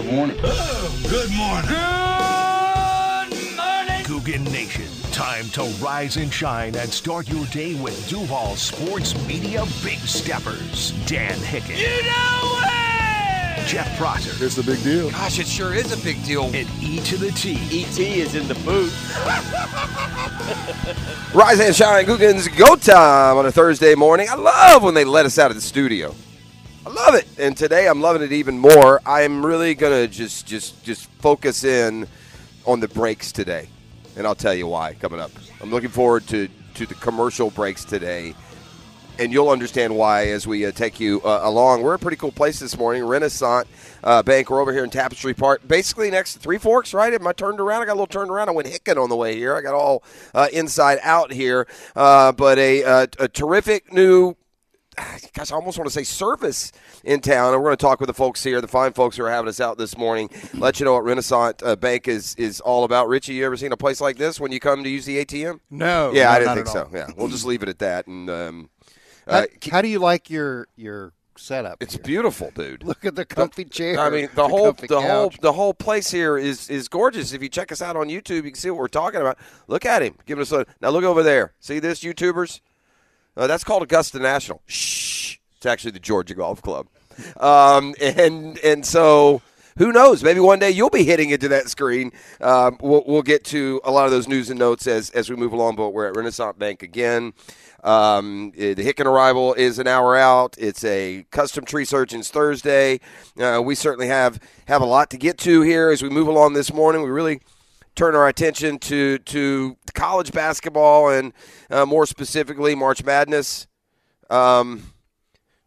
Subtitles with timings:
[0.00, 0.36] Good morning.
[0.38, 1.68] Good morning.
[1.68, 4.02] Good morning.
[4.06, 4.86] Googan Nation.
[5.12, 10.92] Time to rise and shine and start your day with Duval Sports Media Big Steppers.
[11.04, 11.76] Dan Hicken.
[11.76, 13.66] You know it!
[13.66, 14.42] Jeff Prosser.
[14.42, 15.10] It's a big deal.
[15.10, 16.44] Gosh, it sure is a big deal.
[16.44, 17.56] And E to the T.
[17.70, 18.96] ET is in the booth.
[21.34, 24.28] Rise and shine, Googans, go time on a Thursday morning.
[24.30, 26.14] I love when they let us out of the studio.
[27.10, 29.00] Love it, and today I'm loving it even more.
[29.04, 32.06] I'm really gonna just just just focus in
[32.66, 33.68] on the breaks today,
[34.16, 35.32] and I'll tell you why coming up.
[35.60, 38.36] I'm looking forward to to the commercial breaks today,
[39.18, 41.82] and you'll understand why as we uh, take you uh, along.
[41.82, 43.66] We're a pretty cool place this morning, Renaissance
[44.04, 44.48] uh, Bank.
[44.48, 47.12] We're over here in Tapestry Park, basically next to Three Forks, right?
[47.12, 47.82] Am I turned around?
[47.82, 48.50] I got a little turned around.
[48.50, 49.56] I went hicking on the way here.
[49.56, 54.36] I got all uh, inside out here, uh, but a, uh, a terrific new
[55.34, 56.72] gosh, I almost want to say service
[57.04, 57.52] in town.
[57.54, 59.48] And we're going to talk with the folks here, the fine folks who are having
[59.48, 60.30] us out this morning.
[60.54, 63.08] Let you know what Renaissance uh, Bank is is all about.
[63.08, 65.60] Richie, you ever seen a place like this when you come to use the ATM?
[65.70, 66.12] No.
[66.12, 66.88] Yeah, no, I didn't think so.
[66.92, 68.06] Yeah, we'll just leave it at that.
[68.06, 68.70] And um,
[69.26, 71.78] How, uh, how do you like your your setup?
[71.80, 72.02] it's here?
[72.02, 72.82] beautiful, dude.
[72.90, 73.98] Look at the comfy chair.
[73.98, 77.32] I mean, the whole comfy the whole the whole place here is is gorgeous.
[77.32, 79.38] If you check us out on YouTube, you can see what we're talking about.
[79.68, 80.90] Look at him, giving us a now.
[80.90, 81.54] Look over there.
[81.60, 82.60] See this, YouTubers?
[83.40, 84.60] Uh, that's called Augusta National.
[84.66, 85.38] Shh.
[85.56, 86.88] It's actually the Georgia Golf Club.
[87.38, 89.40] Um, and and so
[89.78, 90.22] who knows?
[90.22, 92.12] Maybe one day you'll be hitting into that screen.
[92.42, 95.36] Um, we'll, we'll get to a lot of those news and notes as as we
[95.36, 95.76] move along.
[95.76, 97.32] But we're at Renaissance Bank again.
[97.82, 100.56] Um, eh, the Hicken arrival is an hour out.
[100.58, 103.00] It's a custom tree surgeons Thursday.
[103.40, 106.52] Uh, we certainly have have a lot to get to here as we move along
[106.52, 107.02] this morning.
[107.02, 107.40] We really
[107.94, 111.32] turn our attention to to college basketball and
[111.70, 113.66] uh, more specifically March Madness.
[114.28, 114.92] Um,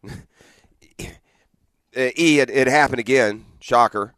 [0.97, 1.09] e,
[2.39, 3.45] it, it happened again.
[3.59, 4.13] Shocker.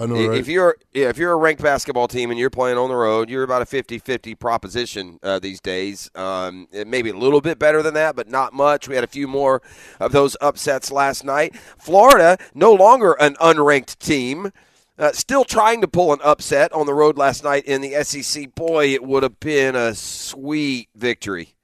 [0.00, 0.38] I know, right?
[0.38, 3.28] If you're yeah, if you're a ranked basketball team and you're playing on the road,
[3.28, 6.08] you're about a 50-50 proposition uh, these days.
[6.14, 8.86] Um, it may be a little bit better than that, but not much.
[8.86, 9.60] We had a few more
[9.98, 11.56] of those upsets last night.
[11.56, 14.52] Florida, no longer an unranked team.
[14.98, 18.54] Uh, still trying to pull an upset on the road last night in the SEC.
[18.54, 21.54] Boy, it would have been a sweet victory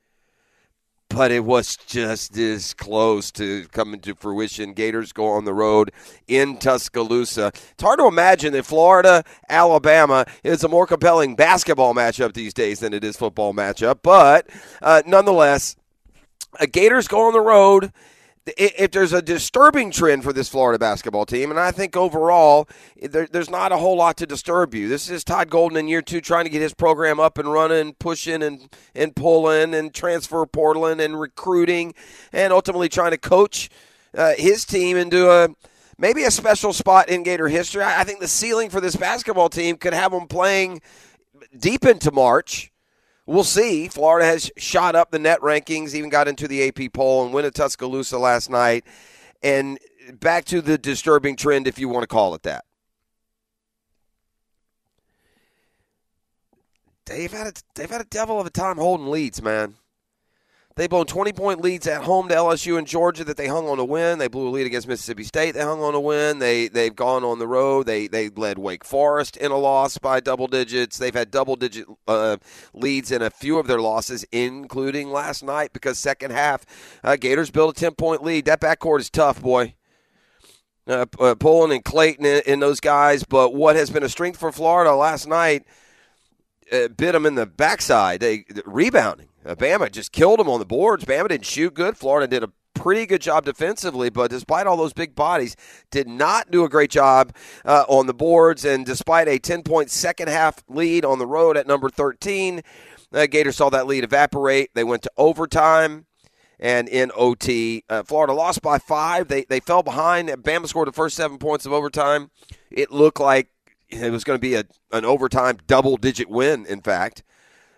[1.15, 4.73] but it was just as close to coming to fruition.
[4.73, 5.93] Gators go on the road
[6.27, 7.53] in Tuscaloosa.
[7.55, 12.81] It's hard to imagine that Florida, Alabama is a more compelling basketball matchup these days
[12.81, 14.01] than it is football matchup.
[14.03, 14.51] But
[14.83, 15.77] uh, nonetheless,
[16.59, 17.93] uh, Gators go on the road.
[18.47, 22.69] If there's a disturbing trend for this Florida basketball team, and I think overall
[23.01, 24.87] there, there's not a whole lot to disturb you.
[24.87, 27.95] This is Todd Golden in year two trying to get his program up and running,
[27.95, 31.95] pushing and, and pulling and transfer portaling and recruiting,
[32.35, 33.71] and ultimately trying to coach
[34.15, 35.49] uh, his team into a
[35.97, 37.83] maybe a special spot in Gator history.
[37.83, 40.83] I, I think the ceiling for this basketball team could have them playing
[41.59, 42.71] deep into March.
[43.27, 43.89] We'll see.
[43.89, 47.47] Florida has shot up the net rankings, even got into the AP poll and went
[47.47, 48.85] at Tuscaloosa last night.
[49.43, 49.79] And
[50.21, 52.65] back to the disturbing trend, if you want to call it that.
[57.07, 59.77] They've had a, they've had a devil of a time holding leads, man.
[60.77, 63.77] They blown 20 point leads at home to LSU and Georgia that they hung on
[63.77, 64.19] to win.
[64.19, 65.53] They blew a lead against Mississippi State.
[65.53, 66.41] They hung on to win.
[66.41, 67.87] They they've gone on the road.
[67.87, 70.99] They they led Wake Forest in a loss by double digits.
[70.99, 72.39] They've had double digit uh,
[72.73, 76.67] leads in a few of their losses, including last night because second half
[77.05, 78.47] uh, Gators built a 10 point lead.
[78.47, 79.75] That backcourt is tough, boy.
[80.89, 81.35] Uh, uh,
[81.71, 85.27] and Clayton in, in those guys, but what has been a strength for Florida last
[85.27, 85.65] night
[86.73, 88.21] uh, bit them in the backside.
[88.21, 89.29] They rebounding.
[89.45, 91.05] Uh, Bama just killed them on the boards.
[91.05, 91.97] Bama didn't shoot good.
[91.97, 95.57] Florida did a pretty good job defensively, but despite all those big bodies,
[95.91, 97.35] did not do a great job
[97.65, 98.65] uh, on the boards.
[98.65, 102.63] And despite a 10 point second half lead on the road at number 13,
[103.13, 104.71] uh, Gators saw that lead evaporate.
[104.75, 106.07] They went to overtime.
[106.61, 109.27] And in OT, uh, Florida lost by five.
[109.29, 110.29] They they fell behind.
[110.29, 112.31] Bama scored the first seven points of overtime.
[112.71, 113.49] It looked like
[113.89, 117.25] it was going to be a, an overtime double digit win, in fact.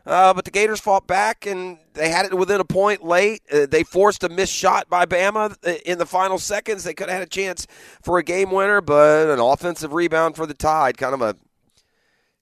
[0.06, 3.43] Uh, but the Gators fought back and they had it within a point late.
[3.53, 6.85] Uh, they forced a missed shot by Bama in the final seconds.
[6.85, 7.67] They could have had a chance
[8.03, 11.35] for a game winner, but an offensive rebound for the Tide, kind of a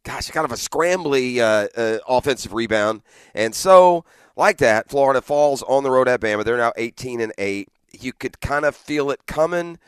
[0.05, 3.03] gosh, kind of a scrambly uh, uh, offensive rebound.
[3.35, 4.05] And so,
[4.37, 6.45] like that, Florida falls on the road at Bama.
[6.45, 7.69] They're now 18 and 8.
[7.99, 9.79] You could kind of feel it coming.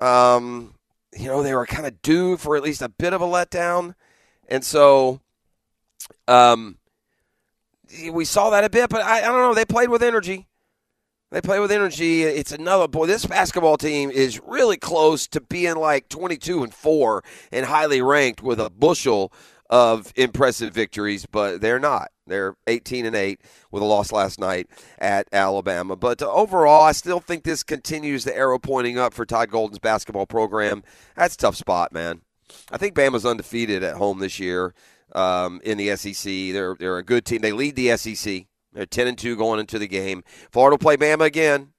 [0.00, 0.74] Um,
[1.12, 3.94] you know, they were kind of due for at least a bit of a letdown.
[4.48, 5.20] And so,
[6.28, 6.77] um,
[8.12, 9.54] we saw that a bit, but I, I don't know.
[9.54, 10.48] They played with energy.
[11.30, 12.22] They play with energy.
[12.22, 13.06] It's another boy.
[13.06, 18.42] This basketball team is really close to being like 22 and 4 and highly ranked
[18.42, 19.32] with a bushel
[19.68, 22.08] of impressive victories, but they're not.
[22.26, 23.40] They're 18 and 8
[23.70, 24.68] with a loss last night
[24.98, 25.96] at Alabama.
[25.96, 29.78] But uh, overall, I still think this continues the arrow pointing up for Todd Golden's
[29.78, 30.82] basketball program.
[31.16, 32.22] That's tough spot, man.
[32.70, 34.74] I think Bama's undefeated at home this year
[35.14, 36.24] um, in the SEC.
[36.24, 37.40] They're they're a good team.
[37.40, 38.46] They lead the SEC.
[38.72, 40.22] They're 10 and 2 going into the game.
[40.50, 41.72] Florida will play Bama again.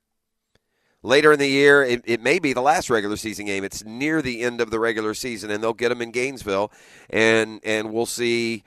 [1.01, 3.63] Later in the year, it, it may be the last regular season game.
[3.63, 6.73] It's near the end of the regular season, and they'll get them in Gainesville,
[7.09, 8.63] and and we'll see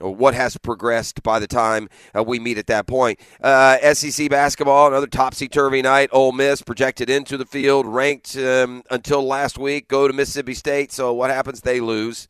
[0.00, 3.20] what has progressed by the time uh, we meet at that point.
[3.42, 6.08] Uh, SEC basketball, another topsy turvy night.
[6.12, 10.92] Ole Miss projected into the field, ranked um, until last week, go to Mississippi State.
[10.92, 11.60] So what happens?
[11.60, 12.28] They lose.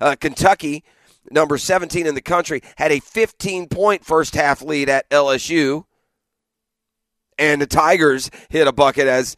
[0.00, 0.82] Uh, Kentucky,
[1.30, 5.84] number 17 in the country, had a 15 point first half lead at LSU.
[7.38, 9.36] And the Tigers hit a bucket as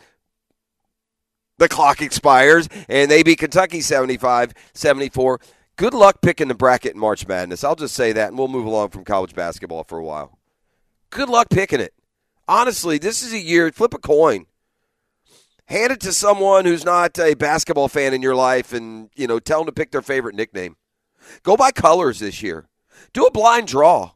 [1.59, 5.41] the clock expires, and they beat Kentucky 75 74
[5.77, 7.65] good luck picking the bracket in March Madness.
[7.65, 10.39] I'll just say that, and we'll move along from college basketball for a while.
[11.11, 11.95] Good luck picking it.
[12.47, 14.47] Honestly, this is a year, flip a coin.
[15.67, 19.39] Hand it to someone who's not a basketball fan in your life and, you know,
[19.39, 20.77] tell them to pick their favorite nickname.
[21.43, 22.69] Go by colors this year.
[23.13, 24.13] Do a blind draw.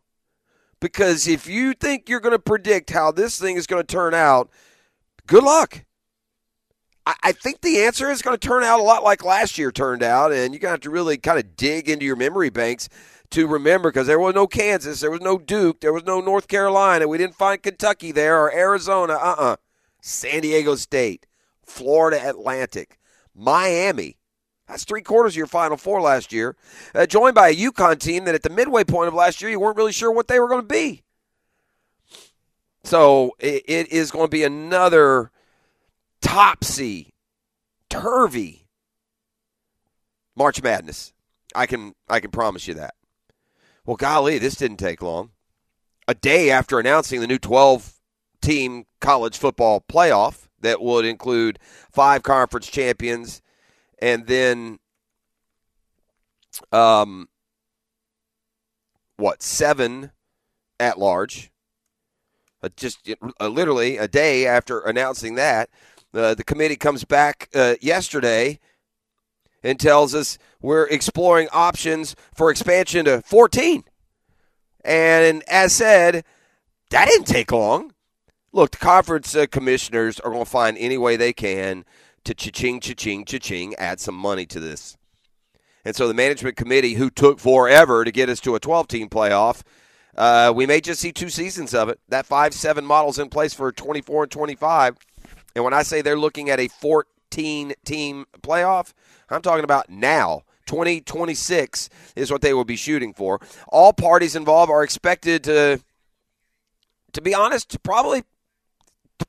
[0.80, 4.14] Because if you think you're going to predict how this thing is going to turn
[4.14, 4.50] out,
[5.26, 5.84] good luck.
[7.22, 10.02] I think the answer is going to turn out a lot like last year turned
[10.02, 12.90] out, and you're going to have to really kind of dig into your memory banks
[13.30, 16.48] to remember because there was no Kansas, there was no Duke, there was no North
[16.48, 19.52] Carolina, we didn't find Kentucky there or Arizona, uh uh-uh.
[19.52, 19.56] uh,
[20.02, 21.26] San Diego State,
[21.64, 22.98] Florida Atlantic,
[23.34, 24.18] Miami.
[24.68, 26.54] That's three quarters of your Final Four last year,
[26.94, 29.58] uh, joined by a UConn team that at the midway point of last year you
[29.58, 31.02] weren't really sure what they were going to be.
[32.84, 35.30] So it, it is going to be another
[36.20, 37.14] topsy
[37.88, 38.66] turvy
[40.36, 41.12] March Madness.
[41.54, 42.94] I can I can promise you that.
[43.84, 45.30] Well, golly, this didn't take long.
[46.06, 47.94] A day after announcing the new 12
[48.40, 51.58] team college football playoff that would include
[51.90, 53.40] five conference champions
[54.00, 54.78] and then
[56.72, 57.28] um
[59.18, 60.12] what, seven
[60.80, 61.50] at large.
[62.62, 63.08] Uh, just
[63.40, 65.68] uh, literally a day after announcing that,
[66.14, 68.58] uh, the committee comes back uh, yesterday
[69.62, 73.84] and tells us we're exploring options for expansion to 14.
[74.84, 76.24] And as said,
[76.90, 77.92] that didn't take long.
[78.52, 81.84] Look, the conference uh, commissioners are going to find any way they can
[82.28, 84.98] to cha-ching, cha-ching, cha-ching, add some money to this.
[85.84, 89.62] And so the management committee, who took forever to get us to a 12-team playoff,
[90.14, 91.98] uh, we may just see two seasons of it.
[92.08, 94.98] That 5-7 model's in place for 24 and 25.
[95.54, 98.92] And when I say they're looking at a 14 team playoff,
[99.30, 100.42] I'm talking about now.
[100.66, 103.40] 2026 is what they will be shooting for.
[103.68, 105.80] All parties involved are expected to
[107.14, 108.22] to be honest, probably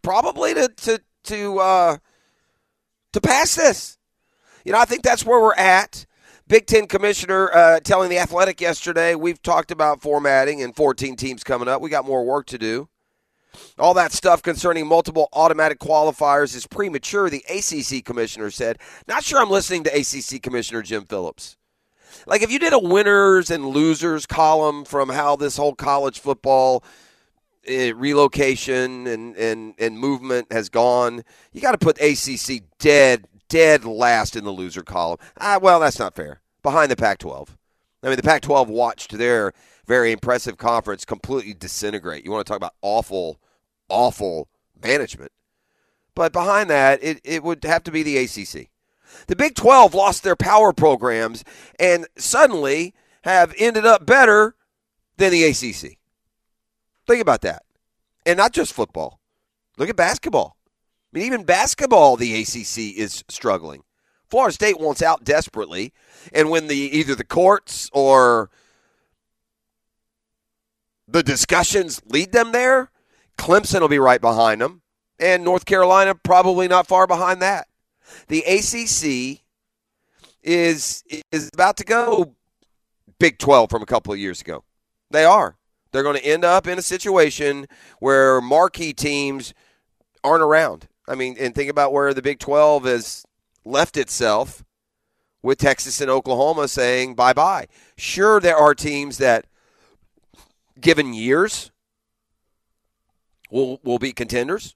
[0.01, 1.97] probably to to to uh
[3.13, 3.97] to pass this.
[4.65, 6.05] You know, I think that's where we're at.
[6.47, 11.43] Big Ten commissioner uh, telling the Athletic yesterday, we've talked about formatting and 14 teams
[11.43, 11.79] coming up.
[11.81, 12.89] We got more work to do.
[13.77, 18.79] All that stuff concerning multiple automatic qualifiers is premature, the ACC commissioner said.
[19.07, 21.57] Not sure I'm listening to ACC Commissioner Jim Phillips.
[22.25, 26.83] Like, if you did a winners and losers column from how this whole college football
[27.69, 31.23] relocation and, and, and movement has gone,
[31.53, 35.17] you got to put ACC dead, dead last in the loser column.
[35.39, 36.41] Ah, well, that's not fair.
[36.63, 37.57] Behind the Pac 12.
[38.03, 39.53] I mean, the Pac 12 watched their
[39.85, 42.23] very impressive conference completely disintegrate.
[42.23, 43.39] You want to talk about awful,
[43.89, 44.47] awful
[44.81, 45.31] management.
[46.15, 48.69] But behind that, it, it would have to be the ACC.
[49.27, 51.43] The Big 12 lost their power programs
[51.79, 54.55] and suddenly have ended up better
[55.17, 55.98] than the ACC.
[57.09, 57.63] Think about that.
[58.27, 59.19] And not just football.
[59.79, 60.55] Look at basketball.
[61.11, 63.81] I mean, even basketball, the ACC is struggling.
[64.29, 65.91] Florida State wants out desperately,
[66.31, 68.51] and when the either the courts or
[71.07, 72.91] the discussions lead them there,
[73.39, 74.83] Clemson will be right behind them,
[75.19, 77.67] and North Carolina probably not far behind that.
[78.27, 79.41] The ACC
[80.43, 82.35] is is about to go
[83.17, 84.63] Big 12 from a couple of years ago.
[85.09, 85.55] They are.
[85.91, 87.67] They're going to end up in a situation
[87.99, 89.53] where marquee teams
[90.23, 90.87] aren't around.
[91.07, 93.25] I mean, and think about where the Big 12 has
[93.65, 94.63] left itself
[95.41, 97.67] with Texas and Oklahoma saying bye bye.
[97.97, 99.45] Sure, there are teams that
[100.79, 101.71] given years
[103.49, 104.75] will will be contenders.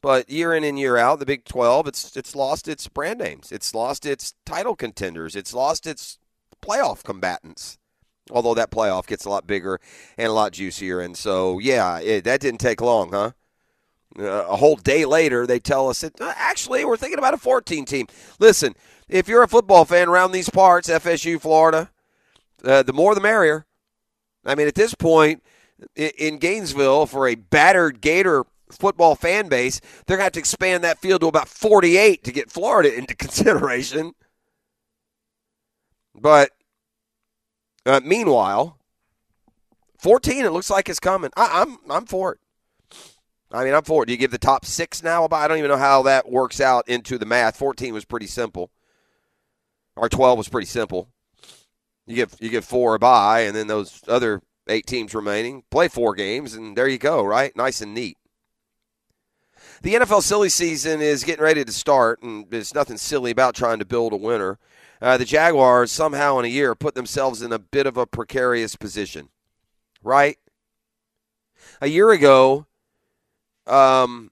[0.00, 3.50] But year in and year out, the Big 12, it's it's lost its brand names.
[3.50, 5.34] It's lost its title contenders.
[5.34, 6.18] It's lost its
[6.62, 7.78] playoff combatants.
[8.30, 9.80] Although that playoff gets a lot bigger
[10.16, 13.32] and a lot juicier, and so yeah, it, that didn't take long, huh?
[14.18, 17.38] Uh, a whole day later, they tell us that uh, actually we're thinking about a
[17.38, 18.06] 14 team.
[18.38, 18.74] Listen,
[19.08, 21.90] if you're a football fan around these parts, FSU, Florida,
[22.64, 23.66] uh, the more the merrier.
[24.44, 25.42] I mean, at this point
[25.94, 30.84] in Gainesville, for a battered Gator football fan base, they're going to have to expand
[30.84, 34.12] that field to about 48 to get Florida into consideration.
[36.14, 36.50] But
[37.88, 38.78] uh, meanwhile,
[39.98, 41.30] 14, it looks like it's coming.
[41.36, 42.40] I, I'm I'm for it.
[43.50, 44.06] I mean, I'm for it.
[44.06, 45.26] Do you give the top six now?
[45.30, 47.56] I don't even know how that works out into the math.
[47.56, 48.70] 14 was pretty simple.
[49.96, 51.08] Or 12 was pretty simple.
[52.06, 55.88] You give you give four a bye, and then those other eight teams remaining play
[55.88, 57.22] four games, and there you go.
[57.22, 58.16] Right, nice and neat.
[59.82, 63.78] The NFL silly season is getting ready to start, and there's nothing silly about trying
[63.78, 64.58] to build a winner.
[65.00, 68.74] Uh, the Jaguars somehow in a year put themselves in a bit of a precarious
[68.74, 69.28] position,
[70.02, 70.38] right?
[71.80, 72.66] A year ago,
[73.66, 74.30] um,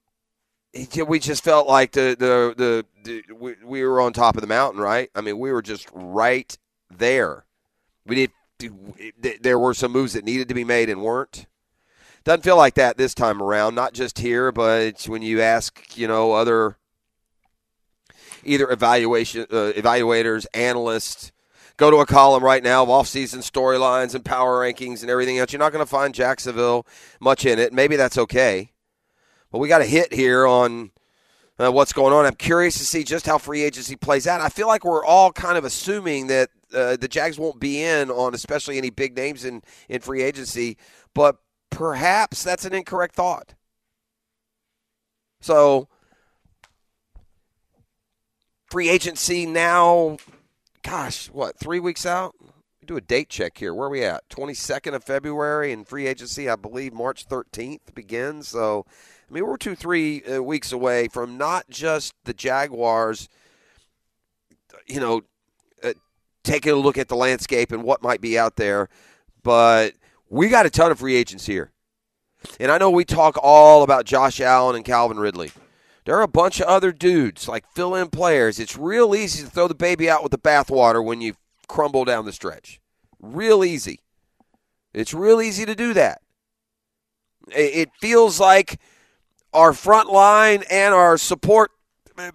[1.06, 4.46] we just felt like the the the, the we, we were on top of the
[4.48, 5.10] mountain, right?
[5.14, 6.56] I mean, we were just right
[6.90, 7.44] there.
[8.04, 9.42] We did.
[9.42, 11.46] There were some moves that needed to be made and weren't.
[12.24, 13.74] Doesn't feel like that this time around.
[13.74, 16.76] Not just here, but when you ask, you know, other
[18.46, 21.32] either evaluation uh, evaluators, analysts.
[21.76, 25.52] Go to a column right now of off-season storylines and power rankings and everything else.
[25.52, 26.86] You're not going to find Jacksonville
[27.20, 27.72] much in it.
[27.72, 28.72] Maybe that's okay.
[29.50, 30.90] But we got a hit here on
[31.58, 32.24] uh, what's going on.
[32.24, 34.40] I'm curious to see just how free agency plays out.
[34.40, 38.10] I feel like we're all kind of assuming that uh, the Jags won't be in
[38.10, 40.76] on especially any big names in, in free agency,
[41.14, 41.36] but
[41.70, 43.54] perhaps that's an incorrect thought.
[45.40, 45.88] So,
[48.70, 50.18] free agency now,
[50.82, 52.34] gosh, what, three weeks out?
[52.84, 53.74] Do a date check here.
[53.74, 54.28] Where are we at?
[54.28, 58.48] 22nd of February, and free agency, I believe, March 13th begins.
[58.48, 58.86] So,
[59.28, 63.28] I mean, we're two, three uh, weeks away from not just the Jaguars,
[64.86, 65.22] you know,
[65.82, 65.94] uh,
[66.44, 68.88] taking a look at the landscape and what might be out there,
[69.42, 69.94] but
[70.28, 71.72] we got a ton of free agents here.
[72.60, 75.50] And I know we talk all about Josh Allen and Calvin Ridley.
[76.06, 78.60] There are a bunch of other dudes, like fill in players.
[78.60, 81.34] It's real easy to throw the baby out with the bathwater when you
[81.66, 82.80] crumble down the stretch.
[83.20, 83.98] Real easy.
[84.94, 86.22] It's real easy to do that.
[87.48, 88.78] It feels like
[89.52, 91.72] our front line and our support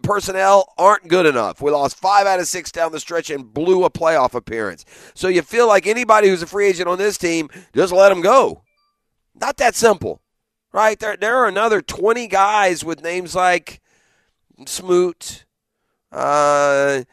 [0.02, 1.62] personnel aren't good enough.
[1.62, 4.84] We lost five out of six down the stretch and blew a playoff appearance.
[5.14, 8.22] So you feel like anybody who's a free agent on this team, just let them
[8.22, 8.64] go.
[9.34, 10.22] Not that simple,
[10.72, 11.00] right?
[11.00, 13.82] There, there are another 20 guys with names like
[14.66, 15.46] Smoot,
[16.12, 17.04] uh,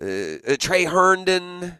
[0.00, 1.78] uh, Tre Herndon, um,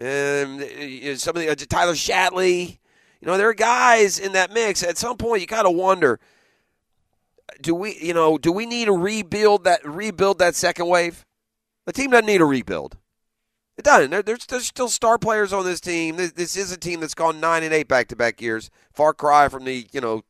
[0.00, 2.78] uh, some of the, uh, Tyler Shatley.
[3.20, 4.82] You know, there are guys in that mix.
[4.82, 6.20] At some point, you got to wonder
[7.60, 11.24] do we you know do we need to rebuild that rebuild that second wave
[11.86, 12.96] the team doesn't need a rebuild
[13.76, 16.76] it doesn't there, there's, there's still star players on this team this, this is a
[16.76, 20.00] team that's gone nine and eight back to back years far cry from the you
[20.00, 20.22] know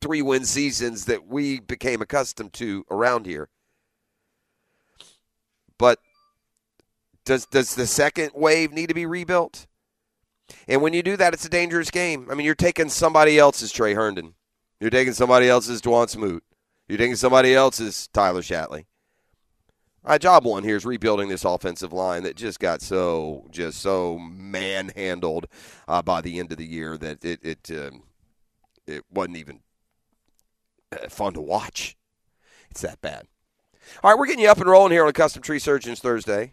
[0.00, 3.48] three win seasons that we became accustomed to around here
[5.78, 5.98] but
[7.24, 9.66] does does the second wave need to be rebuilt
[10.66, 13.70] and when you do that it's a dangerous game i mean you're taking somebody else's
[13.70, 14.34] tre herndon
[14.80, 16.42] you're taking somebody else's Dawuane Smoot.
[16.88, 18.86] You're taking somebody else's Tyler Shatley.
[20.02, 24.18] My job one here is rebuilding this offensive line that just got so just so
[24.18, 25.46] manhandled
[25.86, 28.04] uh, by the end of the year that it it um,
[28.86, 29.60] it wasn't even
[31.08, 31.96] fun to watch.
[32.70, 33.26] It's that bad.
[34.02, 36.52] All right, we're getting you up and rolling here on Custom Tree Surgeons Thursday.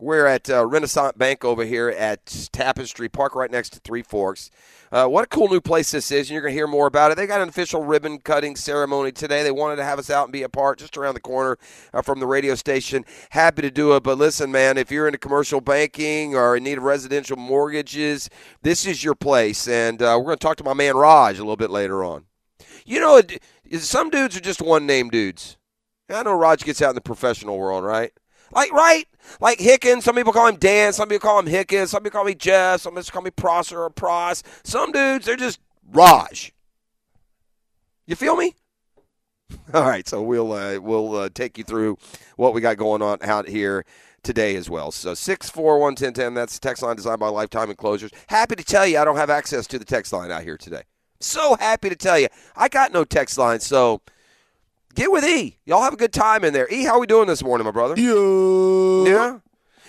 [0.00, 4.48] We're at uh, Renaissance Bank over here at Tapestry Park, right next to Three Forks.
[4.92, 7.10] Uh, what a cool new place this is, and you're going to hear more about
[7.10, 7.16] it.
[7.16, 9.42] They got an official ribbon cutting ceremony today.
[9.42, 11.58] They wanted to have us out and be a part just around the corner
[11.92, 13.04] uh, from the radio station.
[13.30, 14.04] Happy to do it.
[14.04, 18.30] But listen, man, if you're into commercial banking or in need of residential mortgages,
[18.62, 19.66] this is your place.
[19.66, 22.27] And uh, we're going to talk to my man Raj a little bit later on.
[22.88, 23.20] You know,
[23.78, 25.58] some dudes are just one name dudes.
[26.08, 28.12] I know Raj gets out in the professional world, right?
[28.50, 29.06] Like, right?
[29.42, 30.04] Like Hickens.
[30.04, 30.94] Some people call him Dan.
[30.94, 31.90] Some people call him Hickens.
[31.90, 32.80] Some people call me Jeff.
[32.80, 34.42] Some people call me Prosser or Pross.
[34.64, 35.60] Some dudes, they're just
[35.92, 36.50] Raj.
[38.06, 38.54] You feel me?
[39.74, 41.98] All right, so we'll uh, we'll uh, take you through
[42.36, 43.84] what we got going on out here
[44.22, 44.92] today as well.
[44.92, 46.32] So six four one ten ten.
[46.32, 48.12] That's the text line designed by Lifetime Enclosures.
[48.28, 50.84] Happy to tell you, I don't have access to the text line out here today.
[51.20, 52.28] So happy to tell you.
[52.56, 54.00] I got no text line, so
[54.94, 55.58] get with E.
[55.64, 56.68] Y'all have a good time in there.
[56.72, 57.94] E, how are we doing this morning, my brother?
[57.96, 59.10] Yeah.
[59.10, 59.38] Yeah.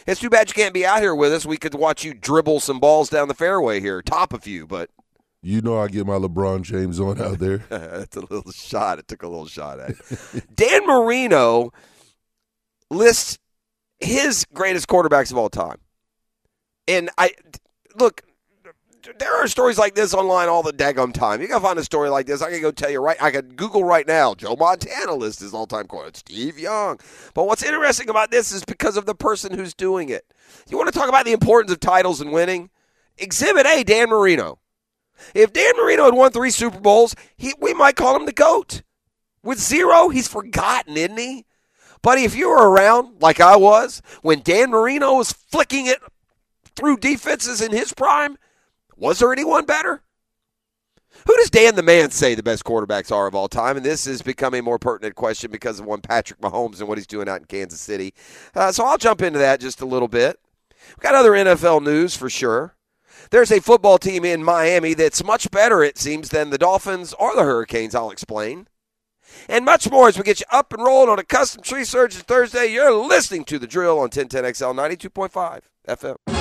[0.08, 1.46] It's too bad you can't be out here with us.
[1.46, 4.90] We could watch you dribble some balls down the fairway here, top of you, but
[5.44, 7.58] You know I get my LeBron James on out there.
[7.70, 8.98] that's a little shot.
[8.98, 9.96] It took a little shot at.
[10.56, 11.72] Dan Marino
[12.90, 13.38] lists
[14.00, 15.78] his greatest quarterbacks of all time.
[16.88, 17.34] And I
[17.96, 18.24] look,
[19.18, 21.42] there are stories like this online all the daggum time.
[21.42, 22.42] You gotta find a story like this.
[22.42, 23.22] I can go tell you right.
[23.22, 24.36] I could Google right now.
[24.36, 26.18] Joe Montana lists his all-time quarterback.
[26.18, 27.00] Steve Young.
[27.34, 30.26] But what's interesting about this is because of the person who's doing it.
[30.70, 32.70] You want to talk about the importance of titles and winning?
[33.18, 34.60] Exhibit A, Dan Marino.
[35.34, 38.84] If Dan Marino had won three Super Bowls, he, we might call him the GOAT.
[39.44, 41.46] With zero, he's forgotten, isn't he?
[42.02, 46.00] Buddy, if you were around like I was when Dan Marino was flicking it
[46.76, 48.38] through defenses in his prime,
[49.00, 50.02] was there anyone better?
[51.26, 53.78] Who does Dan the Man say the best quarterbacks are of all time?
[53.78, 56.98] And this is becoming a more pertinent question because of one Patrick Mahomes and what
[56.98, 58.14] he's doing out in Kansas City.
[58.56, 60.40] Uh, so I'll jump into that just a little bit.
[60.90, 62.76] We've got other NFL news for sure.
[63.32, 67.36] There's a football team in Miami that's much better, it seems, than the Dolphins or
[67.36, 67.94] the Hurricanes.
[67.94, 68.68] I'll explain.
[69.48, 72.22] And much more as we get you up and rolling on a custom tree surgeon
[72.22, 72.68] Thursday.
[72.68, 76.39] You're listening to the drill on 1010XL 92.5 FM.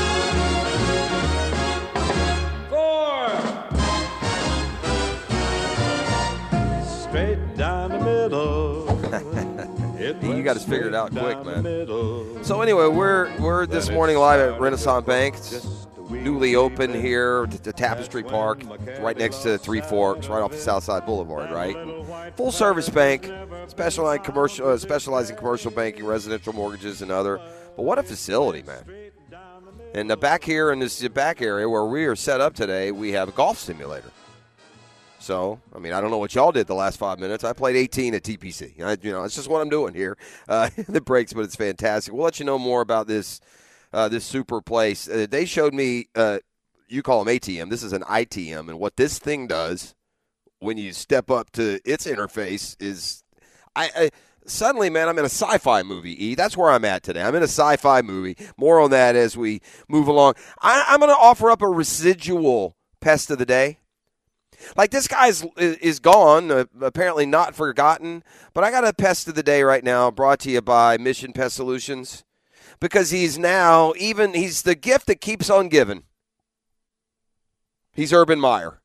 [9.98, 12.44] You got us figured it out quick, man.
[12.44, 15.34] So anyway, we're we're this morning live at Renaissance Bank.
[15.34, 18.62] It's newly open here at the Tapestry Park,
[19.00, 21.76] right next to Three Forks, right off the Southside Boulevard, right?
[22.36, 23.30] Full service bank,
[23.66, 27.40] specializing commercial, uh, specializing commercial banking, residential mortgages, and other.
[27.76, 29.10] But what a facility, man!
[29.94, 33.12] And uh, back here in this back area where we are set up today, we
[33.12, 34.12] have a golf simulator.
[35.18, 37.44] So, I mean, I don't know what y'all did the last five minutes.
[37.44, 38.80] I played 18 at TPC.
[38.80, 40.16] I, you know, it's just what I'm doing here.
[40.48, 42.14] Uh, the breaks, but it's fantastic.
[42.14, 43.40] We'll let you know more about this
[43.92, 45.08] uh, this super place.
[45.08, 46.06] Uh, they showed me.
[46.14, 46.38] Uh,
[46.88, 47.68] you call them ATM.
[47.68, 49.94] This is an ITM, and what this thing does
[50.60, 53.22] when you step up to its interface is,
[53.74, 53.90] I.
[53.96, 54.10] I
[54.50, 56.24] Suddenly, man, I'm in a sci-fi movie.
[56.24, 57.20] E, that's where I'm at today.
[57.20, 58.34] I'm in a sci-fi movie.
[58.56, 60.36] More on that as we move along.
[60.62, 63.80] I, I'm going to offer up a residual pest of the day.
[64.76, 68.22] Like this guy's is gone, uh, apparently not forgotten.
[68.54, 71.32] But I got a pest of the day right now, brought to you by Mission
[71.32, 72.24] Pest Solutions,
[72.80, 76.04] because he's now even he's the gift that keeps on giving.
[77.92, 78.80] He's Urban Meyer.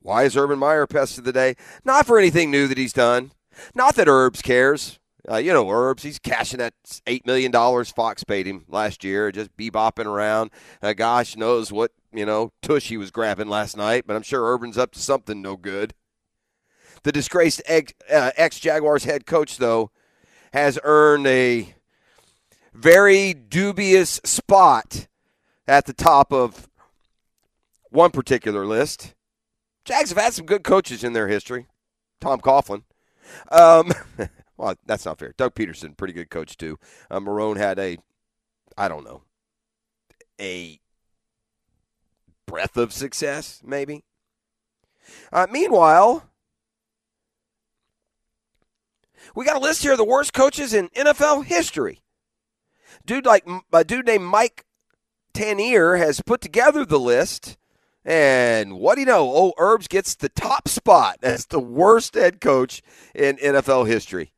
[0.00, 1.54] Why is Urban Meyer pest of the day?
[1.84, 3.30] Not for anything new that he's done.
[3.74, 4.98] Not that Herbs cares.
[5.30, 6.74] Uh, you know, Herbs, he's cashing that
[7.06, 7.52] $8 million
[7.84, 10.50] Fox paid him last year, just bebopping around.
[10.82, 14.42] Uh, gosh knows what, you know, tush he was grabbing last night, but I'm sure
[14.42, 15.94] Urban's up to something no good.
[17.02, 19.90] The disgraced ex Jaguars head coach, though,
[20.52, 21.74] has earned a
[22.72, 25.06] very dubious spot
[25.66, 26.68] at the top of
[27.90, 29.14] one particular list.
[29.84, 31.66] Jags have had some good coaches in their history.
[32.20, 32.84] Tom Coughlin.
[33.50, 33.92] Um,
[34.56, 35.34] well, that's not fair.
[35.36, 36.78] Doug Pederson, pretty good coach too.
[37.10, 37.98] Uh, Marrone had a,
[38.78, 39.22] I don't know,
[40.40, 40.80] a
[42.46, 44.04] breath of success, maybe.
[45.32, 46.30] Uh, meanwhile,
[49.34, 52.00] we got a list here of the worst coaches in NFL history.
[53.06, 54.64] Dude like a dude named Mike
[55.34, 57.56] Tanier has put together the list.
[58.04, 59.30] And what do you know?
[59.34, 62.82] Oh, Herbs gets the top spot as the worst head coach
[63.14, 64.33] in NFL history.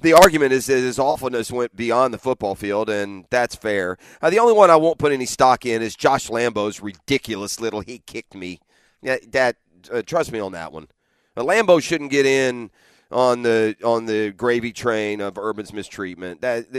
[0.00, 3.98] The argument is that his awfulness went beyond the football field, and that's fair.
[4.22, 7.80] Uh, the only one I won't put any stock in is Josh Lambo's ridiculous little
[7.80, 8.60] "he kicked me."
[9.02, 9.56] Yeah, that
[9.92, 10.88] uh, trust me on that one.
[11.36, 12.70] Uh, Lambo shouldn't get in
[13.10, 16.40] on the on the gravy train of Urban's mistreatment.
[16.40, 16.72] That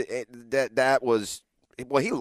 [0.50, 1.42] that that was
[1.86, 2.12] well, he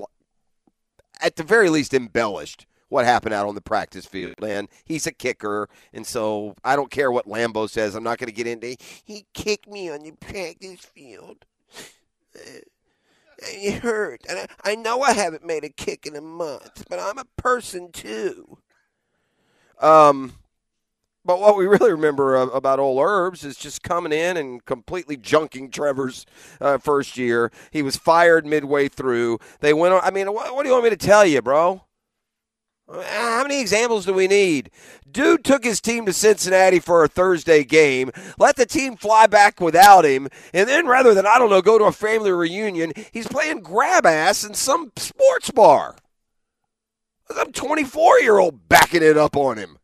[1.21, 4.35] at the very least embellished what happened out on the practice field.
[4.41, 7.95] And he's a kicker, and so I don't care what Lambo says.
[7.95, 8.75] I'm not going to get into.
[9.03, 11.45] He kicked me on the practice field.
[12.33, 12.63] And
[13.39, 16.99] it hurt, and I, I know I haven't made a kick in a month, but
[16.99, 18.57] I'm a person too.
[19.79, 20.33] Um,
[21.27, 25.17] but what we really remember uh, about old Herbs is just coming in and completely
[25.17, 26.25] junking Trevor's
[26.61, 27.51] uh, first year.
[27.69, 29.39] He was fired midway through.
[29.59, 30.01] They went on.
[30.03, 31.83] I mean, what do you want me to tell you, bro?
[32.89, 34.71] How many examples do we need?
[35.09, 39.59] Dude took his team to Cincinnati for a Thursday game, let the team fly back
[39.59, 43.27] without him, and then rather than, I don't know, go to a family reunion, he's
[43.27, 45.95] playing grab ass in some sports bar.
[47.29, 49.79] Some 24 year old backing it up on him.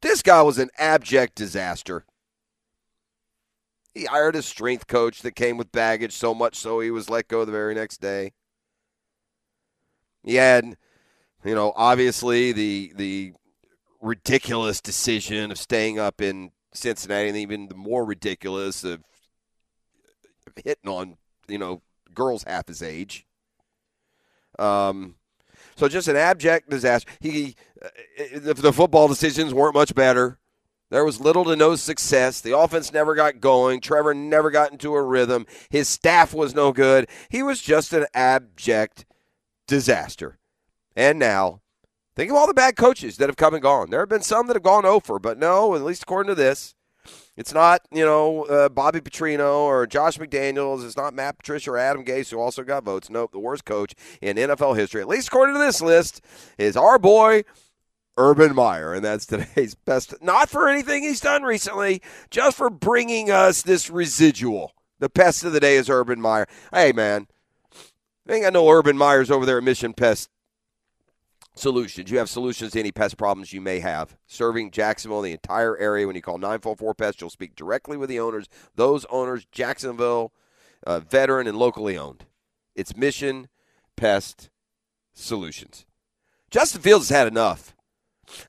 [0.00, 2.04] This guy was an abject disaster.
[3.92, 7.28] He hired a strength coach that came with baggage, so much so he was let
[7.28, 8.32] go the very next day.
[10.22, 10.76] He had,
[11.44, 13.32] you know, obviously the the
[14.00, 19.02] ridiculous decision of staying up in Cincinnati, and even the more ridiculous of
[20.56, 21.16] hitting on,
[21.48, 21.82] you know,
[22.14, 23.26] girls half his age.
[24.58, 25.16] Um,
[25.76, 27.10] so just an abject disaster.
[27.20, 27.88] He, uh,
[28.34, 30.38] the, the football decisions weren't much better.
[30.90, 32.40] There was little to no success.
[32.40, 33.80] The offense never got going.
[33.80, 35.46] Trevor never got into a rhythm.
[35.68, 37.08] His staff was no good.
[37.28, 39.04] He was just an abject
[39.66, 40.38] disaster.
[40.98, 41.60] And now,
[42.16, 43.88] think of all the bad coaches that have come and gone.
[43.88, 46.74] There have been some that have gone over, but no, at least according to this,
[47.36, 50.84] it's not, you know, uh, Bobby Petrino or Josh McDaniels.
[50.84, 53.10] It's not Matt Patricia or Adam Gase, who also got votes.
[53.10, 56.20] Nope, the worst coach in NFL history, at least according to this list,
[56.58, 57.44] is our boy,
[58.16, 58.92] Urban Meyer.
[58.92, 60.20] And that's today's best.
[60.20, 64.72] Not for anything he's done recently, just for bringing us this residual.
[64.98, 66.48] The pest of the day is Urban Meyer.
[66.72, 67.28] Hey, man,
[68.28, 70.28] I ain't got no Urban Myers over there at Mission Pest
[71.58, 72.10] Solutions.
[72.10, 74.16] You have solutions to any pest problems you may have.
[74.26, 76.06] Serving Jacksonville, the entire area.
[76.06, 78.48] When you call 944 Pest, you'll speak directly with the owners.
[78.76, 80.32] Those owners, Jacksonville,
[80.86, 82.24] uh, veteran and locally owned.
[82.74, 83.48] It's Mission
[83.96, 84.50] Pest
[85.12, 85.84] Solutions.
[86.50, 87.74] Justin Fields has had enough.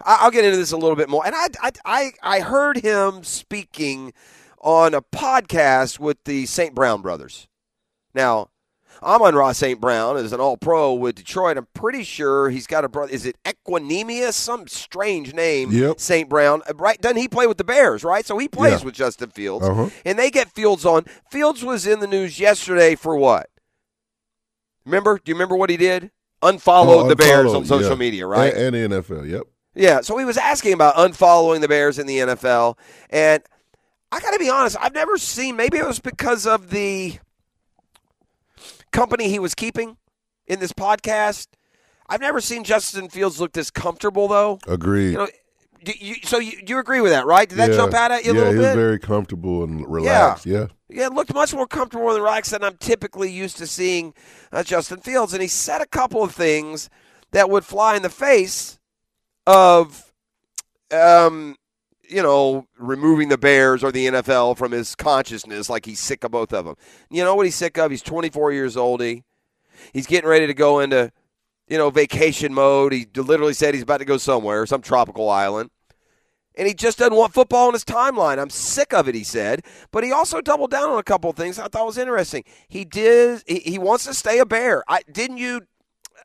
[0.06, 1.26] I- I'll get into this a little bit more.
[1.26, 4.13] And I, I, I, I heard him speaking
[4.60, 6.76] on a podcast with the St.
[6.76, 7.48] Brown brothers.
[8.13, 8.50] Now,
[9.02, 9.80] Amon Ross St.
[9.80, 11.58] Brown is an all pro with Detroit.
[11.58, 13.12] I'm pretty sure he's got a brother.
[13.14, 14.34] Is it Equanimeous?
[14.34, 15.72] Some strange name.
[15.72, 16.00] Yep.
[16.00, 16.28] St.
[16.30, 16.62] Brown.
[16.70, 17.00] Uh, Right?
[17.00, 18.26] Doesn't he play with the Bears, right?
[18.26, 18.86] So he plays Yeah.
[18.86, 19.66] with Justin Fields.
[19.66, 19.90] Uh-huh.
[20.06, 21.06] And they get Fields on.
[21.32, 23.50] Fields was in the news yesterday for what?
[24.86, 25.16] Remember?
[25.24, 26.12] Do you remember what he did?
[26.42, 27.96] Unfollowed Oh, the Bears on social yeah.
[27.96, 28.54] media, right?
[28.54, 29.44] And, and the NFL, yep.
[29.76, 32.78] Yeah, so he was asking about unfollowing the Bears in the NFL,
[33.10, 33.44] and
[34.12, 35.56] I got to be honest, I've never seen.
[35.56, 37.20] Maybe it was because of the
[38.91, 39.97] company he was keeping
[40.47, 41.47] in this podcast.
[42.08, 44.60] I've never seen Justin Fields look this comfortable, though.
[44.67, 45.12] Agreed.
[45.12, 45.28] You know,
[45.84, 47.47] do you, so you, you agree with that, right?
[47.47, 47.75] Did that yeah.
[47.75, 50.45] jump out at you a yeah, little he was very comfortable and relaxed.
[50.45, 50.67] Yeah.
[50.89, 54.13] Yeah, it looked much more comfortable and relaxed than I'm typically used to seeing
[54.52, 55.34] uh, Justin Fields.
[55.34, 56.89] And he said a couple of things
[57.32, 58.80] that would fly in the face
[59.45, 60.12] of,
[60.91, 61.56] um,
[62.10, 66.32] you know, removing the Bears or the NFL from his consciousness, like he's sick of
[66.32, 66.76] both of them.
[67.10, 67.91] You know what he's sick of?
[67.91, 69.02] He's 24 years old.
[69.02, 69.24] He,
[69.93, 71.12] he's getting ready to go into,
[71.67, 72.93] you know, vacation mode.
[72.93, 75.69] He literally said he's about to go somewhere, some tropical island
[76.60, 78.38] and he just doesn't want football on his timeline.
[78.38, 79.63] I'm sick of it, he said.
[79.91, 82.43] But he also doubled down on a couple of things I thought was interesting.
[82.67, 83.43] He did.
[83.48, 84.84] He, he wants to stay a bear.
[84.88, 85.62] I didn't you.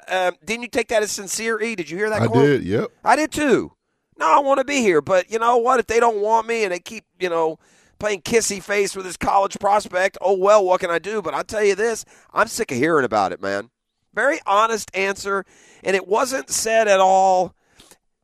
[0.08, 1.60] Um, didn't you take that as sincere?
[1.60, 2.22] E, did you hear that?
[2.22, 2.44] I quote?
[2.44, 2.88] did, yep.
[3.04, 3.72] I did too.
[4.18, 5.80] No, I want to be here, but you know what?
[5.80, 7.58] If they don't want me and they keep, you know,
[7.98, 11.20] playing kissy face with this college prospect, oh well, what can I do?
[11.22, 13.70] But I tell you this, I'm sick of hearing about it, man.
[14.14, 15.44] Very honest answer,
[15.82, 17.54] and it wasn't said at all.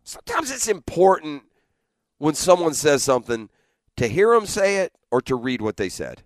[0.04, 1.42] Sometimes it's important
[2.18, 3.48] when someone says something
[3.96, 6.22] to hear them say it or to read what they said.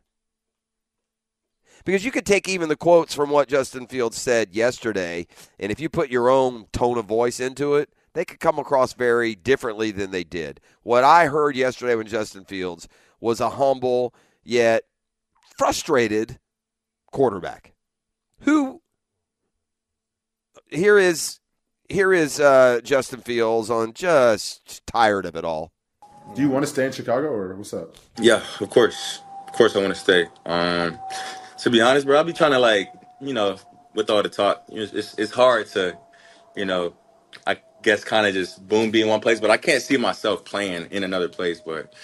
[1.85, 5.27] Because you could take even the quotes from what Justin Fields said yesterday,
[5.59, 8.95] and if you put your own tone of voice into it, they could come across
[8.95, 10.61] very differently than they did.
[10.83, 12.89] What I heard yesterday when Justin Fields
[13.21, 14.85] was a humble yet
[15.57, 16.39] frustrated
[17.13, 17.75] quarterback
[18.41, 18.81] who
[20.69, 21.39] here is
[21.89, 25.73] here is uh, Justin Fields on just tired of it all.
[26.35, 27.97] Do you want to stay in Chicago or what's up?
[28.19, 29.21] Yeah, of course.
[29.47, 30.27] Of course I want to stay.
[30.47, 30.99] Um
[31.59, 33.57] to be honest, bro, I'll be trying to like, you know,
[33.95, 35.97] with all the talk, you it's it's hard to,
[36.57, 36.95] you know, I
[37.85, 40.89] guess kind of just boom be in one place, but I can't see myself playing
[40.93, 41.95] in another place, but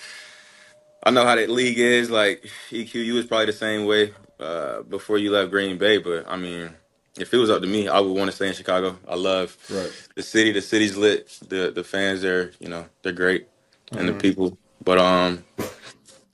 [1.05, 2.11] I know how that league is.
[2.11, 6.37] Like EQU is probably the same way uh, before you left Green Bay, but I
[6.37, 6.71] mean,
[7.19, 8.99] if it was up to me, I would want to stay in Chicago.
[9.09, 9.93] I love Right.
[10.17, 10.53] the city.
[10.53, 11.39] The city's lit.
[11.49, 13.49] The the fans are, you know, they're great,
[13.97, 14.09] and Mm-hmm.
[14.09, 14.59] the people.
[14.85, 15.45] But um,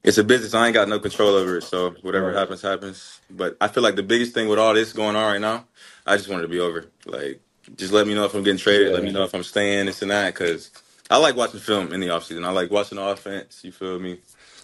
[0.04, 0.54] it's a business.
[0.54, 1.62] I ain't got no control over it.
[1.64, 2.34] So whatever Right.
[2.34, 3.20] happens, happens.
[3.30, 5.66] But I feel like the biggest thing with all this going on right now,
[6.06, 6.90] I just want it to be over.
[7.06, 7.40] Like,
[7.74, 8.92] just let me know if I'm getting traded.
[8.92, 9.86] Let me know if I'm staying.
[9.86, 10.34] This and that.
[10.34, 10.70] Because
[11.10, 12.44] I like watching film in the offseason.
[12.44, 13.64] I like watching the offense.
[13.64, 14.20] You feel me?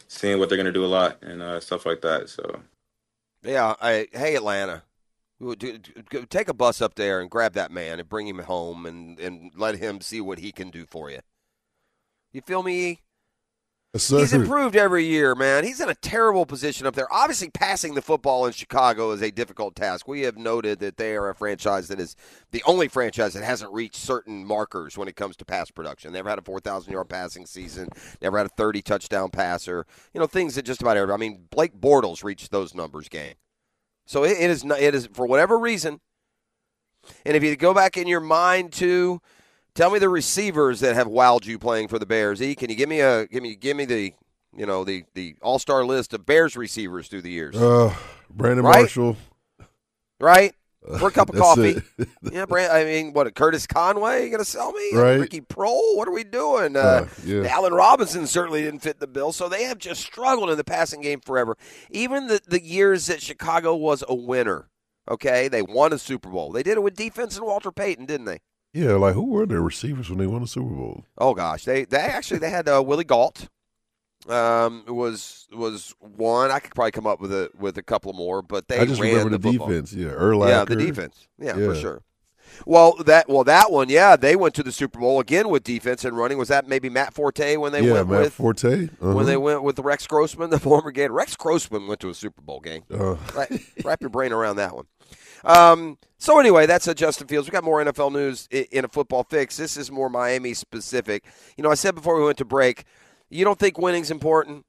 [0.08, 2.28] Seeing what they're gonna do a lot and uh, stuff like that.
[2.28, 2.60] So
[3.42, 4.82] Yeah, I, hey Atlanta,
[6.28, 9.52] take a bus up there and grab that man and bring him home and, and
[9.56, 11.20] let him see what he can do for you.
[12.32, 13.00] You feel me?
[13.94, 14.08] Yes.
[14.08, 15.64] He's improved every year, man.
[15.64, 17.12] He's in a terrible position up there.
[17.12, 20.08] Obviously, passing the football in Chicago is a difficult task.
[20.08, 22.16] We have noted that they are a franchise that is
[22.52, 26.10] the only franchise that hasn't reached certain markers when it comes to pass production.
[26.12, 27.90] They never had a 4,000 yard passing season,
[28.22, 29.84] never had a 30 touchdown passer.
[30.14, 31.12] You know, things that just about every.
[31.12, 33.34] I mean, Blake Bortles reached those numbers, gang.
[34.06, 36.00] So it, it is it is for whatever reason.
[37.26, 39.20] And if you go back in your mind to
[39.74, 42.40] tell me the receivers that have wowed you playing for the Bears.
[42.42, 44.12] E, can you give me a give me give me the
[44.56, 47.56] you know the the all star list of Bears receivers through the years?
[47.56, 47.94] Uh,
[48.30, 48.80] Brandon Right?
[48.80, 49.16] Marshall.
[50.20, 50.54] right?
[50.98, 51.76] For a cup of coffee.
[52.32, 53.32] yeah, Brand, I mean, what?
[53.36, 54.24] Curtis Conway?
[54.24, 54.90] You gonna sell me?
[54.94, 55.20] Right.
[55.20, 55.96] Ricky Proehl?
[55.96, 56.76] What are we doing?
[56.76, 57.46] Uh, Uh, yeah.
[57.46, 61.00] Allen Robinson certainly didn't fit the bill, so they have just struggled in the passing
[61.00, 61.56] game forever.
[61.90, 64.68] Even the the years that Chicago was a winner.
[65.08, 66.52] Okay, they won a Super Bowl.
[66.52, 68.38] They did it with defense and Walter Payton, didn't they?
[68.72, 71.04] Yeah, like who were their receivers when they won the Super Bowl?
[71.18, 73.48] Oh gosh, they they actually they had uh, Willie Gault.
[74.28, 76.50] Um, was was one.
[76.50, 79.00] I could probably come up with a with a couple more, but they I just
[79.00, 79.68] ran remember the, football.
[79.68, 79.92] defense.
[79.92, 80.48] Yeah, Urlacher.
[80.48, 81.28] Yeah, the defense.
[81.38, 82.02] Yeah, for sure.
[82.66, 86.04] Well, that well that one, yeah, they went to the Super Bowl again with defense
[86.04, 86.38] and running.
[86.38, 88.84] Was that maybe Matt Forte when they yeah, went Matt with Forte.
[88.84, 89.12] Uh-huh.
[89.12, 91.12] when they went with Rex Grossman, the former Gator?
[91.12, 92.82] Rex Grossman went to a Super Bowl game.
[92.92, 94.84] Uh, Right, wrap your brain around that one.
[95.44, 97.48] Um, so anyway, that's a Justin Fields.
[97.48, 99.56] We got more NFL news in a football fix.
[99.56, 101.24] This is more Miami specific.
[101.56, 102.84] You know, I said before we went to break,
[103.28, 104.64] you don't think winning's important.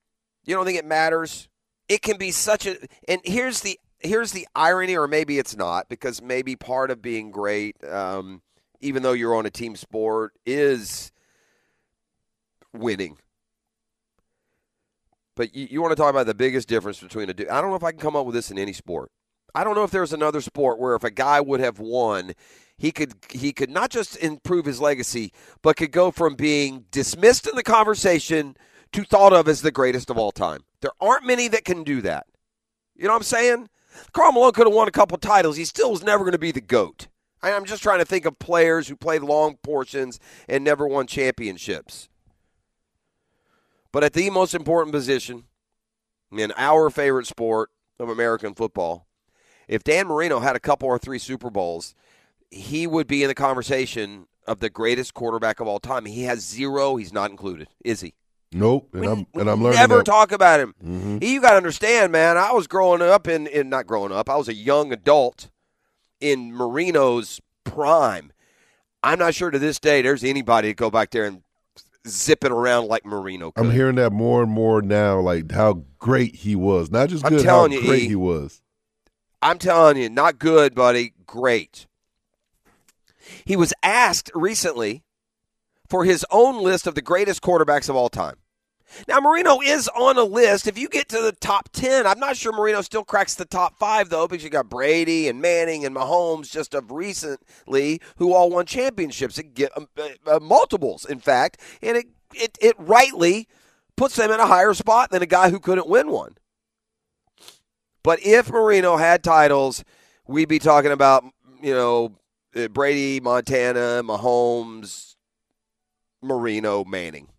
[0.46, 1.48] You don't think it matters.
[1.88, 2.78] It can be such a.
[3.08, 7.32] And here's the here's the irony, or maybe it's not, because maybe part of being
[7.32, 8.42] great, um,
[8.82, 11.12] even though you're on a team sport, is
[12.74, 13.18] winning.
[15.36, 17.50] But you, you want to talk about the biggest difference between a dude.
[17.50, 19.12] I don't know if I can come up with this in any sport.
[19.56, 22.34] I don't know if there's another sport where if a guy would have won,
[22.78, 27.48] he could he could not just improve his legacy, but could go from being dismissed
[27.48, 28.58] in the conversation
[28.94, 30.64] to thought of as the greatest of all time.
[30.82, 32.26] There aren't many that can do that.
[32.96, 33.70] You know what I'm saying?
[34.12, 35.58] Karl Malone could have won a couple titles.
[35.58, 37.08] He still was never going to be the GOAT.
[37.42, 42.08] I'm just trying to think of players who played long portions and never won championships.
[43.92, 45.44] But at the most important position
[46.32, 49.08] in our favorite sport of American football,
[49.68, 51.96] if Dan Marino had a couple or three Super Bowls,
[52.52, 56.06] he would be in the conversation of the greatest quarterback of all time.
[56.06, 56.96] He has zero.
[56.98, 58.14] He's not included, is he?
[58.56, 58.90] nope.
[58.94, 60.06] And We- I'm and I'm learning never that.
[60.06, 60.76] talk about him.
[60.86, 61.24] Mhm.
[61.24, 62.38] You got to understand, man.
[62.38, 64.30] I was growing up in, in not growing up.
[64.30, 65.50] I was a young adult
[66.22, 68.32] in Marino's prime.
[69.02, 71.42] I'm not sure to this day there's anybody to go back there and
[72.08, 73.52] zip it around like Marino.
[73.52, 73.66] Could.
[73.66, 76.92] I'm hearing that more and more now, like how great he was.
[76.92, 78.08] Not just I'm good, telling how you, great E.
[78.10, 78.62] he was.
[79.44, 81.14] I'm telling you, not good, buddy.
[81.26, 81.86] Great.
[83.46, 85.04] He was asked recently
[85.90, 88.38] for his own list of the greatest quarterbacks of all time.
[89.08, 90.66] Now, Marino is on a list.
[90.66, 93.78] If you get to the top 10, I'm not sure Marino still cracks the top
[93.78, 98.50] five, though, because you got Brady and Manning and Mahomes just of recently who all
[98.50, 101.60] won championships and get um, uh, uh, multiples, in fact.
[101.82, 103.50] And it, it, it rightly
[103.98, 106.38] puts them in a higher spot than a guy who couldn't win one.
[108.04, 109.84] But if Marino had titles,
[110.28, 111.24] we'd be talking about,
[111.62, 112.16] you know,
[112.56, 115.16] uh, Brady, Montana, Mahomes,
[116.22, 117.30] Marino, Manning.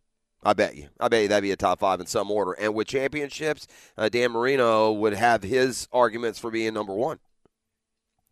[0.43, 0.89] I bet you.
[1.01, 2.53] I bet you that'd be a top five in some order.
[2.53, 7.19] And with championships, uh, Dan Marino would have his arguments for being number one.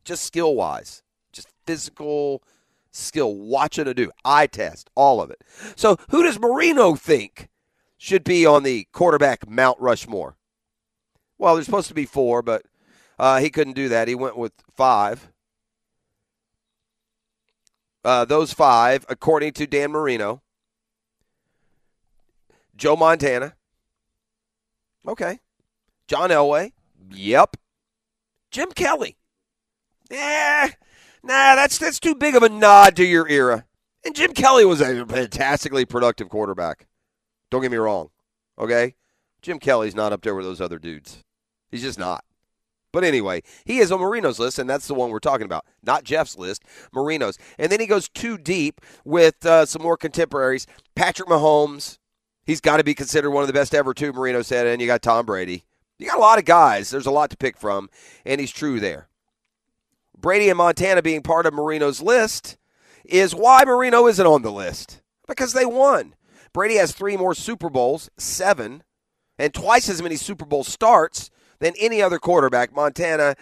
[0.05, 2.42] Just skill wise, just physical
[2.90, 5.42] skill, watching to do, eye test, all of it.
[5.77, 7.49] So who does Marino think
[7.97, 10.37] should be on the quarterback Mount Rushmore?
[11.42, 12.62] Well, there's supposed to be four, but
[13.18, 14.07] uh, he couldn't do that.
[14.07, 15.33] He went with five.
[18.05, 20.40] Uh, those five, according to Dan Marino,
[22.76, 23.57] Joe Montana.
[25.09, 25.40] Okay.
[26.07, 26.74] John Elway.
[27.11, 27.57] Yep.
[28.52, 29.16] Jim Kelly.
[30.12, 30.68] Yeah.
[31.24, 33.64] Nah, that's that's too big of a nod to your era.
[34.05, 36.87] And Jim Kelly was a fantastically productive quarterback.
[37.50, 38.11] Don't get me wrong.
[38.61, 38.94] Okay?
[39.40, 41.24] Jim Kelly's not up there with those other dudes.
[41.72, 42.24] He's just not.
[42.92, 45.64] But anyway, he is on Marino's list, and that's the one we're talking about.
[45.82, 47.38] Not Jeff's list, Marino's.
[47.58, 50.66] And then he goes too deep with uh, some more contemporaries.
[50.94, 51.98] Patrick Mahomes,
[52.44, 54.66] he's got to be considered one of the best ever, too, Marino said.
[54.66, 55.64] And you got Tom Brady.
[55.98, 56.90] You got a lot of guys.
[56.90, 57.88] There's a lot to pick from,
[58.26, 59.08] and he's true there.
[60.16, 62.58] Brady and Montana being part of Marino's list
[63.04, 65.00] is why Marino isn't on the list.
[65.26, 66.14] Because they won.
[66.52, 68.82] Brady has three more Super Bowls, seven,
[69.38, 71.30] and twice as many Super Bowl starts
[71.62, 72.75] than any other quarterback.
[72.75, 73.37] Montana,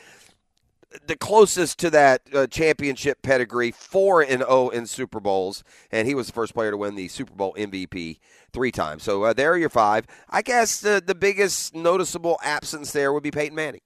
[1.07, 6.15] the closest to that uh, championship pedigree, four and zero in Super Bowls, and he
[6.15, 8.19] was the first player to win the Super Bowl MVP
[8.53, 9.03] three times.
[9.03, 10.07] So uh, there are your five.
[10.29, 13.81] I guess the the biggest noticeable absence there would be Peyton Manning,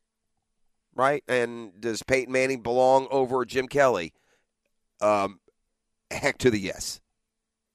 [0.95, 1.23] right?
[1.29, 4.13] And does Peyton Manning belong over Jim Kelly?
[5.01, 5.39] Um,
[6.11, 7.01] heck to the yes.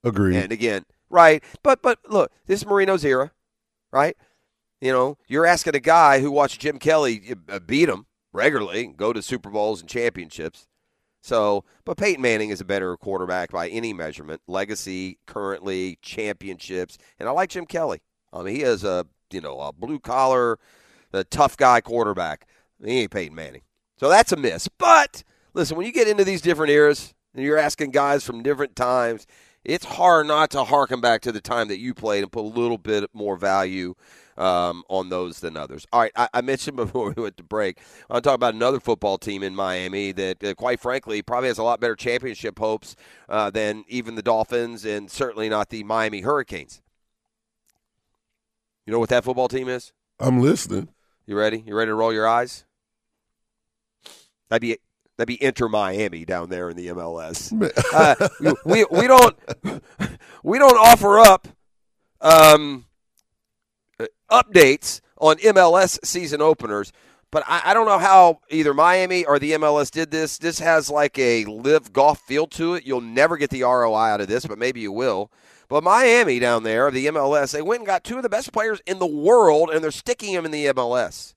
[0.03, 0.35] Agreed.
[0.35, 1.41] And again, right?
[1.63, 3.31] But but look, this is Marino's era,
[3.91, 4.17] right?
[4.81, 9.11] You know, you're asking a guy who watched Jim Kelly uh, beat him regularly, go
[9.11, 10.67] to Super Bowls and championships.
[11.21, 14.41] So, but Peyton Manning is a better quarterback by any measurement.
[14.47, 18.01] Legacy, currently, championships, and I like Jim Kelly.
[18.31, 20.59] I mean, he is a you know a blue collar,
[21.11, 22.47] a tough guy quarterback.
[22.83, 23.63] He ain't Peyton Manning,
[23.97, 24.69] so that's a miss.
[24.69, 28.77] But listen, when you get into these different eras and you're asking guys from different
[28.77, 29.27] times,
[29.65, 32.47] it's hard not to harken back to the time that you played and put a
[32.47, 33.93] little bit more value
[34.39, 35.85] um, on those than others.
[35.91, 38.53] All right, I, I, mentioned before we went to break, I want to talk about
[38.55, 42.57] another football team in Miami that, uh, quite frankly, probably has a lot better championship
[42.57, 42.95] hopes
[43.27, 46.81] uh, than even the Dolphins and certainly not the Miami Hurricanes.
[48.85, 49.91] You know what that football team is?
[50.19, 50.89] I'm listening.
[51.27, 51.63] You ready?
[51.67, 52.65] You ready to roll your eyes?
[54.49, 54.77] That'd be
[55.17, 57.51] that'd be Inter Miami down there in the MLS.
[57.93, 58.15] Uh,
[58.65, 59.37] we, we don't
[60.43, 61.47] we don't offer up
[62.21, 62.85] um,
[64.31, 66.91] updates on MLS season openers.
[67.31, 70.39] But I, I, don't know how either Miami or the MLS did this.
[70.39, 72.85] This has like a live golf feel to it.
[72.85, 75.31] You'll never get the ROI out of this, but maybe you will.
[75.67, 78.81] But Miami down there, the MLS, they went and got two of the best players
[78.87, 81.35] in the world, and they're sticking them in the MLS.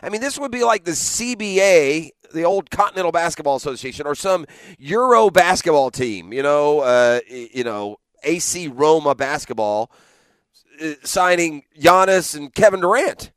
[0.00, 4.46] I mean, this would be like the CBA, the old Continental Basketball Association, or some
[4.78, 6.32] Euro basketball team.
[6.32, 9.90] You know, uh, you know, AC Roma basketball
[10.82, 13.30] Uh, signing Giannis and Kevin Durant,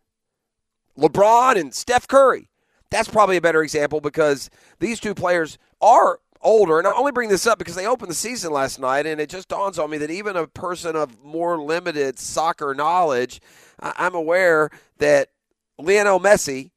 [0.98, 2.50] LeBron and Steph Curry.
[2.90, 6.80] That's probably a better example because these two players are older.
[6.80, 9.30] And I only bring this up because they opened the season last night, and it
[9.30, 13.42] just dawns on me that even a person of more limited soccer knowledge,
[13.80, 14.70] I'm aware
[15.00, 15.30] that
[15.78, 16.72] Lionel Messi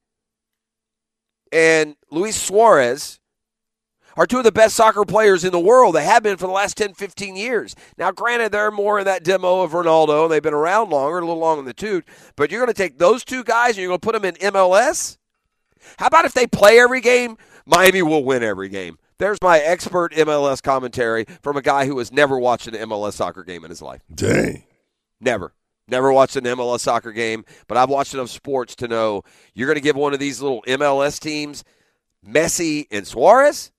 [1.52, 3.19] and Luis Suarez
[4.20, 5.94] are two of the best soccer players in the world.
[5.94, 7.74] They have been for the last 10, 15 years.
[7.96, 10.24] Now, granted, they're more in that demo of Ronaldo.
[10.24, 12.04] And they've been around longer, a little long in the tooth.
[12.36, 14.34] But you're going to take those two guys and you're going to put them in
[14.52, 15.16] MLS?
[15.96, 17.38] How about if they play every game?
[17.64, 18.98] Miami will win every game.
[19.16, 23.42] There's my expert MLS commentary from a guy who has never watched an MLS soccer
[23.42, 24.02] game in his life.
[24.14, 24.64] Dang.
[25.18, 25.54] Never.
[25.88, 29.22] Never watched an MLS soccer game, but I've watched enough sports to know
[29.54, 31.64] you're going to give one of these little MLS teams
[32.22, 33.72] Messi and Suarez?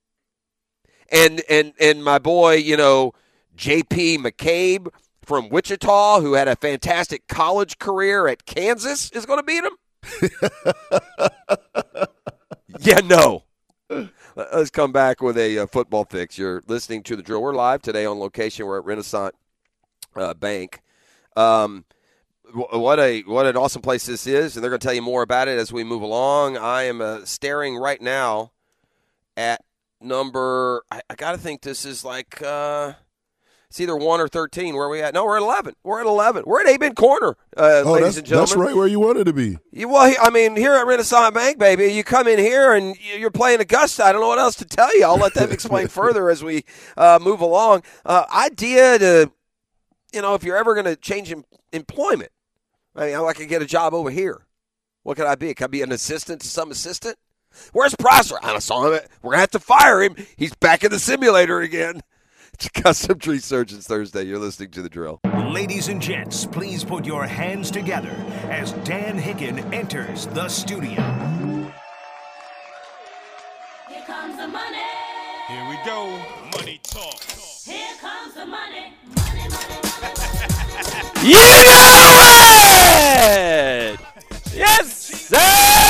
[1.11, 3.13] And and and my boy, you know,
[3.55, 4.19] J.P.
[4.19, 4.87] McCabe
[5.23, 9.77] from Wichita, who had a fantastic college career at Kansas, is going to beat him.
[12.79, 13.43] yeah, no.
[14.35, 16.37] Let's come back with a uh, football fix.
[16.37, 17.41] You're listening to the drill.
[17.41, 18.65] We're live today on location.
[18.65, 19.35] We're at Renaissance
[20.15, 20.81] uh, Bank.
[21.35, 21.85] Um,
[22.53, 25.21] what a what an awesome place this is, and they're going to tell you more
[25.21, 26.57] about it as we move along.
[26.57, 28.51] I am uh, staring right now
[29.37, 29.63] at
[30.01, 30.83] number.
[30.91, 32.93] I, I got to think this is like uh,
[33.69, 34.75] it's either one or thirteen.
[34.75, 35.13] Where are we at?
[35.13, 35.75] No, we're at eleven.
[35.83, 36.43] We're at eleven.
[36.45, 38.49] We're at Amen Corner, uh, oh, ladies and gentlemen.
[38.49, 39.57] That's right where you wanted to be.
[39.71, 43.31] You, well, I mean, here at Renaissance Bank, baby, you come in here and you're
[43.31, 44.03] playing Augusta.
[44.03, 45.05] I don't know what else to tell you.
[45.05, 46.65] I'll let them explain further as we
[46.97, 47.83] uh, move along.
[48.05, 49.31] Uh, idea to,
[50.11, 52.31] you know, if you're ever going to change em- employment,
[52.93, 54.47] I mean, I could get a job over here.
[55.03, 55.53] What could I be?
[55.53, 57.17] Could I be an assistant to some assistant?
[57.73, 58.35] Where's Prosser?
[58.41, 58.99] I saw him.
[59.21, 60.15] We're going to have to fire him.
[60.37, 62.01] He's back in the simulator again.
[62.53, 64.23] It's Custom Tree Surgeons Thursday.
[64.23, 65.19] You're listening to The Drill.
[65.49, 68.13] Ladies and gents, please put your hands together
[68.51, 71.01] as Dan Hicken enters the studio.
[73.89, 74.77] Here comes the money.
[75.47, 76.07] Here we go.
[76.55, 77.19] Money talk.
[77.65, 78.93] Here comes the money.
[79.07, 80.21] Money, money, money,
[80.83, 81.27] money.
[81.27, 82.11] You know
[83.23, 83.99] it!
[84.53, 85.80] Yes, sir!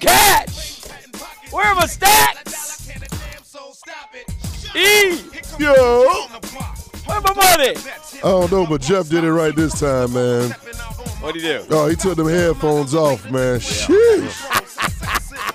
[0.00, 0.84] Give me some cash!
[1.52, 2.90] Where are my stats?
[4.76, 5.18] E!
[5.58, 6.04] Yo.
[7.06, 7.74] Where my money?
[7.76, 10.50] I don't know, but Jeff did it right this time, man.
[11.20, 11.64] What'd he do?
[11.70, 13.58] Oh, he took them headphones off, man.
[13.58, 14.46] Sheesh.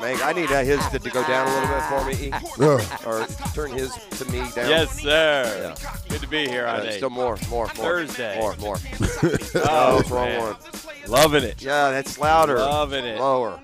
[0.01, 2.31] Man, I need uh, his to, to go down a little bit for me, E.
[2.59, 3.09] Yeah.
[3.09, 3.25] or
[3.55, 4.69] turn his to me down.
[4.69, 5.73] Yes, sir.
[6.09, 7.69] Good to be here Uh, on still more, more, more.
[7.69, 8.37] Thursday.
[8.39, 8.77] More, more.
[9.67, 10.55] Oh, it's wrong one.
[11.07, 11.61] Loving it.
[11.61, 12.57] Yeah, that's louder.
[12.59, 13.19] Loving it.
[13.19, 13.59] Lower.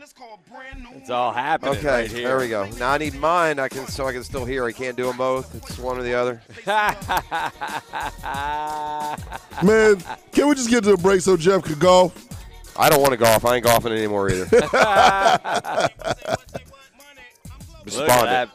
[0.96, 2.28] It's all happening Okay, right here.
[2.28, 2.68] there we go.
[2.80, 3.60] Now I need mine.
[3.60, 4.66] I can so I can still hear.
[4.66, 5.54] I can't do them both.
[5.56, 6.42] It's one or the other.
[9.64, 9.98] Man,
[10.32, 12.28] can we just get to a break so Jeff could golf?
[12.78, 13.46] I don't want to golf.
[13.46, 14.46] I ain't golfing anymore either.
[14.52, 14.82] Look at
[16.02, 16.40] that.
[17.86, 18.52] Despondent.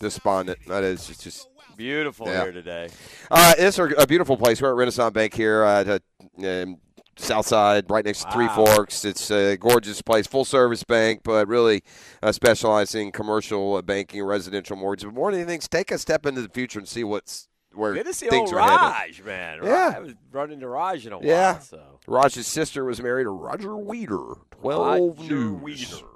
[0.00, 0.58] Despondent.
[0.66, 1.48] That is it's just.
[1.74, 2.42] Beautiful Yeah.
[2.44, 2.90] here today.
[3.30, 4.60] Uh, it's a, a beautiful place.
[4.60, 5.98] We're at Renaissance Bank here at uh,
[6.46, 6.76] um,
[7.16, 9.04] South Side, right next to Three Forks.
[9.04, 11.82] It's a gorgeous place, full service bank, but really
[12.22, 15.04] uh, specializing in commercial uh, banking, residential mortgage.
[15.04, 18.06] But more than anything, take a step into the future and see what's where Good
[18.06, 18.80] to see things old are headed.
[18.80, 19.58] Raj, man.
[19.62, 19.70] Yeah.
[19.70, 21.26] Raj, I haven't run into Raj in a while.
[21.26, 21.58] Yeah.
[21.58, 22.00] So.
[22.06, 24.34] Raj's sister was married to Roger Weeder.
[24.50, 25.62] Twelve Roger News.
[25.62, 26.06] Weeder.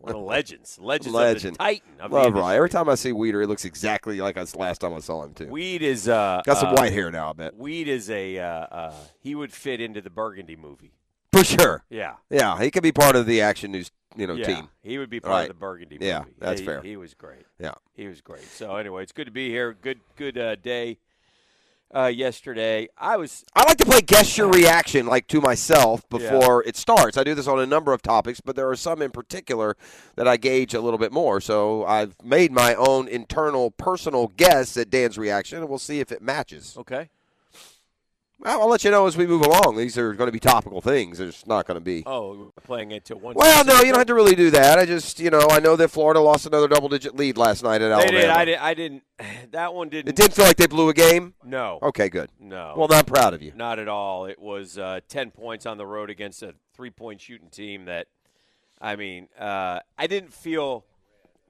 [0.00, 0.78] One of the legends.
[0.80, 1.52] Legends Legend.
[1.52, 1.88] of the Titan.
[2.00, 2.34] Of Love.
[2.34, 2.56] Raj.
[2.56, 5.34] Every time I see Weeder, he looks exactly like us last time I saw him
[5.34, 5.48] too.
[5.48, 7.56] Weed is uh, Got some uh, white hair now, I bet.
[7.56, 10.92] Weed is a uh, uh, he would fit into the Burgundy movie.
[11.32, 11.82] For sure.
[11.88, 14.44] Yeah, Yeah, he could be part of the action news, you know, yeah.
[14.44, 14.68] team.
[14.82, 15.42] He would be part Right.
[15.42, 16.06] of the Burgundy movie.
[16.06, 16.82] Yeah, that's he, fair.
[16.82, 17.46] He was great.
[17.58, 17.72] Yeah.
[17.94, 18.42] He was great.
[18.42, 19.72] So anyway, it's good to be here.
[19.72, 20.98] Good good uh, day.
[21.94, 26.64] Uh, yesterday, I was I like to play guess your reaction, like to myself, before
[26.64, 27.18] it starts.
[27.18, 29.76] I do this on a number of topics, but there are some in particular
[30.16, 31.40] that I gauge a little bit more.
[31.40, 36.10] So I've made my own internal, personal guess at Dan's reaction, and we'll see if
[36.10, 36.76] it matches.
[36.78, 37.10] okay.
[38.44, 39.76] I'll let you know as we move along.
[39.76, 41.18] These are going to be topical things.
[41.18, 42.02] There's not going to be.
[42.06, 43.34] Oh, playing it to one.
[43.36, 44.78] Well, no, you don't have to really do that.
[44.78, 47.88] I just, you know, I know that Florida lost another double-digit lead last night at
[47.88, 48.20] They Alabama.
[48.20, 48.30] did.
[48.30, 48.58] I did.
[48.58, 49.02] I didn't.
[49.52, 50.08] That one didn't.
[50.08, 51.34] It didn't feel like they blew a game.
[51.44, 51.78] No.
[51.82, 52.30] Okay, good.
[52.40, 52.74] No.
[52.76, 53.52] Well, I'm proud of you.
[53.54, 54.24] Not at all.
[54.24, 58.06] It was uh, 10 points on the road against a three point shooting team that,
[58.80, 60.84] I mean, uh, I didn't feel.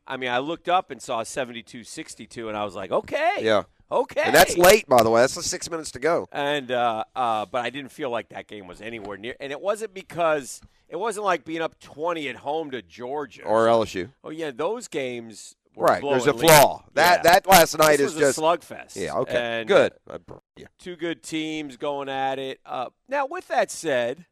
[0.04, 3.36] I mean, I looked up and saw 72 62, and I was like, okay.
[3.40, 3.62] Yeah.
[3.92, 4.22] Okay.
[4.24, 5.20] And that's late, by the way.
[5.20, 6.26] That's the six minutes to go.
[6.32, 9.36] And, uh, uh, but I didn't feel like that game was anywhere near.
[9.40, 10.60] And it wasn't because.
[10.88, 13.44] It wasn't like being up 20 at home to Georgia.
[13.44, 14.10] Or LSU.
[14.24, 14.50] Oh, yeah.
[14.50, 15.54] Those games.
[15.74, 16.02] Were Right.
[16.02, 16.42] There's a leads.
[16.52, 16.84] flaw.
[16.94, 17.32] That Yeah.
[17.32, 18.96] that last night This is was just a slugfest.
[18.96, 19.14] Yeah.
[19.20, 19.36] Okay.
[19.38, 19.92] And, good.
[20.10, 20.18] uh,
[20.54, 20.66] yeah.
[20.78, 22.60] two good teams going at it.
[22.66, 24.26] Uh, now, with that said,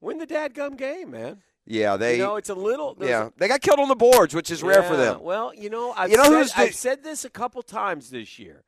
[0.00, 1.42] win the dadgum game, man.
[1.66, 1.96] Yeah.
[1.96, 2.16] They.
[2.18, 2.96] you know, it's a little.
[3.00, 3.30] yeah.
[3.36, 5.20] They got killed on the boards, which is a- rare for them.
[5.22, 8.10] Well, you know, I've, You know said, who's the- I've said this a couple times
[8.10, 8.62] this year.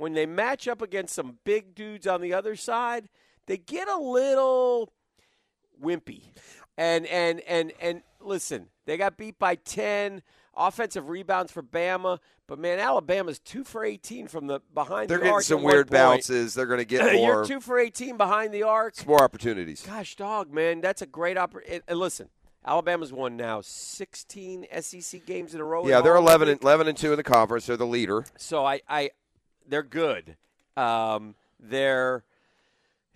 [0.00, 3.10] When they match up against some big dudes on the other side,
[3.46, 4.94] they get a little
[5.78, 6.22] wimpy.
[6.78, 10.22] And and and and listen, they got beat by ten.
[10.56, 15.08] Offensive rebounds for Bama, but man, Alabama's two for eighteen from the behind the arc.
[15.08, 15.92] They're the getting some weird point.
[15.92, 16.54] bounces.
[16.54, 18.94] They're going to get more, You're two for 18 behind the arc.
[18.94, 19.82] It's more opportunities.
[19.86, 21.82] Gosh, dog, man, that's a great opportunity.
[21.86, 22.30] And listen,
[22.64, 25.86] Alabama's won now 16 SEC games in a row.
[25.86, 27.66] Yeah, they're all, 11 and, 11 and 2 in the conference.
[27.66, 28.24] They're the leader.
[28.36, 29.10] So I, I,
[29.70, 30.36] they're good.
[30.76, 32.24] Um, they're,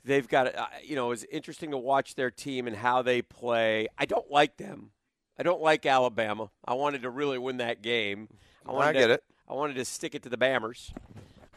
[0.05, 3.89] they've got, uh, you know, it's interesting to watch their team and how they play.
[3.99, 4.91] I don't like them.
[5.39, 6.51] I don't like Alabama.
[6.65, 8.29] I wanted to really win that game.
[8.67, 9.25] I, wanted I to- get it.
[9.49, 10.91] I wanted to stick it to the Bammers,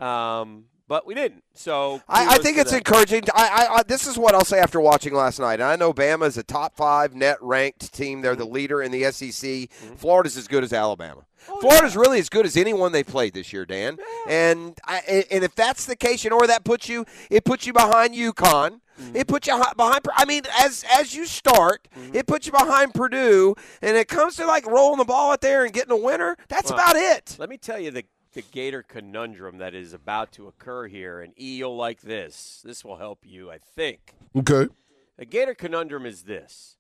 [0.02, 1.44] um, but we didn't.
[1.54, 2.80] So I, I think it's them.
[2.80, 3.24] encouraging.
[3.34, 5.62] I, I, I, this is what I'll say after watching last night.
[5.62, 8.22] I know Bama is a top five net ranked team.
[8.22, 8.54] They're the mm-hmm.
[8.54, 9.30] leader in the SEC.
[9.32, 9.96] Mm-hmm.
[9.96, 11.26] Florida's as good as Alabama.
[11.50, 13.98] Oh, Florida's really as good as anyone they've played this year, Dan.
[14.28, 17.06] And I, and if that's the case, you know where that puts you?
[17.30, 18.82] It puts you behind UConn.
[19.00, 19.16] Mm-hmm.
[19.16, 20.02] It puts you behind.
[20.16, 23.56] I mean, as as you start, it puts you behind Purdue.
[23.82, 26.36] And it comes to like rolling the ball out there and getting a winner.
[26.48, 27.36] That's Well, about it.
[27.40, 28.06] Let me tell you the
[28.38, 32.62] the Gator conundrum that is about to occur here, and E, you'll like this.
[32.64, 34.14] This will help you, I think.
[34.36, 34.72] Okay.
[35.18, 36.78] The Gator conundrum is this: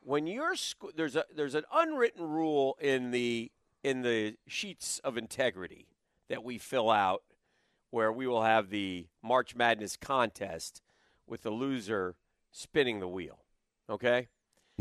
[0.00, 3.50] when you're sc- there's a there's an unwritten rule in the
[3.82, 5.86] in the sheets of integrity
[6.28, 7.22] that we fill out,
[7.90, 10.82] where we will have the March Madness contest
[11.26, 12.16] with the loser
[12.52, 13.38] spinning the wheel.
[13.88, 14.28] Okay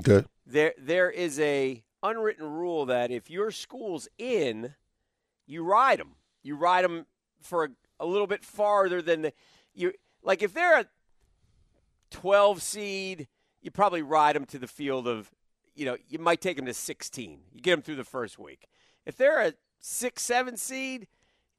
[0.01, 0.27] Okay.
[0.45, 4.75] there there is a unwritten rule that if your school's in,
[5.45, 6.15] you ride them.
[6.41, 7.05] You ride them
[7.41, 7.69] for a,
[7.99, 9.33] a little bit farther than the
[9.73, 10.85] you like if they're a
[12.11, 13.27] 12 seed,
[13.61, 15.31] you probably ride them to the field of
[15.75, 17.39] you know, you might take them to 16.
[17.51, 18.67] You get them through the first week.
[19.07, 21.07] If they're a 6 7 seed,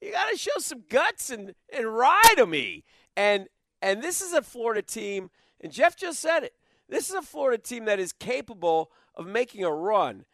[0.01, 2.85] you got to show some guts and and ride them e.
[3.17, 3.49] And
[3.83, 5.31] and this is a Florida team
[5.61, 6.55] and Jeff just said it.
[6.89, 10.25] This is a Florida team that is capable of making a run.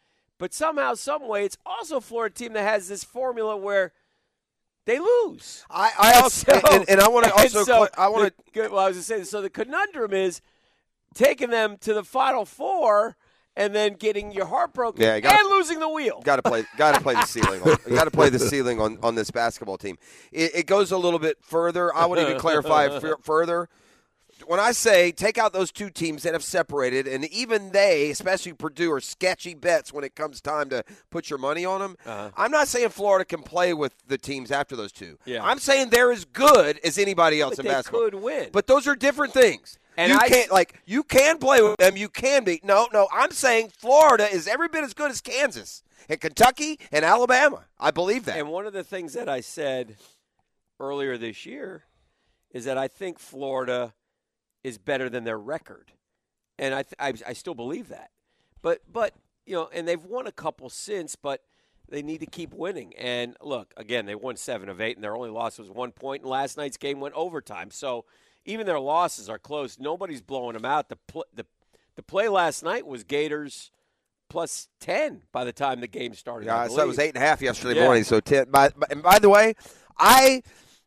[0.40, 3.92] But somehow, some way, it's also a Florida team that has this formula where
[4.86, 5.66] they lose.
[5.70, 8.78] I, I also So- and, and I want to also so I want to well,
[8.78, 9.24] I was just saying.
[9.24, 10.40] So the conundrum is
[11.14, 13.16] taking them to the Final Four
[13.54, 16.22] and then getting your heart broken Yeah, gotta- and losing the wheel.
[16.24, 16.64] Got to play.
[16.78, 17.60] Got to play the ceiling.
[17.62, 19.98] On, got to play the ceiling on, on this basketball team.
[20.32, 21.94] It, it goes a little bit further.
[21.94, 23.68] I would even clarify fur- further.
[24.46, 28.52] When I say take out those two teams that have separated, and even they, especially
[28.52, 31.96] Purdue, are sketchy bets when it comes time to put your money on them.
[32.06, 32.30] Uh-huh.
[32.36, 35.18] I'm not saying Florida can play with the teams after those two.
[35.24, 35.44] Yeah.
[35.44, 38.00] I'm saying they're as good as anybody else But in they basketball.
[38.02, 38.48] could win.
[38.52, 39.78] But those are different things.
[39.96, 41.96] And you I- can't like you can play with them.
[41.96, 42.60] You can be.
[42.64, 43.08] No, no.
[43.12, 47.64] I'm saying Florida is every bit as good as Kansas and Kentucky and Alabama.
[47.78, 48.38] I believe that.
[48.38, 49.96] And one of the things that I said
[50.78, 51.84] earlier this year
[52.52, 53.92] is that I think Florida
[54.64, 55.92] is better than their record,
[56.58, 56.94] and I, th-
[57.26, 58.10] I I still believe that.
[58.62, 59.14] But but
[59.46, 61.42] you know, and they've won a couple since, but
[61.88, 62.94] they need to keep winning.
[62.96, 66.22] And look, again, they won seven of eight, and their only loss was one point.
[66.22, 68.04] And last night's game went overtime, so
[68.44, 69.78] even their losses are close.
[69.78, 70.88] Nobody's blowing them out.
[70.88, 71.46] The pl- the
[71.96, 73.70] the play last night was Gators
[74.28, 76.48] plus ten by the time the game started.
[76.48, 77.84] I Yeah, so it was eight and a half yesterday Yeah.
[77.86, 78.04] morning.
[78.04, 78.48] So ten.
[78.50, 79.54] By, by- and by the way,
[79.98, 80.42] I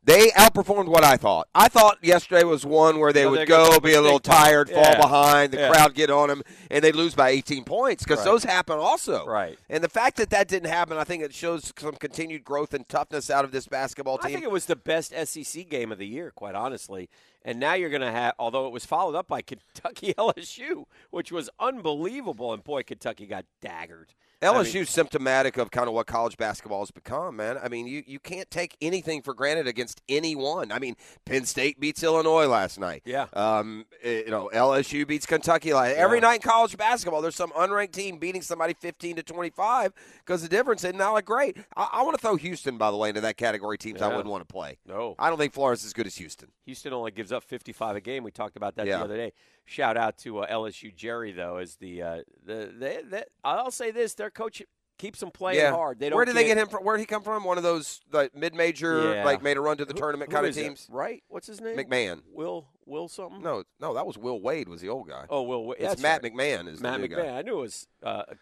[0.05, 1.47] they outperformed what I thought.
[1.55, 4.81] I thought yesterday was one where they Well, would go, be a little tired, fall
[4.83, 4.99] Yeah.
[5.01, 5.69] behind, the Yeah.
[5.71, 8.25] crowd get on them, and they lose by 18 points because Right.
[8.25, 9.25] those happen also.
[9.25, 9.57] Right.
[9.69, 12.87] And the fact that that didn't happen, I think it shows some continued growth and
[12.89, 14.27] toughness out of this basketball team.
[14.27, 17.09] I think it was the best SEC game of the year, quite honestly.
[17.45, 21.31] And now you're going to have, although it was followed up by Kentucky LSU, which
[21.31, 24.07] was unbelievable, and boy, Kentucky got daggered.
[24.41, 27.57] I mean, LSU's symptomatic of kind of what college basketball has become, man.
[27.63, 30.69] I mean, you, you can't take anything for granted against anyone.
[30.69, 33.03] I mean, Penn State beats Illinois last night.
[33.05, 33.27] Yeah.
[33.31, 35.73] Um, eh, you know, LSU beats Kentucky.
[35.73, 36.23] Like every Yeah.
[36.23, 39.93] night in college basketball, there's some unranked team beating somebody 15 to 25
[40.25, 41.55] because the difference is not like great.
[41.77, 44.27] I, I want to throw Houston, by the way, into that category teams I wouldn't
[44.27, 44.77] want to play.
[44.85, 45.15] No.
[45.19, 46.49] I don't think Florida's as good as Houston.
[46.65, 48.23] Houston only gives up 55 a game.
[48.23, 48.97] We talked about that Yeah.
[48.97, 49.33] the other day.
[49.65, 53.91] Shout out to uh, LSU Jerry though, as the uh, the, the, the I'll say
[53.91, 54.61] this: their coach
[54.99, 55.71] keeps them playing yeah.
[55.71, 55.99] hard.
[55.99, 56.15] They don't.
[56.17, 56.83] Where did they get him from?
[56.83, 57.43] Where did he come from?
[57.43, 59.25] One of those like mid-major, Yeah.
[59.25, 60.63] like made a run to the Who- tournament who kind of is it?
[60.63, 60.87] teams.
[60.91, 61.23] right?
[61.29, 61.75] What's his name?
[61.77, 62.21] McMahon.
[62.31, 63.41] Will Will something?
[63.41, 64.67] No, no, that was Will Wade.
[64.67, 65.25] Was the old guy?
[65.29, 65.61] Oh, Will.
[65.67, 66.33] Wi- it's Matt right.
[66.33, 66.67] McMahon.
[66.67, 67.33] Is Matt McMahon.
[67.33, 68.35] I knew it was uh, a,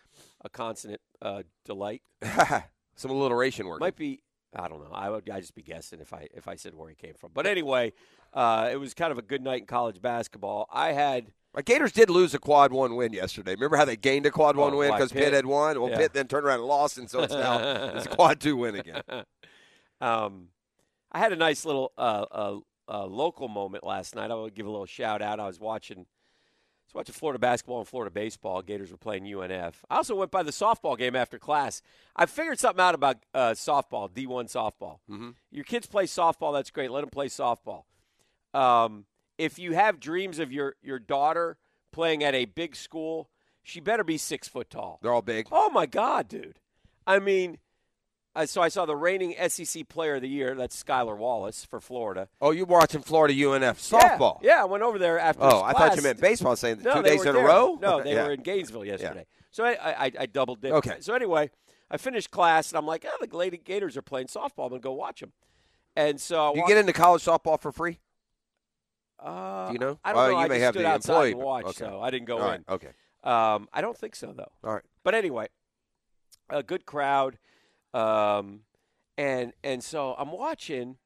[0.45, 2.01] a consonant uh, delight.
[2.95, 3.79] Some alliteration work.
[3.79, 4.21] Might be.
[4.55, 4.91] I don't know.
[4.93, 5.29] I would.
[5.29, 7.31] I just be guessing if I if I said where he came from.
[7.33, 7.93] But anyway,
[8.33, 10.67] uh, it was kind of a good night in college basketball.
[10.71, 11.31] I had.
[11.53, 13.55] My Gators did lose a quad one win yesterday.
[13.55, 15.23] Remember how they gained a quad one Oh, win because Pitt?
[15.25, 15.33] Pitt?
[15.33, 15.79] had won.
[15.81, 15.97] Well, Yeah.
[15.97, 17.59] Pitt then turned around and lost, and so it's now
[17.95, 19.01] it's a quad two win again.
[20.01, 20.47] um,
[21.11, 24.31] I had a nice little uh, uh, uh, local moment last night.
[24.31, 25.39] I will give a little shout out.
[25.41, 26.05] I was watching,
[26.93, 28.61] was watching Florida basketball and Florida baseball.
[28.61, 29.75] Gators were playing UNF.
[29.89, 31.81] I also went by the softball game after class.
[32.15, 34.99] I figured something out about uh, softball, D1 softball.
[35.09, 35.35] Mhm.
[35.51, 36.53] Your kids play softball.
[36.53, 36.91] That's great.
[36.91, 37.83] Let them play softball.
[38.53, 39.05] Um,
[39.37, 41.57] if you have dreams of your your daughter
[41.91, 43.29] playing at a big school,
[43.63, 44.99] she better be six foot tall.
[45.01, 45.47] They're all big.
[45.51, 46.59] Oh my God, dude!
[47.07, 47.57] I mean,
[48.45, 50.55] so I saw the reigning SEC Player of the Year.
[50.55, 52.29] That's Skylar Wallace for Florida.
[52.39, 54.39] Oh, you were watching Florida UNF softball?
[54.41, 55.43] Yeah, yeah, I went over there after.
[55.43, 56.55] Oh, I thought you meant baseball.
[56.55, 57.43] Saying No, two days in there.
[57.45, 57.77] a row.
[57.81, 58.23] No, they Yeah.
[58.25, 59.25] were in Gainesville yesterday.
[59.51, 60.75] So I, I, I double dipped.
[60.75, 60.97] Okay.
[61.01, 61.49] So anyway,
[61.89, 64.63] I finished class and I'm like, oh, the Lady Gators are playing softball.
[64.65, 65.33] I'm gonna go watch them.
[65.97, 67.99] And so You get into college softball for free?
[69.19, 69.99] Uh, Do you know?
[70.03, 70.31] I don't Uh, know.
[70.31, 71.77] you I may have stood the outside employee, watched, okay.
[71.91, 72.49] so I didn't go All in.
[72.49, 72.61] right.
[72.69, 72.89] Okay.
[73.23, 74.51] Um, I don't think so though.
[74.63, 74.83] All right.
[75.03, 75.47] But anyway,
[76.49, 77.37] a good crowd,
[77.93, 78.61] um,
[79.17, 80.97] and and so I'm watching,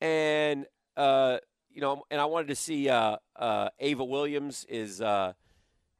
[0.00, 0.66] and
[0.96, 1.38] uh,
[1.72, 5.32] you know, and I wanted to see uh, uh, Ava Williams is uh,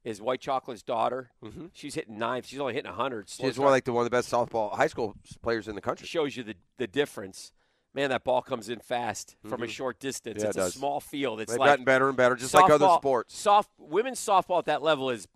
[0.04, 1.30] is White Chocolate's daughter.
[1.44, 1.66] Mm-hmm.
[1.72, 2.46] She's hitting ninth.
[2.46, 3.28] She's only hitting hundred.
[3.28, 6.06] She's one like the one of the best softball high school players in the country.
[6.06, 7.52] shows you the the difference.
[7.92, 10.36] Man, that ball comes in fast from a short distance.
[10.36, 10.44] Mm-hmm.
[10.44, 11.40] Yeah, it's it a small field.
[11.40, 13.36] It's They've like gotten better and better, just like other sports.
[13.36, 15.26] Soft women's softball at that level is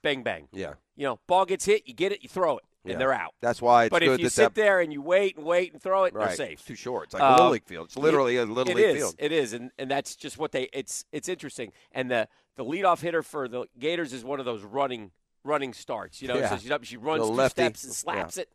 [0.00, 0.48] bang bang.
[0.50, 0.74] Yeah.
[0.96, 2.92] You know, ball gets hit, you get it, you throw it, Yeah.
[2.92, 3.34] and they're out.
[3.40, 5.44] That's why it's but good if you that sit that, there and you wait and
[5.44, 6.64] wait and throw it, right, they're safe.
[6.64, 7.04] too short.
[7.04, 7.86] It's like a Uh, little league field.
[7.86, 8.96] It's literally a little league is.
[8.96, 9.14] field.
[9.18, 10.68] It is, and and that's just what they.
[10.72, 11.72] It's it's interesting.
[11.92, 15.10] And the the leadoff hitter for the Gators is one of those running
[15.44, 16.22] running starts.
[16.22, 16.50] You know, Yeah.
[16.50, 17.62] so she's up, she runs two lefty.
[17.62, 18.48] steps and slaps it,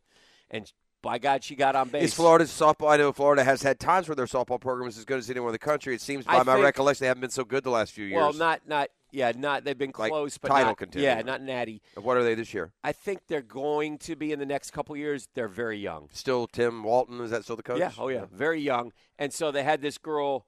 [0.50, 0.72] and
[1.02, 2.04] by God, she got on base.
[2.04, 2.90] Is Florida's softball?
[2.90, 5.50] I know Florida has had times where their softball program is as good as anyone
[5.50, 5.94] in the country.
[5.94, 8.06] It seems, by I my think- recollection, they haven't been so good the last few
[8.06, 8.16] years.
[8.16, 11.06] Well, not not yeah, not they've been Like close, but title not, contender.
[11.06, 11.80] Yeah, not natty.
[11.94, 12.72] what are they this year?
[12.82, 15.28] I think they're going to be in the next couple years.
[15.34, 16.08] They're very young.
[16.12, 17.20] Still Tim Walton?
[17.20, 17.78] Is that still the coach?
[17.78, 18.92] Yeah, oh yeah, very young.
[19.18, 20.46] And so they had this girl,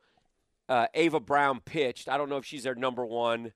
[0.68, 2.08] uh, Ava Brown, pitched.
[2.08, 3.52] I don't know if she's their number one,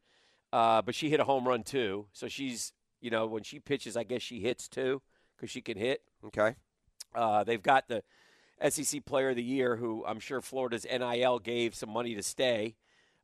[0.52, 2.06] uh, but she hit a home run too.
[2.12, 5.02] So she's, you know, when she pitches, I guess she hits too
[5.36, 6.02] because she can hit.
[6.26, 6.54] Okay.
[7.14, 8.02] Uh, they've got the
[8.68, 12.76] SEC Player of the Year, who I'm sure Florida's NIL gave some money to stay.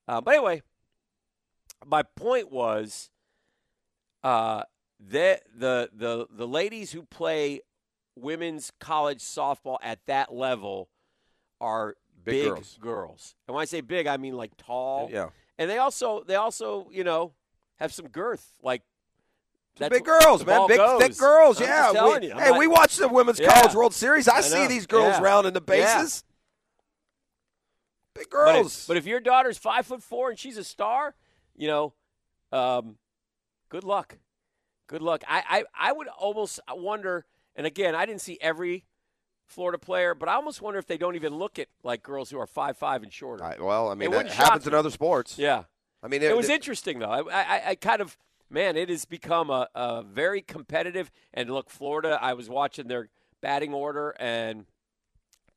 [0.09, 0.63] Uh, but anyway,
[1.85, 3.11] my point was,
[4.23, 4.63] uh,
[4.99, 7.61] the the the the ladies who play
[8.17, 10.89] women's college softball at that level
[11.61, 12.79] are Big big, girls.
[12.81, 13.35] girls.
[13.47, 15.09] And when I say big, I mean like tall.
[15.13, 15.29] Yeah.
[15.59, 17.33] And they also they also you know
[17.77, 18.45] have some girth.
[18.63, 18.83] Like
[19.79, 20.67] that's big girls, man.
[20.69, 21.03] Big, goes.
[21.03, 21.61] thick girls.
[21.61, 22.19] I'm yeah.
[22.19, 22.29] we.
[22.29, 23.53] Hey, not- we watch the Women's Yeah.
[23.53, 24.27] College World Series.
[24.27, 25.23] I, I see these girls Yeah.
[25.23, 25.95] rounding the Yeah.
[25.99, 26.25] bases.
[28.15, 28.87] Big But if- girls.
[28.89, 31.15] But if, your daughter's five foot four and she's a star,
[31.57, 31.93] you know,
[32.53, 32.97] um,
[33.69, 34.19] good luck.
[34.87, 35.25] Good luck.
[35.27, 37.27] I, I, I would almost wonder,
[37.57, 38.85] and again, I didn't see every
[39.47, 42.39] Florida player, but I almost wonder if they don't even look at like girls who
[42.39, 43.45] are five five and shorter.
[43.45, 45.39] I, well, I mean, It that happens in other sports.
[45.39, 45.65] Yeah.
[46.03, 47.11] I mean, It was interesting though.
[47.11, 48.17] I, I, I kind of
[48.51, 51.11] man, it has become a, a very competitive.
[51.35, 52.19] And look, Florida.
[52.21, 53.09] I was watching their
[53.41, 54.67] batting order and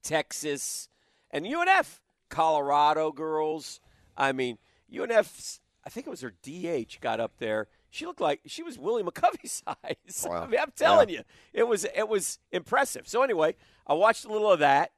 [0.04, 0.90] Texas
[1.32, 3.80] and UNF, Colorado girls.
[4.18, 4.58] I mean,
[4.94, 5.60] UNF.
[5.90, 7.68] I think it was her DH got up there.
[7.90, 10.28] She looked like she was Willie McCovey size.
[10.30, 10.44] Wow.
[10.44, 13.08] I mean, I'm telling you, it was it was impressive.
[13.08, 13.56] So anyway,
[13.88, 14.92] I watched a little of that,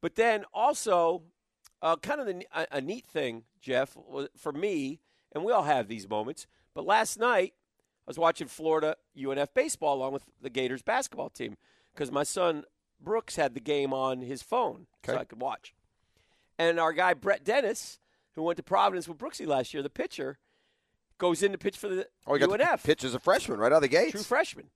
[0.00, 1.24] but then also
[1.82, 3.94] uh, kind of the, a, a neat thing, Jeff,
[4.34, 5.00] for me,
[5.32, 6.46] and we all have these moments.
[6.72, 7.52] But last night,
[8.06, 11.58] I was watching Florida UNF baseball along with the Gators basketball team
[11.92, 12.64] because my son
[12.98, 15.74] Brooks had the game on his phone, so I could watch.
[16.58, 17.98] And our guy Brett Dennis,
[18.34, 20.38] who went to Providence with Brooksy last year, the pitcher,
[21.18, 22.82] goes in to pitch for the oh, you got UNF.
[22.82, 24.10] the pitch as a freshman right out of the gate.
[24.12, 24.70] True freshman.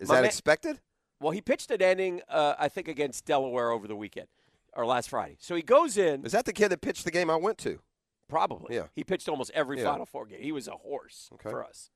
[0.00, 0.80] Is My that man- expected?
[1.20, 4.26] Well, he pitched an inning, uh, I think, against Delaware over the weekend
[4.74, 5.36] or last Friday.
[5.40, 6.24] So he goes in.
[6.26, 7.80] Is that the kid that pitched the game I went to?
[8.28, 8.74] Probably.
[8.74, 8.86] Yeah.
[8.94, 9.84] He pitched almost every Yeah.
[9.84, 10.42] Final Four game.
[10.42, 11.50] He was a horse Okay.
[11.50, 11.90] for us.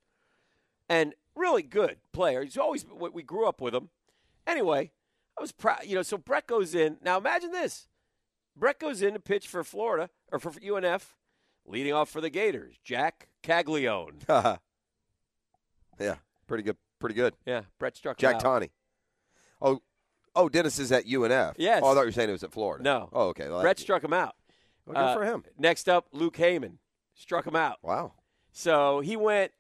[0.89, 2.43] And really good player.
[2.45, 3.91] He's always we we grew up with him.
[4.47, 4.93] Anyway,
[5.37, 5.85] I was proud.
[5.85, 6.97] You know, so Brett goes in.
[7.03, 7.89] Now imagine this:
[8.57, 11.15] Brett goes in to pitch for Florida or for UNF,
[11.67, 12.77] leading off for the Gators.
[12.83, 14.19] Jack Caglione.
[14.29, 16.17] yeah,
[16.47, 16.77] pretty good.
[16.99, 17.35] Pretty good.
[17.47, 18.41] Yeah, Brett struck Jack out.
[18.41, 18.71] Tawny.
[19.63, 19.81] Oh,
[20.35, 21.55] oh, Dennis is at UNF.
[21.57, 21.81] Yes.
[21.85, 22.83] Oh, I thought you were saying it was at Florida.
[22.83, 23.09] No.
[23.13, 23.49] Oh, okay.
[23.49, 24.35] Well, Brett struck him out.
[24.87, 25.45] well, good Uh, for him.
[25.59, 26.79] Next up, Luke Heyman
[27.15, 27.79] struck him out.
[27.83, 28.15] Wow.
[28.51, 29.53] So he went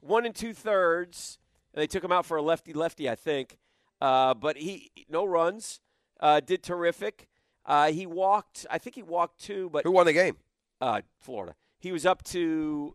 [0.00, 1.38] one and two thirds,
[1.74, 3.58] and they took him out for a lefty lefty, I think.
[4.00, 5.80] Uh, but he no runs,
[6.20, 7.28] uh, did terrific.
[7.66, 10.36] Uh, he walked, I think he walked two, but Who won the game?
[10.80, 11.54] uh, Florida.
[11.78, 12.94] He was up to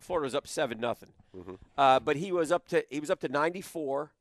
[0.00, 1.12] Florida was up seven nothing.
[1.36, 1.54] Mm-hmm.
[1.76, 4.12] Uh, but he was up to he was up to ninety four.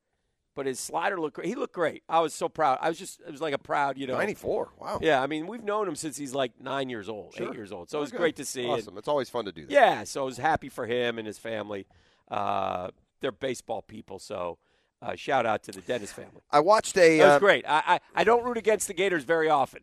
[0.55, 1.47] But his slider looked great.
[1.47, 2.01] He looked great.
[2.07, 2.77] I was so proud.
[2.81, 4.15] I was just it was like a proud, you know.
[4.17, 4.69] 94.
[4.79, 4.99] Wow.
[5.01, 7.49] Yeah, I mean we've known him since he's like nine years old, Sure.
[7.49, 7.89] eight years old.
[7.89, 8.63] So it was great to see.
[8.63, 8.97] And- Awesome.
[8.97, 9.71] It's always fun to do that.
[9.71, 11.87] yeah, so I was happy for him and his family.
[12.31, 14.57] Uh, they're baseball people, so
[15.05, 16.41] uh, shout out to the Dennis family.
[16.51, 17.17] I watched a.
[17.19, 17.65] That was uh, great.
[17.67, 19.81] I, I, I don't root against the Gators very often,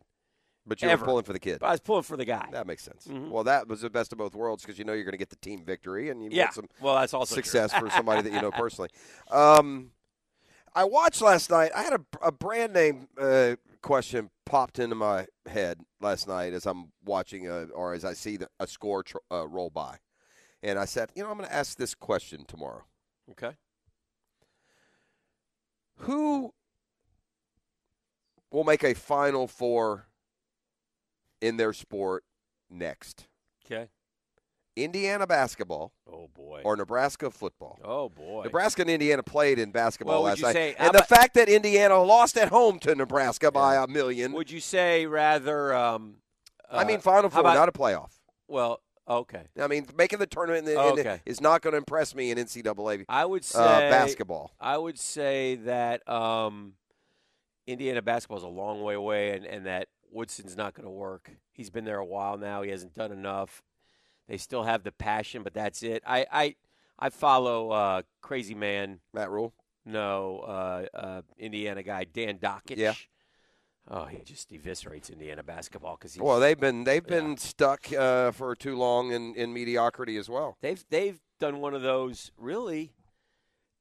[0.66, 1.60] But you were pulling for the kid.
[1.60, 2.48] but I was pulling for the guy.
[2.52, 3.06] That makes sense.
[3.06, 3.30] Mhm.
[3.30, 5.30] Well, that was the best of both worlds because you know you're going to get
[5.30, 8.32] the team victory and you yeah, want some well, that's also success for somebody that
[8.32, 8.90] you know personally.
[9.30, 9.92] Um,
[10.74, 11.70] I watched last night.
[11.74, 16.64] I had a, a brand name uh, question popped into my head last night as
[16.66, 19.98] I'm watching a, or as I see the, a score tr- uh, roll by,
[20.62, 22.84] and I said, you know, I'm going to ask this question tomorrow.
[23.32, 23.52] Okay.
[26.03, 26.53] Who
[28.50, 30.07] will make a Final Four
[31.40, 32.24] in their sport
[32.70, 33.26] next?
[33.64, 33.88] Okay.
[34.74, 36.62] Indiana basketball Oh boy.
[36.64, 37.78] or Nebraska football?
[37.84, 38.42] oh boy.
[38.44, 41.98] Nebraska and Indiana played in basketball Well, last night, say- and the fact that Indiana
[42.03, 44.32] lost at home to Nebraska by a million.
[44.32, 45.74] Would you say rather?
[45.74, 46.16] Um,
[46.70, 48.12] I uh, mean, Final Four, about- not a playoff.
[48.48, 48.80] Well,
[49.18, 49.44] okay.
[49.60, 52.30] I mean, making the tournament in the, in the- is not going to impress me
[52.30, 54.52] in NCAA I would say uh, basketball.
[54.60, 56.74] I would say that um,
[57.66, 61.30] Indiana basketball is a long way away, and, and that Woodson's not going to work.
[61.52, 62.62] He's been there a while now.
[62.62, 63.62] He hasn't done enough.
[64.28, 66.02] They still have the passion, but that's it.
[66.06, 66.54] I I,
[66.98, 69.00] I follow uh, Crazy Man.
[69.12, 69.52] Matt Rule.
[69.84, 72.76] No, uh, uh, Indiana guy Dan Dakich.
[72.76, 72.94] Yeah.
[73.95, 77.20] Oh, he just eviscerates Indiana basketball because Well, they've been they've Yeah.
[77.20, 80.57] been stuck uh, for too long in, in mediocrity as well.
[80.62, 82.93] they've they've done one of those really.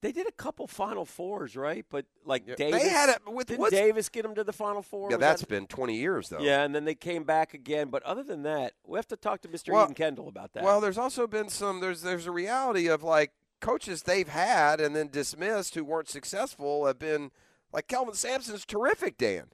[0.02, 1.86] They did a couple Final Fours, right?
[1.88, 4.82] But like Yeah, Davis, they had it with didn't Davis get them to the Final
[4.82, 5.12] Four?
[5.12, 5.18] yeah.
[5.18, 6.40] That's that- been twenty years though.
[6.42, 7.90] Yeah, and then they came back again.
[7.90, 9.72] But other than that, we have to talk to Mr.
[9.72, 10.64] Well- Eden Kendall about that.
[10.64, 11.80] Well, there's also been some.
[11.82, 13.32] There's there's a reality of like
[13.62, 17.30] coaches they've had and then dismissed who weren't successful have been
[17.72, 19.18] like Kelvin Sampson's terrific.
[19.20, 19.52] Dan,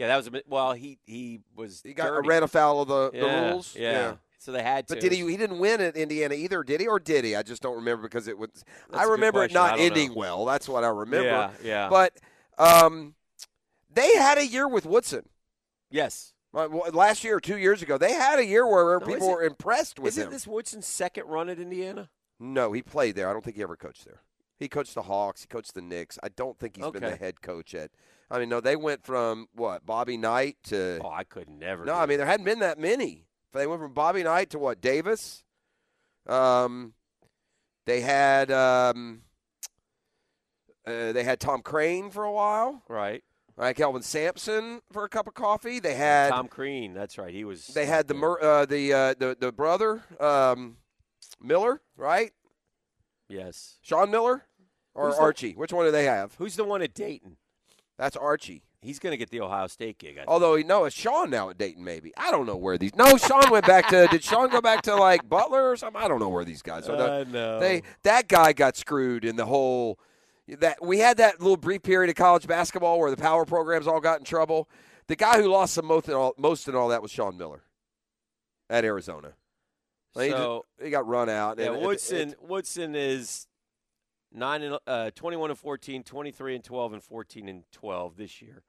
[0.00, 0.44] yeah, that was a bit.
[0.48, 1.82] Well, he he was.
[1.84, 2.28] he got dirty.
[2.28, 3.76] ran afoul of the, yeah, the rules.
[3.78, 4.14] Yeah.
[4.38, 4.94] So they had to.
[4.94, 5.18] But did he?
[5.28, 6.86] He didn't win at Indiana either, did he?
[6.86, 7.36] Or did he?
[7.36, 8.48] I just don't remember because it was.
[8.90, 10.16] That's I remember it not ending know.
[10.16, 10.44] well.
[10.46, 11.26] That's what I remember.
[11.28, 11.88] Yeah, yeah.
[11.90, 12.14] But
[12.56, 13.14] um,
[13.92, 15.28] they had a year with Woodson.
[15.90, 16.32] yes.
[16.52, 19.32] Uh, Last year or two years ago, they had a year where No, people it-
[19.32, 20.30] were impressed with Isn't him.
[20.32, 22.08] this Woodson's second run at Indiana?
[22.40, 23.28] No, he played there.
[23.30, 24.22] I don't think he ever coached there.
[24.58, 25.42] He coached the Hawks.
[25.42, 26.18] He coached the Knicks.
[26.24, 27.90] I don't think he's been the head coach at.
[28.30, 31.00] I mean, no, they went from what Bobby Knight to.
[31.02, 31.84] Oh, I could never.
[31.84, 33.26] no, I mean there hadn't been that many.
[33.52, 35.42] They went from Bobby Knight to what Davis.
[36.28, 36.94] Um,
[37.86, 39.22] they had um,
[40.86, 42.82] uh, they had Tom Crean for a while.
[42.88, 43.22] right.
[43.56, 45.80] Right, Kelvin Sampson for a cup of coffee.
[45.80, 46.94] They had Tom Crean.
[46.94, 47.34] That's right.
[47.34, 47.66] He was.
[47.66, 50.02] they had the Mur- uh, the uh, the the brother.
[50.18, 50.78] Um,
[51.42, 52.32] Miller, right?
[53.28, 53.76] Yes.
[53.82, 54.46] Sean Miller
[54.94, 55.52] or Who's the- Archie?
[55.52, 56.34] Which one do they have?
[56.38, 57.36] Who's the one at Dayton?
[58.00, 58.62] That's Archie.
[58.80, 60.12] He's going to get the Ohio State gig.
[60.12, 60.28] I think.
[60.28, 61.84] Although no, it's Sean now at Dayton.
[61.84, 62.96] Maybe I don't know where these.
[62.96, 64.08] No, Sean went back to.
[64.10, 66.00] did Sean go back to like Butler or something?
[66.00, 66.96] I don't know where these guys are.
[66.96, 67.60] Uh, I know.
[67.60, 69.98] They that guy got screwed in the whole.
[70.48, 74.00] That we had that little brief period of college basketball where the power programs all
[74.00, 74.66] got in trouble.
[75.08, 77.62] The guy who lost the most in all, most in all that was Sean Miller
[78.70, 79.34] at Arizona.
[80.14, 81.58] Like, he, So- just- he got run out.
[81.58, 83.46] Yeah, and it- Woodson it- Woodson is
[84.32, 88.62] nine and uh, 21 and 14, 23 and 12 and 14 and 12 this year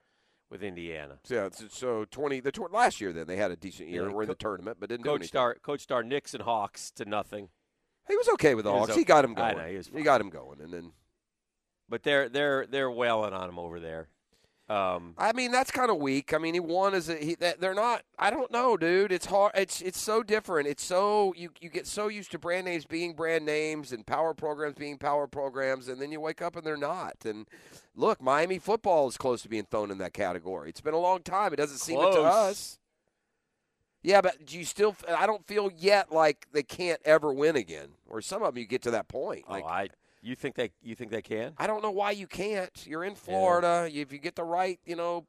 [0.50, 1.18] with Indiana.
[1.30, 2.42] yeah, so, so twenty.
[2.42, 4.02] The tw- last year then they had a decent year.
[4.02, 5.26] Yeah, and were in the tournament, but didn't Coach.
[5.26, 7.50] Star Coach Star Nixon Hawks to nothing.
[8.08, 8.96] He was okay with the He Hawks.
[8.96, 9.58] He got him going.
[9.58, 10.92] know, he he got him going, and then
[11.88, 14.10] But they're they're they're wailing on him over there.
[14.72, 16.34] Um, I mean, that's kind of weak.
[16.34, 18.04] I mean, he won as a he, they're not.
[18.18, 19.12] I don't know, dude.
[19.12, 19.52] It's hard.
[19.54, 20.70] It's it's so different.
[20.70, 24.34] It's so you you get so used to brand names being brand names and power
[24.34, 27.18] programs being power programs, and then you wake up and they're not.
[27.26, 27.50] And
[27.98, 30.70] look, Miami football is close to being thrown in that category.
[30.70, 31.52] It's been a long time.
[31.52, 32.80] It doesn't seem it to us.
[34.04, 34.96] Yeah, but do you still?
[35.10, 37.90] I don't feel yet like they can't ever win again.
[38.08, 39.50] Or some of them, you get to that point.
[39.50, 39.90] Like oh, I
[40.22, 41.54] you think they you think they can?
[41.58, 42.72] I don't know why you can't.
[42.86, 43.90] You're in Florida.
[43.92, 45.26] If you get the right, you know,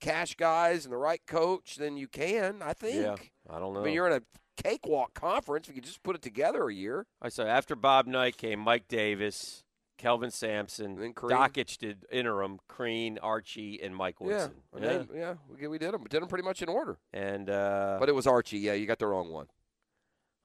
[0.00, 2.62] cash guys and the right coach, then you can.
[2.62, 2.96] I think.
[2.96, 3.16] Yeah,
[3.54, 3.80] I don't know.
[3.80, 4.22] I mean, you're in a
[4.62, 5.68] cakewalk conference.
[5.68, 7.06] You could just put it together a year.
[7.20, 9.64] I saw after Bob Knight came Mike Davis,
[9.98, 14.52] Kelvin Sampson, And Dakich did interim, Crean, Archie, and Mike Woodson.
[14.80, 15.34] Yeah, yeah, yeah.
[15.60, 16.02] We, we did them.
[16.02, 16.98] We did them pretty much in order.
[17.12, 18.58] And uh, But it was Archie.
[18.58, 19.46] Yeah, you got the wrong one.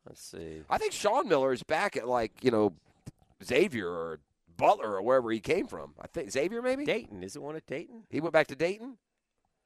[0.06, 0.62] let's see.
[0.70, 2.74] I think Sean Miller is back at like you know
[3.44, 4.20] Xavier or
[4.58, 5.94] Butler or wherever he came from.
[6.00, 6.86] I think Xavier maybe.
[6.86, 8.04] Dayton is it one at Dayton?
[8.10, 8.98] He went back to Dayton.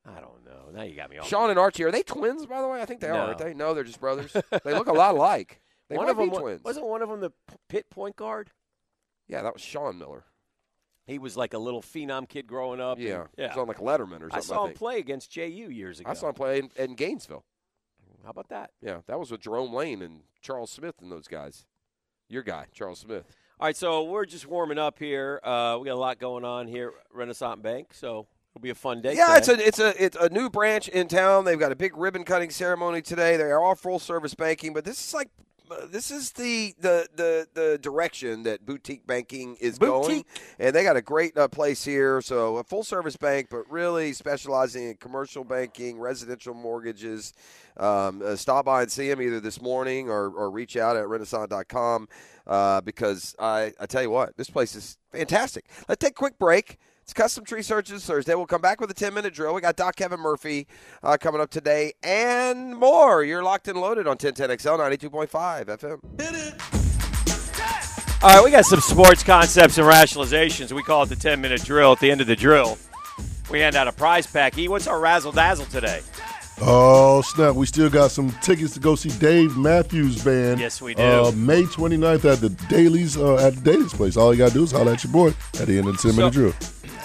[0.06, 0.70] I don't know.
[0.74, 1.28] Now you got me off.
[1.28, 2.46] Sean and Archie are they twins?
[2.46, 3.16] By the way, I think they No.
[3.16, 3.28] are.
[3.28, 3.54] Aren't they?
[3.54, 4.32] No, they're just brothers.
[4.64, 5.62] they look a lot alike.
[5.90, 6.64] They one might of them twins.
[6.64, 7.32] wasn't one of them the
[7.70, 8.52] pit point guard.
[9.28, 10.24] Yeah, that was Sean Miller.
[11.08, 12.98] He was like a little phenom kid growing up.
[12.98, 13.52] and- Yeah, yeah.
[13.54, 14.38] He was on like Letterman or something.
[14.38, 14.78] I saw him think.
[14.80, 16.10] play against JU years ago.
[16.10, 17.44] I saw him play in, in Gainesville.
[18.24, 18.72] How about that?
[18.82, 21.66] Yeah, that was with Jerome Lane and Charles Smith and those guys.
[22.28, 23.26] Your guy, Charles Smith.
[23.58, 25.40] All right, so we're just warming up here.
[25.42, 27.94] Uh, we got a lot going on here, at Renaissance Bank.
[27.94, 29.16] So it'll be a fun day.
[29.16, 31.46] Yeah, it's a it's a it's a new branch in town.
[31.46, 33.38] They've got a big ribbon cutting ceremony today.
[33.38, 35.30] They are all full service banking, but this is like
[35.88, 40.26] this is the the the, the direction that boutique banking is going,
[40.60, 42.22] and they got a great uh, place here.
[42.22, 47.34] So a full service bank, but really specializing in commercial banking, residential mortgages.
[47.78, 51.10] Um, uh, stop by and see them either this morning or, or reach out at
[51.10, 52.08] renaissance.com
[52.48, 55.66] uh, because I, I tell you what, this place is fantastic.
[55.90, 56.78] Let's take a quick break.
[57.06, 58.34] It's Custom Tree Surgeons Thursday.
[58.34, 59.54] We'll come back with a 10 minute drill.
[59.54, 60.66] We got Doc Kevin Murphy
[61.04, 63.24] uh, coming up today and more.
[63.24, 66.00] You're locked and loaded on 1010XL 92.5 FM.
[68.24, 70.72] All right, we got some sports concepts and rationalizations.
[70.72, 71.92] We call it the 10 minute drill.
[71.92, 72.76] At the end of the drill,
[73.52, 74.58] we hand out a prize pack.
[74.58, 76.02] E, what's our razzle dazzle today?
[76.60, 77.54] Oh, snap.
[77.54, 80.60] We still got some tickets to go see Dave Matthews Band.
[80.60, 81.04] Yes, we do.
[81.04, 84.18] Uh, May 29th at the Daily's, uh, at the Daily's place.
[84.18, 85.28] All you got to do is holler at your boy
[85.60, 86.54] at the end of the 10 minute So- drill.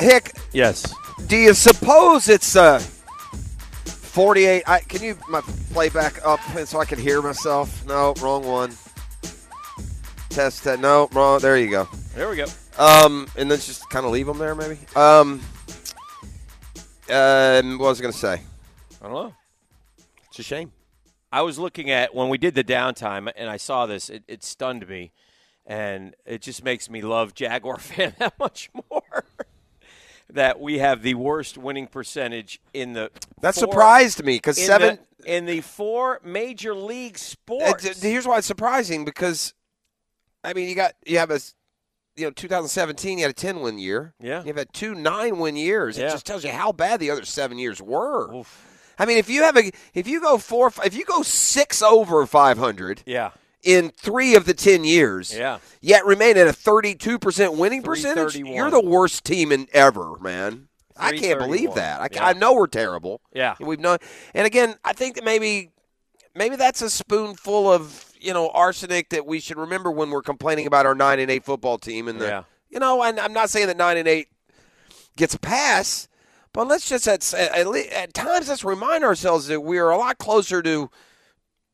[0.01, 0.95] Hick, Yes.
[1.27, 4.63] do you suppose it's uh, 48?
[4.67, 5.41] I, can you my
[5.73, 7.85] playback up so I can hear myself?
[7.87, 8.73] No, wrong one.
[10.31, 10.81] Test that.
[10.81, 11.41] No, wrong.
[11.41, 11.89] There you go.
[12.15, 12.47] There we go.
[12.79, 14.79] Um, and let's just kind of leave them there, maybe.
[14.97, 15.41] Um,
[17.11, 18.41] um, what was I going to say?
[19.03, 19.35] I don't know.
[20.29, 20.73] It's a shame.
[21.33, 24.09] I was looking at when we did the downtime, and I saw this.
[24.09, 25.13] It, it stunned me,
[25.67, 29.25] and it just makes me love Jaguar fan that much more.
[30.35, 33.11] That we have the worst winning percentage in the
[33.41, 34.99] That four- surprised me because seven.
[35.20, 38.01] the, in the four major league sports.
[38.01, 39.55] d- here's why it's surprising because,
[40.45, 41.41] I mean, you got you have a,
[42.16, 44.14] you know, 2017 you had a 10 win year.
[44.20, 44.43] Yeah.
[44.45, 45.99] You've had two nine win years.
[45.99, 48.35] It just tells you how bad the other seven years were.
[48.35, 48.66] Oof.
[48.99, 52.26] I mean, if you have a if you go four if you go six over
[52.26, 53.31] 500 yeah,
[53.63, 55.59] in three of the 10 years, yeah.
[55.81, 60.69] yet remain at a 32% winning percentage, you're the worst team in ever, man.
[60.97, 62.01] I can't believe that.
[62.01, 62.27] I, Yeah.
[62.27, 63.21] I know we're terrible.
[63.33, 63.55] Yeah.
[63.59, 63.99] We've known,
[64.35, 65.71] and again, I think that maybe,
[66.35, 70.67] maybe that's a spoonful of you know arsenic that we should remember when we're complaining
[70.67, 72.07] about our nine and eight football team.
[72.07, 72.43] And the, Yeah.
[72.69, 74.29] you know, and I'm not saying that nine and eight
[75.17, 76.07] gets a pass,
[76.53, 80.19] but let's just at at, at times let's remind ourselves that we are a lot
[80.19, 80.91] closer to,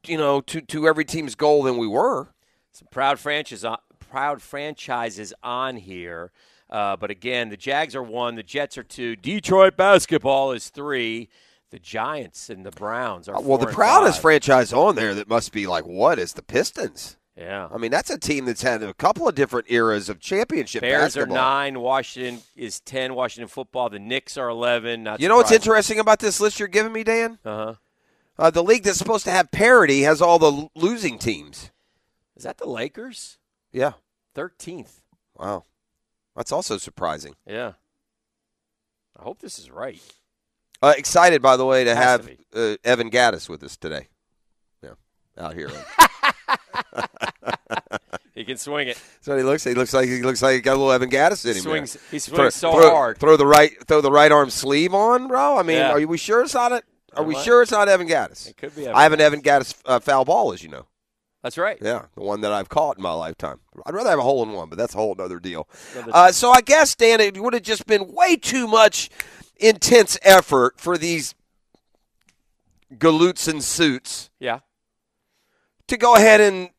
[0.09, 2.29] you know, to to every team's goal than we were.
[2.73, 6.33] Some proud franchises, on, proud franchises on here.
[6.69, 11.29] Uh, but again, the Jags are one, the Jets are two, Detroit basketball is three,
[11.71, 13.37] the Giants and the Browns are.
[13.37, 14.23] Uh, well, the proudest five.
[14.23, 17.17] franchise on there that must be like what is the Pistons?
[17.37, 17.69] Yeah.
[17.71, 21.15] I mean, that's a team that's had a couple of different eras of championship Bears
[21.15, 21.37] basketball.
[21.37, 21.81] are nine.
[21.81, 23.15] Washington is ten.
[23.15, 23.91] Washington football.
[23.91, 25.03] The Knicks are eleven.
[25.03, 27.39] Not You know what's interesting about this list you're giving me, Dan?
[27.45, 27.75] Uh-huh.
[28.39, 31.71] Uh, the league that's supposed to have parity has all the losing teams.
[32.37, 33.39] Is that the Lakers?
[33.73, 33.93] Yeah.
[34.35, 35.01] Thirteenth.
[35.37, 35.65] Wow.
[36.37, 37.35] That's also surprising.
[37.47, 37.73] Yeah.
[39.19, 40.03] I hope this is right.
[40.83, 44.09] Uh, excited, by the way, to have to uh, Evan Gattis with us today.
[44.83, 44.91] Yeah,
[45.39, 45.71] out here.
[48.37, 49.01] He can swing it.
[49.15, 49.65] That's what he looks.
[49.65, 51.63] He looks like he looks like he got a little Evan Gattis in him.
[51.63, 51.95] Swings.
[52.11, 53.17] He Throw, swings so throw- hard.
[53.19, 53.73] Throw the right.
[53.89, 55.57] Throw the right arm sleeve on, bro.
[55.57, 55.93] I mean, Yeah.
[55.93, 56.85] are we sure it's not it?
[57.17, 57.45] Are we what?
[57.45, 58.49] sure it's not Evan Gattis?
[58.49, 58.89] It could be.
[58.89, 60.87] I have an Evan Gattis uh, foul ball, as you know.
[61.43, 61.79] That's right.
[61.81, 63.61] Yeah, the one that I've caught in my lifetime.
[63.85, 65.69] I'd rather have a hole in one, but that's a whole other deal.
[66.13, 69.11] Uh, so I guess Dan, it would have just been way too much
[69.59, 71.35] intense effort for these
[72.95, 74.61] galoots and suits Yeah.
[75.89, 76.71] to go ahead and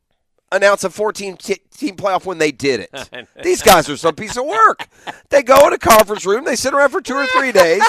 [0.52, 3.28] announce a 14 t- team playoff when they did it.
[3.42, 4.88] These guys are some piece of work.
[5.30, 7.82] They go in a conference room, they sit around for two or three days,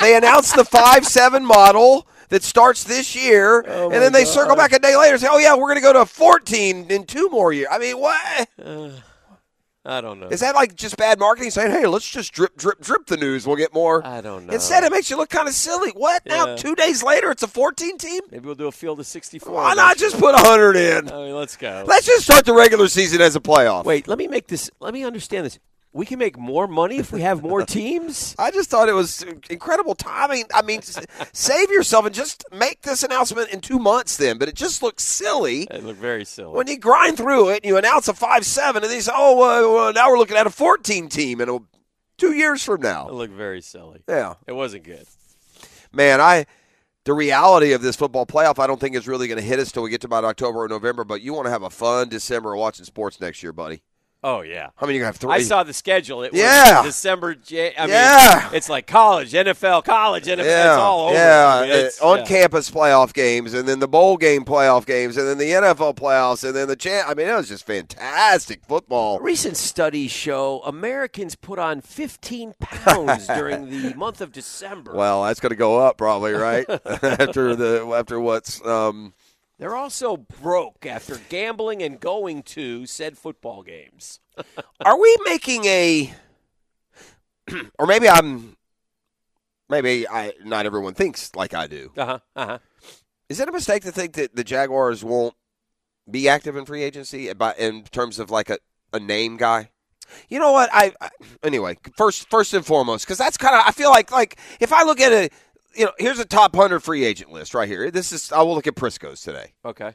[0.00, 4.54] they announce the 5 7 model that starts this year, oh and then they circle
[4.56, 7.04] back a day later and say, oh, yeah, we're going to go to 14 in
[7.04, 7.68] two more years.
[7.70, 8.48] I mean, what?
[8.62, 8.90] Uh,
[9.84, 10.28] I don't know.
[10.28, 13.46] Is that like just bad marketing saying, hey, let's just drip, drip, drip the news?
[13.46, 14.06] We'll get more.
[14.06, 14.52] I don't know.
[14.52, 15.90] Instead, it makes you look kind of silly.
[15.92, 16.26] What?
[16.26, 18.20] Now, two days later, it's a 14 team?
[18.30, 19.54] Maybe we'll do a field of 64.
[19.54, 21.10] Why not just put 100 in?
[21.10, 21.84] I mean, let's go.
[21.86, 23.84] Let's just start the regular season as a playoff.
[23.84, 24.70] Wait, let me make this.
[24.80, 25.58] Let me understand this.
[25.92, 28.36] We can make more money if we have more teams.
[28.38, 30.44] I just thought it was incredible timing.
[30.54, 30.82] I mean,
[31.32, 34.38] save yourself and just make this announcement in two months then.
[34.38, 36.54] But it just looks silly It looked very silly.
[36.56, 39.34] when you grind through it and you announce a 5 7 and they say, oh,
[39.42, 41.58] uh, well, now we're looking at a 14 team in a,
[42.18, 43.08] two years from now.
[43.08, 44.02] it looked very silly.
[44.08, 44.34] Yeah.
[44.46, 45.06] It wasn't good.
[45.92, 46.46] Man, I.
[47.04, 49.72] The reality of this football playoff, I don't think is really going to hit us
[49.72, 51.02] till we get to about October or November.
[51.02, 53.80] But you want to have a fun December watching sports next year, buddy.
[54.22, 54.68] Oh yeah.
[54.76, 55.32] How many you have three?
[55.32, 56.22] I saw the schedule.
[56.22, 56.82] It was Yeah.
[56.82, 57.34] December.
[57.34, 58.50] J- I mean, Yeah.
[58.52, 60.44] it's like college, NFL, college, NFL.
[60.44, 61.14] Yeah, It's all over.
[61.14, 62.24] yeah, I mean, it's- on yeah.
[62.26, 66.44] campus playoff games, and then the bowl game playoff games, and then the NFL playoffs,
[66.44, 67.08] and then the champ.
[67.08, 69.18] I mean, it was just fantastic football.
[69.20, 74.92] Recent studies show Americans put on 15 pounds during the month of December.
[74.94, 76.66] Well, that's going to go up probably, right?
[77.02, 79.14] after the after what's um,
[79.60, 84.20] They're also broke after gambling and going to said football games.
[84.80, 86.14] are we making a,
[87.78, 88.56] or maybe I'm,
[89.68, 91.92] maybe I not everyone thinks like I do.
[91.94, 92.18] Uh huh.
[92.34, 92.58] Uh huh.
[93.28, 95.34] Is it a mistake to think that the Jaguars won't
[96.10, 98.56] be active in free agency by- in terms of like a,
[98.94, 99.72] a name guy?
[100.30, 100.70] You know what?
[100.72, 101.10] I, I
[101.42, 101.76] anyway.
[101.98, 105.02] First, first and foremost, because that's kind of I feel like like if I look
[105.02, 105.28] at a
[105.74, 107.90] you know here's a top hundred free agent list right here.
[107.90, 109.52] This is I will look at Prisco's today.
[109.64, 109.94] Okay.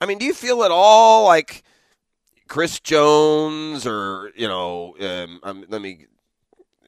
[0.00, 1.62] I mean, do you feel at all like
[2.48, 4.94] Chris Jones or you know?
[5.00, 6.06] Um, um, let me.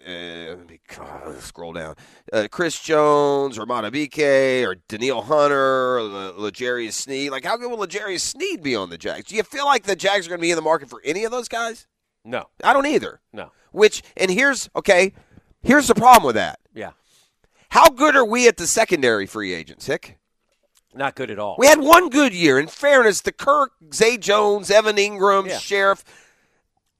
[0.07, 1.95] Uh, let me God, scroll down.
[2.31, 7.31] Uh, Chris Jones or Matabike or Danielle Hunter or Le- L'Jarius Sneed.
[7.31, 9.29] Like, how good will L'Jarius Sneed be on the Jags?
[9.29, 11.25] Do you feel like the Jags are going to be in the market for any
[11.25, 11.87] of those guys?
[12.22, 12.51] No.
[12.62, 13.22] I don't either.
[13.33, 13.51] No.
[13.72, 15.14] Which, and here's, okay,
[15.62, 16.61] here's the problem with that.
[17.75, 20.16] How good are we at the secondary free agents, Hick?
[20.95, 21.57] Not good at all.
[21.59, 22.57] We had one good year.
[22.61, 25.59] In fairness, the Kirk, Zay Jones, Evan Engram, Yeah.
[25.59, 26.05] Scherff,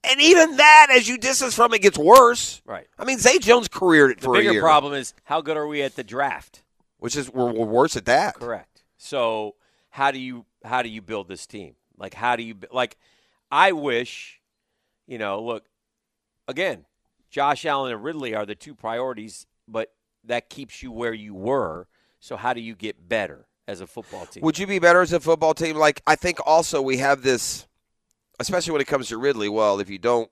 [0.03, 2.61] and even that, as you distance from it, gets worse.
[2.67, 2.89] Right.
[2.99, 4.49] I mean, Zay Jones careered it The for a year.
[4.49, 6.63] The bigger problem is how good are we at the draft?
[6.99, 8.35] which is we're, we're worse at that.
[8.35, 8.83] Correct.
[8.97, 9.55] So
[9.91, 11.77] how do you how do you build this team?
[11.97, 12.97] Like how do you like?
[13.49, 14.41] I wish,
[15.07, 15.67] you know, look
[16.49, 16.85] again.
[17.31, 19.93] Josh Allen and Ridley are the two priorities, but
[20.27, 21.87] that keeps you where you were.
[22.21, 24.43] So how do you get better as a football team?
[24.43, 25.77] Would you be better as a football team?
[25.77, 27.67] Like, I think also we have this,
[28.41, 29.49] especially when it comes to Ridley.
[29.49, 30.31] Well, if you don't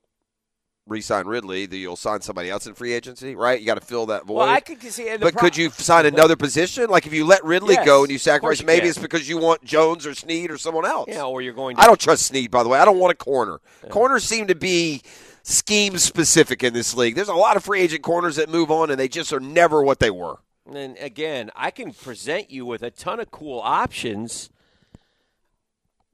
[0.87, 3.61] re-sign Ridley, then you'll sign somebody else in free agency, right?
[3.61, 4.39] You got to fill that void.
[4.39, 5.17] well, I could see.
[5.19, 6.91] but pro- could you sign another position?
[6.91, 8.89] Like if you let Ridley Yes, go and you sacrifice, you maybe can.
[8.91, 11.09] it's because you want Jones or Sneed or someone else.
[11.09, 11.77] Yeah, or you're going.
[11.77, 12.79] To, I don't trust Sneed, by the way.
[12.79, 13.61] I don't want a corner.
[13.91, 15.03] Corners seem to be
[15.43, 17.15] scheme specific in this league.
[17.15, 19.83] There's a lot of free agent corners that move on and they just are never
[19.83, 20.39] what they were.
[20.73, 24.51] And again, I can present you with a ton of cool options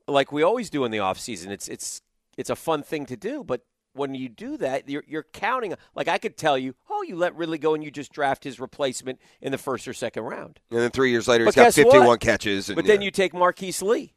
[0.07, 1.49] like we always do in the offseason.
[1.49, 2.03] It's it's
[2.37, 3.63] it's a fun thing to do, but
[3.93, 7.37] when you do that, you're you're counting like I could tell you, "Oh, you let
[7.37, 10.81] Ridley go and you just draft his replacement in the first or second round." And
[10.81, 12.21] then three years later, But he's got 51 what?
[12.21, 12.69] catches.
[12.71, 13.07] And, But then yeah.
[13.07, 14.15] you take Marquise Lee.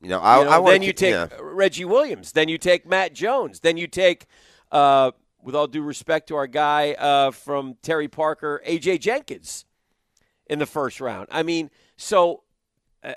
[0.00, 1.28] You know, I, You know, I then you keep- take yeah.
[1.40, 2.32] Reggie Williams.
[2.32, 3.60] Then you take Matt Jones.
[3.60, 4.26] Then you take,
[4.72, 9.64] uh, with all due respect to our guy uh, from Terry Parker, AJ Jenkins,
[10.46, 11.28] in the first round.
[11.30, 12.42] I mean, so
[13.02, 13.12] uh,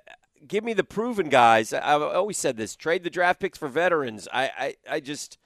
[0.47, 1.73] give me the proven guys.
[1.73, 4.27] I, I've always said this: trade the draft picks for veterans.
[4.33, 5.37] I, I, I just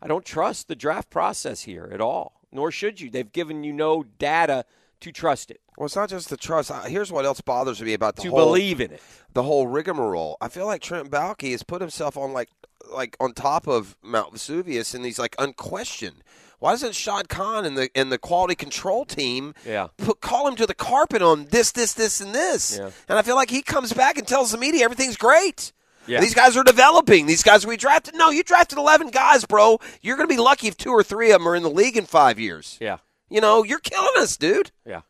[0.00, 2.40] I don't trust the draft process here at all.
[2.50, 3.08] Nor should you.
[3.08, 4.64] They've given you no data
[5.02, 6.72] to trust it, Well, it's not just the trust.
[6.86, 9.02] Here's what else bothers me about the to whole believe in it.
[9.32, 10.36] the whole rigmarole.
[10.40, 12.48] I feel like Trent Baalke has put himself on like
[12.92, 16.22] like on top of Mount Vesuvius, and he's like unquestioned.
[16.58, 19.88] Why doesn't Shad Khan and the and the quality control team Yeah.
[19.98, 22.78] put, call him to the carpet on this, this, this, and this?
[22.78, 22.90] Yeah.
[23.08, 25.72] And I feel like he comes back and tells the media everything's great.
[26.06, 26.20] Yeah.
[26.20, 27.26] These guys are developing.
[27.26, 28.14] These guys we drafted.
[28.16, 29.78] No, you drafted eleven guys, bro.
[30.02, 31.96] You're going to be lucky if two or three of them are in the league
[31.96, 32.76] in five years.
[32.80, 32.98] Yeah.
[33.32, 34.70] You know, you're killing us, dude.
[34.86, 35.00] Yeah.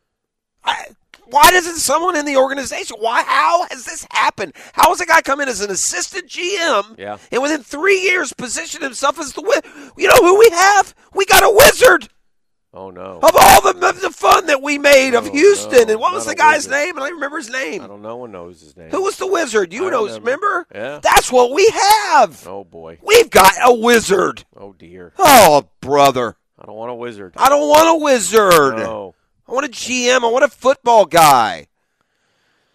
[0.64, 0.87] I,
[1.27, 2.97] why doesn't someone in the organization?
[3.01, 3.23] Why?
[3.23, 4.53] How has this happened?
[4.75, 6.99] How has a guy come in as an assistant GM?
[6.99, 7.18] Yeah.
[7.33, 9.43] And within three years, position himself as the
[9.97, 10.95] You know who we have?
[11.14, 12.09] We got a wizard
[12.75, 13.18] Oh no.
[13.23, 15.87] of all the the fun that we made of No, Houston.
[15.89, 16.70] no, and what was not the guy's wizard.
[16.73, 16.97] name?
[16.97, 17.83] And I don't remember his name.
[17.83, 18.01] I don't.
[18.03, 18.11] Know.
[18.11, 18.91] No one knows his name.
[18.91, 19.73] Who was the wizard?
[19.73, 20.20] You I know, remember.
[20.31, 20.66] remember?
[20.75, 21.01] Yeah.
[21.03, 22.47] That's what we have.
[22.47, 22.99] Oh boy.
[23.03, 24.45] We've got a wizard.
[24.57, 25.12] Oh dear.
[25.18, 26.37] Oh, brother.
[26.62, 27.34] I don't want a wizard.
[27.36, 28.76] I don't want a wizard.
[28.76, 29.16] No.
[29.48, 30.22] I want a GM.
[30.22, 31.66] I want a football guy.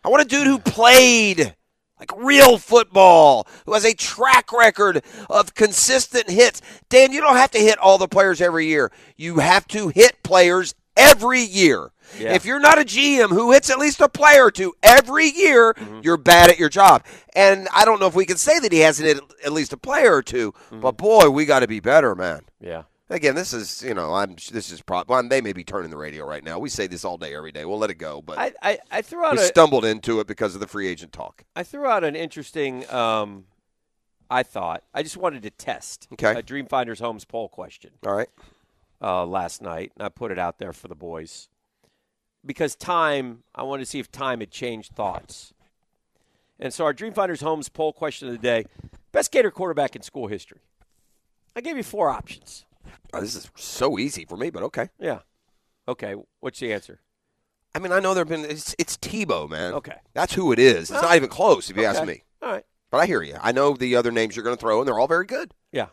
[0.03, 1.55] I want a dude who played
[1.97, 6.61] like real football, who has a track record of consistent hits.
[6.89, 8.91] Dan, you don't have to hit all the players every year.
[9.15, 11.91] You have to hit players every year.
[12.19, 12.33] Yeah.
[12.33, 15.73] If you're not a GM who hits at least a player or two every year,
[15.73, 16.01] mm-hmm.
[16.03, 17.05] you're bad at your job.
[17.35, 19.77] And I don't know if we can say that he hasn't hit at least a
[19.77, 20.81] player or 2 mm-hmm.
[20.81, 22.41] but boy, we got to be better, man.
[22.59, 22.83] Yeah.
[23.09, 25.97] Again, this is you know I'm this is pro- well, they may be turning the
[25.97, 26.59] radio right now.
[26.59, 27.63] We say this all day every day.
[27.63, 30.27] We'll let it go, but I, I, I threw out we a stumbled into it
[30.27, 31.45] because of the free agent talk.
[31.55, 32.89] I threw out an interesting.
[32.91, 33.45] Um,
[34.29, 36.37] I thought I just wanted to test Okay.
[36.37, 38.27] a Dreamfinders Homes poll question All right,
[39.01, 41.47] uh, last night, and I put it out there for the boys
[42.45, 43.43] because time.
[43.55, 45.53] I wanted to see if time had changed thoughts,
[46.59, 48.65] and so our Dreamfinders Homes poll question of the day:
[49.13, 50.59] best Gator quarterback in school history.
[51.55, 52.65] I gave you four options.
[53.13, 54.89] Oh, this is so easy for me, but okay.
[54.99, 55.19] Yeah.
[55.87, 56.15] Okay.
[56.39, 56.99] What's the answer?
[57.75, 59.73] I mean, I know there've been it's, it's Tebow, man.
[59.73, 59.95] Okay.
[60.13, 60.83] that's who it is.
[60.89, 62.23] It's Well, not even close if you ask me.
[62.41, 62.65] All right.
[62.89, 63.35] But I hear you.
[63.41, 65.51] I know the other names you're going to throw, and they're all very good.
[65.71, 65.87] Yeah.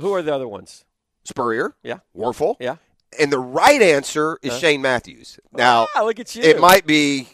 [0.00, 0.84] Who are the other ones?
[1.24, 1.98] Spurrier, Yeah.
[2.16, 2.76] Wuerffel, Yeah.
[3.18, 4.58] and the right answer is Huh?
[4.58, 5.38] Shane Matthews.
[5.52, 6.42] Now, Ah, look at you.
[6.42, 7.28] it might be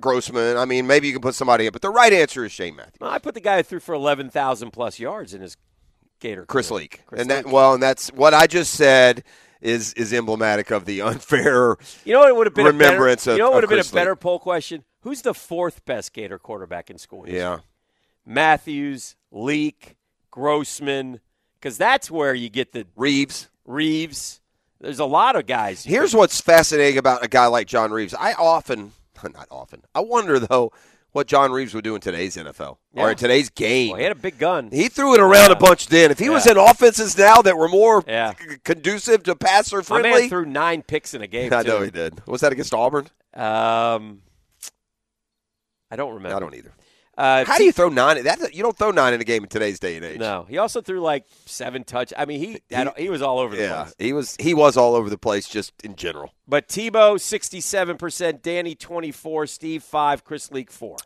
[0.00, 0.56] Grossman.
[0.58, 2.96] I mean, maybe you can put somebody in, but the right answer is Shane Matthews.
[3.00, 5.56] Well, I put the guy who threw for eleven thousand plus yards in his
[6.22, 6.46] Gator.
[6.46, 6.70] Chris.
[6.70, 7.02] Leak.
[7.06, 7.52] Chris and that Leak.
[7.54, 9.22] well, and that's what I just said
[9.60, 11.76] is is emblematic of the unfair.
[12.04, 13.70] You know what would have been remembrance a better, of- You know what would have
[13.70, 14.00] been a Chris Leak.
[14.00, 14.84] better poll question?
[15.02, 17.24] Who's the fourth best Gator quarterback in school?
[17.24, 17.38] history?
[17.40, 17.58] Yeah.
[18.24, 19.96] Matthews, Leak,
[20.30, 21.20] Grossman,
[21.60, 23.48] because that's where you get the Reeves.
[23.64, 24.40] Reeves.
[24.80, 25.84] There's a lot of guys.
[25.84, 28.14] Here's what's fascinating about a guy like John Reeves.
[28.14, 28.92] I often,
[29.22, 30.72] not often, I wonder though
[31.12, 33.02] what John Reeves would do in today's NFL Yeah.
[33.04, 33.90] or in today's game.
[33.90, 34.70] Well, he had a big gun.
[34.72, 35.56] He threw it around Yeah.
[35.56, 36.10] a bunch then.
[36.10, 38.32] If he was in offenses now that were more Yeah.
[38.38, 41.52] c- conducive to passer My friendly, man threw nine picks in a game.
[41.54, 42.26] I know he did.
[42.26, 43.08] Was that against Auburn?
[43.34, 44.22] Um,
[45.90, 46.36] I don't remember.
[46.36, 46.72] I don't either.
[47.22, 48.24] Uh, How do you throw nine?
[48.24, 50.18] That you don't throw nine in a game in today's day and age.
[50.18, 52.12] No, he also threw like seven touch.
[52.18, 53.94] I mean, he had, he was all over the Yeah, place.
[54.00, 56.34] he was he was all over the place just in general.
[56.48, 60.96] But Tebow sixty-seven percent, Danny twenty-four, Steve five, Chris Leak four.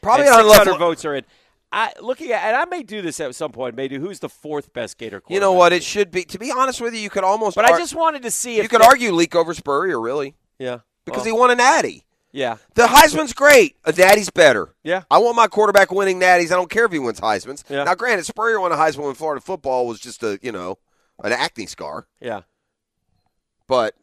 [0.00, 1.24] Probably and on 600 votes are in.
[1.72, 3.74] I looking at, and I may do this at some point.
[3.74, 3.98] Maybe.
[3.98, 5.22] Who's the fourth best Gator?
[5.28, 5.72] You know what?
[5.72, 6.22] It should be.
[6.26, 7.56] To be honest with you, you could almost.
[7.56, 10.00] But ar- I just wanted to see if you could they- argue leak over Spurrier
[10.00, 12.03] really yeah, because well, he won an natty.
[12.36, 13.76] Yeah, The Heisman's great.
[13.84, 14.74] A natty's better.
[14.82, 15.04] yeah.
[15.10, 16.50] I want my quarterback winning natties.
[16.50, 17.62] I don't care if he wins Heisman's.
[17.68, 17.84] Yeah.
[17.84, 20.78] Now, granted, Spurrier won a Heisman when Florida football was just a you know
[21.22, 22.08] an acne scar.
[22.20, 22.40] Yeah,
[23.68, 23.94] But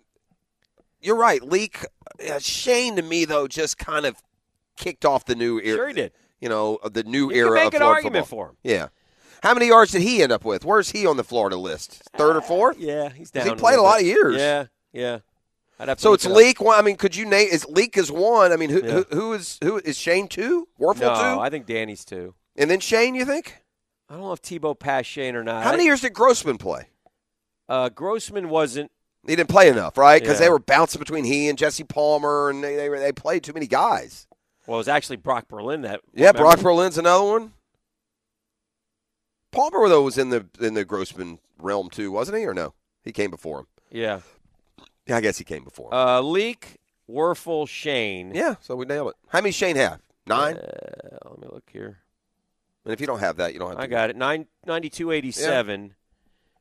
[1.01, 1.41] you're right.
[1.43, 1.85] Leak
[2.29, 4.15] uh, Shane to me though just kind of
[4.77, 5.77] kicked off the new era.
[5.77, 6.11] sure he did.
[6.39, 8.45] You know the new You era can make of an Florida argument football.
[8.45, 8.57] for him.
[8.63, 8.87] Yeah.
[9.43, 10.63] How many yards did he end up with?
[10.63, 12.01] Where's he on the Florida list?
[12.15, 12.77] Third or fourth?
[12.79, 13.47] Yeah, he's down.
[13.47, 14.37] he played a lot of years.
[14.37, 15.19] Yeah, yeah.
[15.81, 16.29] I'd have to So it's it.
[16.31, 16.61] Leak.
[16.61, 17.47] One, I mean, could you name?
[17.51, 18.51] Is Leak is one?
[18.51, 18.91] I mean, who, Yeah.
[18.91, 20.67] who, who is who is Shane two?
[20.79, 22.35] Wuerffel No, two, I think Danny's two.
[22.55, 23.15] and then Shane.
[23.15, 23.57] You think?
[24.07, 25.63] I don't know if Tebow passed Shane or not.
[25.63, 26.89] How many years did Grossman play?
[27.67, 28.91] Uh, Grossman wasn't.
[29.25, 30.21] He didn't play enough, right?
[30.21, 30.45] Because Yeah.
[30.47, 33.53] they were bouncing between he and Jesse Palmer, and they they, were, they played too
[33.53, 34.27] many guys.
[34.67, 36.01] Well, it was actually Brock Berlin that.
[36.13, 36.39] Yeah, remember?
[36.39, 37.53] Brock Berlin's another one.
[39.51, 42.45] Palmer though was in the in the Grossman realm too, wasn't he?
[42.45, 42.73] Or no?
[43.03, 43.67] He came before him.
[43.89, 44.19] Yeah.
[45.07, 45.93] Yeah, I guess he came before.
[45.93, 46.77] Uh, Leak,
[47.09, 48.33] Wuerffel, Shane.
[48.35, 49.15] yeah, so we nailed it.
[49.29, 49.99] How many Shane have?
[50.27, 50.57] Nine.
[50.57, 51.99] Uh, let me look here.
[52.85, 53.79] and if you don't have that, you don't have.
[53.79, 54.15] I got it.
[54.15, 55.95] Nine ninety-two eighty-seven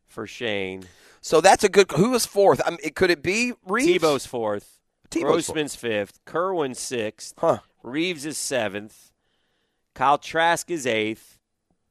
[0.08, 0.84] for Shane.
[1.20, 1.90] So that's a good.
[1.92, 2.60] Who was fourth?
[2.64, 4.02] I mean, could it be Reeves?
[4.02, 4.78] Tebow's fourth.
[5.10, 5.76] Tebow's fourth.
[5.76, 6.18] Fifth.
[6.24, 7.34] Kerwin's sixth.
[7.38, 7.58] Huh.
[7.82, 9.12] Reeves is seventh.
[9.94, 11.38] Kyle Trask is eighth.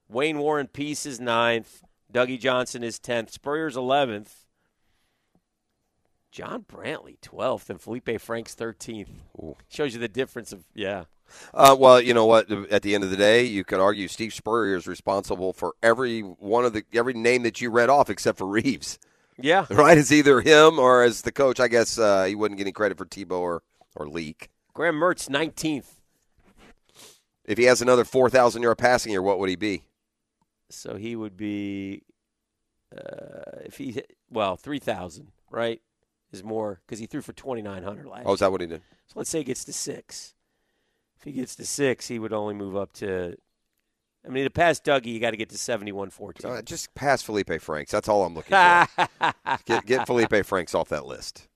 [0.10, 1.84] Wayne Warren Peace is ninth.
[2.12, 3.32] Dougie Johnson is tenth.
[3.32, 4.45] Spurrier's eleventh.
[6.32, 9.09] John Brantley twelfth, and Felipe Franks thirteenth.
[9.69, 11.05] Shows you the difference of yeah.
[11.53, 12.51] Uh, well, you know what?
[12.71, 16.21] At the end of the day, you could argue Steve Spurrier is responsible for every
[16.21, 18.99] one of the every name that you read off except for Reeves.
[19.41, 19.65] Yeah.
[19.69, 19.97] Right?
[19.97, 21.59] It's either him or as the coach.
[21.59, 23.63] I guess uh, he wouldn't get any credit for Tebow or
[23.95, 24.49] or Leak.
[24.73, 26.01] Graham Mertz nineteenth.
[27.45, 29.84] If he has another four thousand yard passing year, what would he be?
[30.69, 32.03] So he would be,
[32.95, 35.82] uh, if he well, 3,000, right?
[36.32, 38.82] Is more because he threw for 2,900 last Oh, is that what he did?
[39.07, 40.36] So let's say he gets to six.
[41.17, 43.36] If he gets to six, he would only move up to,
[44.25, 46.51] I mean, to pass Dougie, you got to get to 7114.
[46.51, 47.91] Uh, just pass Felipe Franks.
[47.91, 49.34] That's all I'm looking for.
[49.65, 51.47] get, get Felipe Franks off that list.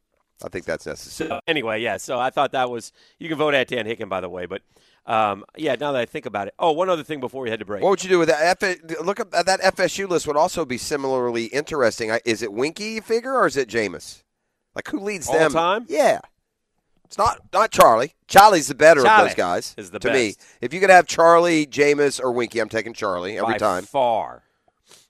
[0.44, 1.30] I think that's necessary.
[1.30, 1.98] So anyway, yeah.
[1.98, 4.46] So I thought that was you can vote at Dan Hicken, by the way.
[4.46, 4.62] But
[5.06, 6.54] um, yeah, now that I think about it.
[6.60, 7.84] Oh, one other thing before we head to break.
[7.84, 8.62] What would you do with that?
[8.62, 12.10] F- look up that FSU list would also be similarly interesting.
[12.26, 14.24] Is it Weinke figure or is it Jameis?
[14.76, 15.52] Like who leads All them?
[15.52, 15.86] time?
[15.88, 16.20] Yeah.
[17.06, 18.14] It's not not Charlie.
[18.28, 19.76] Charlie's the better of those guys.
[19.78, 20.36] is the to me.
[20.62, 23.84] If you could have Charlie, Jameis, or Weinke, I'm taking Charlie every by time.
[23.84, 24.44] far,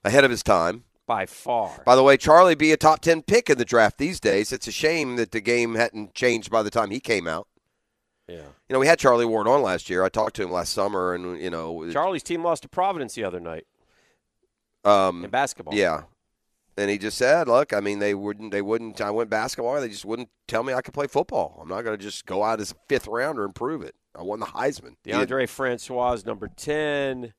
[0.04, 0.84] Ahead of his time.
[1.06, 1.82] by far.
[1.86, 4.52] By the way, Charlie be a top ten pick in the draft these days.
[4.52, 7.48] It's a shame that the game hadn't changed by the time he came out.
[8.28, 8.36] yeah.
[8.68, 10.02] You know, we had Charlie Ward on last year.
[10.04, 13.24] I talked to him last summer, and you know, Charlie's team lost to Providence the
[13.24, 13.66] other night
[14.84, 15.74] um, in basketball.
[15.74, 16.02] Yeah.
[16.76, 18.50] And he just said, "Look, I mean, they wouldn't.
[18.50, 19.00] They wouldn't.
[19.00, 19.80] I went basketball.
[19.80, 21.58] They just wouldn't tell me I could play football.
[21.62, 23.94] I'm not going to just go out as a fifth rounder and prove it.
[24.16, 24.96] I won the Heisman.
[25.04, 27.32] He Deondre Francois is number ten.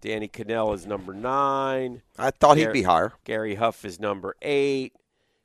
[0.00, 2.02] Danny Kanell is number nine.
[2.16, 3.14] I thought he'd be higher.
[3.24, 4.92] Gary Huff is number eight.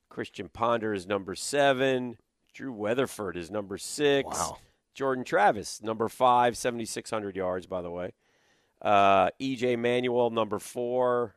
[0.10, 2.18] Christian Ponder is number seven.
[2.54, 4.28] Drew Weatherford is number six.
[4.38, 4.58] Wow.
[4.94, 8.14] Jordan Travis, number five, 7,600 yards, by the way.
[8.80, 11.36] Uh, EJ Manuel, number four.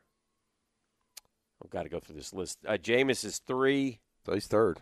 [1.63, 2.59] I've got to go through this list.
[2.67, 3.99] Uh, Jameis is three.
[4.25, 4.79] So he's third,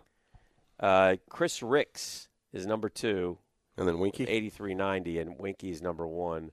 [0.79, 3.37] Uh, Chris Rix is number two,
[3.77, 4.21] and then Weinke.
[4.27, 6.51] 8390, and Weinke is number one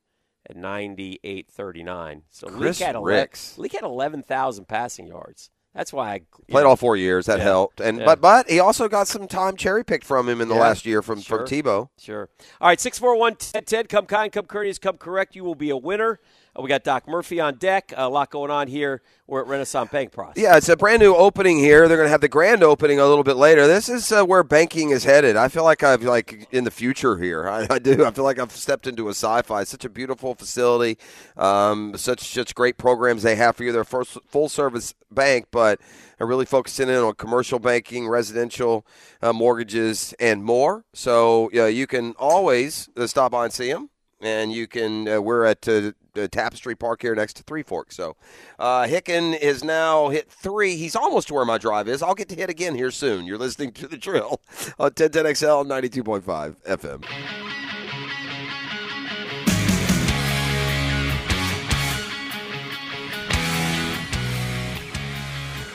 [0.48, 2.22] at 9839.
[2.30, 3.58] So Chris Leak had, ele- Rix.
[3.58, 5.50] Leak had 11,000 passing yards.
[5.74, 6.20] That's why I
[6.50, 7.24] Played know, all four years.
[7.26, 7.44] That Yeah.
[7.44, 7.80] helped.
[7.80, 8.04] And Yeah.
[8.04, 10.60] but but he also got some time cherry picked from him in the Yeah.
[10.60, 11.38] last year from Sure.
[11.38, 11.88] from Tebow.
[11.98, 12.28] Sure.
[12.60, 15.34] All right, 641 10 Come kind, come courteous, come correct.
[15.34, 16.20] You will be a winner.
[16.56, 17.92] Uh, we got Doc Murphy on deck.
[17.96, 19.02] a lot going on here.
[19.26, 20.42] We're at Renaissance Bank Process.
[20.42, 21.88] Yeah, it's a brand new opening here.
[21.88, 23.66] They're going to have the grand opening a little bit later.
[23.66, 25.36] This is uh, where banking is headed.
[25.36, 27.48] I feel like I've like in the future here.
[27.48, 28.04] I, I do.
[28.04, 29.64] I feel like I've stepped into a sci-fi.
[29.64, 30.98] Such a beautiful facility.
[31.36, 33.72] Um, such such great programs they have for you.
[33.72, 35.80] They're a full service bank, but
[36.18, 38.86] they're really focusing in on commercial banking, residential
[39.22, 40.84] uh, mortgages, and more.
[40.92, 43.88] So yeah, you can always uh, stop by and see them.
[44.22, 45.08] And you can.
[45.08, 45.92] Uh, we're at uh,
[46.30, 47.96] Tapestry Park here next to Three Forks.
[47.96, 48.16] So,
[48.58, 50.76] uh, Hicken is now hit three.
[50.76, 52.02] He's almost to where my drive is.
[52.02, 53.26] I'll get to hit again here soon.
[53.26, 54.40] You're listening to the drill
[54.78, 57.04] on 1010XL 92.5 FM.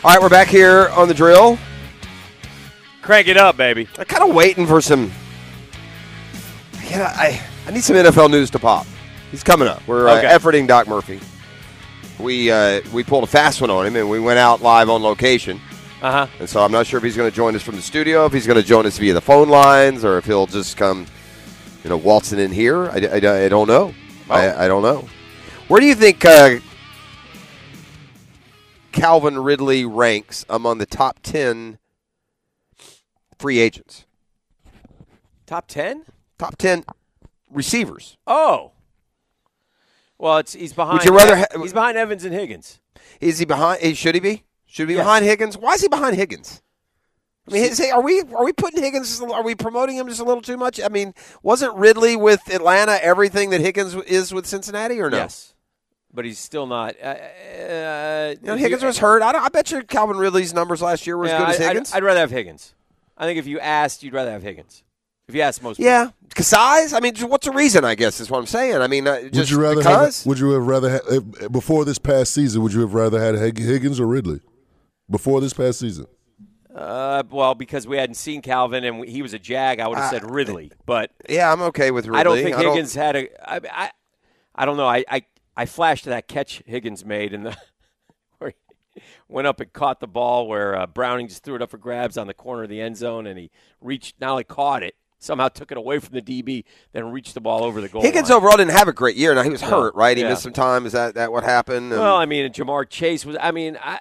[0.03, 1.57] All right, we're back here on the drill.
[3.01, 3.89] Crank it up, baby.
[3.97, 5.11] I'm kind of waiting for some.
[6.89, 8.87] Yeah, I I need some NFL news to pop.
[9.29, 9.85] He's coming up.
[9.89, 11.19] We're uh, efforting Doc Murphy.
[12.17, 15.03] We uh, we pulled a fast one on him, and we went out live on
[15.03, 15.59] location.
[16.01, 16.27] Uh huh.
[16.39, 18.31] And so I'm not sure if he's going to join us from the studio, if
[18.31, 21.07] he's going to join us via the phone lines, or if he'll just come,
[21.83, 22.85] you know, waltzing in here.
[22.85, 23.93] I, I, I don't know.
[24.29, 25.05] I, I don't know.
[25.67, 26.59] Where do you think uh,
[28.93, 31.79] Calvin Ridley ranks among the top 10
[33.37, 34.05] free agents?
[35.45, 36.05] Top 10?
[36.37, 36.85] Top 10
[37.51, 38.17] receivers.
[38.27, 38.71] Oh.
[40.17, 40.99] Well, it's he's behind.
[40.99, 42.79] Would you rather ha- he's behind Evans and Higgins.
[43.21, 43.79] Is he behind?
[43.81, 44.43] eh, Should he be?
[44.65, 45.05] Should he be Yes.
[45.05, 45.57] behind Higgins?
[45.57, 46.61] Why is he behind Higgins?
[47.49, 49.21] I mean, is are we are we putting Higgins?
[49.21, 50.81] Are we promoting him just a little too much?
[50.81, 51.13] I mean,
[51.43, 55.17] wasn't Ridley with Atlanta everything that Higgins is with Cincinnati, or no?
[55.17, 55.53] Yes.
[56.13, 56.95] But he's still not.
[57.01, 59.21] Uh, uh, You know, Higgins was hurt.
[59.21, 61.63] I, I bet you Calvin Ridley's numbers last year were as Yeah, good as I-
[61.63, 61.93] I'd- Higgins.
[61.93, 62.73] I'd, rather have Higgins.
[63.17, 64.83] I think if you asked, you'd rather have Higgins.
[65.27, 66.93] If you asked most yeah, because size.
[66.93, 67.83] I mean, what's the reason?
[67.83, 68.77] I guess is what I'm saying.
[68.77, 70.19] I mean, uh, just would you rather because.
[70.19, 70.27] have?
[70.27, 72.61] Would you have rather had, before this past season?
[72.63, 74.39] Would you have rather had Higgins or Ridley
[75.09, 76.07] before this past season?
[76.73, 80.11] Uh, well, because we hadn't seen Calvin and he was a Jag, I would have
[80.11, 80.71] said Ridley.
[80.85, 82.19] But yeah, I'm okay with Ridley.
[82.19, 83.51] I don't think Higgins had a.
[83.51, 83.91] I, I,
[84.55, 84.87] I don't know.
[84.87, 85.25] I, I,
[85.57, 87.57] I flashed that catch Higgins made in the
[88.37, 88.53] where
[88.93, 91.77] he went up and caught the ball where uh, Browning just threw it up for
[91.77, 93.51] grabs on the corner of the end zone and he
[93.81, 96.63] reached not only caught it somehow took it away from the DB,
[96.93, 98.01] then reached the ball over the goal.
[98.01, 98.37] Higgins line.
[98.37, 99.33] overall didn't have a great year.
[99.33, 100.15] Now he was hurt, right?
[100.15, 100.29] He Yeah.
[100.29, 100.85] missed some time.
[100.85, 101.91] Is that that what happened?
[101.91, 103.35] And- Well, I mean, Ja'Marr Chase was.
[103.41, 103.99] I mean, I,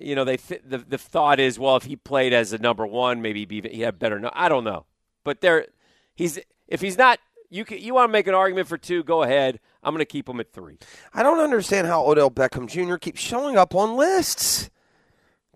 [0.00, 2.86] you know, they th- the the thought is, well, if he played as a number
[2.86, 4.18] one, maybe he'd be, he had better.
[4.20, 4.84] No, I don't know,
[5.24, 5.66] but there,
[6.14, 6.38] he's
[6.68, 7.18] if he's not,
[7.50, 9.58] you can, you want to make an argument for two, go ahead.
[9.82, 10.76] I'm going to keep him at three.
[11.14, 12.96] I don't understand how Odell Beckham Jr.
[12.96, 14.68] keeps showing up on lists.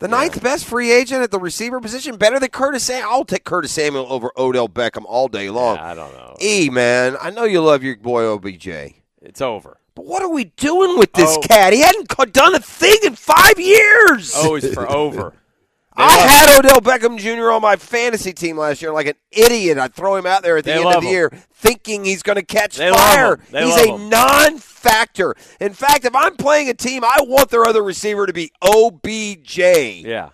[0.03, 3.09] The ninth best free agent at the receiver position, better than Curtis Samuel.
[3.09, 5.79] I'll take Curtis Samuel over Odell Beckham all day long.
[5.79, 6.35] I don't know.
[6.43, 8.67] E man, I know you love your boy OBJ,
[9.21, 9.79] It's over.
[9.95, 11.41] but what are we doing with this Oh.
[11.43, 11.73] cat?
[11.73, 14.33] He hadn't done a thing in five years.
[14.35, 15.35] Oh, o is for over.
[15.97, 17.51] They I had Odell Beckham Jr.
[17.51, 19.77] on my fantasy team last year like an idiot.
[19.79, 21.13] I'd throw him out there at the end of the him.
[21.13, 23.39] year thinking he's going to catch They fire.
[23.51, 24.09] He's a him.
[24.09, 25.35] non factor.
[25.61, 29.59] In fact, if I'm playing a team, I want their other receiver to be OBJ.
[29.59, 30.31] Yeah,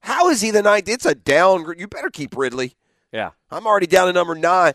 [0.00, 0.88] How is he the ninth?
[0.88, 1.78] It's a downgrade.
[1.80, 2.74] You better keep Ridley.
[3.12, 4.72] yeah, I'm already down to number nine.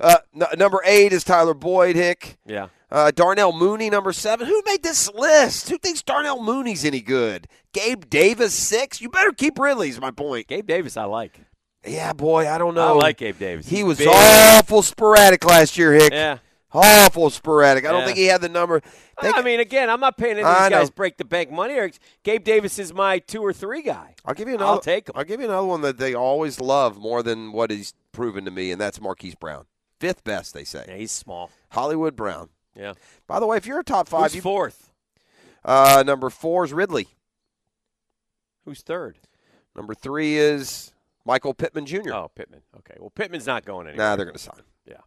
[0.00, 2.36] Uh, n- number eight is Tyler Boyd, Hick.
[2.46, 2.68] yeah.
[2.94, 4.46] Uh, Darnell Mooney, number seven.
[4.46, 5.68] Who made this list?
[5.68, 7.48] Who thinks Darnell Mooney's any good?
[7.72, 9.00] Gabe Davis, six.
[9.00, 10.46] You better keep Ridley, is my point.
[10.46, 11.40] Gabe Davis, I like.
[11.84, 12.86] Yeah, boy, I don't know.
[12.86, 13.66] I like Gabe Davis.
[13.68, 14.06] He He's was big.
[14.08, 16.12] awful sporadic last year, Hick.
[16.12, 16.38] Yeah.
[16.72, 17.84] Awful sporadic.
[17.84, 18.06] I don't Yeah.
[18.06, 18.80] think he had the number.
[19.20, 21.74] They- I mean, again, I'm not paying any of these guys break the bank money.
[21.74, 21.90] Or
[22.22, 24.14] Gabe Davis is my two or three guy.
[24.24, 24.70] I'll give you another.
[24.70, 25.14] I'll take him.
[25.16, 28.52] I'll give you another one that they always love more than what he's proven to
[28.52, 29.66] me, and that's Marquise Brown.
[29.98, 30.84] Fifth best, they say.
[30.86, 31.50] Yeah, he's small.
[31.70, 32.50] Hollywood Brown.
[32.76, 32.94] Yeah.
[33.26, 34.90] By the way, if you're a top five, Who's you, fourth?
[35.64, 37.08] uh, number four is Ridley.
[38.64, 39.18] Who's third?
[39.76, 40.92] Number three is
[41.24, 42.12] Michael Pittman Jr.
[42.12, 42.62] Oh, Pittman.
[42.78, 42.94] Okay.
[42.98, 44.06] Well, Pittman's not going anywhere.
[44.06, 44.60] nah, they're going to sign.
[44.86, 44.98] Yeah.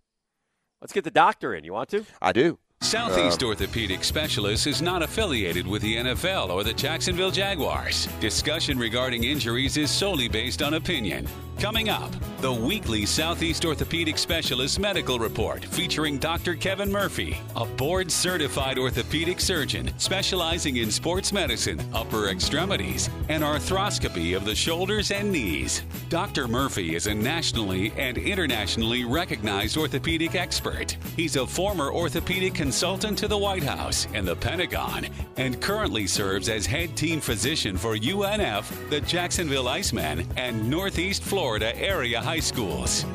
[0.82, 1.64] Let's get the doctor in.
[1.64, 2.06] You want to?
[2.22, 2.60] I do.
[2.82, 8.08] Southeast uh, Orthopedic Specialists is not affiliated with the NFL or the Jacksonville Jaguars.
[8.20, 11.28] Discussion regarding injuries is solely based on opinion.
[11.60, 16.54] Coming up, the weekly Southeast Orthopedic Specialist Medical Report featuring Dr.
[16.54, 24.38] Kevin Murphy, a board certified orthopedic surgeon specializing in sports medicine, upper extremities, and arthroscopy
[24.38, 25.82] of the shoulders and knees.
[26.10, 26.48] Dr.
[26.48, 30.96] Murphy is a nationally and internationally recognized orthopedic expert.
[31.16, 35.08] He's a former orthopedic consultant to the White House and the Pentagon
[35.38, 41.74] and currently serves as head team physician for UNF, the Jacksonville Icemen, and Northeast Florida
[41.78, 43.06] area high schools.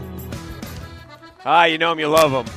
[1.44, 2.50] Ah, you know him, you love him.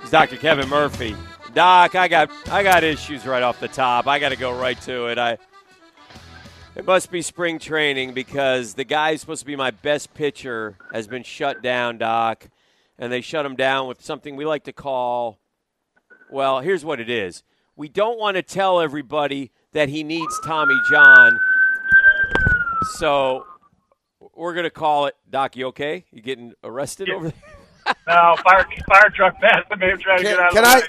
[0.00, 0.38] He's Dr.
[0.38, 1.14] Kevin Murphy.
[1.52, 4.06] Doc, I got I got issues right off the top.
[4.06, 5.18] I got to go right to it.
[5.18, 5.36] I
[6.74, 10.78] it must be spring training because the guy who's supposed to be my best pitcher
[10.94, 12.48] has been shut down, Doc,
[12.98, 15.38] and they shut him down with something we like to call
[16.30, 17.42] well, here's what it is.
[17.76, 21.38] We don't want to tell everybody that he needs Tommy John.
[22.98, 23.44] So
[24.34, 26.04] we're going to call it Doc, you okay?
[26.10, 27.32] You getting arrested over there?
[28.08, 29.62] No, fire fire truck pass.
[29.70, 30.88] I may have tried to Can, get out can of the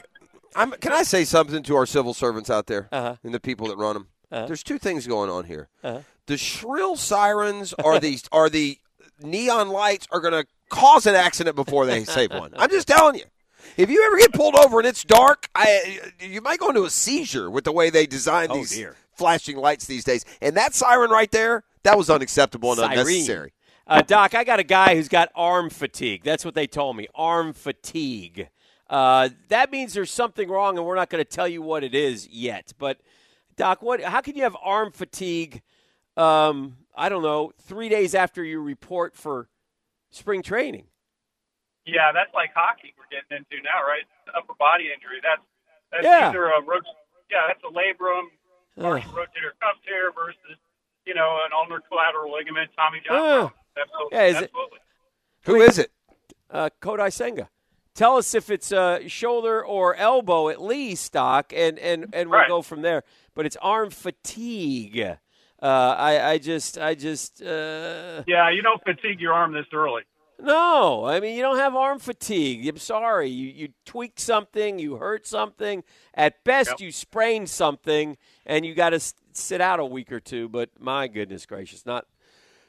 [0.55, 0.61] I?
[0.64, 3.18] I'm, can I say something to our civil servants out there Uh-huh.
[3.23, 4.07] and the people that run them?
[4.31, 4.47] Uh-huh.
[4.47, 5.69] There's two things going on here.
[5.84, 5.99] Uh-huh.
[6.26, 8.80] The shrill sirens are the or the
[9.22, 12.51] neon lights are going to cause an accident before they save one.
[12.57, 13.26] I'm just telling you.
[13.76, 16.89] If you ever get pulled over and it's dark, I you might go into a
[16.89, 18.95] seizure with the way they design Oh, these dear.
[19.14, 20.23] flashing lights these days.
[20.41, 22.91] And that siren right there, that was unacceptable and Siren.
[22.99, 23.53] unnecessary.
[23.85, 26.23] Uh, Doc, I got a guy who's got arm fatigue.
[26.23, 27.07] That's what they told me.
[27.15, 28.49] Arm fatigue.
[28.89, 31.95] Uh, that means there's something wrong, and we're not going to tell you what it
[31.95, 32.73] is yet.
[32.77, 32.99] But,
[33.56, 34.02] Doc, what?
[34.02, 35.61] How can you have arm fatigue?
[36.18, 37.52] Um, I don't know.
[37.61, 39.48] Three days after you report for
[40.11, 40.85] spring training.
[41.88, 44.03] Yeah, that's like hockey we're getting into now, right?
[44.35, 45.23] Upper body injury.
[45.23, 45.41] That's
[45.91, 46.30] that's Yeah.
[46.30, 46.84] either a rot-
[47.31, 48.27] yeah, that's a labrum
[48.77, 50.59] rotator cuff tear versus
[51.05, 52.69] you know an ulnar collateral ligament.
[52.76, 53.15] Tommy John.
[53.18, 53.51] Ugh.
[53.80, 54.18] Absolutely.
[54.18, 54.51] Yeah, is it-
[55.45, 55.91] Who is it?
[56.51, 57.49] uh, Kodai Senga.
[57.93, 62.39] Tell us if it's uh, shoulder or elbow at least, Doc, and, and, and we'll
[62.39, 62.47] Right.
[62.47, 63.03] go from there.
[63.34, 64.99] But it's arm fatigue.
[64.99, 65.15] Uh,
[65.97, 70.03] I, I just, I just, uh, Yeah, you don't fatigue your arm this early.
[70.39, 71.05] No.
[71.05, 72.68] I mean, you don't have arm fatigue.
[72.68, 73.30] I'm sorry.
[73.30, 75.84] You, you tweaked something, you hurt something.
[76.14, 76.80] At best, Yep.
[76.81, 80.47] you sprained something, and you got to s- sit out a week or two.
[80.49, 82.05] But my goodness gracious, not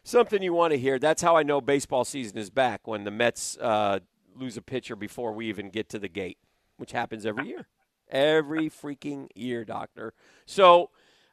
[0.02, 0.98] something you want to hear.
[0.98, 4.00] That's how I know baseball season is back when the Mets uh,
[4.34, 6.38] lose a pitcher before we even get to the gate,
[6.76, 7.66] which happens every year.
[8.10, 10.14] Every freaking year, doctor.
[10.46, 10.90] So,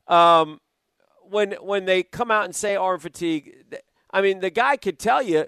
[0.08, 0.60] um,
[1.24, 3.82] when when they come out and say arm fatigue, th-
[4.12, 5.46] I mean, the guy could tell you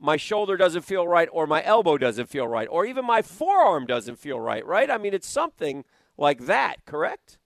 [0.00, 3.86] my shoulder doesn't feel right, or my elbow doesn't feel right, or even my forearm
[3.86, 4.64] doesn't feel right.
[4.64, 4.90] Right?
[4.90, 5.84] I mean, it's something
[6.16, 6.84] like that.
[6.86, 7.38] Correct?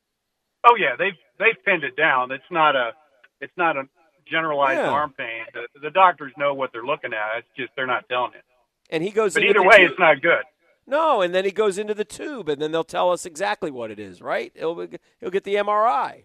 [0.64, 2.30] Oh yeah, they've they've pinned it down.
[2.30, 2.92] It's not a
[3.40, 3.82] it's not a
[4.30, 4.88] generalized Yeah.
[4.90, 5.44] arm pain.
[5.52, 7.38] The, the doctors know what they're looking at.
[7.38, 8.44] It's just they're not telling it.
[8.90, 9.34] and he goes.
[9.34, 9.90] But into either the way, tube.
[9.90, 10.44] it's not good.
[10.86, 13.90] No, and then he goes into the tube, and then they'll tell us exactly what
[13.90, 14.52] it is, right?
[14.54, 14.86] He'll
[15.20, 16.24] he'll get the MRI.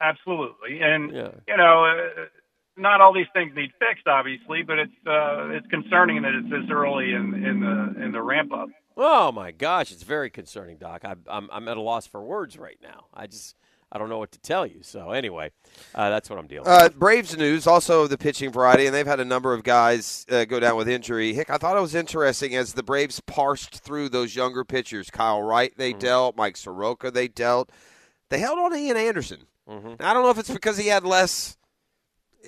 [0.00, 1.30] Absolutely, and Yeah.
[1.48, 2.24] you know, uh,
[2.76, 6.70] not all these things need fixed, obviously, but it's uh, it's concerning that it's this
[6.70, 8.68] early in in the in the ramp up.
[8.96, 11.04] Oh my gosh, it's very concerning, Doc.
[11.04, 13.06] I, I'm I'm at a loss for words right now.
[13.12, 13.54] I just
[13.92, 14.78] I don't know what to tell you.
[14.82, 15.50] So anyway,
[15.94, 16.66] uh, that's what I'm dealing.
[16.66, 16.98] Uh, with.
[16.98, 20.58] Braves news, also the pitching variety, and they've had a number of guys uh, go
[20.60, 21.32] down with injury.
[21.34, 25.10] Hick, I thought it was interesting as the Braves parsed through those younger pitchers.
[25.10, 26.00] Kyle Wright, they Mm-hmm.
[26.00, 26.36] dealt.
[26.36, 27.70] Mike Soroka, they dealt.
[28.28, 29.42] They held on to Ian Anderson.
[29.68, 29.94] Mm-hmm.
[30.00, 31.56] Now, I don't know if it's because he had less,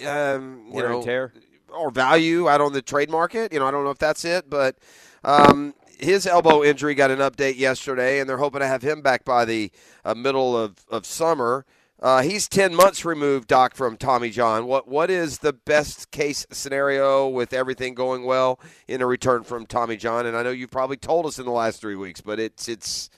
[0.07, 1.33] um, you Wear and know, tear.
[1.69, 3.53] or value out on the trade market.
[3.53, 4.77] You know, I don't know if that's it, but
[5.25, 9.25] um, his elbow injury got an update yesterday, and they're hoping to have him back
[9.25, 9.71] by the
[10.05, 11.65] uh, middle of, of summer.
[12.01, 14.67] Uh, he's ten months removed, Doc, from Tommy John.
[14.67, 19.67] What what is the best case scenario with everything going well in a return from
[19.67, 20.25] Tommy John?
[20.25, 23.11] And I know you've probably told us in the last three weeks, but it's it's,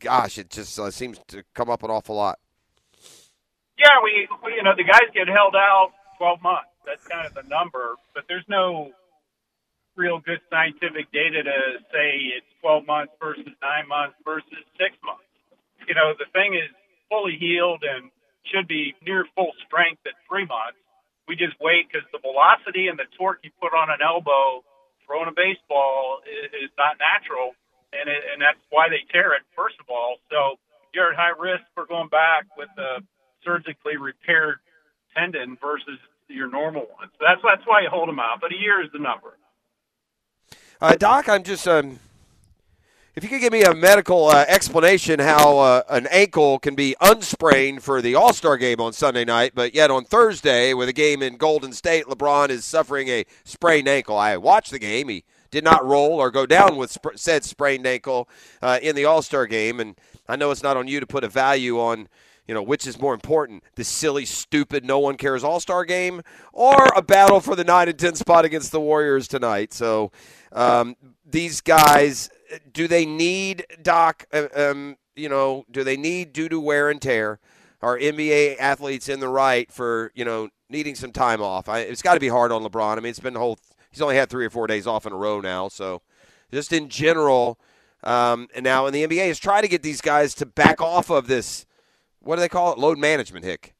[0.00, 2.40] gosh, it just uh, seems to come up an awful lot.
[3.78, 6.74] Yeah, we, we you know the guys get held out 12 months.
[6.84, 8.92] That's kind of the number, but there's no
[9.96, 11.58] real good scientific data to
[11.90, 15.26] say it's 12 months versus nine months versus six months.
[15.86, 16.70] You know, the thing is
[17.10, 18.10] fully healed and
[18.46, 20.78] should be near full strength at three months.
[21.26, 24.64] We just wait because the velocity and the torque you put on an elbow
[25.04, 27.56] throwing a baseball is, is not natural,
[27.92, 29.42] and it, and that's why they tear it.
[29.56, 30.56] First of all, so
[30.92, 33.00] you're at high risk for going back with a
[33.44, 34.60] surgically repaired
[35.16, 35.98] tendon versus
[36.28, 37.08] your normal one.
[37.18, 38.40] So that's that's why you hold them out.
[38.40, 39.36] But a year is the number.
[40.80, 41.98] Uh, Doc, I'm just um,
[43.18, 46.94] if you could give me a medical uh, explanation how uh, an ankle can be
[47.00, 50.92] unsprained for the All Star game on Sunday night, but yet on Thursday with a
[50.92, 54.16] game in Golden State, LeBron is suffering a sprained ankle.
[54.16, 57.88] I watched the game; he did not roll or go down with sp- said sprained
[57.88, 58.28] ankle
[58.62, 59.96] uh, in the All Star game, and
[60.28, 62.08] I know it's not on you to put a value on.
[62.48, 66.22] You know, which is more important, the silly, stupid, no one cares All Star game,
[66.52, 69.74] or a battle for the nine and ten spot against the Warriors tonight?
[69.74, 70.10] So,
[70.52, 72.30] um, these guys,
[72.72, 74.26] do they need Doc?
[74.32, 77.38] uh, Um, you know, do they need due to wear and tear?
[77.82, 81.68] Are NBA athletes in the right for you know needing some time off?
[81.68, 82.96] I, it's got to be hard on LeBron.
[82.96, 83.58] I mean, it's been the whole.
[83.90, 86.02] He's only had three or four days off in a row now, so
[86.50, 87.58] just in general.
[88.04, 91.10] Um, and now in the NBA is trying to get these guys to back off
[91.10, 91.66] of this.
[92.20, 92.78] What do they call it?
[92.78, 93.74] Load management, Hick.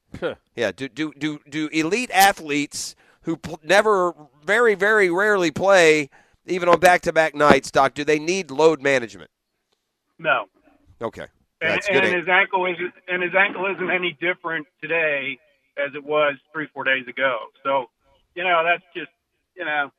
[0.55, 0.71] yeah.
[0.71, 4.13] Do do do do elite athletes who pl- never,
[4.43, 6.09] very very rarely play,
[6.45, 7.93] even on back to back nights, Doc?
[7.93, 9.29] Do they need load management?
[10.17, 10.45] No.
[11.01, 11.27] Okay.
[11.61, 12.03] And, That's good.
[12.05, 15.37] and his ankle is and his ankle isn't any different today
[15.77, 17.37] as it was three four days ago.
[17.63, 17.85] So,
[18.35, 19.11] you know, that's just
[19.55, 19.91] you know,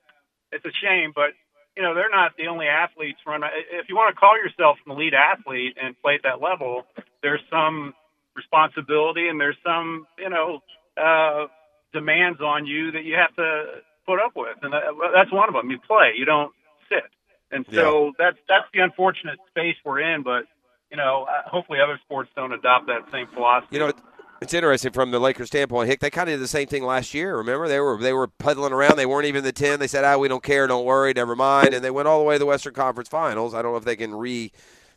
[0.53, 1.31] it's a shame, but
[1.77, 3.43] you know, they're not the only athletes run.
[3.73, 6.83] If you want to call yourself an elite athlete and play at that level,
[7.23, 7.95] there's some
[8.41, 10.61] responsibility and there's some you know
[10.97, 11.47] uh,
[11.93, 14.83] demands on you that you have to put up with, and that,
[15.15, 15.71] that's one of them.
[15.71, 16.53] You play, you don't
[16.89, 17.09] sit,
[17.51, 20.23] and so that's that's the unfortunate space we're in.
[20.23, 20.45] But
[20.91, 23.77] you know, uh, hopefully other sports don't adopt that same philosophy.
[23.77, 23.93] You know,
[24.41, 25.89] it's interesting from the Lakers standpoint.
[25.89, 27.37] Hick, they kind of did the same thing last year.
[27.37, 28.97] Remember, they were they were puddling around.
[28.97, 29.79] They weren't even the ten.
[29.79, 30.67] They said, "Ah, we don't care.
[30.67, 31.13] Don't worry.
[31.15, 33.55] Never mind." And they went all the way to the Western Conference Finals.
[33.55, 34.51] I don't know if they can re,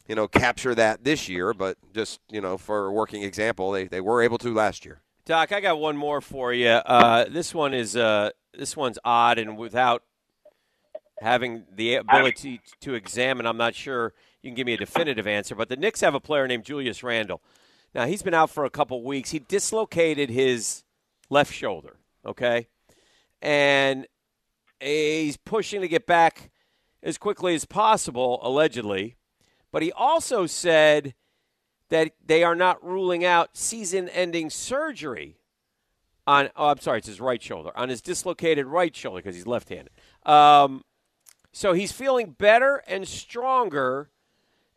[0.08, 3.88] you know, capture that this year, but just you know, for a working example, they
[3.88, 5.02] they were able to last year.
[5.26, 6.68] Doc, I got one more for you.
[6.68, 10.04] Uh, this one is uh, this one's odd, and without
[11.22, 15.56] having the ability to examine, I'm not sure you can give me a definitive answer.
[15.56, 17.42] But the Knicks have a player named Julius Randle.
[17.96, 19.32] Now he's been out for a couple weeks.
[19.32, 20.84] He dislocated his
[21.30, 21.98] left shoulder.
[22.26, 22.68] Okay,
[23.42, 24.08] and
[24.82, 26.52] he's pushing to get back
[27.02, 29.16] as quickly as possible, allegedly.
[29.74, 31.16] But he also said
[31.90, 35.40] that they are not ruling out season-ending surgery
[36.26, 36.50] on.
[36.56, 39.90] Oh, I'm sorry, it's his right shoulder on his dislocated right shoulder because he's left-handed.
[40.26, 40.84] Um,
[41.52, 44.12] so he's feeling better and stronger,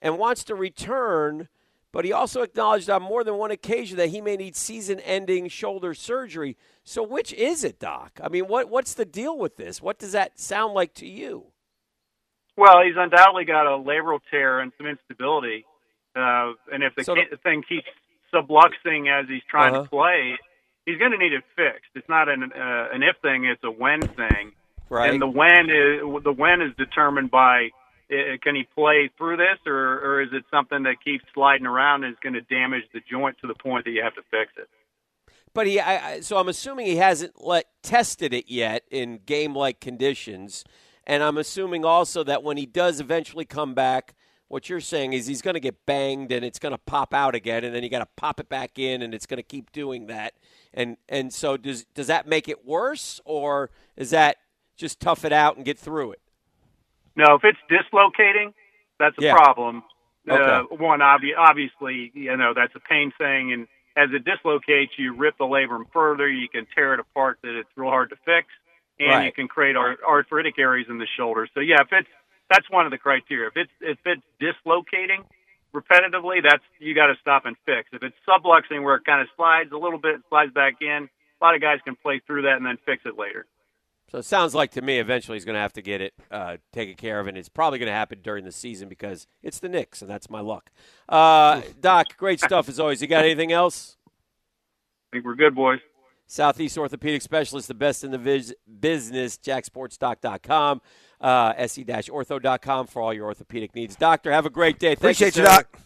[0.00, 1.48] and wants to return.
[1.92, 5.92] But he also acknowledged on more than one occasion that he may need season-ending shoulder
[5.92, 6.56] surgery.
[6.84, 8.18] So which is it, Doc?
[8.22, 9.82] I mean, what what's the deal with this?
[9.82, 11.52] What does that sound like to you?
[12.56, 15.64] Well, he's undoubtedly got a labral tear and some instability.
[16.14, 17.86] Uh, and if the So ki- thing keeps
[18.32, 19.84] subluxing as he's trying Uh-huh.
[19.84, 20.38] to play,
[20.86, 21.90] he's going to need it fixed.
[21.94, 24.52] It's not an uh, an if thing; it's a when thing.
[24.88, 25.10] Right.
[25.12, 27.70] And the when is the when is determined by
[28.10, 32.04] uh, can he play through this, or or is it something that keeps sliding around
[32.04, 34.52] and is going to damage the joint to the point that you have to fix
[34.56, 34.68] it?
[35.52, 39.80] But he, I, I, so I'm assuming he hasn't let tested it yet in game-like
[39.80, 40.64] conditions,
[41.06, 44.14] And I'm assuming also that when he does eventually come back,
[44.48, 47.34] what you're saying is he's going to get banged and it's going to pop out
[47.34, 49.72] again, and then you got to pop it back in, and it's going to keep
[49.72, 50.34] doing that.
[50.74, 54.36] And and so does does that make it worse, or is that
[54.76, 56.20] just tough it out and get through it?
[57.16, 58.52] No, if it's dislocating,
[58.98, 59.32] that's a Yeah.
[59.34, 59.82] problem.
[60.28, 60.76] Uh, Okay.
[60.76, 63.52] one, obvi- obviously, you know, that's a pain thing.
[63.52, 66.28] And as it dislocates, you rip the labrum further.
[66.28, 68.48] You can tear it apart that it's real hard to fix.
[68.98, 71.48] And you can create ar- arthritic areas in the shoulder.
[71.54, 72.08] So, yeah, if it's,
[72.48, 73.48] that's one of the criteria.
[73.48, 75.22] If it's, if it's dislocating
[75.74, 77.90] repetitively, that's, you got to stop and fix.
[77.92, 81.08] If it's subluxing where it kind of slides a little bit, slides back in,
[81.40, 83.46] a lot of guys can play through that and then fix it later.
[84.10, 86.58] So it sounds like to me eventually he's going to have to get it uh,
[86.72, 89.68] taken care of, and it's probably going to happen during the season because it's the
[89.68, 90.70] Knicks, and that's my luck.
[91.08, 93.02] Uh, Doc, great stuff as always.
[93.02, 93.96] You got anything else?
[94.06, 95.80] I think we're good, boys.
[96.26, 100.80] Southeast Orthopedic Specialist, the best in the vis- business, jacksportsdoc.com,
[101.20, 103.96] uh, se-ortho.com for all your orthopedic needs.
[103.96, 104.88] Doctor, have a great day.
[104.88, 105.50] Thank Appreciate you, sir.
[105.50, 105.78] Doc.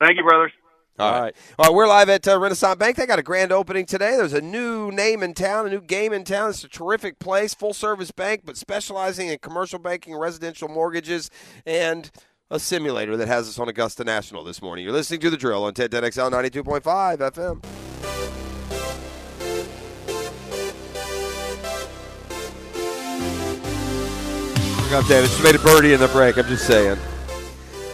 [0.00, 0.52] Thank you, brothers.
[0.98, 1.36] All right.
[1.60, 2.96] All right, we're live at uh, Renaissance Bank.
[2.96, 4.16] They got a grand opening today.
[4.16, 6.50] There's a new name in town, a new game in town.
[6.50, 11.30] It's a terrific place, full service bank, but specializing in commercial banking, residential mortgages,
[11.64, 12.10] and
[12.50, 14.84] a simulator that has us on Augusta National this morning.
[14.84, 17.87] You're listening to The Drill on 1010XL 92.5 FM.
[24.90, 25.28] Up, David.
[25.28, 26.38] Just made a birdie in the break.
[26.38, 26.98] I'm just saying.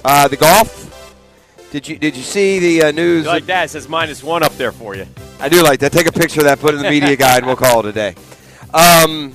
[0.05, 0.81] Uh, the golf.
[1.73, 3.25] Did you did you see the uh, news?
[3.25, 3.65] You like that?
[3.65, 5.05] It says minus one up there for you.
[5.41, 5.91] I do like that.
[5.91, 7.87] Take a picture of that, put it in the media guide, and we'll call it
[7.87, 8.15] a day.
[8.73, 9.35] Um,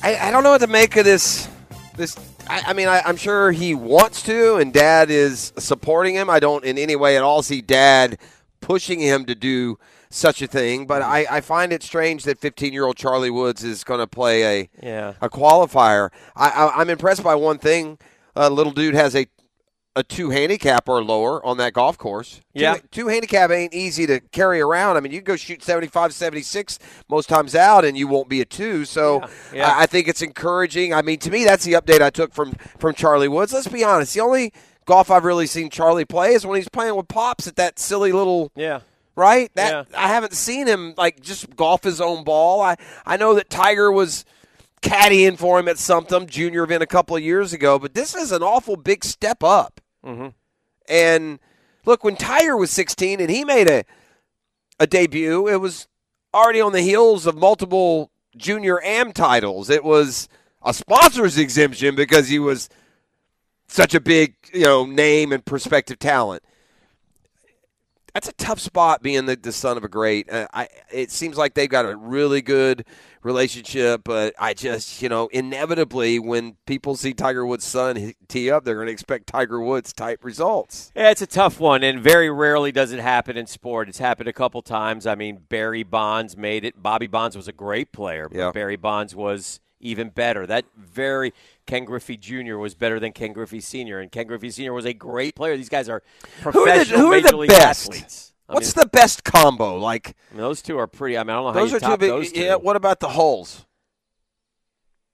[0.00, 1.48] I, I don't know what to make of this.
[1.96, 2.16] This,
[2.48, 6.30] I, I mean, I, I'm sure he wants to, and Dad is supporting him.
[6.30, 8.16] I don't in any way at all see Dad
[8.60, 9.76] pushing him to do
[10.14, 10.86] such a thing.
[10.86, 14.06] But I, I find it strange that 15 year old Charlie Woods is going to
[14.06, 15.14] play a Yeah.
[15.20, 16.10] a qualifier.
[16.36, 17.98] I, I, I'm impressed by one thing.
[18.36, 19.26] Uh, little dude has a
[19.94, 22.40] a two handicap or lower on that golf course.
[22.54, 22.76] Yeah.
[22.76, 24.96] Two, two handicap ain't easy to carry around.
[24.96, 26.78] I mean, you can go shoot 75, 76
[27.10, 28.86] most times out, and you won't be a two.
[28.86, 29.68] So Yeah, yeah.
[29.68, 30.94] I, I think it's encouraging.
[30.94, 33.52] I mean, to me, that's the update I took from from Charlie Woods.
[33.52, 34.14] Let's be honest.
[34.14, 34.54] The only
[34.86, 38.12] golf I've really seen Charlie play is when he's playing with pops at that silly
[38.12, 38.80] little Yeah.
[39.16, 39.50] Right?
[39.54, 42.60] That I haven't seen him like just golf his own ball.
[42.60, 44.24] I I know that Tiger was
[44.82, 48.32] caddying for him at something junior event a couple of years ago, but this is
[48.32, 49.80] an awful big step up.
[50.04, 50.28] Mm-hmm.
[50.88, 51.38] And
[51.84, 53.84] look, when Tiger was 16 and he made a
[54.80, 55.86] a debut, it was
[56.34, 59.70] already on the heels of multiple junior am titles.
[59.70, 60.28] It was
[60.62, 62.68] a sponsor's exemption because he was
[63.68, 66.42] such a big, you know, name and prospective talent.
[68.14, 70.30] That's a tough spot being the, the son of a great.
[70.30, 72.84] Uh, I it seems like they've got a really good
[73.22, 78.64] relationship, but I just you know inevitably when people see Tiger Woods' son tee up,
[78.64, 80.92] they're going to expect Tiger Woods type results.
[80.94, 83.88] Yeah, it's a tough one, and very rarely does it happen in sport.
[83.88, 85.06] It's happened a couple times.
[85.06, 86.82] I mean, Barry Bonds made it.
[86.82, 88.52] Bobby Bonds was a great player, but Yeah.
[88.52, 90.46] Barry Bonds was even better.
[90.46, 91.32] That very
[91.66, 92.56] Ken Griffey Jr.
[92.56, 94.72] was better than Ken Griffey Sr., and Ken Griffey Sr.
[94.72, 95.56] was a great player.
[95.56, 96.02] These guys are
[96.42, 97.88] Who are the, who are major the league best?
[97.88, 98.32] athletes.
[98.48, 99.78] I What's mean, the best combo?
[99.78, 101.16] Like I mean, those two are pretty.
[101.16, 102.10] I mean, I don't know how those you are two top big.
[102.10, 102.40] those two.
[102.40, 102.56] Yeah.
[102.56, 103.64] What about the holes?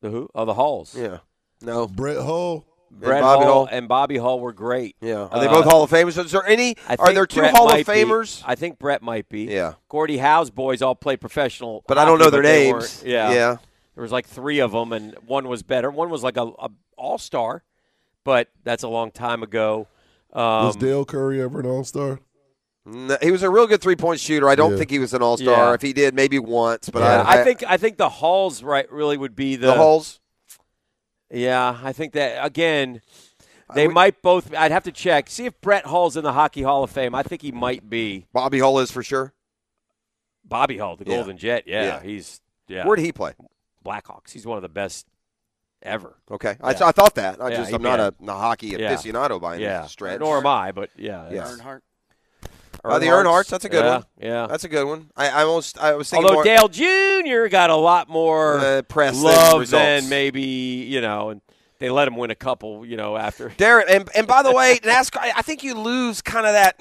[0.00, 0.28] The who?
[0.34, 0.94] Oh, the Hulls.
[0.96, 1.18] Yeah.
[1.60, 1.86] No.
[1.86, 2.64] Brett Hull.
[2.90, 3.68] Brett Bobby Hull, Hull.
[3.70, 4.96] and Bobby Hull were great.
[5.00, 5.28] Yeah.
[5.30, 6.16] Are they Uh, both Hall of Famers?
[6.24, 6.74] Is there any?
[6.88, 7.92] I Are there two Brett Hall of might be.
[7.92, 8.42] Famers?
[8.46, 9.42] I think Brett might be.
[9.44, 9.74] Yeah.
[9.90, 12.72] Gordie Howe's boys all played professional, But I don't know their names.
[12.72, 13.56] weren't- Yeah, Yeah.
[13.98, 15.90] There was like three of them, and one was better.
[15.90, 17.64] One was like a, a all star,
[18.22, 19.88] but that's a long time ago.
[20.32, 22.20] Um, was Dell Curry ever an All Star?
[22.86, 24.48] No, he was a real good three point shooter.
[24.48, 24.78] I don't Yeah.
[24.78, 25.70] think he was an All Star.
[25.70, 25.74] Yeah.
[25.74, 26.90] If he did, maybe once.
[26.90, 29.74] But yeah, I, I, think I think the Hulls right really would be the, the
[29.74, 30.20] holes.
[31.28, 33.00] Yeah, I think that again.
[33.74, 34.54] They might both.
[34.54, 35.28] I'd have to check.
[35.28, 37.16] See if Brett Hull's in the Hockey Hall of Fame.
[37.16, 38.26] I think he might be.
[38.32, 39.34] Bobby Hull is for sure.
[40.44, 41.16] Bobby Hull, the Yeah.
[41.16, 41.64] Golden Jet.
[41.66, 42.00] Yeah, Yeah.
[42.04, 42.86] he's yeah.
[42.86, 43.32] Where did he play?
[43.89, 44.31] Blackhawks.
[44.32, 45.06] He's one of the best
[45.82, 46.16] ever.
[46.31, 46.86] Okay, I, Yeah.
[46.86, 47.40] I thought that.
[47.40, 48.94] I yeah, just I'm not a, a hockey Yeah.
[48.94, 50.20] aficionado by any Yeah, stretch.
[50.20, 50.73] nor am I.
[50.73, 51.52] But yeah, Yes.
[51.55, 51.81] it's- Earnhardt.
[52.85, 54.05] Uh, the Earnhardt's- that's a good yeah, one.
[54.20, 54.47] Yeah.
[54.47, 55.10] That's a good one.
[55.16, 57.48] I, I almost I was thinking Although more, Dale Jr.
[57.48, 59.70] got a lot more Uh, press love results.
[59.70, 61.40] than maybe you know, and
[61.81, 62.86] they let him win a couple.
[62.86, 66.23] You know, after Darren, and, and by the way, NASCAR, I- I think you lose
[66.23, 66.81] kind of that.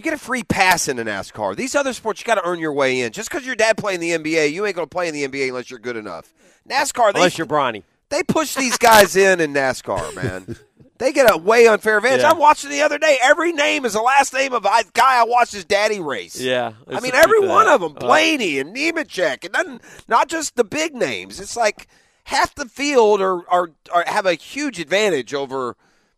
[0.00, 1.54] You get a free pass in a NASCAR.
[1.54, 3.12] These other sports, you got to earn your way in.
[3.12, 5.28] Just because your dad played in the NBA, you ain't going to play in the
[5.28, 6.32] NBA unless you're good enough.
[6.66, 7.82] NASCAR, they, unless you're Bronny.
[8.08, 10.56] they push these guys in in NASCAR, man.
[10.96, 12.22] They get a way unfair advantage.
[12.22, 12.30] Yeah.
[12.30, 13.18] I watched it the other day.
[13.22, 16.40] Every name is the last name of a guy I watched his daddy race.
[16.40, 17.74] Yeah, I mean, every one that.
[17.74, 21.40] of them, Uh, Blaney and Nemechek, and then not just the big names.
[21.40, 21.88] It's like
[22.24, 25.76] half the field are, are, are have a huge advantage over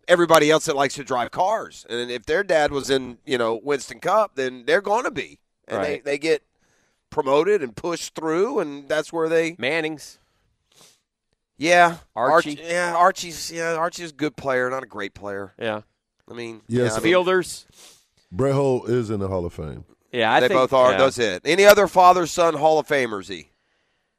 [0.09, 1.87] everybody else that likes to drive cars.
[1.89, 5.39] And if their dad was in, you know, Winston Cup, then they're going to be,
[5.69, 6.05] and Right.
[6.05, 6.43] they they get
[7.11, 9.55] promoted and pushed through, and that's where they.
[9.59, 10.19] Manning's.
[11.59, 12.59] Yeah, Archie.
[12.63, 15.53] yeah, Archie's yeah, Archie's a good player, not a great player.
[15.59, 15.83] Yeah.
[16.29, 16.93] I mean, Yes.
[16.93, 17.67] yeah, I mean, Fielders.
[18.33, 19.85] Brett Hull is in the Hall of Fame.
[20.11, 20.93] Yeah, I they think both are.
[20.93, 20.99] yeah.
[20.99, 21.43] That's it.
[21.45, 23.31] Any other father son Hall of Famers?
[23.31, 23.51] E?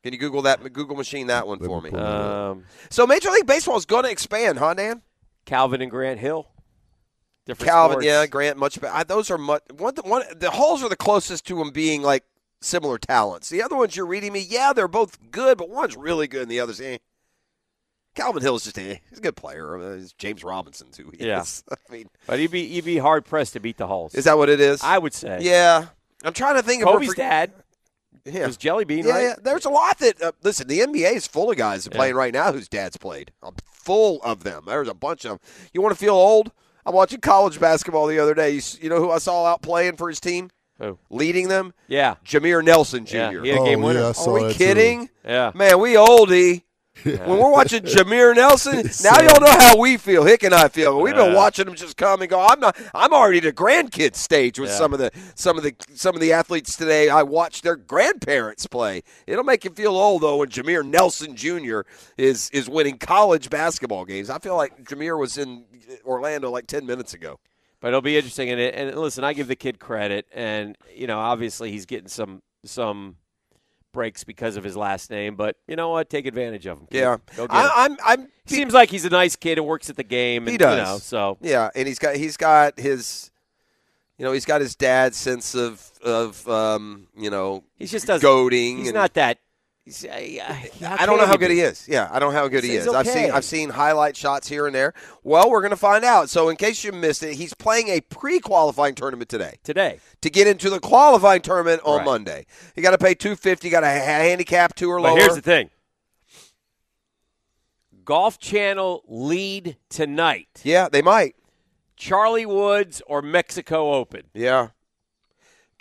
[0.03, 0.61] Can you Google that?
[0.73, 1.89] Google machine that one Let for me me.
[1.91, 2.51] pull it up.
[2.51, 5.01] Um, So Major League Baseball is going to expand, huh, Dan?
[5.45, 6.47] Calvin and Grant Hill.
[7.45, 8.05] Different Calvin, sports.
[8.05, 9.03] yeah, Grant, much better.
[9.03, 9.63] Those are much.
[9.77, 12.23] One, one, the Hulls are the closest to them being like
[12.61, 13.49] similar talents.
[13.49, 16.51] The other ones you're reading me, yeah, they're both good, but one's really good and
[16.51, 16.99] the other's eh.
[18.15, 18.97] Calvin Hill is just eh.
[19.09, 19.77] He's a good player.
[19.77, 21.41] Uh, He's James Robinson who he Yeah.
[21.41, 21.63] is.
[21.71, 24.13] I mean, But he'd be you'd be hard pressed to beat the Hulls.
[24.15, 24.81] is that what it is?
[24.83, 25.39] I would say.
[25.41, 25.87] yeah.
[26.23, 27.51] I'm trying to think of Kobe's dad
[28.25, 28.45] Yeah.
[28.47, 29.23] was Jelly Bean, Yeah, right?
[29.23, 29.35] yeah.
[29.41, 30.67] There's a lot that uh, listen.
[30.67, 31.95] The NBA is full of guys Yeah.
[31.97, 33.31] playing right now whose dads played.
[33.43, 34.63] I'm full of them.
[34.67, 35.39] There's a bunch of them.
[35.73, 36.51] You want to feel old?
[36.85, 38.51] I'm watching college basketball the other day.
[38.51, 40.99] You, you know who I saw out playing for his team, Who?
[41.09, 41.73] leading them?
[41.87, 42.15] Yeah.
[42.25, 43.15] Jameer Nelson Jr.
[43.15, 43.99] Yeah, he had a Oh, game winner.
[43.99, 44.57] yeah, Are we that too.
[44.57, 45.09] kidding?
[45.25, 45.51] Yeah.
[45.55, 46.63] Man, we oldie.
[47.03, 50.23] When we're watching Jameer Nelson, now y'all know how we feel.
[50.23, 51.01] Hick and I feel.
[51.01, 52.39] We've been watching him just come and go.
[52.39, 52.77] I'm not.
[52.93, 54.75] I'm already at a grandkid stage with Yeah.
[54.77, 57.09] some of the some of the some of the athletes today.
[57.09, 59.01] I watch their grandparents play.
[59.27, 61.81] It'll make you feel old though when Jameer Nelson Jr.
[62.17, 64.29] is is winning college basketball games.
[64.29, 65.65] I feel like Jameer was in
[66.05, 67.39] Orlando like ten minutes ago.
[67.81, 68.49] But it'll be interesting.
[68.49, 72.07] And, it, and listen, I give the kid credit, and you know, obviously he's getting
[72.07, 73.17] some some
[73.93, 75.35] breaks because of his last name.
[75.35, 76.09] But you know what?
[76.09, 76.87] Take advantage of him.
[76.91, 76.99] kid.
[76.99, 77.55] Yeah, Go get.
[77.55, 77.97] I, I'm.
[78.03, 78.27] I'm.
[78.45, 80.43] He seems like he's a nice kid who works at the game.
[80.43, 80.77] And, He does.
[80.77, 83.31] You know, so Yeah, and he's got he's got his,
[84.17, 88.79] you know, he's got his dad's sense of of um, you know, he just goading.
[88.79, 89.37] He's and- not that.
[89.85, 91.89] I, I, don't know how good he is.
[91.89, 92.87] Yeah, I don't know how good he is.
[92.87, 94.93] I've seen I've seen highlight shots here and there.
[95.23, 96.29] Well, we're going to find out.
[96.29, 99.99] So, in case you missed it, he's playing a pre-qualifying tournament today today.
[100.21, 102.05] to get into the qualifying tournament on Right.
[102.05, 102.45] Monday.
[102.77, 103.69] You got to pay two fifty.
[103.69, 105.17] Got a handicap two or But lower.
[105.19, 105.69] here's the thing.
[108.05, 110.61] Golf Channel lead tonight.
[110.63, 111.35] yeah, they might.
[111.97, 114.23] Charlie Woods or Mexico Open.
[114.33, 114.69] Yeah,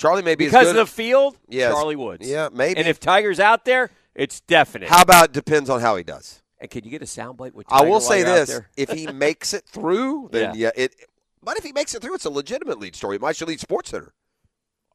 [0.03, 1.73] Charlie may be Because of the field, Yes.
[1.73, 2.29] Charlie Woods.
[2.29, 2.79] Yeah, maybe.
[2.81, 4.89] And if Tiger's out there, it's definite.
[4.89, 6.43] how about depends on how he does.
[6.61, 9.65] and can you get a soundbite with I will say this: if he makes it
[9.65, 10.71] through, then yeah.
[10.77, 10.83] Yeah.
[10.85, 10.95] it.
[11.43, 13.17] But if he makes it through, it's a legitimate lead story.
[13.17, 14.13] It might should lead Sports Center.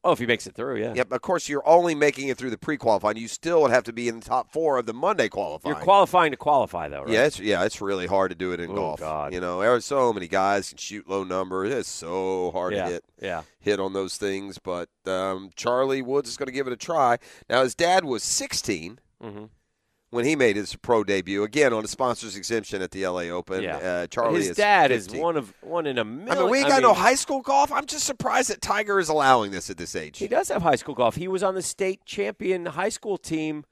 [0.08, 0.94] Oh, if he makes it through, yeah.
[0.96, 1.12] Yep.
[1.12, 3.18] Of course, you're only making it through the pre-qualifying.
[3.18, 5.76] You still would have to be in the top four of the Monday qualifying.
[5.76, 7.10] You're qualifying to qualify, though, right?
[7.10, 9.00] Yeah, it's yeah, it's really hard to do it in Oh, golf.
[9.02, 9.34] God.
[9.34, 11.72] You know, there are so many guys can shoot low numbers.
[11.74, 12.86] It's so hard yeah.
[12.86, 13.42] to hit Yeah.
[13.60, 14.58] hit on those things.
[14.60, 17.18] But um, Charlie Woods is going to give it a try.
[17.50, 19.46] Now, his dad was 16 hmm
[20.10, 21.44] when he made his pro debut.
[21.44, 23.64] Again, on a sponsor's exemption at the LA Open.
[23.64, 23.78] Yeah.
[23.78, 25.16] Uh, Charlie His is dad 15.
[25.16, 26.30] is one of one in a million.
[26.38, 27.72] I mean, we ain't got no high school golf.
[27.72, 30.20] I'm just surprised that Tiger is allowing this at this age.
[30.20, 31.16] He does have high school golf.
[31.16, 33.66] He was on the state champion high school team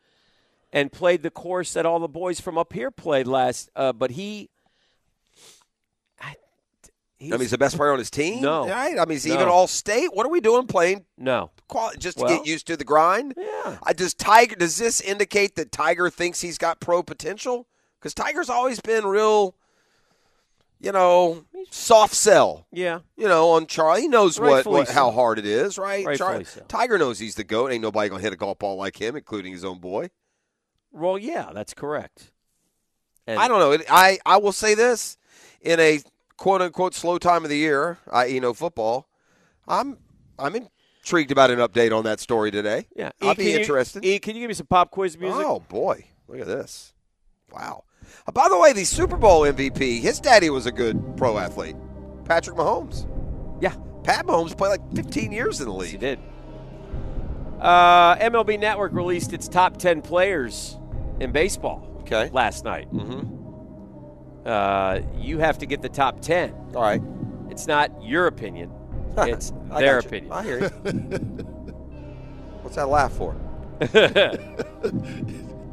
[0.73, 3.69] and played the course that all the boys from up here played last.
[3.75, 4.54] Uh, but he, I, I
[7.25, 8.41] he's, mean, he's the best player on his team.
[8.41, 8.67] No.
[8.67, 8.97] right?
[8.97, 9.33] I mean, he's No.
[9.35, 10.13] even all state.
[10.13, 11.51] What are we doing playing no.
[11.67, 13.33] quali- just to Well- get used to the grind?
[13.37, 13.77] Yeah.
[13.83, 17.67] I does Tiger does this indicate that Tiger thinks he's got pro potential?
[17.99, 19.55] Because Tiger's always been real,
[20.79, 22.67] you know, soft sell.
[22.71, 22.99] Yeah.
[23.17, 26.05] You know, on Charlie, he knows what, what how hard it is, right?
[26.05, 26.61] Rightfully Char- so.
[26.67, 27.71] Tiger knows he's the goat.
[27.71, 30.09] Ain't nobody gonna hit a golf ball like him, including his own boy.
[30.91, 32.31] Well, yeah, that's correct.
[33.27, 33.71] And I don't know.
[33.71, 35.17] It, I I will say this
[35.61, 35.99] in a
[36.37, 39.07] quote unquote slow time of the year, i.e., no football.
[39.67, 39.97] I'm
[40.37, 42.87] I'm intrigued about an update on that story today.
[42.95, 44.03] Yeah, I'll E, be you- interested.
[44.05, 45.43] E, can you give me some pop quiz music?
[45.45, 46.93] Oh boy, look at this!
[47.51, 47.83] Wow.
[48.27, 51.75] Uh, by the way, the Super Bowl MVP, his daddy was a good pro athlete,
[52.25, 53.07] Patrick Mahomes.
[53.61, 55.91] Yeah, Pat Mahomes played like 15 years in the league.
[55.91, 56.19] he did.
[57.59, 60.77] Uh, MLB Network released its top ten players
[61.19, 62.29] in baseball Okay.
[62.31, 62.91] last night.
[62.93, 63.34] Mm-hmm.
[64.45, 66.53] Uh, you have to get the top ten.
[66.75, 67.01] All right.
[67.49, 68.71] It's not your opinion;
[69.17, 70.31] it's their opinion.
[70.31, 70.67] I hear you.
[72.61, 73.35] What's that laugh for?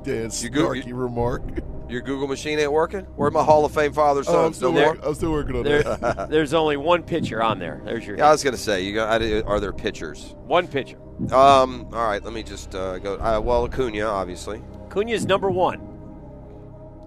[0.05, 1.43] Dan's You go- snarky remark.
[1.89, 3.01] Your Google machine ain't working?
[3.16, 5.62] Where my Hall of Fame father Oh, I'm still, no work, I'm still working on
[5.65, 6.31] There, that.
[6.31, 7.82] there's only one pitcher on there.
[7.85, 10.35] There's your Yeah, I was gonna say, you got, are there pitchers?
[10.47, 10.97] one pitcher.
[11.32, 13.16] Um, all right, let me just uh, go.
[13.16, 14.62] Uh, well, Acuna, obviously.
[14.89, 15.81] Cunha's number one.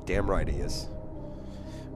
[0.05, 0.87] Damn right he is.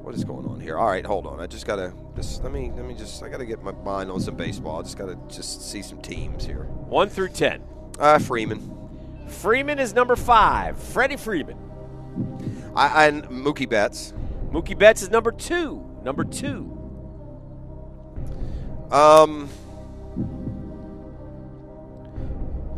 [0.10, 0.76] What is going on here?
[0.76, 1.40] All right, hold on.
[1.40, 4.20] I just gotta just let me let me just I gotta get my mind on
[4.20, 4.80] some baseball.
[4.80, 6.64] I just gotta just see some teams here.
[6.64, 7.62] One through ten.
[8.00, 8.76] Uh, Freeman.
[9.28, 10.80] Freeman is number five.
[10.80, 11.60] Freddie Freeman.
[12.76, 14.16] I, and Mookie Betts.
[14.50, 15.86] Mookie Betts is number two.
[16.04, 16.76] Number two.
[18.92, 19.48] Um.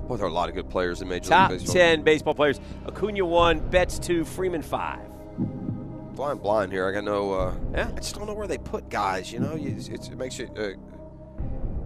[0.10, 1.76] Well, there are a lot of good players in Major Top League Baseball.
[1.76, 2.60] Top 10 baseball players.
[2.86, 5.11] Acuna 1, Betts 2, Freeman 5
[6.16, 6.88] flying blind here.
[6.88, 7.34] I got no.
[7.34, 7.92] Uh, yeah.
[7.96, 9.32] I just don't know where they put guys.
[9.32, 10.72] You know, you, it makes you uh,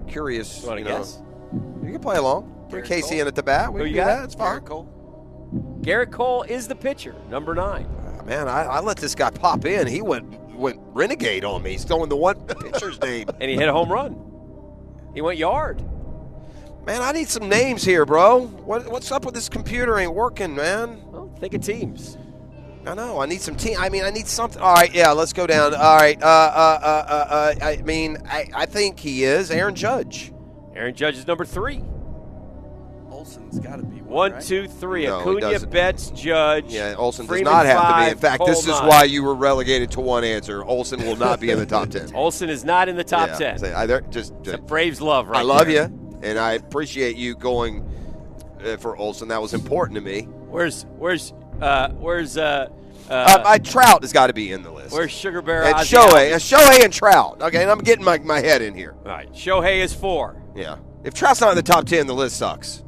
[0.07, 0.64] curious.
[0.64, 1.18] You guess?
[1.18, 1.81] Know.
[1.84, 2.52] You can play along.
[2.69, 3.22] Put Casey Cole.
[3.22, 3.72] in at the bat.
[3.72, 4.06] We Who you got?
[4.06, 4.23] That.
[4.26, 4.60] It's fine.
[4.60, 5.81] Gerrit Cole.
[5.81, 7.85] Gerrit Cole is the pitcher, number nine.
[7.85, 9.88] Uh, man, I, I let this guy pop in.
[9.88, 11.72] He went went renegade on me.
[11.72, 14.19] He's throwing the one pitcher's name, and he hit a home run.
[15.14, 15.84] He went yard.
[16.85, 18.45] Man, I need some names here, bro.
[18.45, 19.97] What, what's up with this computer?
[19.97, 21.02] Ain't working, man.
[21.11, 22.15] Well, think of teams.
[22.88, 23.20] I know.
[23.20, 23.78] I need some team.
[23.80, 24.62] I mean, I need something.
[24.62, 25.12] All right, yeah.
[25.12, 25.74] Let's go down.
[25.74, 26.22] All right.
[26.22, 30.32] Uh, uh, uh, uh, uh I mean, I, I think he is Aaron Judge.
[30.76, 31.84] Aaron Judge is number three.
[33.10, 34.06] Olson's got to be one.
[34.06, 34.44] One, right?
[34.44, 35.07] two, three.
[35.07, 35.72] No, Acuna, doesn't.
[35.72, 36.66] Betts, Judge.
[36.72, 38.12] Yeah, Olson Freeman does not have to be.
[38.12, 38.88] In fact, this is nine.
[38.88, 40.64] why you were relegated to one answer.
[40.64, 42.12] Olson will not be in the top ten.
[42.16, 43.57] Olson is not in the top Yeah, ten.
[43.57, 45.90] say, I, there- just, The just Braves love right I love there.
[45.90, 47.90] you, and I appreciate you going
[48.64, 49.30] uh, for Olson.
[49.30, 50.24] That was important to me.
[50.24, 52.69] Where's where's uh where's uh,
[53.10, 54.91] uh, Uh, I, Trout has got to be in the list.
[54.94, 55.64] where's Sugar Bear?
[55.64, 56.57] and Ozzie Shohei, uh, Albies?
[56.57, 57.41] Shohei and Trout.
[57.41, 58.95] Okay, and I'm getting my, my head in here.
[59.06, 62.38] All right, Shohei is four, Yeah, if Trout's not in the top ten, the list
[62.38, 62.84] sucks.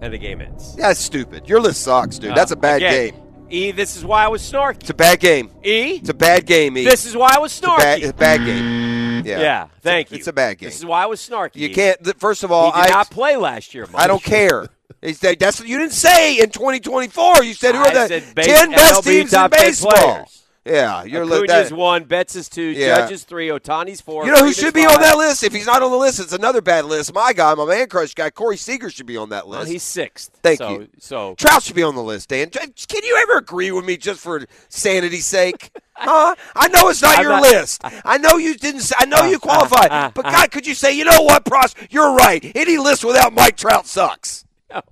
[0.00, 0.74] and the game ends.
[0.76, 1.48] Yeah, that's stupid.
[1.48, 2.34] Your list sucks, dude.
[2.34, 3.22] That's a bad again, game.
[3.50, 4.80] E, this is why I was snarky.
[4.80, 5.50] It's a bad game.
[5.62, 6.76] E, It's a bad game.
[6.78, 6.84] E.
[6.84, 8.02] this is why I was it's a bad, snarky.
[8.02, 9.26] it's a bad game.
[9.26, 9.40] Yeah.
[9.40, 10.18] yeah, thank you.
[10.18, 10.66] It's a bad game.
[10.68, 11.56] This is why I was snarky.
[11.56, 12.02] You can't.
[12.02, 13.86] th- First of all, did I not play last year.
[13.92, 14.02] Mike.
[14.02, 14.68] I don't care.
[15.20, 17.42] That- that's you didn't say in 2024.
[17.44, 20.28] You said who I are the said ten best MLB teams in 10 baseball?
[20.64, 22.96] Yeah, you're li- Acuna's that, one, Betts is two, Yeah.
[23.00, 24.24] Judge is three, Ohtani's four.
[24.24, 24.94] You know who should be five.
[24.96, 25.42] on that list?
[25.42, 27.12] If he's not on the list, it's another bad list.
[27.12, 29.72] My guy, my man crush guy, Corey Seager should be on that Well, list.
[29.72, 30.30] he's sixth.
[30.42, 30.88] Thank so, you.
[30.98, 32.48] So Trout should be on the list, Dan.
[32.50, 32.70] Can
[33.02, 35.70] you ever agree with me just for sanity's sake?
[35.96, 36.34] Huh?
[36.56, 37.80] I know it's not I'm your not- list.
[38.04, 38.90] I know you didn't.
[38.98, 39.90] I know you qualified.
[40.14, 40.24] but.
[40.24, 41.72] God, could you say, you know what, Pross?
[41.88, 42.50] You're right.
[42.56, 44.44] Any list without Mike Trout sucks.
[44.74, 44.82] No,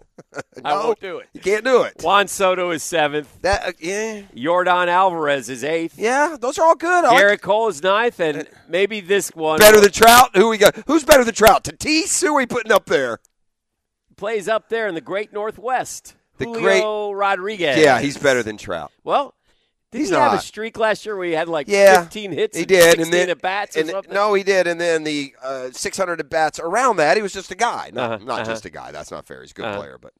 [0.65, 1.29] I won't do it.
[1.33, 2.01] You can't do it.
[2.03, 3.41] Juan Soto is seventh.
[3.43, 5.99] That uh, yeah, Yordan Alvarez is eighth.
[5.99, 6.37] yeah.
[6.41, 7.05] Those are all good.
[7.05, 10.31] I like- Cole is ninth, and maybe this one better than Trout.
[10.37, 10.77] Who we got?
[10.87, 11.65] Who's better than Trout?
[11.65, 12.21] Tatis?
[12.21, 13.19] Who are we putting up there?
[14.17, 16.15] plays up there in the Great Northwest.
[16.39, 17.79] The Julio Rodriguez.
[17.79, 18.93] Yeah, he's better than Trout.
[19.03, 19.35] Well,
[19.93, 22.57] did He's he have a streak last year where he had like Yeah, 15 hits?
[22.59, 24.13] He did, and then at bats or and something?
[24.13, 27.51] no, he did, and then the uh, 600 at bats around that, he was just
[27.51, 28.51] a guy, not, Uh-huh, not uh-huh.
[28.51, 28.91] just a guy.
[28.91, 29.43] That's not fair.
[29.43, 29.77] He's a good Uh-huh.
[29.79, 30.13] player, but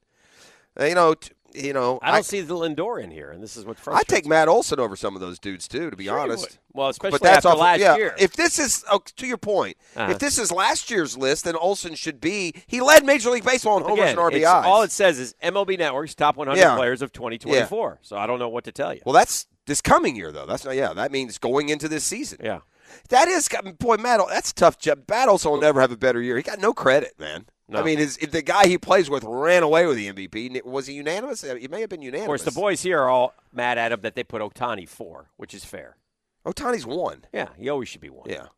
[0.81, 3.59] uh, you know, t- you know, I don't see the Lindor in here, and this
[3.59, 4.25] is what I take.
[4.27, 6.59] Matt Olson over some of those dudes too, to be Sure honest.
[6.73, 7.97] Well, especially but that's after off, last yeah.
[7.97, 8.15] year.
[8.19, 10.13] If this is oh, to your point, Uh-huh.
[10.13, 12.55] if this is last year's list, then Olson should be.
[12.67, 14.65] He led Major League Baseball in homers and RBIs.
[14.65, 16.75] all it says is MLB Network's top 100 Yeah.
[16.75, 17.99] players of 2024.
[18.01, 19.03] So I don't know what to tell you.
[19.05, 20.47] well, that's this coming year though.
[20.47, 20.75] That's not.
[20.75, 22.39] Yeah, that means going into this season.
[22.43, 22.61] yeah.
[23.09, 23.49] That is,
[23.79, 24.21] boy, Matt.
[24.29, 24.77] That's a tough.
[25.11, 25.61] Olson will oh.
[25.61, 26.37] never have a better year.
[26.37, 27.47] He got no credit, man.
[27.69, 27.81] No.
[27.81, 30.87] I mean, is, if the guy he plays with ran away with the MVP, was
[30.87, 31.43] he unanimous?
[31.43, 32.25] He may have been unanimous.
[32.25, 35.31] Of course, the boys here are all mad at him that they put Ohtani four,
[35.37, 35.97] which is fair.
[36.45, 37.25] Ohtani's one.
[37.33, 38.29] Yeah, he always should be one.
[38.29, 38.49] Yeah.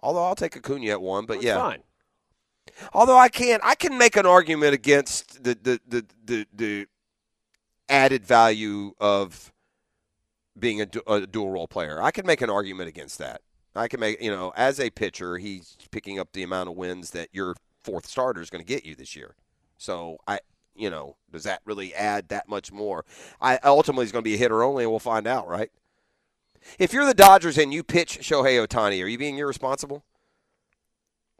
[0.00, 1.56] Although I'll take Acuna at one, but That's yeah.
[1.56, 1.82] fine.
[2.92, 6.86] Although I can't, I can make an argument against the the the the, the
[7.88, 9.52] added value of
[10.60, 12.00] being a, du- a dual role player.
[12.02, 13.42] I can make an argument against that.
[13.74, 17.10] I can make you know, as a pitcher, he's picking up the amount of wins
[17.12, 19.34] that your fourth starter is going to get you this year.
[19.78, 20.40] So I,
[20.74, 23.04] you know, does that really add that much more?
[23.40, 25.70] I ultimately is going to be a hitter only, and we'll find out, right?
[26.78, 30.04] If you're the Dodgers and you pitch Shohei Ohtani, are you being irresponsible?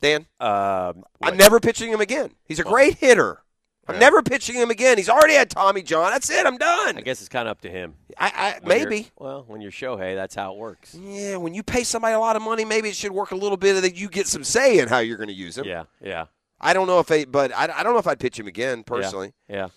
[0.01, 0.27] Dan?
[0.39, 2.31] Um, I'm never pitching him again.
[2.45, 3.43] He's a great hitter.
[3.91, 4.01] I'm Yeah.
[4.01, 4.97] never pitching him again.
[4.97, 6.11] He's already had Tommy John.
[6.13, 6.47] That's it.
[6.47, 6.97] I'm done.
[6.97, 7.95] I guess it's kind of up to him.
[8.19, 9.09] I, I maybe.
[9.19, 10.95] Well, when you're Shohei, that's how it works.
[10.95, 13.57] Yeah, when you pay somebody a lot of money, maybe it should work a little
[13.57, 15.65] bit that you get some say in how you're going to use him.
[15.67, 16.27] Yeah, yeah,
[16.61, 18.83] I don't know if they, but I, I don't know if I'd pitch him again
[18.85, 19.33] personally.
[19.49, 19.69] yeah.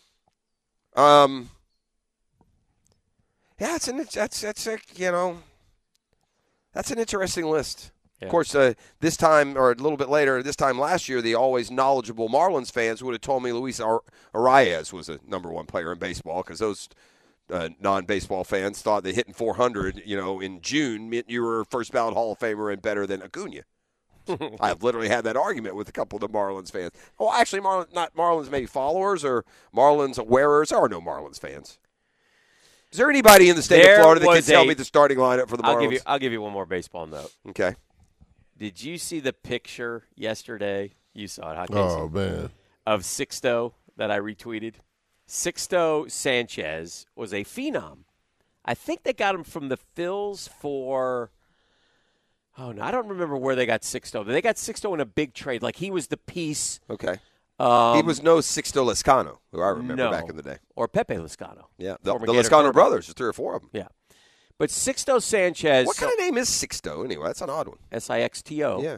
[0.95, 1.49] Um.
[3.59, 5.37] Yeah, it's an that's that's a, you know,
[6.73, 7.91] that's an interesting list.
[8.23, 8.27] Yeah.
[8.27, 11.35] Of course, uh, this time or a little bit later, this time last year, the
[11.35, 15.65] always knowledgeable Marlins fans would have told me Luis Ar- Arraez was a number one
[15.65, 16.89] player in baseball because those
[17.51, 21.91] uh, non-baseball fans thought that hitting 400, you know, in June meant you were first
[21.91, 23.61] ballot Hall of Famer and better than Acuna.
[24.61, 26.91] I've literally had that argument with a couple of the Marlins fans.
[27.19, 29.43] Oh, actually, not Marlins, maybe followers or
[29.75, 30.69] Marlins wearers.
[30.69, 31.77] There are no Marlins fans.
[32.91, 34.75] Is there anybody in the state There of Florida that can was tell a- me
[34.75, 35.67] the starting lineup for the Marlins?
[35.67, 35.99] I'll give you.
[36.05, 37.31] I'll give you one more baseball note.
[37.49, 37.75] okay.
[38.63, 40.93] Did you see the picture yesterday?
[41.13, 41.79] You saw it, huh, Casey?
[41.79, 42.49] Oh man,
[42.87, 44.75] Of Sixto that I retweeted.
[45.27, 48.05] Sixto Sanchez was a phenom.
[48.63, 51.31] I think they got him from the Phils for.
[52.57, 54.25] Oh no, I don't remember where they got Sixto.
[54.25, 55.61] They got Sixto in a big trade.
[55.61, 56.79] Like he was the piece.
[56.89, 57.17] Okay.
[57.59, 60.09] Um, he was no Sixto Lezcano, who I remember no.
[60.09, 60.59] back in the day.
[60.77, 61.65] or Pepe Liscano.
[61.77, 63.71] Yeah, the, Former the Gator Lezcano brothers, three or four of them.
[63.73, 63.87] Yeah,
[64.57, 65.85] but Sixto Sanchez.
[65.87, 67.27] What kind of name is Sixto anyway?
[67.27, 67.77] That's an odd one.
[67.91, 68.81] S I X T O.
[68.81, 68.97] Yeah.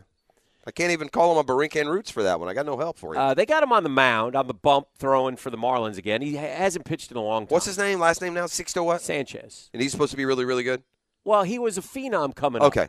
[0.67, 2.49] I can't even call him a Barincan Roots for that one.
[2.49, 3.19] I got no help for you.
[3.19, 6.23] Uh, they got him on the mound, on the bump, throwing for the Marlins again.
[6.23, 7.53] He ha- hasn't pitched in a long time.
[7.53, 7.99] What's his name?
[7.99, 8.45] Last name now?
[8.45, 9.01] Sixto what?
[9.01, 9.69] Sanchez?
[9.73, 10.81] And he's supposed to be really, really good?
[11.23, 12.69] Well, he was a phenom coming up.
[12.69, 12.87] Okay.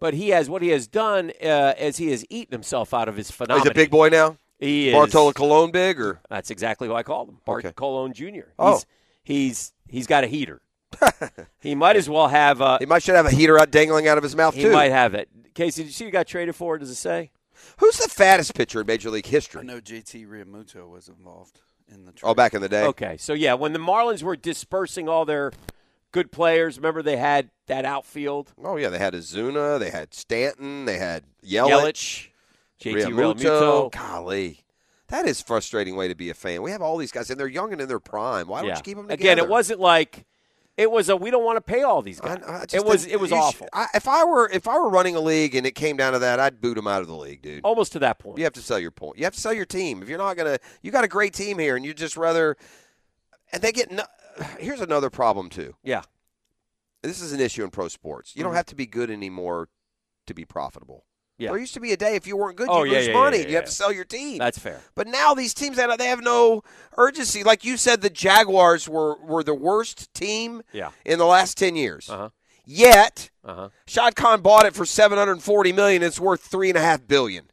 [0.00, 3.16] But he has what he has done uh, as he has eaten himself out of
[3.16, 3.62] his Oh, phenomenon.
[3.66, 4.36] he's a big boy now?
[4.58, 4.94] He is.
[4.94, 6.20] Bartolo Colon big or?
[6.28, 7.38] That's exactly what I called him.
[7.46, 7.72] Bart Okay.
[7.74, 8.50] Colon Jr.
[8.58, 8.74] Oh.
[8.74, 8.86] He's,
[9.22, 10.60] he's he's got a heater.
[11.60, 12.60] he might as well have.
[12.60, 14.60] Uh, He might should have a heater out dangling out of his mouth too.
[14.60, 14.72] he too.
[14.72, 15.28] might have it.
[15.54, 16.78] Casey, did you see who got traded for?
[16.78, 17.30] Does it say?
[17.78, 19.60] Who's the fattest pitcher in Major League history?
[19.62, 22.28] I know JT Realmuto was involved in the trade.
[22.28, 22.84] Oh, back in the day.
[22.84, 25.52] Okay, so yeah, when the Marlins were dispersing all their
[26.12, 28.52] good players, remember they had that outfield.
[28.62, 32.28] Oh yeah, they had Ozuna, they had Stanton, they had Yelich, Yelich,
[32.80, 33.34] JT Realmuto.
[33.34, 33.92] Realmuto.
[33.92, 34.64] Golly,
[35.08, 36.62] that is frustrating way to be a fan.
[36.62, 38.48] We have all these guys, and they're young and in their prime.
[38.48, 38.76] Why don't yeah.
[38.76, 39.20] you keep them together?
[39.20, 40.26] Again, it wasn't like
[40.76, 42.38] it was a we don't want to pay all these guys.
[42.46, 45.16] I just it was it was awful, I, if I were if I were running
[45.16, 47.42] a league and it came down to that, I'd boot them out of the league,
[47.42, 47.62] dude.
[47.64, 48.38] almost to that point.
[48.38, 49.18] You have to sell your point.
[49.18, 50.02] You have to sell your team.
[50.02, 52.56] If you're not gonna, you got a great team here, and you just rather,
[53.52, 53.90] and they get.
[53.90, 54.04] No,
[54.58, 55.74] here's another problem too.
[55.82, 56.02] Yeah,
[57.02, 58.36] This is an issue in pro sports.
[58.36, 58.56] You don't mm-hmm.
[58.56, 59.68] have to be good anymore
[60.26, 61.04] to be profitable.
[61.38, 61.50] Yeah.
[61.50, 63.12] There used to be a day if you weren't good, Oh, you yeah, lose yeah,
[63.12, 63.38] money.
[63.40, 64.38] yeah, you have to sell your team.
[64.38, 64.80] that's fair.
[64.94, 66.62] But now these teams they they have no
[66.96, 67.42] urgency.
[67.44, 70.90] Like you said, the Jaguars were were the worst team Yeah.
[71.04, 72.08] in the last ten years.
[72.08, 72.28] Uh huh.
[72.64, 73.68] Yet Uh huh.
[73.86, 76.02] Shad Khan bought it for seven hundred forty million.
[76.02, 77.50] It's worth three and a half billion.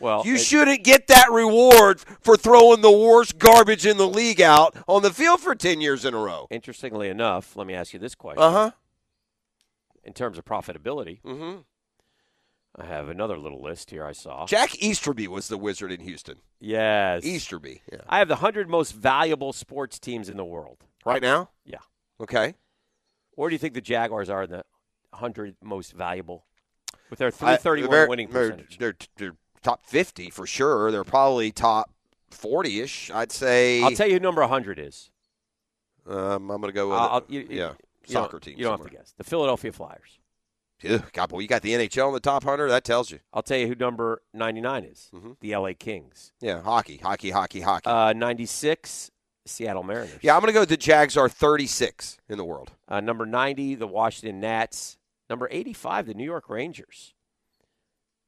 [0.00, 4.42] Well, You it- shouldn't get that reward for throwing the worst garbage in the league
[4.42, 6.48] out on the field for ten years in a row.
[6.50, 8.70] Interestingly enough, let me ask you this question: Uh huh.
[10.04, 11.60] in terms of profitability, Mm-hmm.
[12.78, 14.04] I have another little list here.
[14.04, 14.46] I saw.
[14.46, 16.36] Jack Easterby was the wizard in Houston.
[16.60, 17.80] yes, Easterby.
[17.90, 18.00] Yeah.
[18.08, 20.84] I have the hundred most valuable sports teams in the world.
[21.04, 21.50] Right now.
[21.64, 21.78] Yeah.
[22.20, 22.54] Okay.
[23.34, 24.64] Where do you think the Jaguars are in the
[25.14, 26.44] hundred most valuable
[27.10, 28.78] with their I- three thirty one they're- winning they're, percentage?
[28.78, 30.90] They're, they're top 50 for sure.
[30.92, 31.90] They're probably top
[32.30, 33.10] 40 ish.
[33.10, 33.82] I'd say.
[33.82, 35.10] I'll tell you who number hundred is.
[36.06, 37.32] Um, I'm going to go with it.
[37.32, 37.72] You- yeah,
[38.06, 38.56] you soccer team.
[38.58, 39.14] You don't have to guess.
[39.16, 40.18] The Philadelphia Flyers.
[40.82, 42.68] Ew, God, boy, you got the NHL in the top 100.
[42.68, 43.20] That tells you.
[43.32, 45.08] I'll tell you who number ninety nine is.
[45.14, 45.36] Mhm.
[45.40, 45.72] The L.A.
[45.74, 46.32] Kings.
[46.40, 47.86] Yeah, hockey, hockey, hockey, hockey.
[47.88, 49.10] Uh, ninety six.
[49.48, 50.18] Seattle Mariners.
[50.22, 52.72] yeah, I'm going to go with the Jags are 36 in the world.
[52.88, 54.98] Uh, number 90, the Washington Nats.
[55.30, 57.14] Number 85, the New York Rangers.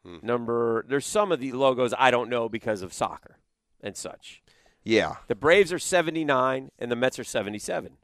[0.05, 0.19] Hmm.
[0.23, 3.39] Number, there's some of the logos I don't know because of soccer
[3.81, 4.45] and such.
[4.85, 7.97] Yeah, The Braves are 79 and the Mets are 77.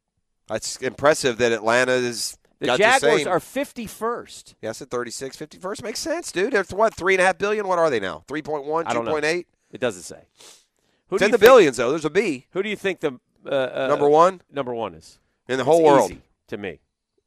[0.49, 2.37] that's impressive that Atlanta is.
[2.65, 4.55] The got Jaguars the are 51st.
[4.63, 6.53] Yes, at 36, 51st makes sense, dude.
[6.53, 7.67] They're what three and a half billion?
[7.69, 8.25] What are they now?
[8.29, 9.15] 3.1, I don't know.
[9.15, 9.45] 2.8.
[9.71, 10.23] It doesn't say.
[11.09, 11.91] Who It's do in the think- billions though.
[11.91, 12.47] There's a B.
[12.51, 15.19] Who do you think the uh, uh, Number one Number one is
[15.49, 16.11] in the whole It's world.
[16.13, 16.81] easy to me.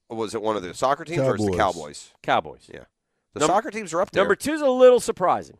[0.09, 2.11] Was it one of the soccer teams or is it the Cowboys.
[2.23, 2.63] Cowboys?
[2.67, 2.69] Cowboys.
[2.73, 2.83] Yeah.
[3.33, 4.23] The Num- soccer teams are up there.
[4.23, 5.57] Number two is a little surprising.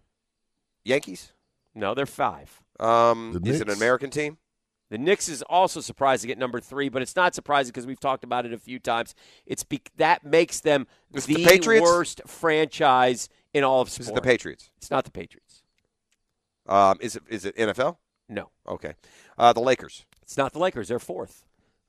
[0.83, 1.33] Yankees.
[1.75, 2.61] No, they're five.
[2.79, 4.37] Um, The is it an American team?
[4.89, 7.99] The Knicks is also surprised to get number three, but it's not surprising because we've
[7.99, 9.15] talked about it a few times.
[9.45, 11.83] It's be- that makes them Is the, the Patriots?
[11.83, 14.09] worst franchise in all of Is sports.
[14.11, 14.69] it the Patriots?
[14.77, 15.63] It's not the Patriots.
[16.67, 17.97] Um, is it is it NFL?
[18.29, 18.93] No, Okay.
[19.37, 20.05] Uh, the Lakers.
[20.21, 20.87] it's not the Lakers.
[20.89, 21.43] They're fourth.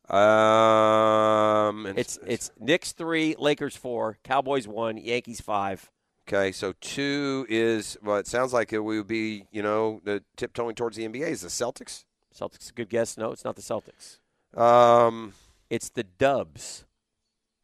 [0.09, 5.91] Um, and- It's it's Knicks three, Lakers four, Cowboys one, Yankees five.
[6.29, 6.53] okay.
[6.53, 8.17] So two is well.
[8.17, 11.49] It sounds like it would be you know the tiptoeing towards the NBA is the
[11.49, 12.05] Celtics.
[12.37, 13.17] Celtics a good guess.
[13.17, 14.19] No, it's not the Celtics.
[14.59, 15.35] Um.
[15.71, 16.85] It's the Dubs.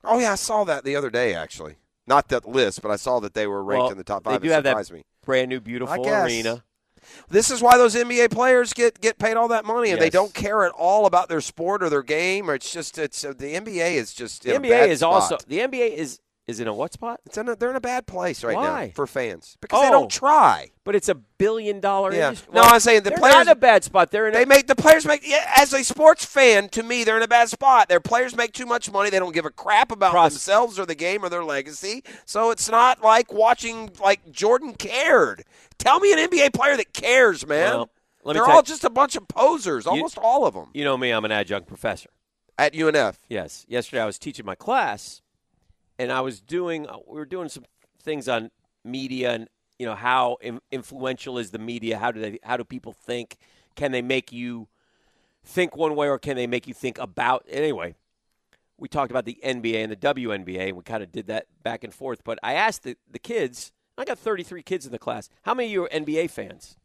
[0.04, 1.76] Oh yeah, I saw that the other day actually.
[2.06, 4.32] Not that list, but I saw that they were ranked Well, in the top they
[4.32, 4.42] five.
[4.42, 5.02] do it have that surprised me.
[5.24, 6.62] Brand new, beautiful arena.
[7.28, 10.32] This is why those NBA players get, get paid all that money, and they don't
[10.34, 12.50] care at all about their sport or their game.
[12.50, 15.12] Or it's just it's uh, the NBA is just The NBA is spot.
[15.12, 17.20] also the NBA is is in a what spot?
[17.24, 18.86] It's in a, they're in a bad place right Why?
[18.86, 19.90] now for fans because they Oh.
[19.92, 20.70] don't try.
[20.84, 22.28] But it's a billion dollar Yeah.
[22.28, 22.52] industry.
[22.52, 24.10] No, I'm saying the they're players- not in a bad spot.
[24.10, 26.68] They're in They a, make the players make yeah, as a sports fan.
[26.70, 27.88] To me, they're in a bad spot.
[27.88, 29.08] Their players make too much money.
[29.08, 32.04] They don't give a crap about Pros- themselves or the game or their legacy.
[32.26, 35.44] So it's not like watching like Jordan cared.
[35.78, 37.86] Tell me an NBA player that cares, man.
[38.22, 39.86] Well, they're all you- just a bunch of posers.
[39.86, 40.68] Almost all of them.
[40.74, 42.10] You know me, I'm an adjunct professor.
[42.58, 43.16] at UNF.
[43.28, 43.64] Yes.
[43.66, 45.20] Yesterday I was teaching my class,
[45.98, 46.88] and I was doing.
[46.88, 47.64] uh, We were doing some
[48.02, 48.50] things on
[48.84, 49.48] media and
[49.78, 51.98] you know how in, influential is the media?
[51.98, 52.38] How do they?
[52.42, 53.36] How do people think?
[53.74, 54.68] Can they make you
[55.44, 57.44] think one way, or can they make you think about?
[57.48, 57.96] Anyway,
[58.78, 61.82] we talked about the NBA and the WNBA, and we kind of did that back
[61.84, 62.22] and forth.
[62.24, 63.72] But I asked the, the kids.
[63.96, 65.28] I got 33 kids in the class.
[65.42, 66.76] How many of you are NBA fans?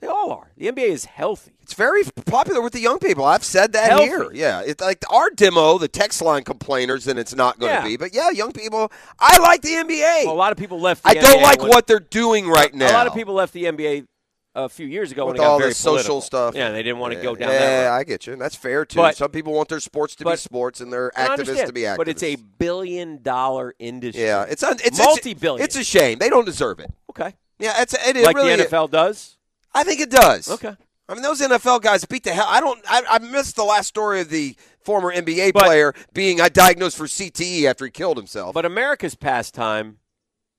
[0.00, 0.52] They all are.
[0.58, 1.52] The NBA is healthy.
[1.62, 3.24] It's very popular with the young people.
[3.24, 4.04] I've said that Healthy.
[4.04, 4.30] here.
[4.32, 7.84] Yeah, it's like our demo, the text line complainers, and it's not going to Yeah.
[7.84, 7.96] be.
[7.96, 8.92] But yeah, young people.
[9.18, 10.26] I like the NBA.
[10.26, 11.02] Well, a lot of people left.
[11.02, 12.90] The I don't like when- what they're doing right now.
[12.90, 14.06] A lot of people left the NBA
[14.54, 16.20] a few years ago with when it got all very the social political.
[16.20, 16.54] stuff.
[16.54, 17.90] Yeah, they didn't want to go down yeah.
[17.92, 18.32] I get you.
[18.34, 18.98] And that's fair too.
[18.98, 21.96] But- Some people want their sports to be sports and their activists to be activists.
[21.96, 24.24] But it's a billion dollar industry.
[24.24, 25.64] yeah, it's un, it's multi-billion.
[25.64, 26.90] It's, it's a shame they don't deserve it.
[27.10, 27.34] okay.
[27.58, 29.35] Yeah, it's it, it like really the NFL does.
[29.76, 30.50] I think it does.
[30.50, 30.74] Okay.
[31.08, 32.46] I mean, those NFL guys beat the hell.
[32.48, 32.82] I don't.
[32.88, 36.96] I, I missed the last story of the former NBA But- player being uh, diagnosed
[36.96, 38.54] for CTE after he killed himself.
[38.54, 39.98] But America's pastime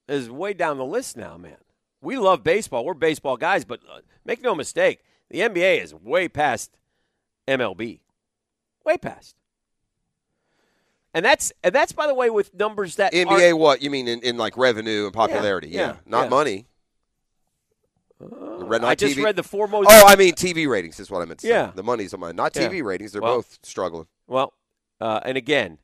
[0.08, 1.58] is way down the list now, man.
[2.02, 2.86] We love baseball.
[2.86, 6.78] We're baseball guys, but uh, make no mistake, the NBA is way past
[7.48, 8.00] MLB.
[8.86, 9.36] Way past.
[11.14, 14.22] And that's and that's by the way with numbers that NBA, what you mean in,
[14.22, 15.70] in like revenue and popularity?
[15.70, 16.30] Yeah, yeah, not yeah.
[16.30, 16.66] money.
[18.74, 19.24] I just TV.
[19.24, 19.88] read the foremost.
[19.92, 21.54] Oh, I mean TV ratings is what I meant to say.
[21.54, 21.72] Yeah.
[21.76, 22.68] the money's on my not Yeah.
[22.70, 23.12] TV ratings.
[23.12, 24.08] They're Well- both struggling.
[24.28, 24.54] Well,
[25.02, 25.78] uh, and again,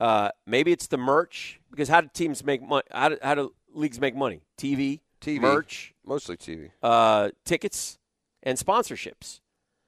[0.00, 2.84] uh, maybe it's the merch because how do teams make money?
[2.90, 4.42] How do, how do leagues make money?
[4.58, 5.40] TV, TV.
[5.40, 6.70] merch, Mostly TV.
[6.82, 7.98] uh, tickets,
[8.42, 9.40] and sponsorships.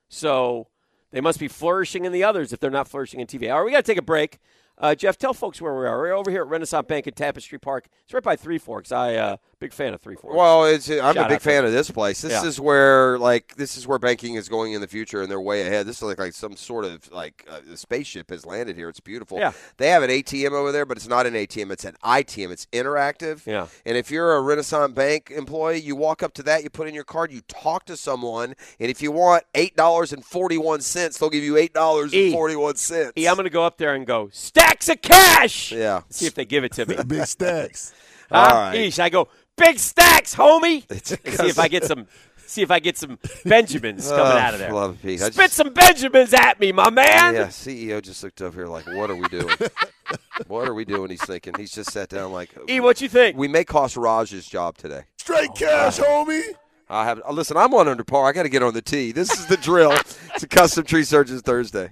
[0.09, 0.69] So
[1.11, 3.51] they must be flourishing in the others if they're not flourishing in TV.
[3.51, 4.39] All right, we got to take a break.
[4.79, 5.99] Uh, Jeff, tell folks where we are.
[5.99, 7.89] We're over here at Renaissance Bank in Tapestry Park.
[8.05, 8.93] It's right by Three Forks.
[8.93, 10.37] I uh, big fan of Three Forks.
[10.37, 12.21] Well, it's, I'm Shout a big fan of this place.
[12.21, 12.45] This Yeah.
[12.47, 15.63] is where like this is where banking is going in the future, and they're way
[15.67, 15.87] ahead.
[15.87, 18.89] This is like like some sort of like uh, a spaceship has landed here.
[18.89, 19.39] It's beautiful.
[19.39, 19.53] Yeah.
[19.79, 21.71] They have an ATM over there, but it's not an ATM.
[21.71, 22.51] It's an ITM.
[22.51, 23.47] It's interactive.
[23.47, 23.67] Yeah.
[23.85, 26.95] And if you're a Renaissance Bank employee, you walk up to that, you put in
[26.95, 30.81] your card, you talk to someone, and if you want eight dollars and forty one
[30.81, 33.13] cents, they'll give you eight dollars and forty one cents.
[33.17, 35.73] E, I'm going to go up there and go stacks of cash.
[35.73, 36.03] Yeah.
[36.11, 36.97] See if they give it to me.
[37.07, 37.93] Big stacks.
[38.31, 38.37] Huh?
[38.39, 38.77] All right.
[38.77, 40.85] Eesh, I go big stacks, homie.
[40.91, 42.07] It's see if I get some.
[42.49, 44.73] See if I get some Benjamins oh, coming Oh, out of there.
[44.73, 45.21] love Pete.
[45.21, 47.35] I Spit some Benjamins at me, my man.
[47.35, 49.53] Yeah, CEO just looked up here like, what are we doing?
[50.47, 51.11] what are we doing?
[51.11, 51.55] He's thinking.
[51.59, 53.37] He's just sat down like, E, what you think?
[53.37, 55.03] we may cost Raj's job today.
[55.19, 56.55] Straight cash, oh, homie.
[56.89, 57.21] I have.
[57.33, 58.29] Listen, I'm on under par.
[58.29, 59.11] I got to get on the tee.
[59.11, 59.91] This is the drill.
[60.35, 61.91] it's a custom tree surgeons Thursday.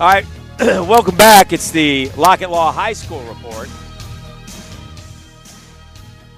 [0.00, 0.24] All right,
[0.58, 1.52] welcome back.
[1.52, 3.68] It's the Lockett Law High School report.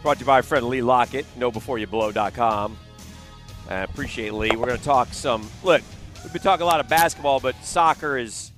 [0.02, 2.76] Brought to you by friend Lee Lockett, knowbeforeyouBlow.com.
[3.70, 4.56] I appreciate Lee.
[4.56, 5.48] We're going to talk some.
[5.62, 5.80] Look,
[6.24, 8.50] we've been talking a lot of basketball, but soccer is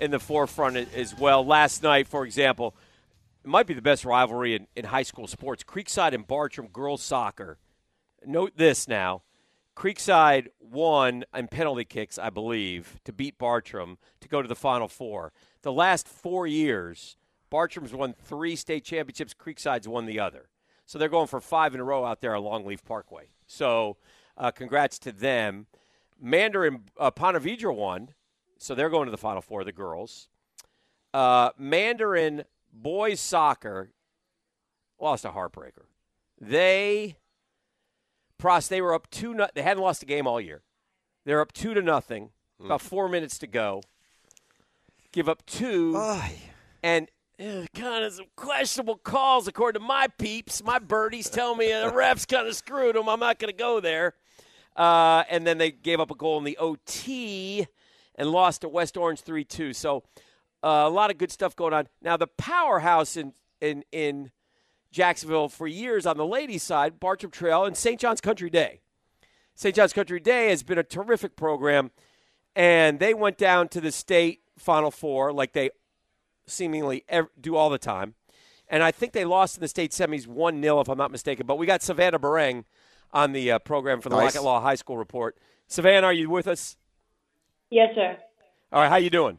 [0.00, 1.44] in the forefront as well.
[1.44, 2.74] Last night, for example,
[3.44, 5.62] it might be the best rivalry in, in high school sports.
[5.62, 7.58] Creekside and Bartram girls soccer.
[8.24, 9.20] Note this now.
[9.78, 14.88] Creekside won in penalty kicks, I believe, to beat Bartram to go to the Final
[14.88, 15.32] Four.
[15.62, 17.16] The last four years,
[17.48, 19.34] Bartram's won three state championships.
[19.34, 20.48] Creekside's won the other.
[20.84, 23.28] So they're going for five in a row out there on Longleaf Parkway.
[23.46, 23.98] So
[24.36, 25.66] uh, congrats to them.
[26.20, 28.08] Mandarin uh, Ponte Vedra won,
[28.58, 30.28] so they're going to the Final Four, the girls.
[31.14, 32.42] Uh, Mandarin
[32.72, 33.92] boys soccer
[34.98, 35.84] lost a heartbreaker.
[36.40, 37.18] They
[38.40, 39.34] Prost, they were up two.
[39.34, 40.62] No, they hadn't lost a game all year.
[41.24, 42.30] They're up two to nothing.
[42.64, 43.82] About four minutes to go.
[45.12, 45.94] Give up two,
[46.82, 47.08] and
[47.40, 50.62] uh, kind of some questionable calls according to my peeps.
[50.64, 53.08] My birdies tell me the refs kind of screwed them.
[53.08, 54.14] I'm not going to go there.
[54.76, 57.66] Uh, and then they gave up a goal in the OT
[58.16, 59.72] and lost to West Orange three two.
[59.72, 60.02] So
[60.62, 61.88] uh, a lot of good stuff going on.
[62.02, 64.30] Now the powerhouse in in in
[64.98, 68.00] Jacksonville for years on the ladies' side, Bartram Trail and St.
[68.00, 68.80] John's Country Day.
[69.54, 69.72] St.
[69.72, 71.92] John's Country Day has been a terrific program,
[72.56, 75.70] and they went down to the state Final Four like they
[76.48, 78.14] seemingly ev- do all the time.
[78.66, 81.46] And I think they lost in the state semis 1 0, if I'm not mistaken.
[81.46, 82.64] But we got Savannah Bareng
[83.12, 84.34] on the uh, program for the Nice.
[84.34, 85.38] Lockett Law High School report.
[85.68, 86.76] Savannah, are you with us?
[87.70, 88.16] Yes, sir.
[88.72, 89.38] All right, how you doing?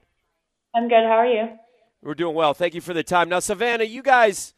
[0.73, 1.03] I'm good.
[1.03, 1.49] How are you?
[2.01, 2.53] We're doing well.
[2.53, 3.27] Thank you for the time.
[3.27, 4.53] Now, Savannah, you guys,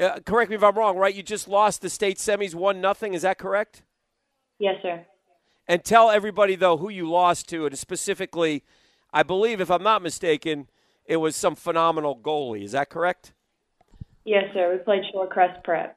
[0.00, 1.14] uh, correct me if I'm wrong, right?
[1.14, 3.14] You just lost the state semis one nothing.
[3.14, 3.82] Is that correct?
[4.58, 5.04] Yes, sir.
[5.68, 8.64] And tell everybody though who you lost to, and specifically,
[9.12, 10.68] I believe, if I'm not mistaken,
[11.04, 12.62] it was some phenomenal goalie.
[12.64, 13.32] Is that correct?
[14.24, 14.72] Yes, sir.
[14.72, 15.96] We played Shorecrest Prep.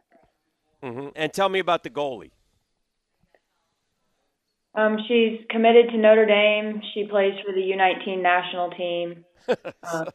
[0.81, 2.31] hmm And tell me about the goalie.
[4.75, 6.81] Um, she's committed to Notre Dame.
[6.93, 9.25] She plays for the U19 national team.
[9.83, 10.05] Uh,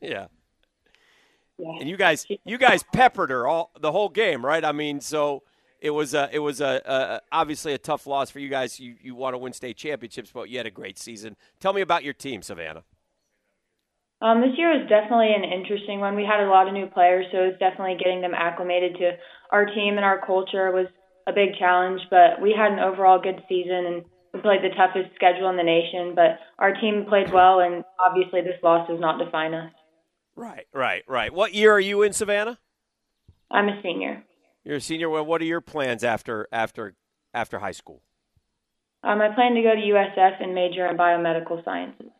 [0.00, 0.26] Yeah.
[1.58, 1.76] Yeah.
[1.80, 4.64] And you guys, you guys peppered her all the whole game, right?
[4.64, 5.42] I mean, so
[5.80, 8.80] it was a, it was a, a obviously a tough loss for you guys.
[8.80, 11.36] You you want to win state championships, but you had a great season.
[11.60, 12.84] Tell me about your team, Savannah.
[14.20, 16.16] Um, this year was definitely an interesting one.
[16.16, 19.12] We had a lot of new players, so it was definitely getting them acclimated to
[19.52, 20.86] our team and our culture was
[21.26, 22.00] a big challenge.
[22.10, 25.62] But we had an overall good season, and we played the toughest schedule in the
[25.62, 26.16] nation.
[26.16, 29.70] But our team played well, and obviously this loss does not define us.
[30.36, 31.32] Right, right, right.
[31.32, 32.58] What year are you in, Savannah?
[33.50, 34.24] I'm a senior.
[34.64, 35.08] You're a senior.
[35.10, 36.94] Well, what are your plans after after
[37.32, 38.02] after high school?
[39.02, 42.10] Um, I plan to go to USF and major in biomedical sciences.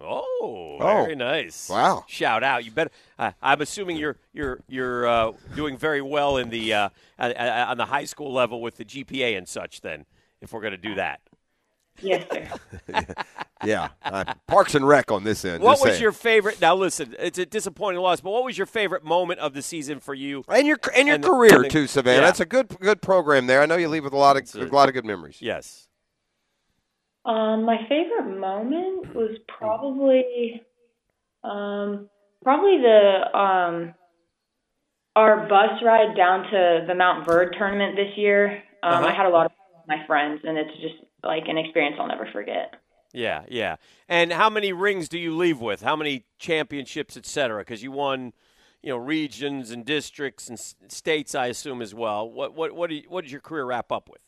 [0.00, 1.04] Oh, Oh.
[1.04, 1.68] very nice.
[1.68, 2.04] Wow.
[2.08, 2.64] Shout out.
[2.64, 2.90] You better.
[3.18, 6.88] Uh, I'm assuming you're you're you're uh, doing very well in the uh,
[7.18, 9.80] uh, uh, on the high school level with the GPA and such.
[9.82, 10.04] Then,
[10.40, 11.20] if we're going to do that,
[12.00, 13.04] Yes, sir.
[13.64, 13.90] Yeah.
[14.04, 15.62] Uh, Parks and Rec on this end.
[15.62, 16.02] what was saying.
[16.02, 16.60] your favorite?
[16.60, 20.00] Now, listen, it's a disappointing loss, but what was your favorite moment of the season
[20.00, 20.42] for you?
[20.48, 22.16] and your and your and career the- too, Savannah.
[22.16, 22.26] yeah.
[22.26, 23.60] That's a good good program there.
[23.62, 25.36] I know you leave with a lot of a- a lot of good memories.
[25.40, 25.86] Yes.
[27.24, 30.60] Um, my favorite moment was probably,
[31.44, 32.08] um,
[32.42, 33.94] probably the um,
[35.14, 38.60] our bus ride down to the Montverde tournament this year.
[38.82, 39.06] Um, Uh-huh.
[39.06, 41.96] I had a lot of fun with my friends, and it's just like an experience
[41.98, 42.74] I'll never forget.
[43.12, 43.76] Yeah, yeah.
[44.08, 45.82] And how many rings do you leave with?
[45.82, 47.60] How many championships, et cetera?
[47.60, 48.32] Because you won,
[48.82, 52.28] you know, regions and districts and states, I assume as well.
[52.28, 54.22] What what what, do you, what did your career wrap up with?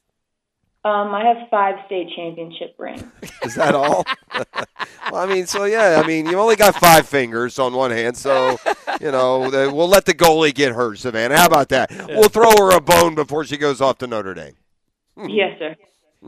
[0.85, 3.03] Um, I have five state championship rings.
[3.43, 4.05] Is that all?
[4.35, 8.19] well, I mean, so yeah, I mean, you only got five fingers on one hand,
[8.19, 8.59] so
[9.01, 11.39] you know we'll let the goalie get hurt, Savannah.
[11.39, 11.91] How about that?
[12.09, 14.57] We'll throw her a bone before she goes off to Notre Dame.
[15.27, 15.75] yes, sir.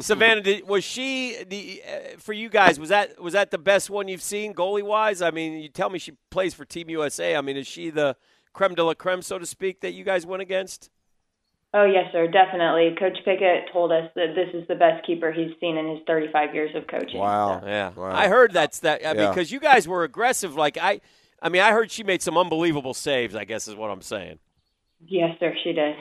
[0.01, 2.79] Savannah, did, was she the uh, for you guys?
[2.79, 5.23] Was that was that the best one you've seen goalie wise?
[5.23, 7.37] I mean, you tell me she plays for Team USA.
[7.37, 8.17] I mean, is she the
[8.53, 10.91] creme de la creme, so to speak, that you guys went against?
[11.75, 12.27] Oh, yes, sir.
[12.27, 12.95] Definitely.
[12.99, 16.55] Coach Pickett told us that this is the best keeper he's seen in his 35
[16.55, 17.19] years of coaching.
[17.19, 17.61] Wow.
[17.67, 18.13] Yeah, Wow.
[18.15, 19.05] I heard that's that.
[19.07, 19.29] I mean, Yeah.
[19.31, 20.55] because you guys were aggressive.
[20.55, 21.01] Like I,
[21.43, 23.35] I mean, I heard she made some unbelievable saves.
[23.35, 24.39] I guess is what I'm saying.
[25.07, 25.55] Yes, sir.
[25.65, 25.97] She did.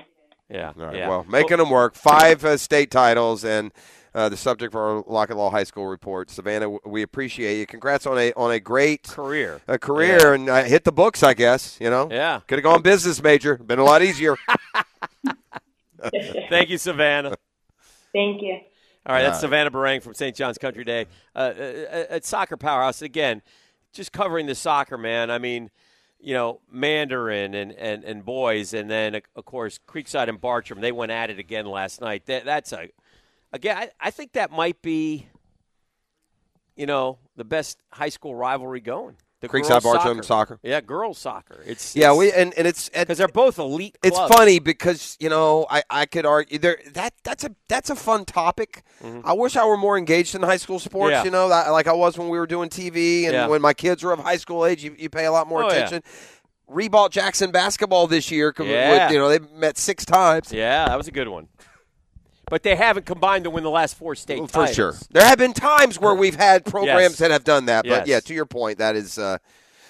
[0.49, 0.73] Yeah.
[0.77, 0.95] All right.
[0.95, 1.09] yeah.
[1.09, 1.95] Well, making them work.
[1.95, 3.71] Five uh, state titles and
[4.13, 6.29] uh, the subject for our Lockett Law High School report.
[6.29, 7.65] Savannah, we appreciate you.
[7.65, 9.61] Congrats on a on a great career.
[9.67, 11.23] A career and uh, hit the books.
[11.23, 12.07] I guess you know.
[12.11, 12.41] Yeah.
[12.47, 13.57] Could have gone business major.
[13.57, 14.37] Been a lot easier.
[16.49, 17.35] Thank you, Savannah.
[18.13, 18.59] Thank you.
[19.07, 20.35] All right, that's Savannah Barang from St.
[20.35, 21.05] John's Country Day
[21.35, 23.03] uh, uh, at Soccer Powerhouse.
[23.03, 23.43] Again,
[23.93, 25.29] just covering the soccer, man.
[25.29, 25.69] I mean,
[26.25, 30.91] you know, Mandarin and, and, and boys, and then, of course, Creekside and Bartram, they
[30.91, 32.25] went at it again last night.
[32.25, 32.89] That, that's a,
[33.53, 35.27] again, I, I think that might be,
[36.75, 39.17] you know, the best high school rivalry going.
[39.47, 40.59] The Creekside Bartram soccer.
[40.63, 41.61] Yeah, girls soccer.
[41.65, 43.97] It's yeah, we and, and it's because they're both elite.
[44.03, 44.35] It's clubs.
[44.35, 48.25] funny because you know I, I could argue there that that's a that's a fun
[48.25, 48.83] topic.
[49.23, 51.13] I wish I were more engaged in high school sports.
[51.13, 51.19] Mm-hmm.
[51.19, 51.23] Yeah.
[51.25, 53.47] You know, that, like I was when we were doing TV and Yeah.
[53.47, 54.83] when my kids were of high school age.
[54.83, 55.75] You, you pay a lot more Oh, yeah.
[55.75, 56.03] attention.
[56.69, 58.51] Reball Jackson basketball this year.
[58.51, 59.11] com- with- Yeah.
[59.11, 60.51] you know they met six times.
[60.51, 61.47] Yeah, that was a good one.
[62.49, 64.75] But they haven't combined to win the last four state For titles.
[64.75, 67.17] sure, there have been times where we've had programs Yes.
[67.19, 67.83] that have done that.
[67.85, 68.07] But Yes.
[68.07, 69.37] yeah, to your point, that is uh,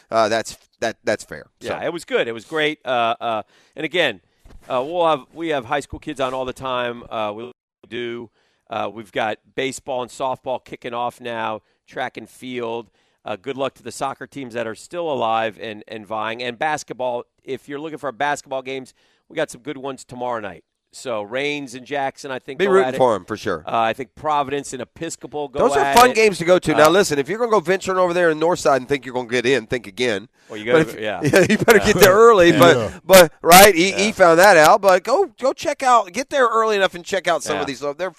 [0.10, 1.48] uh, that's that that's fair.
[1.60, 2.28] Yeah, So- it was good.
[2.28, 2.80] It was great.
[2.86, 3.44] Uh, uh,
[3.76, 4.22] and again,
[4.70, 7.04] uh, we'll have we have high school kids on all the time.
[7.10, 7.52] Uh, we
[7.88, 8.30] do.
[8.70, 11.62] Uh, we've got baseball and softball kicking off now.
[11.88, 12.90] Track and field.
[13.24, 16.42] Uh, good luck to the soccer teams that are still alive and, and vying.
[16.42, 17.26] And basketball.
[17.44, 18.94] If you're looking for basketball games,
[19.30, 20.64] we got some good ones tomorrow night.
[20.96, 22.98] So Raines and Jackson, I think Be rooting at it.
[22.98, 23.64] for 'em, for sure.
[23.68, 25.60] Uh, I think Providence and Episcopal go.
[25.60, 26.16] Those are at fun it.
[26.16, 26.74] games to go to.
[26.74, 29.06] Uh, now, listen, if you're going to go venturing over there in Northside and think
[29.06, 30.30] you're going to get in, think again.
[30.50, 31.22] Well, you gotta- yeah.
[31.22, 31.86] you better Yeah.
[31.86, 32.52] get there early.
[32.52, 32.60] Yeah.
[32.60, 33.98] But, but right, he, Yeah.
[33.98, 34.82] he found that out.
[34.82, 37.62] But go, go check out, get there early enough and check out some Yeah.
[37.62, 37.82] of these.
[37.82, 38.14] They're,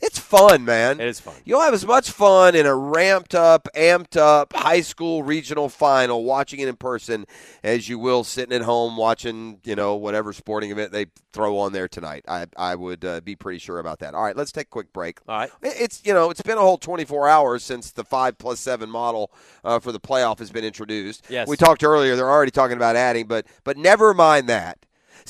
[0.00, 1.00] it's fun, man.
[1.00, 1.34] It is fun.
[1.44, 6.22] You'll have as much fun in a ramped up, amped up high school regional final
[6.22, 7.26] watching it in person
[7.64, 11.72] as you will sitting at home watching, you know, whatever sporting event they throw on
[11.72, 12.19] there tonight.
[12.28, 14.14] I, I would uh, be pretty sure about that.
[14.14, 15.20] All right, let's take a quick break.
[15.28, 15.50] All right.
[15.62, 19.32] It's you know it's been a whole 24 hours since the five plus seven model
[19.64, 21.26] uh, for the playoff has been introduced.
[21.28, 21.48] Yes.
[21.48, 24.78] we talked earlier; they're already talking about adding, but but never mind that.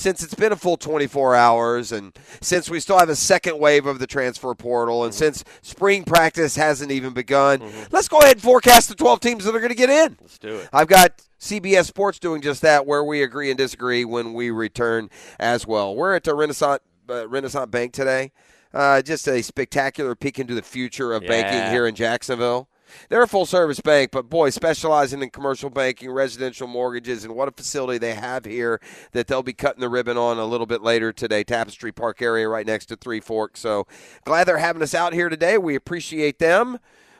[0.00, 3.84] Since it's been a full 24 hours, and since we still have a second wave
[3.84, 5.04] of the transfer portal, Mm-hmm.
[5.04, 7.62] and since spring practice hasn't even begun,
[7.92, 10.16] let's go ahead and forecast the 12 teams that are going to get in.
[10.18, 10.70] Let's do it.
[10.72, 15.10] I've got CBS Sports doing just that, where we agree and disagree when we return
[15.38, 15.94] as well.
[15.94, 18.32] We're at the Renaissance uh, Renaissance Bank today.
[18.72, 22.69] Uh, just a spectacular peek into the future of banking here in Jacksonville.
[23.08, 27.48] They're a full service bank, but boy, specializing in commercial banking, residential mortgages, and what
[27.48, 28.80] a facility they have here
[29.12, 31.44] that they'll be cutting the ribbon on a little bit later today.
[31.44, 33.60] Tapestry Park area right next to Three Forks.
[33.60, 33.86] So
[34.24, 35.58] glad they're having us out here today.
[35.58, 36.78] We appreciate them.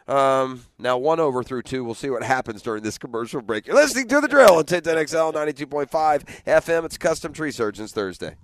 [0.08, 1.84] Um, now one over through two.
[1.84, 3.66] We'll see what happens during this commercial break.
[3.66, 6.84] You're listening to the drill on 1010XL 92.5 FM.
[6.84, 8.34] It's Custom Tree Surgeons Thursday.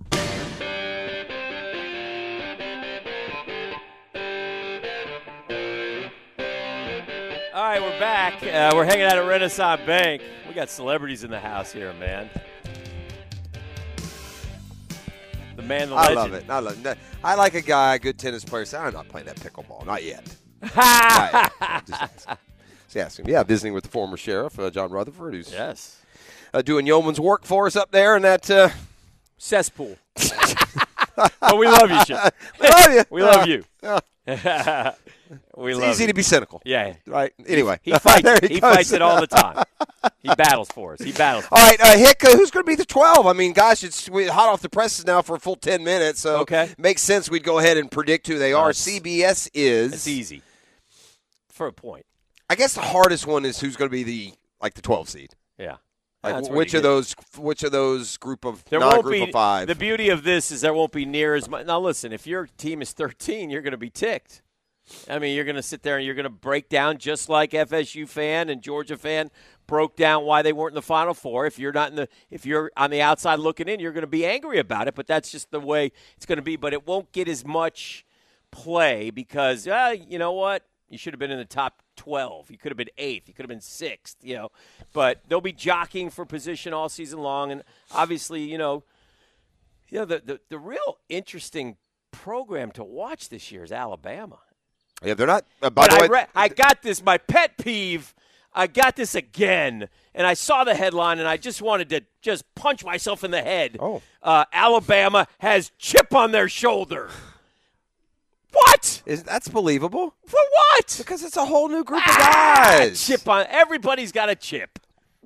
[7.57, 8.43] All right, we're back.
[8.43, 10.21] Uh, we're hanging out at Renaissance Bank.
[10.47, 12.29] We got celebrities in the house here, man.
[15.55, 16.15] The man, the I legend.
[16.15, 16.49] love it.
[16.51, 16.97] I love it.
[17.23, 18.63] I like a guy, a good tennis player.
[18.63, 19.87] Say, I'm not playing that pickleball.
[19.87, 20.23] Not yet.
[20.61, 21.87] Not yet.
[21.87, 22.37] Just asking.
[22.83, 23.27] Just asking.
[23.27, 25.99] Yeah, visiting with the former sheriff, uh, John Rutherford, who's yes.
[26.53, 28.69] uh, doing yeoman's work for us up there in that uh,
[29.39, 29.97] cesspool.
[30.15, 32.35] but we love you, Chip.
[32.61, 33.03] we love you.
[33.09, 33.63] We love you.
[35.29, 35.37] Yeah.
[35.55, 36.07] we It's love easy you.
[36.07, 36.61] to be cynical.
[36.65, 36.93] Yeah.
[37.05, 37.33] Right.
[37.45, 37.79] Anyway.
[37.83, 38.23] he, he fights.
[38.23, 39.63] There he he fights it all the time.
[40.21, 41.01] He battles for us.
[41.01, 41.45] He battles.
[41.45, 43.25] For All right, uh, Hick, uh, who's going to be the 12?
[43.27, 46.21] I mean, gosh, it's we, hot off the presses now for a full 10 minutes,
[46.21, 46.69] so Okay.
[46.77, 48.73] makes sense we'd go ahead and predict who they are.
[48.73, 49.93] That's- CBS is.
[49.93, 50.41] It's easy.
[51.49, 52.05] For a point.
[52.49, 55.33] I guess the hardest one is who's going to be the like the 12 seed.
[55.57, 55.77] Yeah.
[56.23, 59.13] Like That's where which of those which of those group of There non won't group
[59.15, 59.67] be of five?
[59.67, 61.65] The beauty of this is there won't be near as much.
[61.67, 64.41] Now, listen, if your team is 13, you're going to be ticked.
[65.09, 67.51] I mean, you're going to sit there and you're going to break down just like
[67.51, 69.29] FSU fan and Georgia fan
[69.65, 71.45] broke down why they weren't in the Final Four.
[71.45, 74.07] If you're not in the, if you're on the outside looking in, you're going to
[74.07, 74.95] be angry about it.
[74.95, 76.55] But that's just the way it's going to be.
[76.55, 78.05] But it won't get as much
[78.51, 80.63] play because, uh, you know what?
[80.89, 82.49] You should have been in the top 12.
[82.49, 83.27] You could have been eighth.
[83.27, 84.51] You could have been sixth, you know.
[84.93, 87.51] But they'll be jockeying for position all season long.
[87.51, 88.83] And obviously, you know,
[89.89, 91.75] you know the, the, the real interesting
[92.11, 94.39] program to watch this year is Alabama.
[95.03, 95.45] Yeah, they're not.
[95.61, 98.13] Uh, by But the I, re- I got this, my pet peeve.
[98.53, 102.43] I got this again, and I saw the headline, and I just wanted to just
[102.55, 103.77] punch myself in the head.
[103.79, 104.01] Oh.
[104.23, 107.09] Uh, Alabama has chip on their shoulder.
[108.51, 109.03] What?
[109.05, 110.95] is that's believable For what?
[110.97, 113.05] because it's a whole new group of Ah, guys.
[113.05, 113.45] chip on.
[113.49, 114.79] Everybody's got a chip.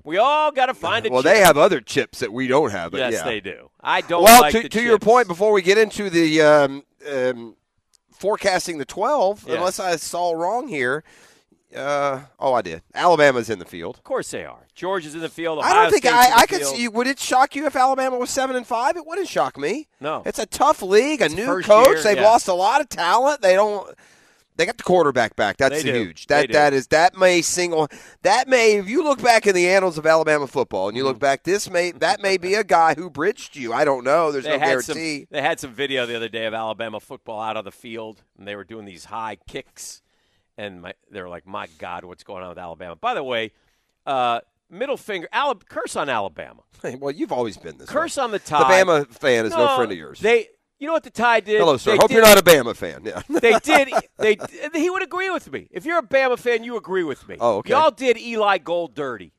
[0.03, 1.31] We all got to find a well, chip.
[1.31, 2.91] they have other chips that we don't have.
[2.91, 3.23] But Yes, yeah.
[3.23, 3.69] they do.
[3.79, 7.55] I don't Well, like to, to your point, before we get into the um, um,
[8.21, 9.55] forecasting the 12, Yeah.
[9.55, 11.03] unless I saw wrong here.
[11.75, 12.81] Uh, oh, I did.
[12.93, 13.95] Alabama's in the field.
[13.95, 14.67] Of course they are.
[14.75, 15.59] Georgia's in the field.
[15.63, 16.87] I don't think State's I, I could see.
[16.87, 18.97] Would it shock you if Alabama was seven and five?
[18.97, 19.87] It wouldn't shock me.
[20.01, 20.21] No.
[20.25, 21.87] it's a tough league, a It's new coach.
[21.87, 22.23] year, They've yeah.
[22.29, 23.41] lost a lot of talent.
[23.41, 23.89] They don't.
[24.61, 25.57] They got the quarterback back.
[25.57, 26.27] That's huge.
[26.27, 27.87] That that is that may single
[28.21, 31.07] that may if you look back in the annals of Alabama football and you Mm-hmm.
[31.09, 33.73] look back this may that may be a guy who bridged you.
[33.73, 34.31] I don't know.
[34.31, 35.19] There's they no guarantee.
[35.21, 35.27] some.
[35.31, 38.47] They had some video the other day of Alabama football out on the field, and
[38.47, 40.03] they were doing these high kicks,
[40.59, 43.51] and my, they were like, "My God, what's going on with Alabama?" By the way,
[44.05, 47.89] uh, middle finger, Alab- curse on Alabama, Hey, well, you've always been this.
[47.89, 48.23] curse way.
[48.25, 48.83] on the The tie.
[48.83, 50.19] Bama fan is no, friend of yours.
[50.19, 50.49] They,
[50.81, 51.59] you know what the tie did?
[51.59, 51.91] Hello, sir.
[51.91, 53.03] They Hope did- you're not a Bama fan.
[53.05, 53.21] Yeah.
[53.39, 53.89] they did.
[54.17, 54.37] They
[54.73, 55.67] he would agree with me.
[55.71, 57.37] If you're a Bama fan, you agree with me.
[57.39, 57.69] Oh, okay.
[57.69, 59.31] Y'all did Eli Gold dirty.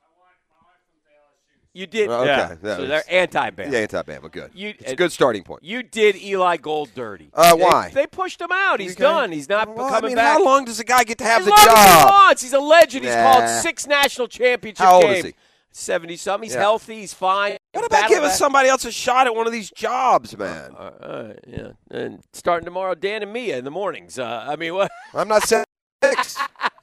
[1.74, 2.10] You did.
[2.10, 2.54] Okay, Yeah.
[2.60, 3.72] that So was- they're anti-Bama.
[3.72, 4.30] yeah, anti-Bama.
[4.30, 4.50] Good.
[4.54, 5.64] You- it's a good starting point.
[5.64, 7.30] You did Eli Gold dirty.
[7.32, 7.90] Uh, They- why?
[7.94, 8.78] They, pushed him out.
[8.80, 9.02] He's Okay.
[9.04, 9.32] done.
[9.32, 10.34] He's not Well, I coming mean, back.
[10.38, 12.42] how long does a guy get to have as the long as he wants.
[12.42, 13.04] He's a legend.
[13.06, 15.18] He's called six national championship How old games.
[15.18, 15.34] is he?
[15.70, 16.46] Seventy something.
[16.46, 16.60] He's Yeah.
[16.60, 16.96] healthy.
[17.00, 17.56] He's fine.
[17.72, 18.36] What about giving back.
[18.36, 20.74] somebody else a shot at one of these jobs, man?
[20.76, 24.18] Uh, uh, yeah, and starting tomorrow, Dan and Mia in the mornings.
[24.18, 24.90] Uh, I mean, what?
[25.14, 25.64] I'm not saying
[26.04, 26.36] six.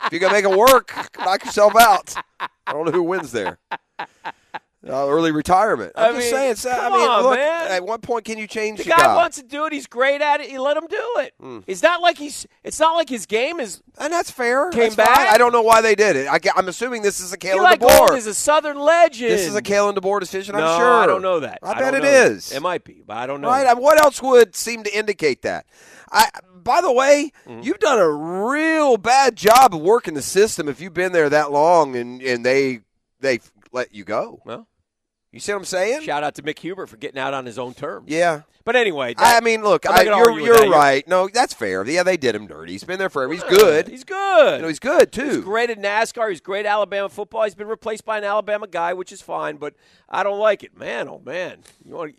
[0.05, 2.15] if you can make it work, knock yourself out.
[2.39, 3.59] I don't know who wins there.
[4.87, 5.91] Uh, early retirement.
[5.97, 6.55] I'm I just mean, saying.
[6.55, 7.35] so- I mean, on, look.
[7.37, 7.71] man.
[7.71, 9.15] At what point can you change The the, guy guy?
[9.15, 9.73] wants to do it.
[9.73, 10.49] He's great at it.
[10.49, 11.33] You let him do it.
[11.37, 11.59] Hmm.
[11.67, 12.47] It's not like he's.
[12.63, 13.81] It's not like his game is.
[13.97, 14.69] and that's fair.
[14.69, 15.05] Came That's fine.
[15.05, 15.33] back?
[15.33, 16.27] I don't know why they did it.
[16.29, 18.17] I, am assuming this is a Kalen Eli Gold DeBoer.
[18.17, 19.31] is a Southern legend.
[19.31, 20.55] This is a Kalen DeBoer decision.
[20.55, 20.93] no, I'm sure.
[20.93, 21.59] I don't know that.
[21.61, 22.31] I, I bet it that.
[22.31, 22.53] is.
[22.53, 23.49] It might be, but I don't know.
[23.49, 23.77] Right.
[23.77, 25.65] what else would seem to indicate that?
[26.09, 26.29] I.
[26.63, 27.63] By the way, Mm-hmm.
[27.63, 31.51] you've done a real bad job of working the system if you've been there that
[31.51, 32.79] long and and they
[33.19, 33.39] they
[33.71, 34.41] let you go.
[34.45, 34.67] Well,
[35.31, 36.01] You see what I'm saying?
[36.01, 38.05] shout out to Mick Hubert for getting out on his own terms.
[38.09, 38.41] Yeah.
[38.65, 40.69] But anyway, I mean, look, I, you're you're that.
[40.69, 41.07] Right.
[41.07, 41.83] No, that's fair.
[41.87, 42.73] Yeah, they did him dirty.
[42.73, 43.33] He's been there forever.
[43.33, 43.87] He's good.
[43.87, 44.57] He's good.
[44.57, 45.25] You know, he's good too.
[45.25, 46.29] He's great at NASCAR.
[46.29, 47.43] He's great at Alabama football.
[47.45, 49.73] He's been replaced by an Alabama guy, which is fine, but
[50.07, 50.77] I don't like it.
[50.77, 51.59] Man, oh man.
[51.83, 52.15] You want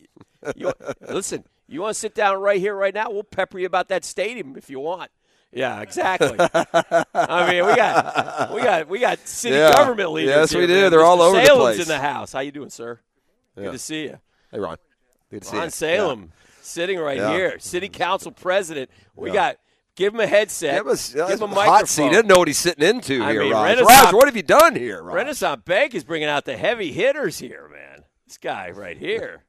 [0.56, 0.78] you want-
[1.10, 3.10] listen, you want to sit down right here right now?
[3.10, 5.10] We'll pepper you about that stadium if you want.
[5.52, 6.36] Yeah, exactly.
[6.39, 9.72] I mean, we got we got we got city Yeah.
[9.72, 10.35] government leaders.
[10.35, 10.74] Yes, we do.
[10.82, 10.90] man.
[10.93, 11.05] They're Mr.
[11.05, 11.81] all over the Salem's place.
[11.82, 12.32] in the house.
[12.32, 13.01] How you doing, sir?
[13.56, 13.64] Yeah.
[13.64, 14.18] Good to see you.
[14.52, 14.77] Hey, Ron.
[15.31, 15.59] Good to see you.
[15.59, 15.70] Ron you.
[15.72, 16.32] Salem
[16.62, 17.32] sitting right Yeah.
[17.32, 18.90] here, city council president.
[19.16, 19.35] We Yeah.
[19.35, 19.56] got
[19.97, 20.77] give him a headset.
[20.78, 22.02] Give us give him a hot seat.
[22.02, 22.12] microphone.
[22.12, 23.81] Doesn't know what he's sitting into I here, mean, Raj.
[23.81, 25.14] Raj, what have you done here, Raj?
[25.16, 28.05] Renaissance Bank is bringing out the heavy hitters here, man.
[28.27, 29.43] This guy right here.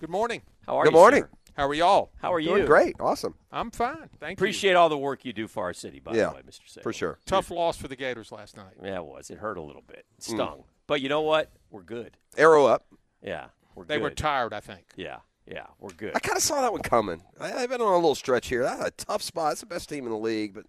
[0.00, 0.42] Good morning.
[0.66, 0.90] How are Good you?
[0.90, 1.22] Good morning.
[1.22, 1.28] sir?
[1.54, 2.12] How are y'all?
[2.20, 2.48] How are you?
[2.50, 2.96] Doing great.
[2.98, 3.34] Awesome.
[3.50, 4.08] I'm fine.
[4.18, 4.42] Thank you.
[4.42, 6.60] Appreciate all the work you do for our city, by Yeah, the way, Mr.
[6.66, 6.82] Salem.
[6.82, 7.10] for sure.
[7.20, 7.22] you.
[7.26, 8.74] Tough loss for the Gators last night.
[8.82, 9.28] Yeah, it was.
[9.30, 10.06] It hurt a little bit.
[10.18, 10.34] It Mm.
[10.34, 10.64] stung.
[10.86, 11.50] But you know what?
[11.70, 12.16] We're good.
[12.36, 12.86] Arrow up.
[13.22, 14.02] Yeah, we're They good.
[14.02, 14.86] were tired, I think.
[14.96, 16.12] yeah, yeah, we're good.
[16.16, 17.22] I kind of saw that one coming.
[17.38, 18.62] I, I've been on a little stretch here.
[18.62, 19.52] That's a tough spot.
[19.52, 20.64] It's the best team in the league, but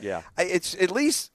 [0.00, 0.22] yeah.
[0.38, 1.32] I, it's at least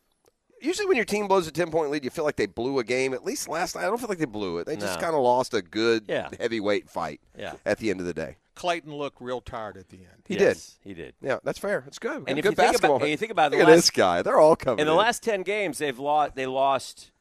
[0.62, 2.84] usually when your team blows a ten point lead, you feel like they blew a
[2.84, 3.14] game.
[3.14, 4.66] At least last night, I don't feel like they blew it.
[4.66, 6.30] They just kind of lost a good Yeah.
[6.40, 7.20] heavyweight fight.
[7.38, 7.54] Yeah.
[7.66, 10.24] At the end of the day, Clayton looked real tired at the end.
[10.28, 11.14] he Yes, He did.
[11.22, 11.28] did.
[11.28, 11.84] Yeah, that's fair.
[11.88, 12.24] It's good.
[12.28, 12.96] And if good you think basketball.
[12.98, 14.22] about, and you think about the Look at this guy.
[14.22, 14.98] They're all coming in the in.
[14.98, 16.36] last ten games, they've lost.
[16.36, 17.12] They lost.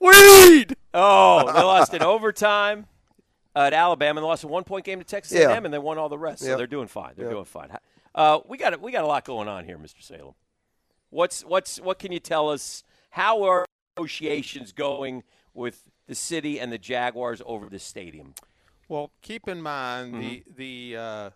[0.00, 0.76] weed.
[0.92, 2.86] Oh, they lost in overtime
[3.54, 4.18] at Alabama.
[4.20, 5.50] and They lost a one point game to Texas Yeah.
[5.50, 6.42] A&M, and they won all the rest.
[6.42, 6.58] So Yep.
[6.58, 7.12] they're doing fine.
[7.16, 7.32] They're Yep.
[7.34, 7.76] doing fine.
[8.14, 10.02] Uh, we got we got a lot going on here, Mr.
[10.02, 10.34] Salem.
[11.10, 12.82] What's what's what can you tell us?
[13.10, 15.22] How are negotiations going
[15.54, 18.34] with the city and the Jaguars over the stadium?
[18.90, 20.20] Well, keep in mind Mm-hmm.
[20.56, 21.30] the the uh,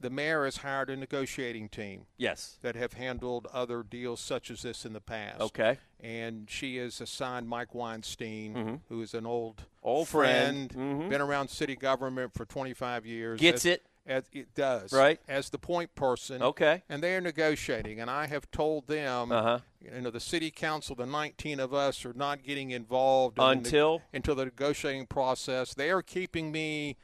[0.00, 2.58] the mayor has hired a negotiating team Yes.
[2.62, 5.40] that have handled other deals such as this in the past.
[5.40, 5.78] Okay.
[5.98, 8.80] And she has assigned Mike Weinstein, Mhm.
[8.90, 10.70] who is an old Old friend.
[10.70, 11.08] Mhm.
[11.08, 13.40] been around city government for 25 years.
[13.40, 13.82] Gets as- it.
[14.06, 14.92] As it does.
[14.92, 15.20] Right.
[15.28, 16.42] As the point person.
[16.42, 16.82] Okay.
[16.88, 19.60] And they are negotiating, and I have told them, Uh-huh.
[19.80, 23.50] You know, the city council, the 19 of us, are not getting involved in the
[23.50, 24.02] Until?
[24.12, 25.74] until the negotiating process.
[25.74, 26.96] They are keeping me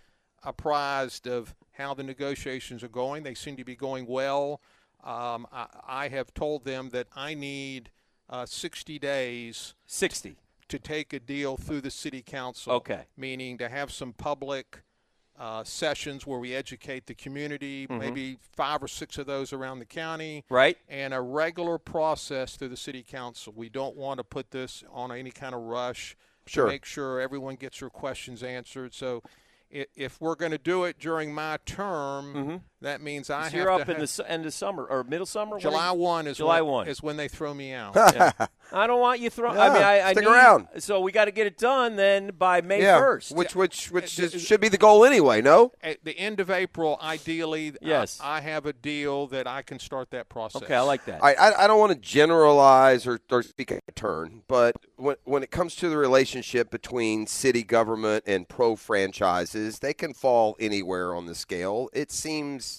[0.42, 3.22] apprised of how the negotiations are going.
[3.22, 4.60] They seem to be going well.
[5.02, 7.90] Um, I, I have told them that I need
[8.28, 10.36] uh, 60 days 60.
[10.68, 12.72] to take a deal through the city council.
[12.74, 13.02] Okay.
[13.16, 14.82] Meaning to have some public
[15.38, 17.98] uh, sessions where we educate the community, Mhm.
[17.98, 20.78] maybe five or six of those around the county Right.
[20.88, 23.52] and a regular process through the city council.
[23.56, 26.16] We don't want to put this on any kind of rush
[26.46, 26.66] Sure.
[26.66, 28.94] to make sure everyone gets their questions answered.
[28.94, 29.22] So
[29.70, 33.66] if we're going to do it during my term, that means I So have you're
[33.66, 35.58] to up in the su- end of summer or middle summer.
[35.58, 37.94] July are you- one is July when, one is when they throw me out.
[38.14, 38.32] Yeah.
[38.72, 39.58] I don't want you throwing.
[39.58, 40.68] I mean, I, I stick need- around.
[40.78, 42.98] So we got to get it done then by May yeah.
[42.98, 43.34] first.
[43.34, 45.42] Which which which is, should be the goal anyway.
[45.42, 45.72] No.
[45.82, 48.18] At the end of April, ideally, Yes.
[48.22, 50.62] I, have a deal that I can start that process.
[50.62, 51.22] Okay, I like that.
[51.24, 55.42] I, I, I don't want to generalize or, or speak a turn, but when, when
[55.42, 61.14] it comes to the relationship between city government and pro franchises, they can fall anywhere
[61.14, 61.88] on the scale.
[61.92, 62.73] It seems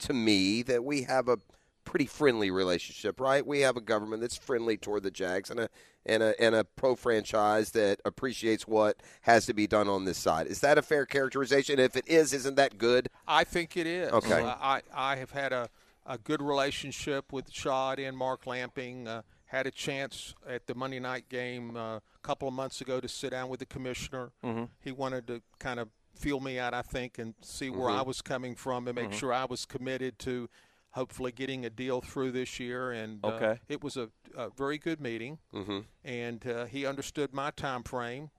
[0.00, 1.38] to me that we have a
[1.84, 3.46] pretty friendly relationship, right?
[3.46, 5.68] We have a government that's friendly toward the Jags and a
[6.04, 10.18] and a and a pro franchise that appreciates what has to be done on this
[10.18, 10.46] side.
[10.46, 11.78] Is that a fair characterization?
[11.78, 13.08] If it is, isn't that good?
[13.26, 14.12] I think it is.
[14.12, 14.42] Okay.
[14.42, 15.68] Uh, I, I have had a,
[16.06, 19.08] a good relationship with Shad and Mark Lamping.
[19.08, 23.00] Uh, had a chance at the Monday night game uh, a couple of months ago
[23.00, 24.30] to sit down with the commissioner.
[24.44, 24.68] Mhm.
[24.84, 25.88] He wanted to kind of
[26.18, 27.98] feel me out, I think, and see where Mhm.
[27.98, 29.14] I was coming from and make Mhm.
[29.18, 30.48] sure I was committed to
[30.90, 32.90] hopefully getting a deal through this year.
[32.90, 33.60] And uh, Okay.
[33.68, 35.38] it was a, a very good meeting.
[35.52, 35.84] Mhm.
[36.04, 38.30] And uh, he understood my time frame.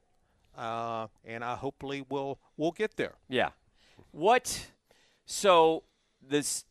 [0.56, 3.16] Uh, and I hopefully will will get there.
[3.30, 3.52] Yeah.
[4.12, 4.72] What?
[5.26, 5.84] So
[6.22, 6.66] this,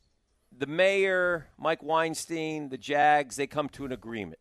[0.52, 4.40] the mayor, Mike Weinstein, the Jags, they come to an agreement.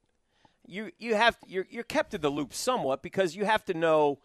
[0.66, 4.20] You you have you're you're kept in the loop somewhat because you have to know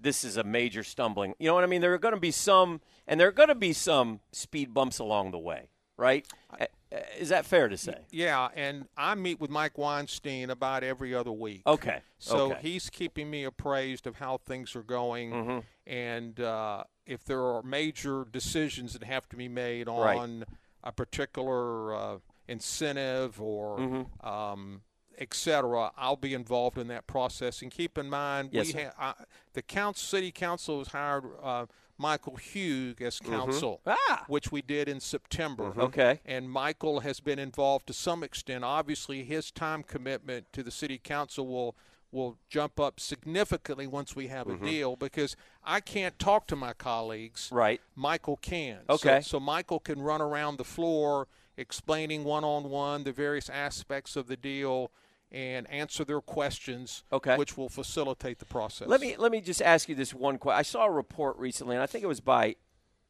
[0.00, 1.34] this is a major stumbling.
[1.38, 1.80] You know what I mean?
[1.80, 4.98] There are going to be some, and there are going to be some speed bumps
[4.98, 6.26] along the way, right?
[6.58, 7.96] Uh, uh, Is that fair to say?
[8.10, 11.62] Yeah, and I meet with Mike Weinstein about every other week.
[11.66, 12.00] Okay.
[12.18, 12.60] So okay.
[12.62, 15.62] he's keeping me appraised of how things are going, Mhm.
[15.86, 20.16] and uh, if there are major decisions that have to be made Right.
[20.18, 20.44] on
[20.82, 24.24] a particular uh, incentive or Mhm.
[24.26, 24.82] um,
[25.18, 27.60] et cetera, I'll be involved in that process.
[27.62, 29.14] And keep in mind, Yes, we ha- I,
[29.54, 31.66] the council, city council has hired uh,
[31.98, 34.24] Michael Hugh as counsel, Ah.
[34.28, 35.72] which we did in September.
[35.72, 35.78] Mhm.
[35.78, 36.20] Okay.
[36.24, 38.62] And Michael has been involved to some extent.
[38.64, 41.76] Obviously, his time commitment to the city council will
[42.10, 46.72] will jump up significantly once we have a deal because I can't talk to my
[46.72, 47.50] colleagues.
[47.52, 47.82] Right.
[47.94, 48.78] Michael can.
[48.88, 49.20] So- Okay.
[49.20, 51.28] So, Michael can run around the floor
[51.58, 54.90] explaining one on one the various aspects of the deal
[55.30, 57.36] and answer their questions, Okay.
[57.36, 58.88] which will facilitate the process.
[58.88, 60.58] Let me let me just ask you this one question.
[60.58, 62.56] I saw a report recently, and I think it was by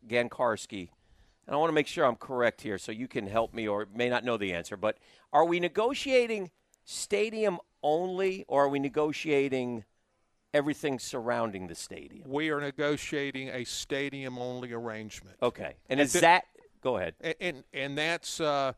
[0.07, 0.91] Gancarski,
[1.47, 3.87] and I want to make sure I'm correct here, so you can help me, or
[3.95, 4.77] may not know the answer.
[4.77, 4.99] But
[5.33, 6.51] are we negotiating
[6.85, 9.85] stadium only, or are we negotiating
[10.53, 12.29] everything surrounding the stadium?
[12.29, 15.37] We are negotiating a stadium-only arrangement.
[15.43, 16.45] Okay, and At is the- that
[16.81, 17.15] go ahead?
[17.21, 18.73] and and, and that's uh,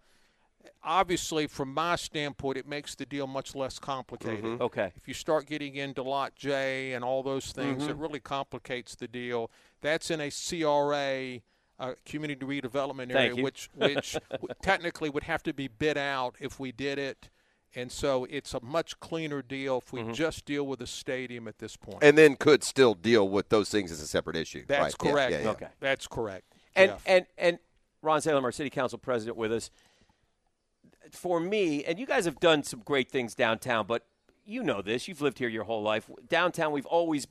[0.83, 4.45] obviously from my standpoint, it makes the deal much less complicated.
[4.45, 4.61] Mhm.
[4.61, 4.93] Okay.
[4.97, 8.01] If you start getting into Lot J and all those things, it Mhm.
[8.01, 9.51] really complicates the deal.
[9.81, 11.43] That's in a CRA.
[11.79, 16.61] Uh, community redevelopment area, which which w- technically would have to be bid out if
[16.61, 17.31] we did it,
[17.75, 20.13] and so it's a much cleaner deal if we Mm-hmm.
[20.13, 22.01] just deal with the stadium at this point.
[22.03, 24.67] And then could still deal with those things as a separate issue.
[24.69, 24.95] That's right?
[25.03, 25.33] Yeah, correct.
[25.33, 25.49] yeah, yeah.
[25.53, 25.69] Okay.
[25.81, 26.55] That's correct.
[26.77, 27.03] And Jeff.
[27.07, 27.59] and and
[28.03, 29.71] Ron Salem, our city council president, with us.
[31.13, 34.05] For me, and you guys have done some great things downtown, but
[34.45, 35.09] you know this.
[35.09, 36.11] You've lived here your whole life.
[36.29, 37.27] Downtown, we've always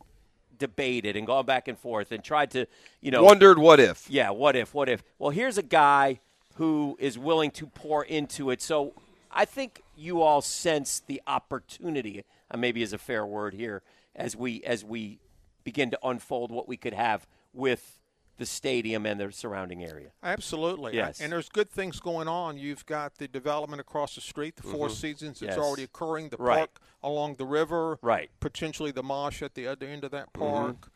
[0.57, 2.65] debated and gone back and forth and tried to,
[3.01, 4.09] you know, Wondered what if.
[4.09, 4.73] Yeah, what if?
[4.73, 5.03] What if?
[5.17, 6.19] Well, here's a guy
[6.55, 8.61] who is willing to pour into it.
[8.61, 8.93] So
[9.31, 12.23] I think you all sense the opportunity.
[12.51, 13.81] Uh, maybe is a fair word here
[14.15, 15.19] as we as we
[15.63, 17.98] begin to unfold what we could have with
[18.39, 20.11] the stadium and the surrounding area.
[20.23, 20.95] Absolutely.
[20.95, 21.19] Yes.
[21.19, 22.57] And there's good things going on.
[22.57, 24.91] You've got the development across the street, the Four Mhm.
[24.91, 25.41] Seasons.
[25.41, 25.55] Yes.
[25.55, 26.29] It's already occurring.
[26.29, 26.57] The Right.
[26.57, 27.99] park along the river.
[28.01, 28.31] Right.
[28.39, 30.39] Potentially the MOSH at the other end of that Mhm.
[30.39, 30.91] park.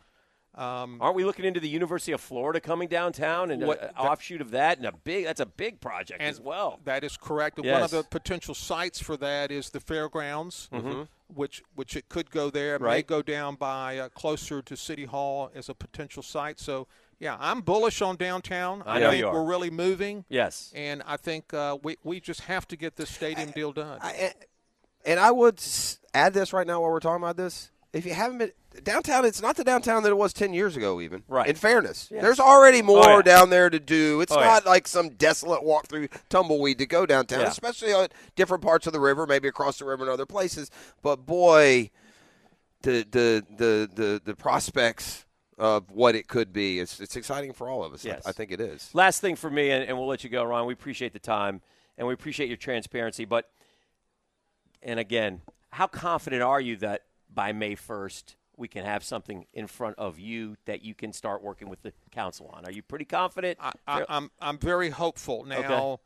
[0.56, 4.00] Um, Aren't we looking into the University of Florida coming downtown and What- an that-
[4.00, 6.80] offshoot of that and a big that's a big project as well.
[6.84, 7.58] That is correct.
[7.58, 11.08] One of the potential sites for that is the fairgrounds, Mhm.
[11.28, 12.76] which which it could go there.
[12.76, 16.60] It may go down by uh, closer to City Hall as a potential site.
[16.60, 16.88] So
[17.24, 18.84] yeah, I'm bullish on downtown.
[18.86, 19.34] I know think you are.
[19.34, 20.26] we're really moving.
[20.30, 20.72] Yes.
[20.76, 24.00] And I think uh, we we just have to get this stadium deal done.
[25.06, 25.62] And I would
[26.14, 27.72] add this right now while we're talking about this.
[27.92, 28.52] If you haven't been
[28.84, 31.00] downtown, it's not the downtown that it was ten years ago.
[31.00, 31.48] Even Right.
[31.48, 32.24] In fairness, Yes.
[32.24, 33.22] there's already more Oh, yeah.
[33.22, 34.20] down there to do.
[34.22, 34.46] It's Oh, yeah.
[34.48, 37.48] not like some desolate walk through tumbleweed to go downtown, Yeah.
[37.50, 40.72] especially on different parts of the river, maybe across the river and other places.
[41.04, 41.92] But boy,
[42.82, 45.26] the the the the, the prospects
[45.58, 48.06] of what it could be, it's it's exciting for all of us.
[48.06, 48.26] I- Yes.
[48.26, 48.90] I, think it is.
[48.94, 50.66] Last thing for me, and, and we'll let you go, Ron.
[50.66, 51.62] We appreciate the time
[51.98, 53.26] and we appreciate your transparency.
[53.26, 53.50] But,
[54.82, 57.02] and again, how confident are you that
[57.34, 61.42] by May 1st we can have something in front of you that you can start
[61.42, 62.66] working with the council on?
[62.66, 63.58] Are you pretty confident?
[63.62, 63.72] I,
[64.10, 65.58] I'm I'm very hopeful now.
[65.94, 65.98] m-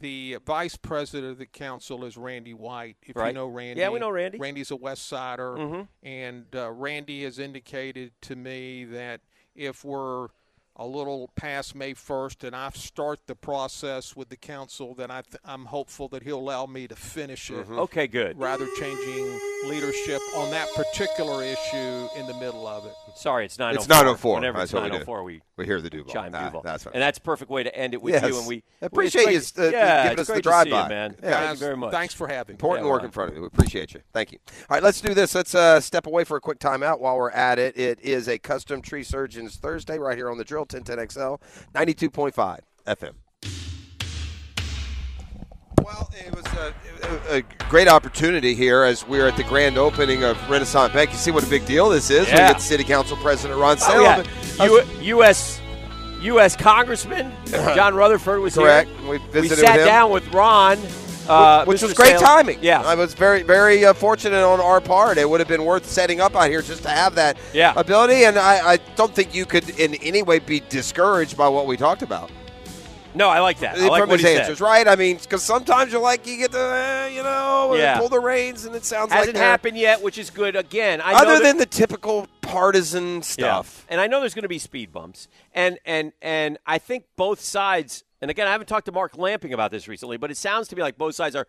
[0.00, 2.96] The vice president of the council is Randy White.
[3.02, 4.38] If you know Randy, Yeah, we know Randy.
[4.38, 5.88] Randy's a West Sider, Mhm.
[6.02, 9.20] and uh, Randy has indicated to me that
[9.54, 10.28] if we're
[10.76, 15.20] a little past May 1st and I start the process with the council, then I
[15.22, 17.68] th- I'm hopeful that he'll allow me to finish it.
[17.68, 17.78] Mhm.
[17.80, 18.38] Okay, good.
[18.38, 22.94] Rather changing leadership on that particular issue in the middle of it.
[23.14, 23.80] Sorry, it's 904.
[23.82, 24.34] It's 904.
[24.36, 24.74] Whenever That's it's
[25.06, 25.40] what we do.
[25.40, 26.10] we, We hear the Duval.
[26.12, 26.62] chime Ah, Duval.
[26.62, 26.94] that's right.
[26.94, 28.30] and that's a perfect way to end it with Yes.
[28.30, 28.38] you.
[28.38, 30.82] And we appreciate it's you great- uh, yeah, giving it's us the great drive by.
[30.84, 31.16] you, man.
[31.22, 31.30] Yeah.
[31.32, 31.90] Thank you very much.
[31.92, 32.56] Thanks for having me.
[32.56, 33.06] Important Yeah, work Ron.
[33.06, 33.42] in front of you.
[33.42, 34.00] We appreciate you.
[34.14, 34.38] Thank you.
[34.48, 35.34] All right, let's do this.
[35.34, 37.76] Let's uh, step away for a quick timeout while we're at it.
[37.76, 41.40] It is a Custom Tree Surgeons Thursday right here on the Drill 1010XL
[41.74, 43.12] 92.5 FM.
[45.82, 46.74] Well, it was a,
[47.32, 51.10] a, a great opportunity here as we're at the grand opening of Renaissance Bank.
[51.10, 52.26] You see what a big deal this is.
[52.26, 52.52] We Yeah.
[52.52, 54.26] get City Council President Ron Oh, Salem.
[54.58, 54.64] yeah.
[54.66, 54.84] U-
[55.16, 55.58] U.S.
[56.20, 56.54] U.S.
[56.54, 58.90] Congressman John Rutherford was Correct.
[58.90, 59.10] here.
[59.10, 59.86] We we visited sat with him.
[59.86, 60.78] down with Ron,
[61.28, 61.84] uh, which Mr.
[61.84, 62.24] was great Salem.
[62.46, 62.58] timing.
[62.62, 65.18] Yeah, I was very, very uh, fortunate on our part.
[65.18, 67.72] It would have been worth setting up out here just to have that Yeah.
[67.76, 68.24] ability.
[68.24, 71.76] And I, I don't think you could in any way be discouraged by what we
[71.76, 72.30] talked about.
[73.14, 73.76] no, I like that.
[73.76, 74.64] I like From what his he answers, said.
[74.64, 74.86] right?
[74.86, 77.98] I mean, because sometimes you're like, you get to, uh, you know, Yeah.
[77.98, 80.54] pull the reins, and it sounds Hasn't like they're- happened yet, which is good.
[80.54, 83.84] Again, I Other that- than the typical partisan stuff.
[83.88, 83.92] Yeah.
[83.92, 85.26] And I know there's going to be speed bumps.
[85.54, 89.52] And and and I think both sides and again I haven't talked to Mark Lamping
[89.52, 91.46] about this recently, but it sounds to me like both sides are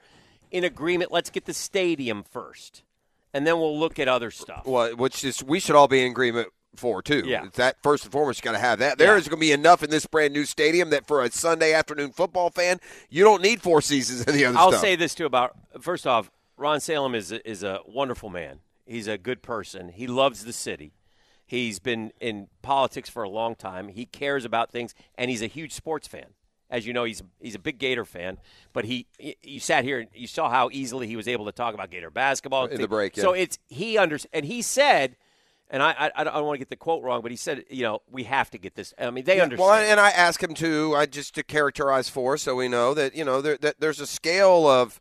[0.51, 1.11] in agreement.
[1.11, 2.83] Let's get the stadium first.
[3.33, 4.65] And then we'll look at other stuff.
[4.65, 7.23] Well, which is we should all be in agreement for too.
[7.25, 7.45] Yeah.
[7.45, 8.97] It's that first and foremost, you got to have that.
[8.97, 9.17] There Yeah.
[9.19, 12.11] is going to be enough in this brand new stadium that for a Sunday afternoon
[12.11, 12.79] football fan,
[13.09, 14.81] you don't need four seasons of the other I'll stuff.
[14.81, 18.59] say this too about first off, Ron Salem is a, is a wonderful man.
[18.85, 19.89] He's a good person.
[19.89, 20.91] He loves the city.
[21.45, 23.87] He's been in politics for a long time.
[23.89, 26.27] He cares about things, and he's a huge sports fan.
[26.71, 28.37] As you know, he's he's a big Gator fan.
[28.73, 29.05] But he,
[29.43, 32.09] you sat here and you saw how easily he was able to talk about Gator
[32.09, 35.17] basketball In the break, So it's he under and he said,
[35.69, 37.83] and I I, I don't want to get the quote wrong, but he said, you
[37.83, 38.93] know, we have to get this.
[38.97, 39.69] I mean, they Yeah, understand.
[39.69, 43.13] Well, and I ask him to, I just to characterize for, so we know that
[43.15, 44.99] you know there, that there's a scale of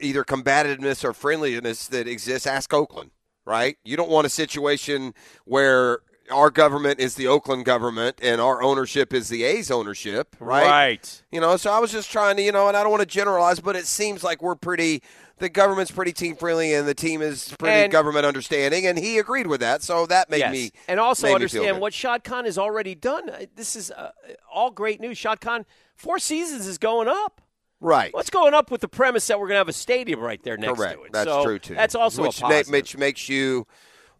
[0.00, 2.48] either combativeness or friendliness that exists.
[2.48, 3.12] Ask Oakland,
[3.44, 3.76] right?
[3.84, 5.14] You don't want a situation
[5.44, 10.64] where our government is the Oakland government and our ownership is the A's ownership, right?
[10.66, 11.22] Right.
[11.30, 13.06] You know, so I was just trying to, you know, and I don't want to
[13.06, 15.02] generalize, but it seems like we're pretty
[15.38, 19.18] the government's pretty team friendly and the team is pretty And- government understanding, and he
[19.18, 19.82] agreed with that.
[19.82, 20.52] So that made yes.
[20.52, 23.28] me and also understand what Shad Khan has already done.
[23.28, 24.12] Uh, This is uh,
[24.52, 25.18] all great news.
[25.18, 27.40] Shad Khan, four seasons is going up.
[27.80, 28.14] Right.
[28.14, 30.56] What's going up with the premise that we're going to have a stadium right there
[30.56, 30.98] next Correct.
[31.00, 31.12] to it?
[31.12, 31.74] That's So true too.
[31.74, 32.72] That's also which, a positive.
[32.72, 33.66] which makes you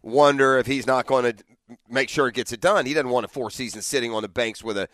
[0.03, 1.43] wonder if he's not going to
[1.89, 2.85] make sure it gets it done.
[2.85, 4.87] He doesn't want a four seasons sitting on the banks with a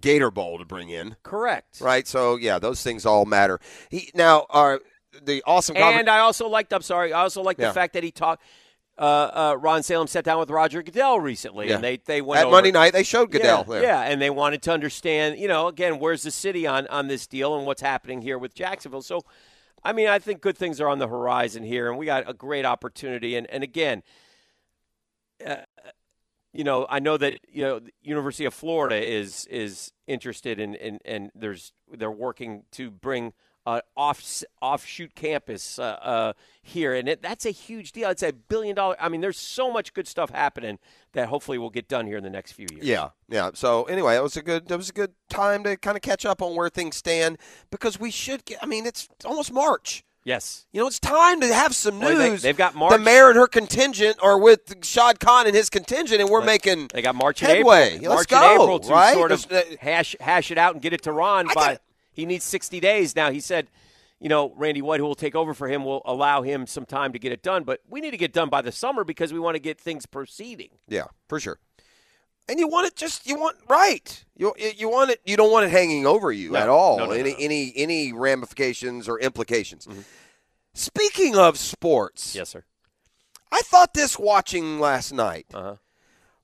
[0.00, 1.16] Gator Bowl to bring in.
[1.22, 1.80] Correct.
[1.80, 2.06] Right.
[2.06, 3.58] So yeah, those things all matter.
[3.90, 4.80] He now are
[5.22, 5.74] the awesome.
[5.76, 6.72] conver- And I also liked.
[6.72, 7.12] I'm sorry.
[7.12, 7.68] I also liked Yeah.
[7.68, 8.42] the fact that he talked.
[8.98, 9.00] Uh,
[9.52, 11.76] uh, Ron Salem sat down with Roger Goodell recently, Yeah.
[11.76, 13.82] and they they went At over- Monday night, they showed Goodell Yeah, there.
[13.82, 15.38] yeah, and they wanted to understand.
[15.38, 18.54] You know, again, where's the city on on this deal and what's happening here with
[18.54, 19.02] Jacksonville.
[19.02, 19.22] So,
[19.84, 22.34] I mean, I think good things are on the horizon here, and we got a
[22.34, 23.36] great opportunity.
[23.36, 24.02] And and again,
[25.46, 25.56] uh,
[26.52, 30.98] you know, I know that you know University of Florida is is interested in in
[31.04, 33.32] and there's they're working to bring
[33.68, 38.08] uh, off offshoot campus uh, uh, here, and it, that's a huge deal.
[38.08, 38.96] It's a billion dollar.
[38.98, 40.78] I mean, there's so much good stuff happening
[41.12, 42.86] that hopefully will get done here in the next few years.
[42.86, 43.50] Yeah, yeah.
[43.52, 44.70] So anyway, it was a good.
[44.70, 47.36] It was a good time to kind of catch up on where things stand
[47.70, 48.58] because we should get.
[48.62, 50.02] I mean, it's almost March.
[50.28, 50.66] Yes.
[50.72, 52.42] You know, it's time to have some Well, they- news.
[52.42, 52.92] they've got March.
[52.92, 56.90] The mayor and her contingent are with Shad Khan and his contingent, and we're making
[56.92, 57.94] They got March and headway.
[57.94, 58.10] April.
[58.14, 59.14] Let's March go, and April to right?
[59.14, 61.48] sort of uh, hash hash it out and get it to Ron.
[61.54, 61.78] By
[62.12, 63.30] he needs 60 days now.
[63.30, 63.70] He said,
[64.20, 67.14] you know, Randy White, who will take over for him, will allow him some time
[67.14, 67.64] to get it done.
[67.64, 70.04] But we need to get done by the summer because we want to get things
[70.04, 70.70] proceeding.
[70.88, 71.58] Yeah, for sure.
[72.48, 74.24] And you want it just you want right.
[74.36, 75.20] You you want it.
[75.26, 76.98] You don't want it hanging over you No, at all.
[76.98, 79.86] no, no, any any any ramifications or implications.
[80.74, 82.64] Speaking of sports, yes, sir.
[83.50, 85.46] I thought this watching last night.
[85.52, 85.76] Uh-huh.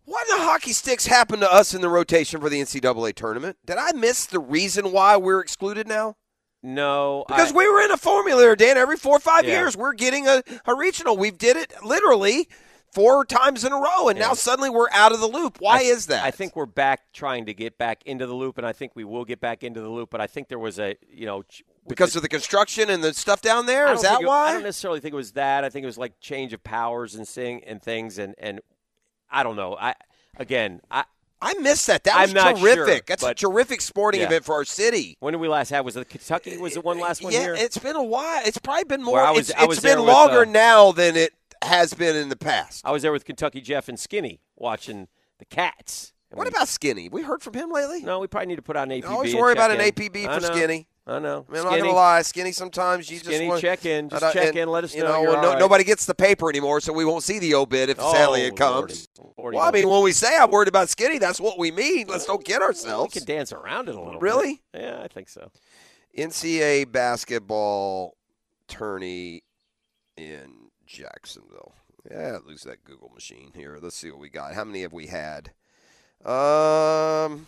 [0.07, 3.57] What in the hockey sticks happened to us in the rotation for the NCAA tournament?
[3.65, 6.17] Did I miss the reason why we're excluded now?
[6.63, 8.77] No, Because I- we were in a formula, Dan.
[8.77, 9.61] Every four or five Yeah.
[9.61, 11.17] years, we're getting a, a regional.
[11.17, 12.49] We did it literally
[12.95, 15.59] four times in a row, and now suddenly we're out of the loop.
[15.61, 16.25] Why I- is that?
[16.25, 19.05] I think we're back trying to get back into the loop, and I think we
[19.05, 20.11] will get back into the loop.
[20.11, 21.43] But I think there was a, you know,
[21.87, 23.89] because the- of the construction and the stuff down there.
[23.89, 24.49] I that it- why?
[24.49, 25.65] I don't necessarily think it was that.
[25.65, 28.61] I think it was like change of powers and sing and things, and and
[29.31, 29.77] I don't know.
[29.79, 29.95] I
[30.39, 31.05] again, I
[31.43, 32.05] I missed that.
[32.05, 32.87] That I'm was not terrific.
[32.87, 34.29] sure, That's a terrific sporting Yeah.
[34.29, 35.17] event for our city.
[35.21, 35.85] When did we last have?
[35.85, 36.57] Was it Kentucky?
[36.57, 37.55] Was the one last one yeah, here?
[37.55, 38.41] it's been a while.
[38.47, 39.21] It's probably been more.
[39.21, 41.35] I was- it's it's been with, longer uh, now than it
[41.65, 42.83] has been in the past.
[42.85, 45.09] I was there with Kentucky Jeff and Skinny watching
[45.39, 46.13] the Cats.
[46.31, 47.09] And What we- about Skinny?
[47.09, 48.03] We heard from him lately.
[48.03, 49.05] No, we probably need to put out an APB.
[49.07, 49.87] I always worry about an in.
[49.93, 50.47] APB I for.
[50.47, 50.89] Skinny.
[51.07, 51.45] I know.
[51.49, 52.51] I mean, I'm not gonna lie, Skinny.
[52.53, 54.09] Sometimes you Skinny, just want, check in.
[54.09, 54.69] Just check and, in.
[54.71, 55.41] Let us you know know.
[55.43, 55.59] no, right.
[55.59, 58.57] Nobody gets the paper anymore, so we won't see the obit if Oh, sadly it
[58.57, 59.07] comes.
[59.37, 62.07] Lordy, well, I mean, when we say I'm worried about Skinny, that's what we mean.
[62.09, 63.15] Let's don't kid ourselves.
[63.15, 64.19] We can dance around it a little.
[64.19, 64.63] Really?
[64.73, 64.83] Bit.
[64.83, 65.51] Yeah, I think so.
[66.17, 68.17] NCAA basketball
[68.67, 69.43] tourney
[70.17, 71.75] in Jacksonville.
[72.11, 73.79] Yeah, lose that Google machine here.
[73.81, 74.55] Let's see what we got.
[74.55, 75.53] How many have we had?
[76.25, 77.47] Um.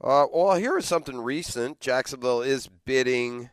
[0.00, 1.80] Uh, well, here is something recent.
[1.80, 3.50] Jacksonville is bidding.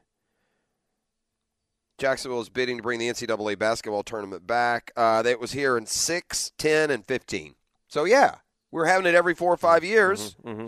[1.98, 4.92] Jacksonville is bidding to bring the NCAA basketball tournament back.
[4.96, 7.56] Uh, that was here in 6, 10, and 15.
[7.88, 8.36] So, yeah,
[8.72, 10.36] we're having it every four or five years.
[10.44, 10.68] Mm-hmm.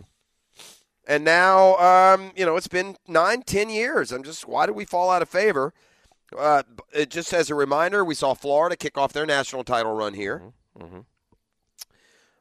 [1.07, 4.11] And now, um, you know, it's been nine, ten years.
[4.11, 5.73] I'm just, why did we fall out of favor?
[6.37, 6.63] Uh,
[6.93, 10.41] it, just as a reminder, we saw Florida kick off their national title run here.
[10.79, 10.99] Mm-hmm.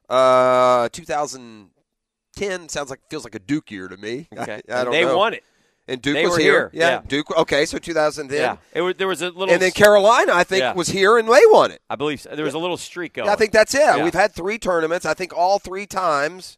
[0.08, 4.28] Uh, 2010 sounds like feels like a Duke year to me.
[4.38, 4.60] Okay.
[4.68, 5.16] I, I don't they know.
[5.16, 5.44] won it.
[5.86, 6.52] And Duke They was here.
[6.52, 6.70] here.
[6.72, 6.88] Yeah.
[6.90, 7.02] Yeah.
[7.06, 7.30] Duke.
[7.36, 8.38] Okay, so 2010.
[8.40, 9.50] Yeah, it was, there was a little.
[9.50, 10.72] And then Carolina, I think, Yeah.
[10.72, 11.82] was here and they won it.
[11.90, 12.34] I believe so.
[12.34, 13.28] there was a little streak going.
[13.28, 13.80] I think that's it.
[13.80, 14.02] Yeah.
[14.02, 15.04] We've had three tournaments.
[15.04, 16.56] I think all three times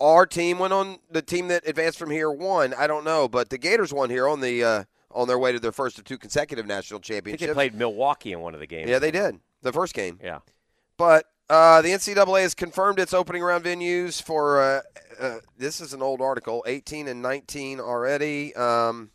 [0.00, 0.98] our team went on.
[1.10, 2.72] The team that advanced from here won.
[2.74, 5.60] I don't know, but the Gators won here on the uh, on their way to
[5.60, 7.48] their first of two consecutive national championships.
[7.48, 8.90] they played Milwaukee in one of the games.
[8.90, 10.20] Yeah, they did the first game.
[10.22, 10.40] Yeah.
[10.96, 14.60] But uh, the NCAA has confirmed its opening round venues for.
[14.60, 14.82] Uh,
[15.20, 16.64] uh, this is an old article.
[16.66, 18.54] 18 and 19 already.
[18.54, 19.10] Um,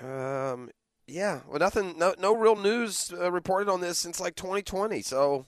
[0.00, 0.70] um,
[1.06, 1.40] yeah.
[1.46, 1.98] Well, nothing.
[1.98, 5.02] No, no real news uh, reported on this since like 2020.
[5.02, 5.46] So.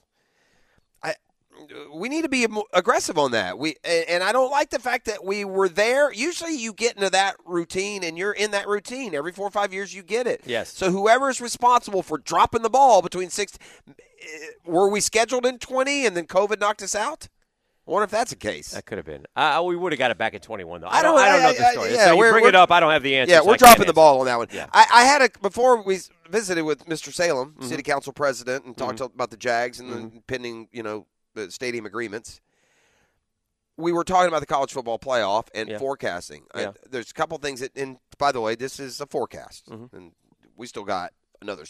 [1.93, 3.57] We need to be aggressive on that.
[3.57, 6.11] We and, and I don't like the fact that we were there.
[6.13, 9.73] Usually, you get into that routine, and you're in that routine every four or five
[9.73, 9.93] years.
[9.93, 10.41] You get it.
[10.45, 10.73] Yes.
[10.73, 13.57] So whoever is responsible for dropping the ball between six,
[13.87, 13.93] eh,
[14.65, 17.27] were we scheduled in 20 and then COVID knocked us out?
[17.87, 18.71] I wonder if that's the case.
[18.71, 19.25] That could have been.
[19.35, 20.87] Uh, we would have got it back in 21, though.
[20.87, 21.93] I I don't, don't- I don't know I- the story.
[21.93, 22.71] yeah, so you we're- bring it up.
[22.71, 23.31] I don't have the answer.
[23.33, 24.47] Yeah, we're dropping the ball on that one.
[24.51, 24.65] Yeah.
[24.73, 25.99] I, I had a before we
[26.29, 27.13] visited with Mr.
[27.13, 27.67] Salem, Mm-hmm.
[27.69, 31.05] City Council President, and talked about the Jags and the pending, you know,
[31.35, 32.41] the stadium agreements.
[33.77, 35.77] we were talking about the college football playoff and Yeah.
[35.79, 36.45] forecasting.
[36.55, 36.71] Yeah.
[36.89, 39.93] there's a couple things that, and by the way, this is a forecast, Mm-hmm.
[39.95, 40.15] and
[40.55, 41.65] we still got another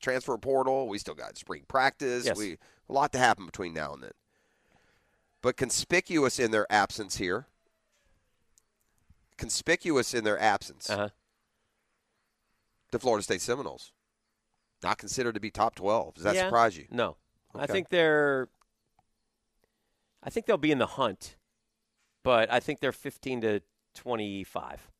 [0.00, 0.86] transfer portal.
[0.88, 2.26] We still got spring practice.
[2.26, 2.36] Yes.
[2.38, 2.58] We
[2.88, 4.12] a lot to happen between now and then.
[5.40, 7.46] But conspicuous in their absence here,
[9.36, 11.08] conspicuous in their absence, Uh-huh.
[12.92, 13.92] the Florida State Seminoles,
[14.82, 16.14] not considered to be top twelve.
[16.14, 16.44] Does that Yeah.
[16.46, 16.86] surprise you?
[16.90, 17.16] No,
[17.54, 18.48] I think they're.
[20.22, 21.36] I think they'll be in the hunt,
[22.22, 23.60] but I think they're 15 to
[23.94, 24.90] 25.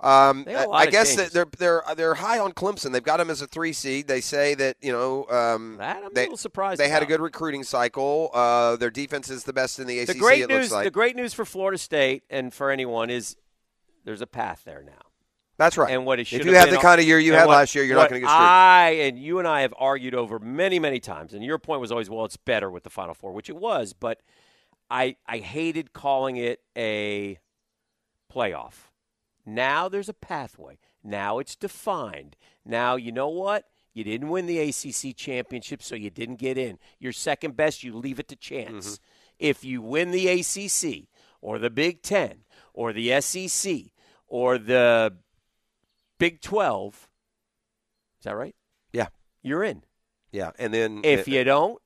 [0.00, 2.92] Um, They got a lot I guess that they're they're they're high on Clemson.
[2.92, 4.08] They've got them as a three seed.
[4.08, 6.80] They say that you know um, That I'm they, a little surprised.
[6.80, 8.30] They had a good recruiting cycle.
[8.32, 10.08] Uh, their defense is the best in the ACC.
[10.08, 10.58] The great it news.
[10.58, 10.84] looks like.
[10.84, 13.36] The great news for Florida State and for anyone is
[14.04, 15.05] there's a path there now.
[15.58, 15.90] That's right.
[15.90, 17.54] And what it should If you have have the kind of year you had what-
[17.56, 18.40] last year, you're not gonna get screwed.
[18.42, 21.90] I and you and I have argued over many, many times, and your point was
[21.90, 24.20] always, well, it's better with the Final Four, which it was, but
[24.90, 27.38] I I hated calling it a
[28.32, 28.90] playoff.
[29.44, 30.78] Now there's a pathway.
[31.02, 32.36] Now it's defined.
[32.64, 33.64] Now you know what?
[33.94, 36.78] You didn't win the ACC championship, so you didn't get in.
[36.98, 37.82] You're second best.
[37.82, 38.86] You leave it to chance.
[38.86, 39.04] Mm-hmm.
[39.38, 41.08] If you win the ACC
[41.40, 42.40] or the Big Ten
[42.74, 43.92] or the SEC
[44.26, 45.16] or the
[46.18, 47.08] Big 12,
[48.20, 48.54] is that right?
[48.92, 49.08] Yeah.
[49.42, 49.82] You're in.
[50.32, 51.80] yeah, and then If it- you don't,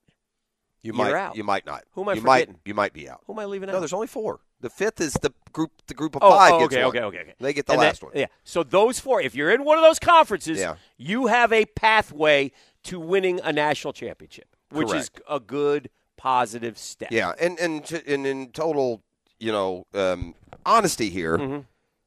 [0.82, 1.36] you you're might out.
[1.36, 1.84] you might not.
[1.92, 2.54] Who am I you forgetting?
[2.54, 3.20] Might, you might be out.
[3.26, 3.72] who am I leaving out?
[3.74, 4.40] No, there's only four.
[4.60, 5.72] The fifth is the group.
[5.86, 7.34] The group of Oh, five oh, gets okay, okay, okay, okay.
[7.38, 8.12] They get the And last that- one.
[8.16, 8.26] Yeah.
[8.44, 10.76] So those four, if you're in one of those conferences, Yeah.
[10.96, 12.52] you have a pathway
[12.84, 17.10] to winning a national championship, which is a good positive step.
[17.12, 19.02] Yeah, and and and in total,
[19.38, 20.34] you know, um,
[20.64, 21.64] honesty here,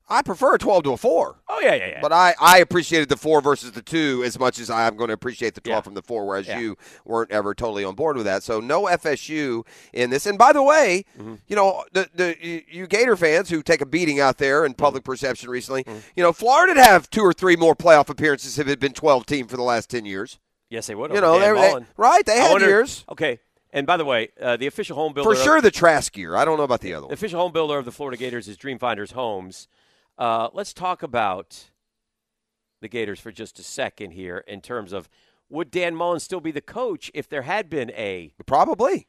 [0.10, 1.38] I prefer a twelve to a four.
[1.48, 2.00] Oh yeah, yeah, yeah.
[2.02, 5.14] But I, I appreciated the four versus the two as much as I'm going to
[5.14, 5.82] appreciate the 12 Yeah.
[5.82, 6.60] from the four, whereas Yeah.
[6.60, 8.44] you weren't ever totally on board with that.
[8.44, 10.26] So no FSU in this.
[10.26, 11.36] And by the way, Mm-hmm.
[11.48, 12.36] you know, the, the
[12.70, 14.82] you- Gator fans who take a beating out there in Mm-hmm.
[14.84, 15.86] public perception recently,
[16.16, 18.94] you know, Florida would have two or three more playoff appearances if it had been
[18.94, 20.38] 12 team for the last 10 years.
[20.70, 21.14] yes, they would.
[21.14, 21.46] You know, they-
[21.80, 23.06] they- right, they had wonder- years.
[23.10, 23.40] Okay,
[23.72, 26.36] and by the way, uh, the official home builder For sure, the Trask year.
[26.36, 28.58] I don't know about the other The official home builder of the Florida Gators is
[28.58, 29.68] Dreamfinders Homes.
[30.18, 31.70] Uh, let's talk about
[32.82, 35.10] the Gators for just a second here in terms of
[35.50, 39.08] would Dan Mullen still be the coach if there had been a Probably.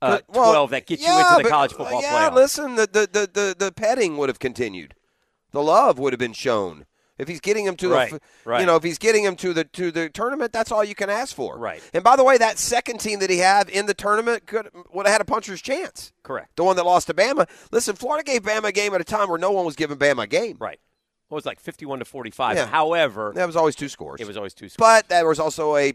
[0.00, 2.34] uh, But- well, 12 that gets you into the but- college football yeah, playoff?
[2.34, 4.94] listen, the, the, the, the, the petting would have continued.
[5.52, 6.86] The love would have been shown.
[7.18, 8.60] If he's getting him to Right, the, right.
[8.60, 11.08] you know, if he's getting him to the to the tournament, that's all you can
[11.08, 11.56] ask for.
[11.58, 11.82] Right.
[11.94, 15.06] And by the way, that second team that he had in the tournament could would
[15.06, 16.12] have had a puncher's chance.
[16.22, 16.54] Correct.
[16.56, 17.48] The one that lost to Bama.
[17.72, 20.24] Listen, Florida gave Bama a game at a time where no one was giving Bama
[20.24, 20.56] a game.
[20.60, 20.78] Right.
[21.30, 22.56] It was like 51 to 45.
[22.56, 22.66] Yeah.
[22.66, 24.20] However, That was always two scores.
[24.20, 24.76] it was always two scores.
[24.78, 25.94] But there was also a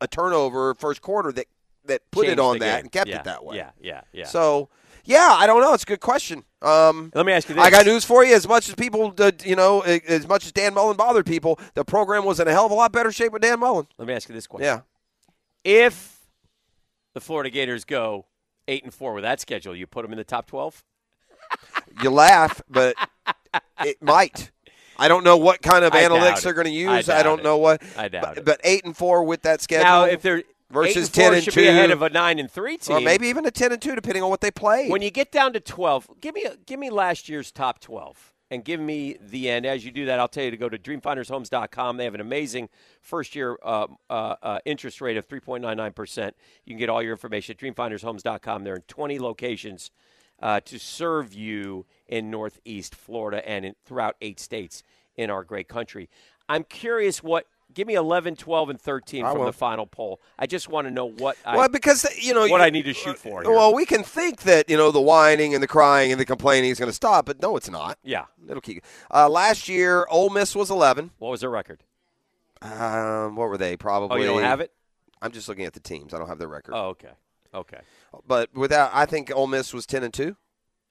[0.00, 1.46] a turnover first quarter that
[1.86, 2.80] that put Changed it on that game.
[2.84, 3.56] and kept Yeah, it that way.
[3.56, 4.26] Yeah, yeah, yeah.
[4.26, 4.68] So,
[5.06, 5.72] yeah, I don't know.
[5.72, 6.44] It's a good question.
[6.60, 7.64] Um, Let me ask you this.
[7.64, 8.34] I got news for you.
[8.34, 11.84] As much as people, uh, you know, as much as Dan Mullen bothered people, the
[11.84, 13.86] program was in a hell of a lot better shape with Dan Mullen.
[13.98, 14.66] Let me ask you this question.
[14.66, 14.80] Yeah.
[15.64, 16.20] If
[17.14, 18.26] the Florida Gators go
[18.68, 20.84] 8 and 4 with that schedule, you put them in the top 12?
[22.02, 22.94] You laugh, but
[23.82, 24.50] it might.
[24.98, 26.90] I don't know what kind of I analytics they're going to use.
[26.90, 27.44] I, doubt don't it.
[27.44, 27.82] know what.
[27.96, 28.44] I doubt but, it.
[28.44, 29.84] But eight and four with that schedule.
[29.84, 32.38] Now, if they're versus and 10 4 and should 2, be ahead of a 9
[32.38, 32.96] and 3 team.
[32.96, 34.88] or maybe even a ten and two, depending on what they play.
[34.88, 38.32] When you get down to 12, give me a, give me last year's top 12
[38.50, 39.66] and give me the end.
[39.66, 41.96] As you do that, I'll tell you to go to dreamfindershomes.com.
[41.96, 42.68] They have an amazing
[43.00, 46.32] first year uh, uh, uh, interest rate of 3.99%.
[46.64, 48.64] You can get all your information at dreamfindershomes.com.
[48.64, 49.90] They're in 20 locations
[50.40, 54.82] uh, to serve you in Northeast Florida and in, throughout eight states
[55.16, 56.08] in our great country.
[56.48, 57.46] I'm curious what.
[57.74, 59.46] Give me 11, 12, and 13 I from will.
[59.46, 60.20] the final poll.
[60.38, 62.84] I just want to know what I well, because you know what you- I need
[62.84, 63.42] to shoot for.
[63.42, 63.50] Here.
[63.50, 66.70] Well, we can think that you know the whining and the crying and the complaining
[66.70, 67.98] is going to stop, but no, it's not.
[68.02, 68.26] yeah.
[68.48, 68.82] It'll keep.
[69.12, 71.10] Uh, last year, Ole Miss was eleven.
[71.18, 71.82] What was their record?
[72.62, 73.76] Um, what were they?
[73.76, 74.16] Probably.
[74.16, 74.72] Oh, you don't have it?
[75.20, 76.14] I'm just looking at the teams.
[76.14, 76.74] I don't have their record.
[76.74, 77.10] Oh, okay.
[77.54, 77.80] Okay.
[78.26, 80.36] But without, I think Ole Miss was ten and two.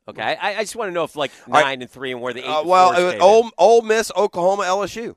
[0.07, 0.21] Okay.
[0.21, 1.63] I, I just want to know if like right.
[1.63, 2.49] nine and three and where the eight.
[2.49, 5.15] Uh, and well, uh, Ole, Ole Miss, Oklahoma, LSU.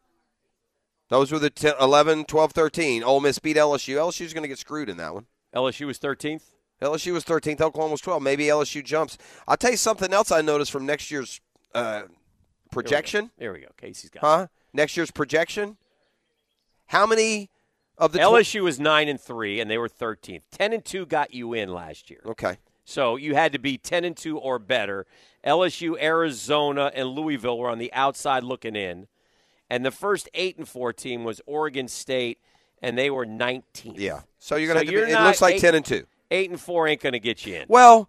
[1.09, 3.03] Those were the 10, 11, 12, 13.
[3.03, 3.97] Ole Miss beat LSU.
[3.97, 5.27] LSU's going to get screwed in that one.
[5.55, 6.45] LSU was thirteenth.
[6.81, 7.61] LSU was 13th.
[7.61, 8.23] Oklahoma was 12.
[8.23, 9.19] Maybe LSU jumps.
[9.49, 11.41] I'll tell you something else I noticed from next year's
[11.75, 12.03] uh,
[12.71, 13.31] projection.
[13.37, 13.69] There we go.
[13.77, 14.21] Casey's got.
[14.21, 14.47] Huh?
[14.73, 15.77] Next year's projection.
[16.87, 17.51] How many
[17.97, 18.23] of the it.
[18.23, 20.45] tw- LSU was nine and three, and they were thirteenth.
[20.51, 22.21] Ten and two got you in last year.
[22.25, 22.59] Okay.
[22.85, 25.07] So you had to be ten and two or better.
[25.45, 29.09] LSU, Arizona, and Louisville were on the outside looking in,
[29.71, 32.39] and the first eight and four team was Oregon State,
[32.83, 33.99] and they were nineteenth.
[33.99, 34.21] Yeah.
[34.39, 36.07] So you're going to So have to be, it looks like eight- 10 and 2.
[36.31, 37.65] Eight and four ain't going to get you in.
[37.69, 38.09] Well,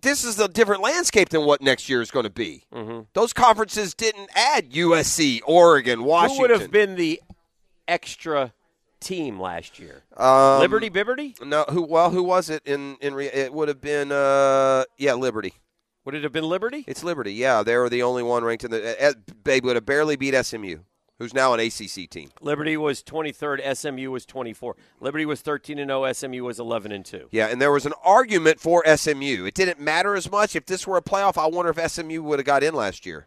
[0.00, 2.64] this is a different landscape than what next year is going to be.
[2.72, 3.06] Mhm.
[3.12, 6.36] Those conferences didn't add USC, Oregon, Washington.
[6.36, 7.20] Who would have been the
[7.86, 8.52] extra
[9.00, 10.02] team last year?
[10.16, 11.40] Um, Liberty Bibberty?
[11.44, 11.82] No, who?
[11.82, 12.62] Well, who was it?
[12.64, 15.54] In in re, it would have been uh yeah Liberty.
[16.08, 16.84] Would it have been Liberty?
[16.88, 17.34] It's Liberty.
[17.34, 19.14] Yeah, they were the only one ranked in the.
[19.44, 20.78] They would have barely beat SMU,
[21.18, 22.30] who's now an ACC team.
[22.40, 24.74] Liberty was 23rd, SMU was 24.
[25.00, 27.28] Liberty was 13 and 0, SMU was 11 and 2.
[27.30, 29.44] Yeah, and there was an argument for SMU.
[29.44, 31.36] It didn't matter as much if this were a playoff.
[31.36, 33.26] I wonder if SMU would have got in last year.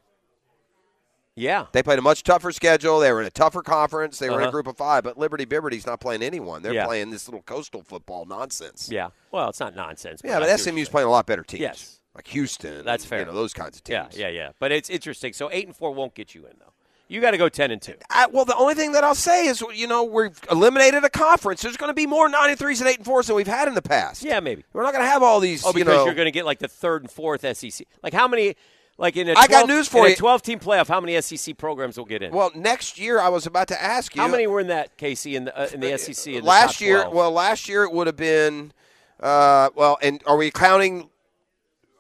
[1.36, 1.68] Yeah.
[1.74, 3.00] They played a much tougher schedule.
[3.00, 4.18] They were in a tougher conference.
[4.18, 4.50] They were in Uh-huh.
[4.50, 5.04] a group of five.
[5.04, 6.64] But Liberty Bibberty's not playing anyone.
[6.64, 6.88] They're Yeah.
[6.88, 8.90] playing this little coastal football nonsense.
[8.92, 9.10] Yeah.
[9.32, 10.22] Well, it's not nonsense.
[10.26, 11.62] Yeah, but see what SMU's playing a lot better teams.
[11.62, 12.01] Yes.
[12.16, 12.86] Like Houston.
[12.86, 13.20] That's and, fair.
[13.20, 14.18] You know those kinds of teams.
[14.18, 14.30] yeah, yeah.
[14.30, 14.52] yeah.
[14.60, 15.34] But it's interesting.
[15.34, 16.74] So 8 and 4 won't get you in, though.
[17.12, 17.94] You got to go 10 and 2.
[18.10, 21.62] I, well, the only thing that I'll say is, you know, we've eliminated a conference.
[21.62, 23.68] There's going to be more nine and threes and eight and fours than we've had
[23.68, 24.24] in the past.
[24.24, 24.64] Yeah, maybe.
[24.72, 25.66] We're not going to have all these.
[25.66, 27.86] Oh, you because know, you're going to get like the third and fourth SEC.
[28.02, 28.56] Like how many?
[28.98, 30.16] Like in a 12, I got news for you.
[30.16, 30.88] 12 team playoff.
[30.88, 32.32] How many SEC programs will get in?
[32.32, 35.36] Well, next year I was about to ask you how many were in that Casey
[35.36, 36.28] in the uh, in the SEC?
[36.28, 36.98] In the last top year.
[37.02, 37.14] 12?
[37.14, 38.72] Well, last year it would have been.
[39.20, 41.10] Uh, well, and are we counting?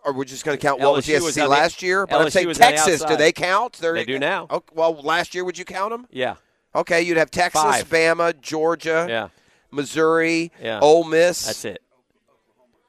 [0.03, 2.07] Or we're just going to count what was the SEC last year?
[2.07, 3.03] But I'm LSU saying on the Texas.
[3.03, 3.73] Do they count?
[3.73, 4.47] They're, They do now.
[4.49, 6.07] Oh, well, last year would you count them?
[6.11, 6.35] yeah,
[6.73, 7.89] Okay, you'd have Texas, Five.
[7.89, 9.27] Bama, Georgia, yeah,
[9.71, 10.79] Missouri, Yeah.
[10.81, 11.83] Ole Miss, that's it.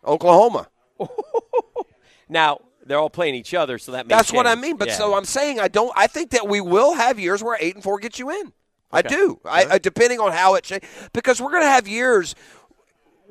[0.06, 0.68] Oklahoma.
[2.28, 4.76] Now they're all playing each other, so that That's what I mean.
[4.76, 4.94] But Yeah.
[4.94, 5.92] so I'm saying I don't.
[5.96, 8.52] I think that we will have years where eight and four gets you in.
[8.90, 9.08] I Okay.
[9.08, 9.40] do.
[9.44, 12.34] I, I uh, depending on how it changes because we're going to have years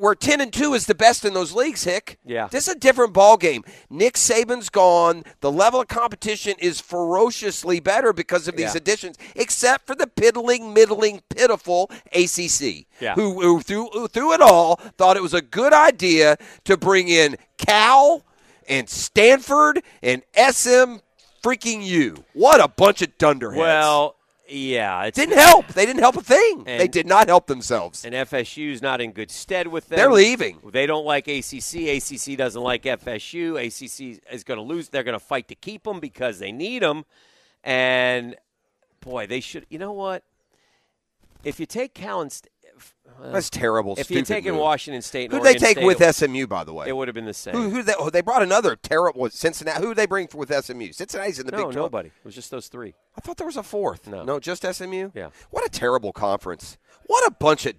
[0.02, 1.84] where ten and two is the best in those leagues.
[1.84, 2.18] Hick.
[2.26, 2.48] Yeah.
[2.48, 3.64] This is a different ball game.
[3.90, 5.24] Nick Saban's gone.
[5.42, 8.78] The level of competition is ferociously better because of these Yeah.
[8.78, 13.14] additions, except for the piddling, middling, pitiful ACC, Yeah.
[13.16, 17.08] who, who through who through it all thought it was a good idea to bring
[17.08, 18.24] in Cal
[18.68, 20.98] and Stanford and SM
[21.44, 22.24] freaking U.
[22.34, 23.60] What a bunch of dunderheads.
[23.60, 24.16] Well,
[24.52, 25.68] yeah, it didn't help.
[25.70, 26.64] They didn't help a thing.
[26.66, 28.04] They did not help themselves.
[28.04, 29.98] And FSU's not in good stead with them.
[29.98, 30.60] They're leaving.
[30.72, 31.76] They don't like ACC.
[31.76, 33.56] ACC doesn't like FSU.
[33.58, 34.90] ACC is going to lose.
[34.90, 37.06] They're going to fight to keep them because they need them.
[37.64, 38.36] And
[39.00, 39.66] boy, they should.
[39.70, 40.24] You know what?
[41.44, 42.52] If you take Cal and St-
[43.22, 43.96] well, That's terrible.
[43.98, 44.62] If taking move.
[44.62, 46.88] Washington State, Who'd they take State, with SMU, by the way?
[46.88, 47.54] It would have been the same.
[47.54, 49.82] Who, who they, oh, they brought another terrible Cincinnati.
[49.82, 50.92] Who did they bring for, with SMU?
[50.92, 51.76] Cincinnati's in the no, Big 12.
[51.76, 52.08] nobody.
[52.08, 52.96] It was just those three.
[53.16, 54.08] I thought there was a fourth.
[54.08, 54.24] No.
[54.24, 55.12] no, just SMU.
[55.14, 55.30] Yeah.
[55.52, 56.78] What a terrible conference.
[57.06, 57.76] What a bunch of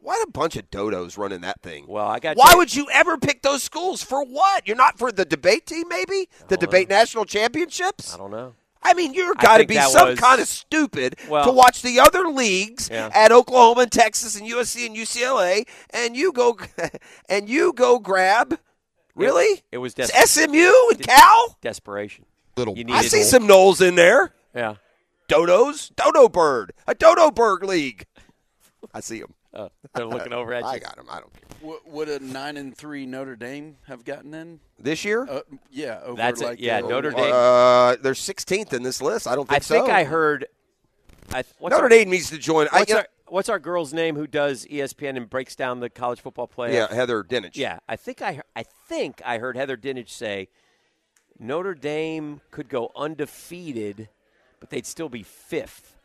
[0.00, 1.86] what a bunch of dodos running that thing.
[1.88, 2.36] Well, I got.
[2.36, 4.66] Why you- would you ever pick those schools for what?
[4.66, 8.14] You're not for the debate team, maybe the debate national championships.
[8.14, 8.54] I don't know.
[8.90, 12.00] I mean, you're got to be some was- kind of stupid Well- to watch the
[12.00, 13.10] other leagues Yeah.
[13.14, 16.56] at Oklahoma and Texas and USC and UCLA, and you go
[17.28, 18.58] and you go grab.
[19.14, 21.56] Really, It was des- SMU and Cal.
[21.60, 22.24] desperation.
[22.56, 24.32] Little You I needed- see some Knowles in there.
[24.54, 24.76] Yeah.
[25.28, 28.06] Dodos, Dodo Bird, a Dodo Bird league.
[28.94, 29.34] I see them.
[29.58, 30.68] Uh, they're looking over at you.
[30.68, 31.06] I got them.
[31.10, 31.42] I don't care.
[31.60, 34.60] W- would a nine and three Notre Dame have gotten in?
[34.78, 36.44] This year, Uh, yeah, over That's it.
[36.44, 37.32] like Yeah, uh, Notre Dame.
[37.32, 39.26] uh, they're 16th in this list.
[39.26, 39.92] I don't think I think so.
[39.92, 40.46] I heard.
[41.32, 42.68] I, what's Notre our, Dame needs to join.
[42.70, 45.90] What's, you know- our, what's our girl's name who does ESPN and breaks down the
[45.90, 46.72] college football playoff?
[46.72, 47.56] yeah, Heather Dinich.
[47.56, 50.48] Yeah, I think I I think I heard Heather Dinich say
[51.38, 54.08] Notre Dame could go undefeated,
[54.60, 55.96] but they'd still be fifth.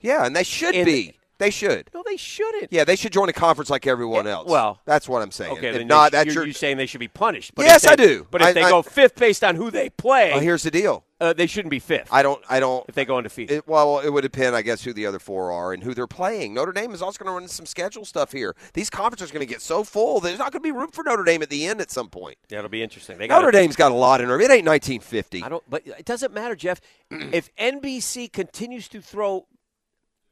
[0.00, 1.18] yeah, and they should In- be.
[1.38, 1.90] They should.
[1.92, 2.72] No, they shouldn't.
[2.72, 4.48] Yeah, they should join a conference like everyone else.
[4.48, 5.52] well- that's what I'm saying.
[5.58, 6.44] Okay, if then not, that's you're, your.
[6.46, 7.54] you're saying they should be punished.
[7.54, 8.26] But Yes, they, I do.
[8.30, 10.70] But if I- they I- go fifth based on who they play, Well, here's the
[10.70, 11.04] deal.
[11.20, 12.08] uh, they shouldn't be fifth.
[12.12, 12.40] I don't.
[12.48, 12.84] I don't.
[12.88, 13.56] if they go undefeated.
[13.58, 16.06] It, well, it would depend, I guess, who the other four are and who they're
[16.06, 16.54] playing.
[16.54, 18.54] Notre Dame is also going to run some schedule stuff here.
[18.74, 20.20] These conferences are going to get so full.
[20.20, 22.36] There's not going to be room for Notre Dame at the end at some point.
[22.48, 23.18] yeah, it'll be interesting.
[23.18, 24.36] They Notre Dame's got a lot in her.
[24.40, 25.42] It ain't 1950.
[25.42, 25.64] I don't.
[25.68, 26.80] But it doesn't matter, Jeff.
[27.10, 29.46] if NBC continues to throw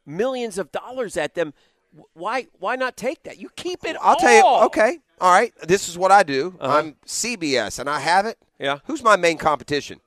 [0.07, 1.55] millions of dollars at them,
[2.15, 3.39] why why not take that?
[3.39, 3.97] You keep it.
[4.01, 4.67] I'll tell you.
[4.67, 4.99] Okay.
[5.21, 5.53] All right.
[5.63, 6.57] This is what I do.
[6.59, 6.79] Uh-huh.
[6.79, 8.39] I'm CBS, and I have it.
[8.59, 8.79] Yeah.
[8.87, 10.01] Who's my main competition?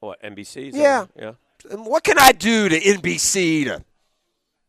[0.00, 0.68] What NBC?
[0.68, 1.06] Is Yeah.
[1.18, 1.32] Yeah.
[1.70, 3.84] And what can I do to NBC to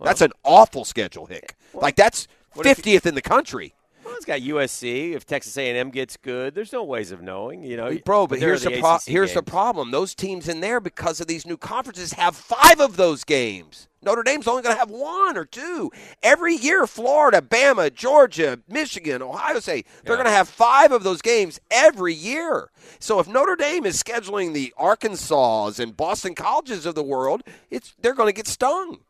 [0.00, 1.54] That's an awful schedule, Hick.
[1.74, 3.74] Eh, like that's what if you- 50th in the country.
[4.04, 5.14] Well, it's got USC.
[5.14, 7.64] If Texas A&M gets good, there's no ways of knowing.
[7.64, 9.90] You know, Bro, but here's the, pro- ACC here's the problem.
[9.90, 13.88] Those teams in there, because of these new conferences, have five of those games.
[14.02, 15.90] Notre Dame's only going to have one or two.
[16.22, 20.22] Every year, Florida, Bama, Georgia, Michigan, Ohio State, they're Yeah.
[20.22, 22.70] going to have five of those games every year.
[23.00, 27.94] So if Notre Dame is scheduling the Arkansas and Boston colleges of the world, it's
[28.00, 29.00] they're going to get stung.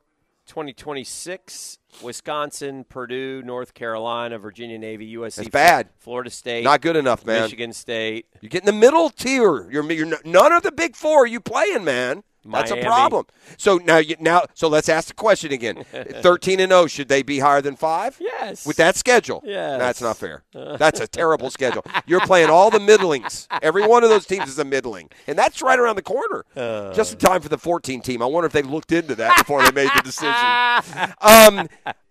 [0.46, 5.88] 2026, Wisconsin, Purdue, North Carolina, Virginia Navy, USC, That's bad.
[5.98, 7.42] Florida State, Not good enough, man.
[7.42, 8.26] Michigan State.
[8.40, 9.70] You get in the middle tier.
[9.70, 12.22] You're, you're none of the big four are you playing, man.
[12.50, 12.82] That's Miami.
[12.86, 13.26] a problem.
[13.56, 15.84] So now, you, now, so let's ask the question again.
[16.22, 18.16] Thirteen and zero, should they be higher than five?
[18.20, 18.66] Yes.
[18.66, 19.78] With that schedule, Yes.
[19.78, 20.44] that's not fair.
[20.78, 21.84] That's a terrible schedule.
[22.06, 23.46] You're playing all the middlings.
[23.62, 26.44] Every one of those teams is a middling, and that's right around the corner.
[26.54, 26.92] Uh.
[26.92, 28.22] Just in time for the 14 team.
[28.22, 30.34] I wonder if they looked into that before they made the decision.
[31.20, 31.68] um,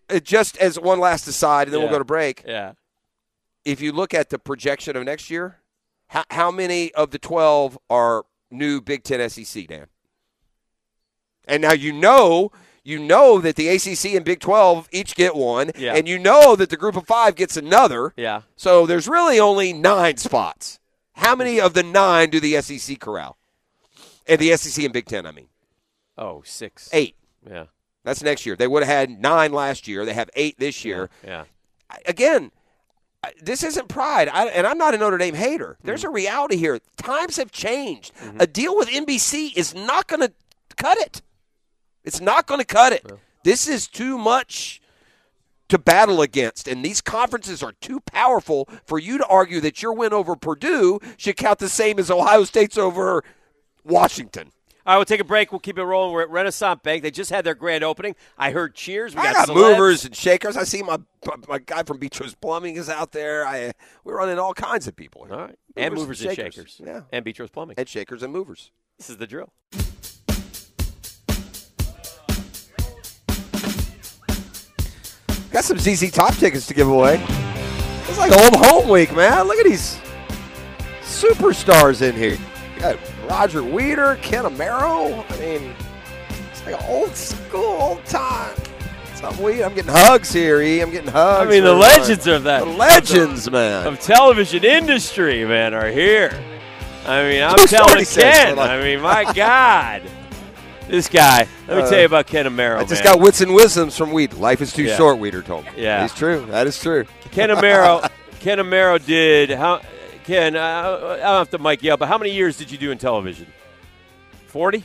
[0.09, 2.73] uh, just as one last aside, and then we'll go to break Yeah.
[3.63, 5.59] if you look at the projection of next year,
[6.07, 9.87] how, how many of the 12 are new Big Ten SEC, Dan?
[11.47, 12.51] And now you know,
[12.83, 15.95] you know that the ACC and Big 12 each get one, Yeah.
[15.95, 18.13] and you know that the group of five gets another.
[18.15, 18.41] Yeah.
[18.55, 20.79] So there's really only nine spots.
[21.13, 23.37] How many of the nine do the SEC corral?
[24.27, 25.47] And the SEC and Big Ten, I mean.
[26.17, 26.89] Oh, six.
[26.93, 27.15] Eight.
[27.49, 27.65] Yeah.
[28.03, 28.55] That's next year.
[28.55, 30.05] They would have had nine last year.
[30.05, 31.09] They have eight this year.
[31.25, 31.45] Yeah.
[32.05, 32.51] again,
[33.41, 35.77] this isn't pride, I, and I'm not a Notre Dame hater.
[35.83, 36.09] There's mm.
[36.09, 36.79] a reality here.
[36.97, 38.13] Times have changed.
[38.15, 38.41] Mm-hmm.
[38.41, 40.31] A deal with NBC is not going to
[40.77, 41.21] cut it.
[42.05, 43.05] It's not going to cut it.
[43.43, 44.81] This is too much
[45.67, 49.93] to battle against, and these conferences are too powerful for you to argue that your
[49.93, 53.23] win over Purdue should count the same as Ohio State's over
[53.83, 54.51] Washington.
[54.85, 55.51] All right, we'll take a break.
[55.51, 56.13] We'll keep it rolling.
[56.13, 57.01] We're at Renaissance Bank.
[57.01, 58.15] They just had their grand opening.
[58.37, 59.15] I heard cheers.
[59.15, 59.71] We I got, got celebs.
[59.71, 60.55] movers and shakers.
[60.55, 60.99] I see my
[61.47, 63.47] my guy from Beatrice Plumbing is out there.
[63.47, 63.71] I
[64.03, 65.27] we're running all kinds of people.
[65.31, 65.55] All right.
[65.75, 66.79] And movers and shakers.
[66.85, 67.01] Yeah.
[67.11, 67.75] And Beatrice Plumbing.
[67.79, 68.69] And shakers and movers.
[68.99, 69.51] This is the drill.
[75.55, 77.15] Got some ZZ Top tickets to give away.
[78.09, 79.47] It's like old home week, man.
[79.47, 79.97] Look at these
[80.99, 82.37] superstars in here.
[82.75, 85.23] You got Roger Weeder, Ken Amaro.
[85.31, 85.73] I mean,
[86.51, 88.53] it's like old school, old time.
[89.39, 89.63] Weed.
[89.63, 90.81] I'm getting hugs here, E.
[90.81, 91.47] I'm getting hugs.
[91.47, 92.65] I mean, the legends of that.
[92.65, 93.87] The legends, man.
[93.87, 96.37] Of television industry, man, are here.
[97.07, 98.59] I mean, I'm telling Ken.
[98.59, 100.01] I mean, my God.
[100.87, 101.47] This guy.
[101.67, 103.13] Let me Uh, tell you about Ken Amaro, I just man.
[103.15, 104.33] got wits and wisdoms from Weed.
[104.33, 104.95] Life is too Yeah.
[104.97, 105.71] short, Weeder told me.
[105.77, 106.05] Yeah.
[106.05, 106.45] It's true.
[106.51, 107.05] That is true.
[107.31, 108.07] Ken Amaro.
[108.39, 109.81] Ken Amaro did how?
[110.25, 112.77] Ken, uh, I don't have to mic you up, but how many years did you
[112.77, 113.47] do in television?
[114.47, 114.83] Forty.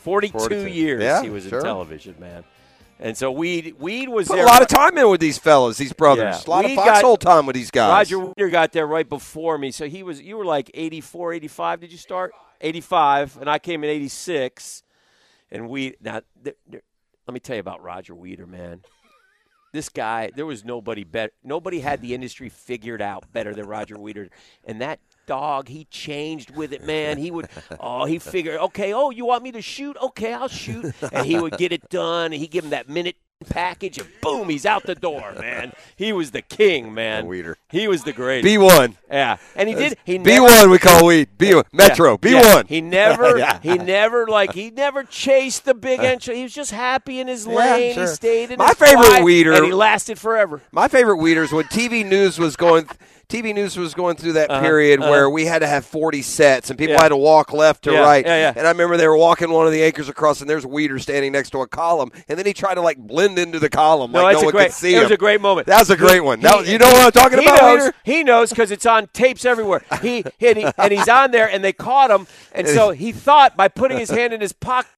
[0.00, 0.68] Forty-two 42.
[0.68, 1.60] years Yeah, he was sure.
[1.60, 2.44] in television, man.
[3.00, 4.44] And so Weed, Weed was Put there.
[4.44, 6.42] a lot of time in with these fellas, these brothers.
[6.46, 6.48] Yeah.
[6.48, 8.12] A lot We of foxhole time with these guys.
[8.12, 10.20] Roger Weeder got there right before me, so he was.
[10.20, 11.80] You were like 84, 85.
[11.80, 13.38] Did you start 85?
[13.40, 14.81] And I came in 86.
[15.52, 16.82] And we now, th- th-
[17.28, 18.80] let me tell you about Roger Weeder, man.
[19.72, 21.32] This guy, there was nobody better.
[21.44, 24.28] Nobody had the industry figured out better than Roger Weeder.
[24.64, 27.16] And that dog, he changed with it, man.
[27.16, 27.48] He would,
[27.80, 29.96] oh, he figured, okay, oh, you want me to shoot?
[30.02, 30.94] Okay, I'll shoot.
[31.10, 32.32] And he would get it done.
[32.32, 35.72] And he'd give him that minute package, and boom, he's out the door, man.
[35.96, 37.26] He was the king, man.
[37.26, 37.56] Weeder.
[37.70, 38.44] He was the greatest.
[38.44, 38.96] B one.
[39.10, 39.96] Yeah, and he did.
[40.04, 41.28] He B one we call weed.
[41.38, 42.16] B one Metro.
[42.18, 42.54] B yeah.
[42.54, 42.66] one.
[42.66, 43.38] He never.
[43.42, 43.58] Yeah.
[43.62, 44.52] He never like.
[44.52, 46.36] He never chased the big entry.
[46.36, 47.94] He was just happy in his Yeah, lane.
[47.94, 48.02] sure.
[48.02, 50.60] He stayed in My his favorite Weeder- and he lasted forever.
[50.70, 52.88] My favorite Weeders when TV news was going.
[53.32, 55.10] TV News was going through that Uh-huh, period uh-huh.
[55.10, 57.02] where we had to have 40 sets and people Yeah.
[57.02, 58.24] had to walk left to Yeah, right.
[58.26, 58.52] yeah.
[58.54, 61.32] And I remember they were walking one of the anchors across and there's Weeder standing
[61.32, 62.10] next to a column.
[62.28, 64.66] And then he tried to like blend into the column No, like no one great.
[64.66, 65.02] could see it him.
[65.04, 65.66] was a great moment.
[65.66, 66.40] That was a great one.
[66.40, 67.94] Was- he- you know what I'm talking he about, Knows, Weeder?
[68.04, 69.82] he knows because it's on tapes everywhere.
[70.02, 73.56] He, and, he and he's on there, and they caught him, and so he thought
[73.56, 74.90] by putting his hand in his pocket,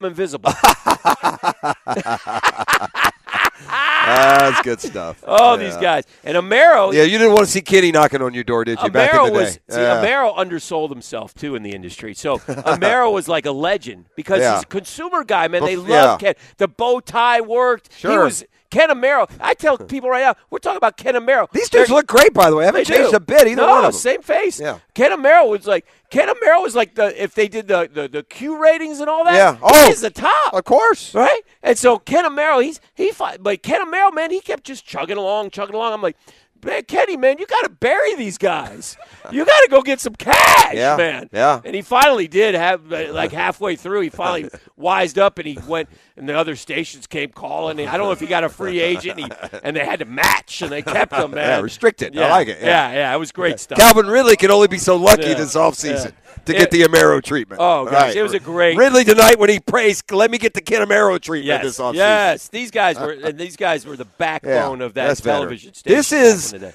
[0.00, 0.14] I'm
[3.58, 3.70] invisible.
[3.70, 5.24] That's good stuff.
[5.26, 5.64] Oh, Yeah.
[5.64, 6.92] these guys and Amaro.
[6.92, 8.88] Yeah, you didn't want to see Kenny knocking on your door, did you?
[8.90, 9.36] back in Amaro the day.
[9.36, 10.02] was see, Yeah.
[10.04, 12.14] Amaro undersold himself too in the industry.
[12.14, 14.54] So Amaro was like a legend because Yeah.
[14.54, 15.64] he's a consumer guy, man.
[15.64, 16.16] They love yeah.
[16.18, 16.34] Ken.
[16.56, 17.92] The bow tie worked.
[17.92, 18.24] He Sure.
[18.24, 19.30] was Ken Amaro.
[19.40, 21.50] I tell people right now, we're talking about Ken Amaro.
[21.52, 22.64] These dudes They're- look great, by the way.
[22.64, 23.16] I haven't changed do.
[23.16, 23.92] a bit, either no, one of them.
[23.92, 24.60] Same face.
[24.60, 24.78] Yeah.
[24.94, 28.22] Ken Amaro was like Ken Amaro was like the if they did the the, the
[28.22, 29.34] Q ratings and all that.
[29.34, 29.56] Yeah.
[29.62, 30.52] Oh, he's the top.
[30.54, 31.14] Of course.
[31.14, 31.40] Right?
[31.62, 35.16] And so Ken Amaro, he's he fought, but Ken Amaro, man, he kept just chugging
[35.16, 35.92] along, chugging along.
[35.94, 36.16] I'm like,
[36.64, 38.96] man, Kenny, man, you got to bury these guys.
[39.30, 41.28] You got to go get some cash, Yeah, man.
[41.32, 41.60] yeah.
[41.64, 45.58] And he finally did have uh, like halfway through, he finally wised up and he
[45.66, 45.88] went.
[46.16, 47.78] And the other stations came calling.
[47.78, 50.00] And I don't know if he got a free agent, and, he, and they had
[50.00, 51.48] to match, and they kept him, man.
[51.48, 52.16] Yeah, restricted.
[52.16, 52.66] I Yeah, like it, yeah.
[52.66, 53.78] Yeah, yeah, it was great stuff.
[53.78, 56.27] Calvin Ridley can only be so lucky Yeah, this offseason yeah.
[56.48, 57.60] To It- get the Amaro treatment.
[57.62, 58.16] Oh, gosh, Right.
[58.16, 61.20] it was a great- Ridley tonight when he praised, let me get the Ken Amaro
[61.20, 61.94] treatment Yes, this offseason.
[61.94, 65.38] yes, these guys were and these guys were the backbone Yeah, of that that's better.
[65.38, 65.96] television station.
[65.96, 66.72] This is in the day.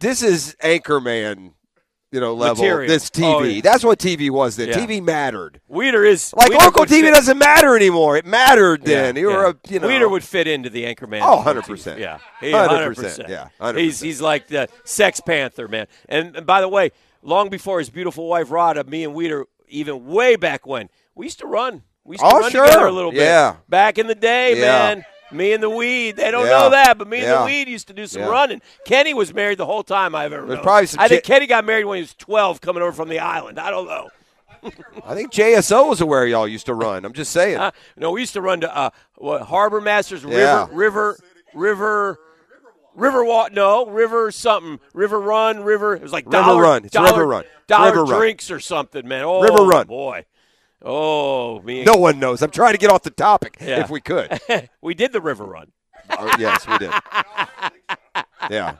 [0.00, 1.52] this is Anchorman,
[2.12, 2.62] you know, level.
[2.64, 2.88] Material.
[2.88, 3.24] This TV.
[3.34, 3.60] Oh, yeah.
[3.62, 4.68] That's what TV was then.
[4.68, 4.74] Yeah.
[4.76, 5.60] TV mattered.
[5.68, 8.16] Weeder is Like Weeder local TV fit- doesn't matter anymore.
[8.16, 9.16] It mattered then.
[9.16, 11.20] Yeah, you were a you know Weeder would fit into the Anchorman.
[11.22, 11.98] Oh, 100%.
[11.98, 13.28] Yeah, 100%, 100%.
[13.28, 13.78] yeah, 100%.
[13.78, 15.86] He's he's like the Sex Panther man.
[16.08, 16.92] And, and by the way,
[17.26, 21.40] long before his beautiful wife Rhoda, me and Weeder, even way back when, we used
[21.40, 21.82] to run.
[22.04, 22.64] We used to Oh, run sure.
[22.66, 23.20] together a little bit.
[23.22, 23.56] Yeah.
[23.68, 24.60] Back in the day, Yeah.
[24.94, 25.04] man.
[25.32, 26.14] Me and the weed.
[26.14, 26.52] They don't Yeah.
[26.52, 27.38] know that, but me and Yeah.
[27.40, 28.28] the weed used to do some Yeah.
[28.28, 28.62] running.
[28.84, 30.62] Kenny was married the whole time I've ever There's known.
[30.62, 33.08] probably some I think chi- Kenny got married when he was 12 coming over from
[33.08, 33.58] the island.
[33.58, 34.08] I don't know.
[35.04, 37.04] I think JSO was where y'all used to run.
[37.04, 37.58] I'm just saying.
[37.58, 40.24] Uh, no, we used to run to uh, what, Harbor Masters.
[40.24, 41.18] River, River,
[41.54, 42.18] River,
[42.96, 43.52] River Walk.
[43.52, 44.80] No, River something.
[44.94, 45.62] River Run.
[45.62, 45.94] River.
[45.94, 46.84] It was like River dollar, Run.
[46.84, 47.44] It's dollar, River Run.
[47.68, 48.18] Dollar River Run.
[48.20, 49.24] drinks or something, man.
[49.24, 49.86] Oh, River Run.
[49.86, 50.24] boy.
[50.82, 51.84] Oh, me.
[51.84, 52.42] no one knows.
[52.42, 53.80] I'm trying to get off the topic Yeah.
[53.80, 54.40] if we could.
[54.80, 55.72] we did the River Run.
[56.10, 56.90] Oh, yes, we did.
[58.50, 58.76] Yeah.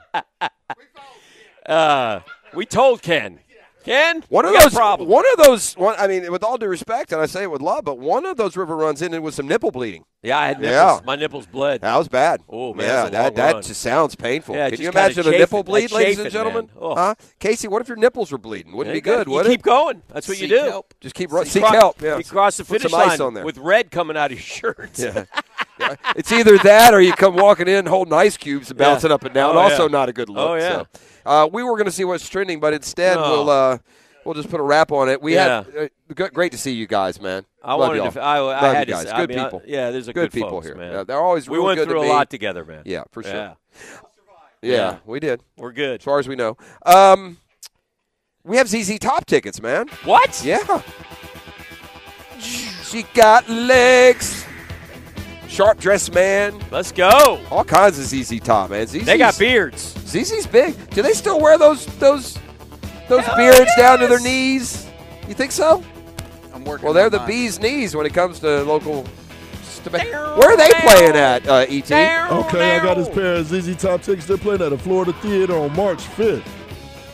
[1.65, 2.21] Uh,
[2.53, 3.39] we told Ken.
[3.87, 5.07] Ken, One of we got a those, problem.
[5.09, 7.61] one of those, one, I mean, with all due respect, and I say it with
[7.61, 10.03] love, but one of those river runs ended with some nipple bleeding.
[10.23, 10.73] Yeah, I had nipples.
[10.73, 10.99] Yeah.
[11.05, 11.81] My nipples bled.
[11.81, 12.41] That was bad.
[12.49, 13.63] Oh, man, yeah, it that that run.
[13.63, 14.55] just sounds painful.
[14.55, 16.69] Yeah, Can you imagine a nipple like bleed, ladies and gentlemen?
[16.77, 16.95] Oh.
[16.95, 17.15] Huh?
[17.39, 18.75] Casey, what if your nipples were bleeding?
[18.75, 19.63] Wouldn't Yeah, be good, you would keep it?
[19.63, 20.01] going.
[20.09, 20.57] That's what you do.
[20.57, 20.93] help.
[20.99, 22.01] Just keep run, You seek cro- help.
[22.01, 22.17] Yeah.
[22.17, 23.45] You cross the finish line ice on there.
[23.45, 24.91] with red coming out of your shirt.
[24.99, 25.23] Yeah.
[25.79, 25.95] Yeah.
[26.15, 28.87] It's either that or you come walking in holding ice cubes and Yeah.
[28.93, 29.55] bouncing up and down.
[29.55, 29.91] Oh, also yeah.
[29.91, 30.49] not a good oh, look.
[30.49, 30.83] Oh, yeah.
[31.27, 31.31] So.
[31.43, 33.31] Uh, we were going to see what's trending, but instead No.
[33.31, 33.77] we'll uh,
[34.25, 35.21] we'll just put a wrap on it.
[35.21, 35.63] We Yeah.
[35.73, 37.45] had uh, great to see you guys, man.
[37.63, 38.11] I Love wanted y'all.
[38.13, 38.21] to.
[38.21, 38.99] I, I Love had you to.
[39.03, 39.09] guys.
[39.09, 39.61] say- Good I mean, I- people.
[39.65, 40.75] yeah, there's a good, good, people folks, here.
[40.75, 40.91] man.
[40.93, 42.09] Yeah, they're always we real went good to through a me.
[42.09, 42.83] lot together, man.
[42.85, 43.33] Yeah, for sure.
[43.33, 43.53] Yeah.
[44.61, 44.97] Yeah, Yeah.
[45.05, 45.43] we did.
[45.57, 45.99] We're good.
[45.99, 46.57] As far as we know.
[46.85, 47.37] Um,
[48.43, 49.87] we have ZZ Top tickets, man.
[50.05, 50.41] What?
[50.43, 50.81] Yeah.
[52.39, 54.46] She got legs.
[55.47, 56.59] Sharp dressed man.
[56.71, 57.41] Let's go.
[57.51, 58.85] All kinds of ZZ Top, man.
[58.87, 59.93] ZZ's, They got beards.
[60.05, 60.89] ZZ's big.
[60.91, 62.37] Do they still wear those those
[63.07, 64.87] those beards down to their knees?
[65.27, 65.83] You think so?
[66.53, 66.85] I'm working.
[66.85, 67.27] Well, they're on the mine.
[67.27, 69.05] bee's knees when it comes to local.
[69.89, 71.89] Where are they playing at, uh, ET?
[71.89, 74.27] Okay, I got this pair of ZZ Top tickets.
[74.27, 76.43] They're playing at the Florida Theater on March 5th.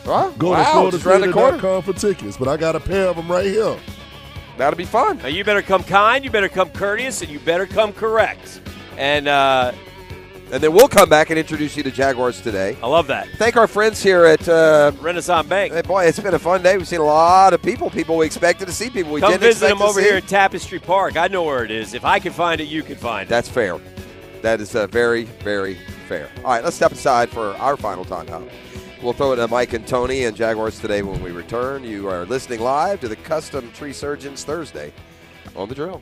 [0.04, 0.32] Huh?
[0.36, 1.58] Go wow, to just the corner.
[1.58, 2.36] FloridaTheater.com for tickets.
[2.36, 3.76] But I got a pair of them right here.
[4.56, 5.18] That'll be fun.
[5.18, 8.60] Now you better come kind, you better come courteous, and you better come correct.
[8.96, 9.72] And uh,
[10.52, 12.76] And then we'll come back and introduce you to Jaguars today.
[12.82, 13.26] I love that.
[13.36, 14.48] Thank our friends here at.
[14.48, 15.72] Uh, Renaissance Bank.
[15.72, 16.76] hey, boy, it's been a fun day.
[16.76, 17.90] We've seen a lot of people.
[17.90, 18.90] People we expected to see.
[18.90, 20.06] People we Come didn't visit them over see.
[20.06, 21.16] here at Tapestry Park.
[21.16, 21.94] I know where it is.
[21.94, 23.28] If I can find it, you can find it.
[23.30, 23.78] That's fair.
[24.42, 25.74] That is uh, very, very
[26.06, 26.28] fair.
[26.44, 28.48] All right, let's step aside for our final timeout.
[29.04, 31.84] We'll throw it to Mike and Tony and Jaguars today when we return.
[31.84, 34.94] You are listening live to the Custom Tree Surgeons Thursday
[35.54, 36.00] on the drill.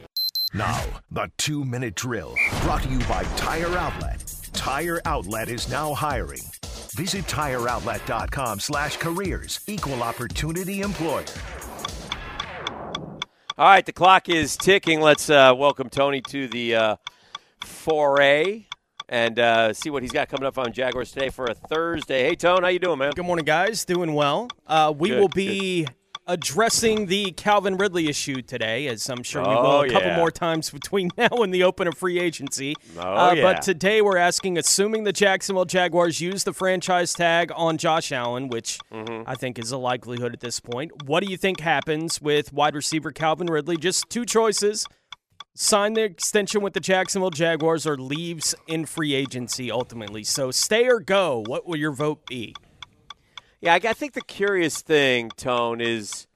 [0.55, 4.33] Now, the two minute drill brought to you by Tire Outlet.
[4.53, 6.43] Tire Outlet is now hiring.
[6.95, 9.59] Visit tireoutlet.com slash careers.
[9.67, 11.25] Equal opportunity employer.
[13.59, 15.01] All right, the clock is ticking.
[15.01, 16.97] Let's uh, welcome Tony to the uh,
[17.65, 18.67] foray
[19.13, 22.25] and uh, see what he's got coming up on Jaguars today for a Thursday.
[22.25, 23.13] Hey, Tone, how you doing, man?
[23.15, 23.85] Good morning, guys.
[23.85, 24.49] Doing well.
[24.67, 25.87] Uh, we Good, will be
[26.27, 30.17] addressing the Calvin Ridley issue today, as I'm sure we will Oh, a couple yeah.
[30.17, 32.75] more times between now and the open of free agency.
[32.97, 33.43] Oh, Uh, yeah.
[33.43, 38.49] But today we're asking, assuming the Jacksonville Jaguars use the franchise tag on Josh Allen,
[38.49, 39.29] which Mm-hmm.
[39.29, 42.75] I think is a likelihood at this point, what do you think happens with wide
[42.75, 43.77] receiver Calvin Ridley?
[43.77, 44.87] Just two choices.
[45.55, 50.25] Sign the extension with the Jacksonville Jaguars or leaves in free agency ultimately.
[50.25, 51.43] So stay or go.
[51.47, 52.55] What will your vote be?
[53.61, 56.27] Yeah, I, I think the curious thing, Tone, is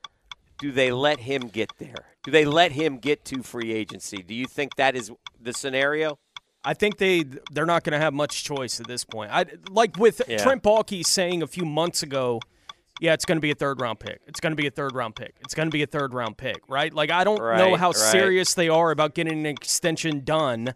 [0.59, 2.07] do they let him get there?
[2.25, 4.19] Do they let him get to free agency?
[4.19, 6.19] Do you think that is the scenario?
[6.65, 9.31] I think they they're not going to have much choice at this point.
[9.33, 10.39] I like with Yeah.
[10.39, 12.41] Trent Baalke saying a few months ago,
[13.01, 14.21] yeah, it's going to be a third round pick.
[14.27, 15.35] It's going to be a third round pick.
[15.41, 16.93] It's going to be a third round pick, right?
[16.93, 17.97] Like I don't know how right.
[17.97, 20.75] serious they are about getting an extension done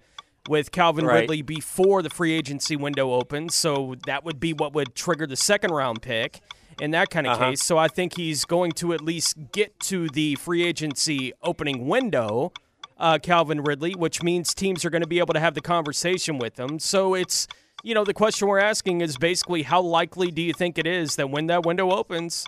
[0.49, 1.21] with Calvin Right.
[1.21, 3.55] Ridley before the free agency window opens.
[3.55, 6.41] So that would be what would trigger the second round pick
[6.81, 7.51] in that kind of Uh-huh.
[7.51, 7.63] case.
[7.63, 12.53] So I think he's going to at least get to the free agency opening window,
[12.99, 16.39] uh, Calvin Ridley, which means teams are going to be able to have the conversation
[16.39, 16.79] with him.
[16.79, 17.47] So it's,
[17.83, 21.17] you know, the question we're asking is basically how likely do you think it is
[21.17, 22.47] that when that window opens,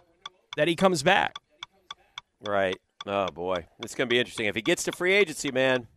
[0.56, 1.36] that he comes back?
[2.40, 2.76] Right.
[3.06, 5.88] Oh boy, it's going to be interesting if he gets to free agency, man.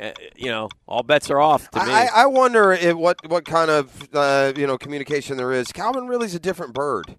[0.00, 1.92] Uh, you know, all bets are off to me.
[1.92, 5.72] I, I wonder if what what kind of uh, you know communication there is.
[5.72, 7.16] Calvin Ridley's a different bird,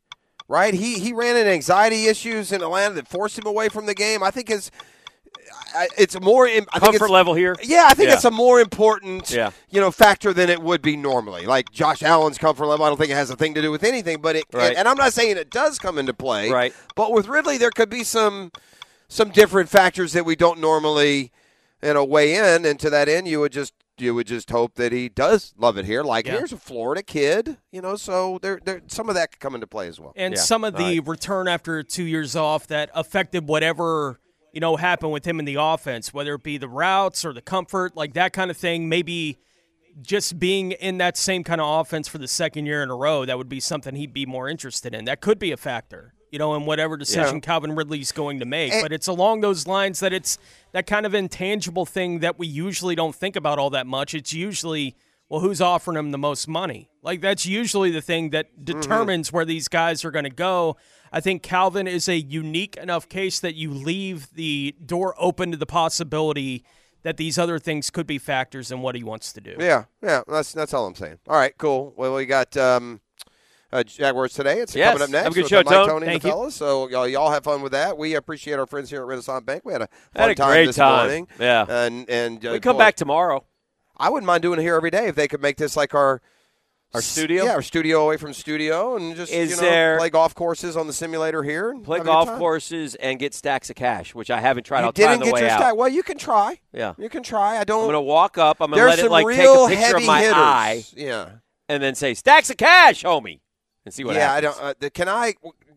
[0.47, 0.73] right?
[0.73, 4.23] He he ran into anxiety issues in Atlanta that forced him away from the game.
[4.23, 4.71] I think his
[5.75, 6.47] I- it's more.
[6.47, 7.55] im- I think Comfort it's, level here?
[7.63, 8.15] Yeah, I think Yeah.
[8.15, 9.51] it's a more important Yeah.
[9.69, 11.45] you know factor than it would be normally.
[11.45, 13.83] Like Josh Allen's comfort level, I don't think it has a thing to do with
[13.83, 14.21] anything.
[14.21, 14.69] But it Right.
[14.69, 16.49] and, and I'm not saying it does come into play.
[16.49, 16.73] Right.
[16.95, 18.51] But with Ridley, there could be some
[19.07, 21.31] some different factors that we don't normally
[21.83, 22.65] you know weigh in.
[22.65, 25.77] And to that end, you would just you would just hope that he does love
[25.77, 26.01] it here.
[26.01, 26.37] Like Yeah.
[26.37, 27.95] here's a Florida kid, you know.
[27.95, 30.13] So there there some of that could come into play as well.
[30.15, 34.19] and some of the return after two years off that affected whatever
[34.51, 37.41] you know happened with him in the offense, whether it be the routes or the
[37.41, 38.89] comfort, like that kind of thing.
[38.89, 39.39] Maybe
[40.01, 43.25] just being in that same kind of offense for the second year in a row,
[43.25, 45.05] that would be something he'd be more interested in.
[45.05, 47.41] That could be a factor, you know, in whatever decision Yeah.
[47.41, 48.71] Calvin Ridley's going to make.
[48.71, 50.37] And- but it's along those lines that it's
[50.71, 54.13] that kind of intangible thing that we usually don't think about all that much.
[54.13, 54.95] It's usually
[55.31, 56.89] well, who's offering him the most money?
[57.01, 58.65] Like that's usually the thing that mm-hmm.
[58.65, 60.75] determines where these guys are going to go.
[61.11, 65.57] I think Calvin is a unique enough case that you leave the door open to
[65.57, 66.63] the possibility
[67.03, 69.55] that these other things could be factors in what he wants to do.
[69.59, 70.21] Yeah, yeah.
[70.27, 71.17] That's that's all I'm saying.
[71.27, 71.93] All right, cool.
[71.97, 73.01] Well, we got um,
[73.73, 74.59] uh, Jaguars today.
[74.59, 75.23] It's Yes, coming up next.
[75.23, 75.87] have a good with, show, Mike, Tone.
[75.87, 76.33] Tony, and Thank the you.
[76.33, 76.55] fellas.
[76.55, 77.97] So y'all, y'all have fun with that.
[77.97, 79.63] We appreciate our friends here at Renaissance Bank.
[79.65, 80.97] We had a fun Had a time great this time.
[81.07, 81.27] morning.
[81.39, 81.65] Yeah.
[81.67, 83.43] and and uh, we come boy, back tomorrow.
[83.97, 86.21] I wouldn't mind doing it here every day if they could make this like our.
[86.93, 87.45] Our studio?
[87.45, 90.75] yeah, our studio away from studio, and just Is you know, there- play golf courses
[90.75, 91.69] on the simulator here.
[91.71, 92.37] And Play have a good golf time.
[92.39, 94.81] courses and get stacks of cash, which I haven't tried.
[94.81, 95.59] You I'll try on didn't the get way your out.
[95.59, 95.75] stack.
[95.77, 96.59] Well, you can try.
[96.73, 96.93] Yeah.
[96.97, 97.57] You can try.
[97.57, 97.81] I don't.
[97.83, 98.57] I'm gonna walk up.
[98.59, 100.35] I'm gonna There's let it like real take a picture of my hitters.
[100.35, 101.29] eye, Yeah.
[101.69, 103.39] and then say stacks of cash, homie,
[103.85, 104.57] and see what yeah, happens.
[104.57, 104.69] I don't.
[104.69, 105.33] Uh, th- can I?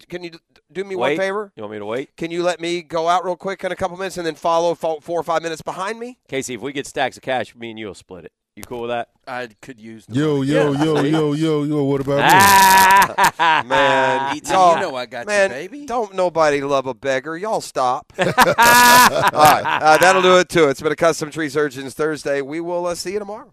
[0.09, 0.39] Can you d-
[0.73, 1.11] do me Wait.
[1.13, 1.53] one favor?
[1.55, 3.77] You want me to wait, Can you let me go out real quick in a
[3.77, 6.19] couple minutes and then follow fo- four or five minutes behind me?
[6.29, 6.55] Casey?
[6.55, 8.33] If we get stacks of cash, me and you will split it.
[8.57, 9.09] You cool with that?
[9.27, 10.07] I could use.
[10.07, 10.47] The Yo, money.
[10.53, 10.85] yo, Yeah.
[10.85, 11.83] yo, yo, yo, yo.
[11.83, 12.23] What about me?
[12.23, 15.87] Ah, Man, y'all- you know I got you, man, baby.
[15.87, 17.37] Don't nobody love a beggar.
[17.37, 18.13] Y'all stop.
[18.17, 20.69] All right, uh, that'll do it too.
[20.69, 22.43] It's been a Custom Tree Surgeons Thursday.
[22.43, 23.53] We will uh, see you tomorrow.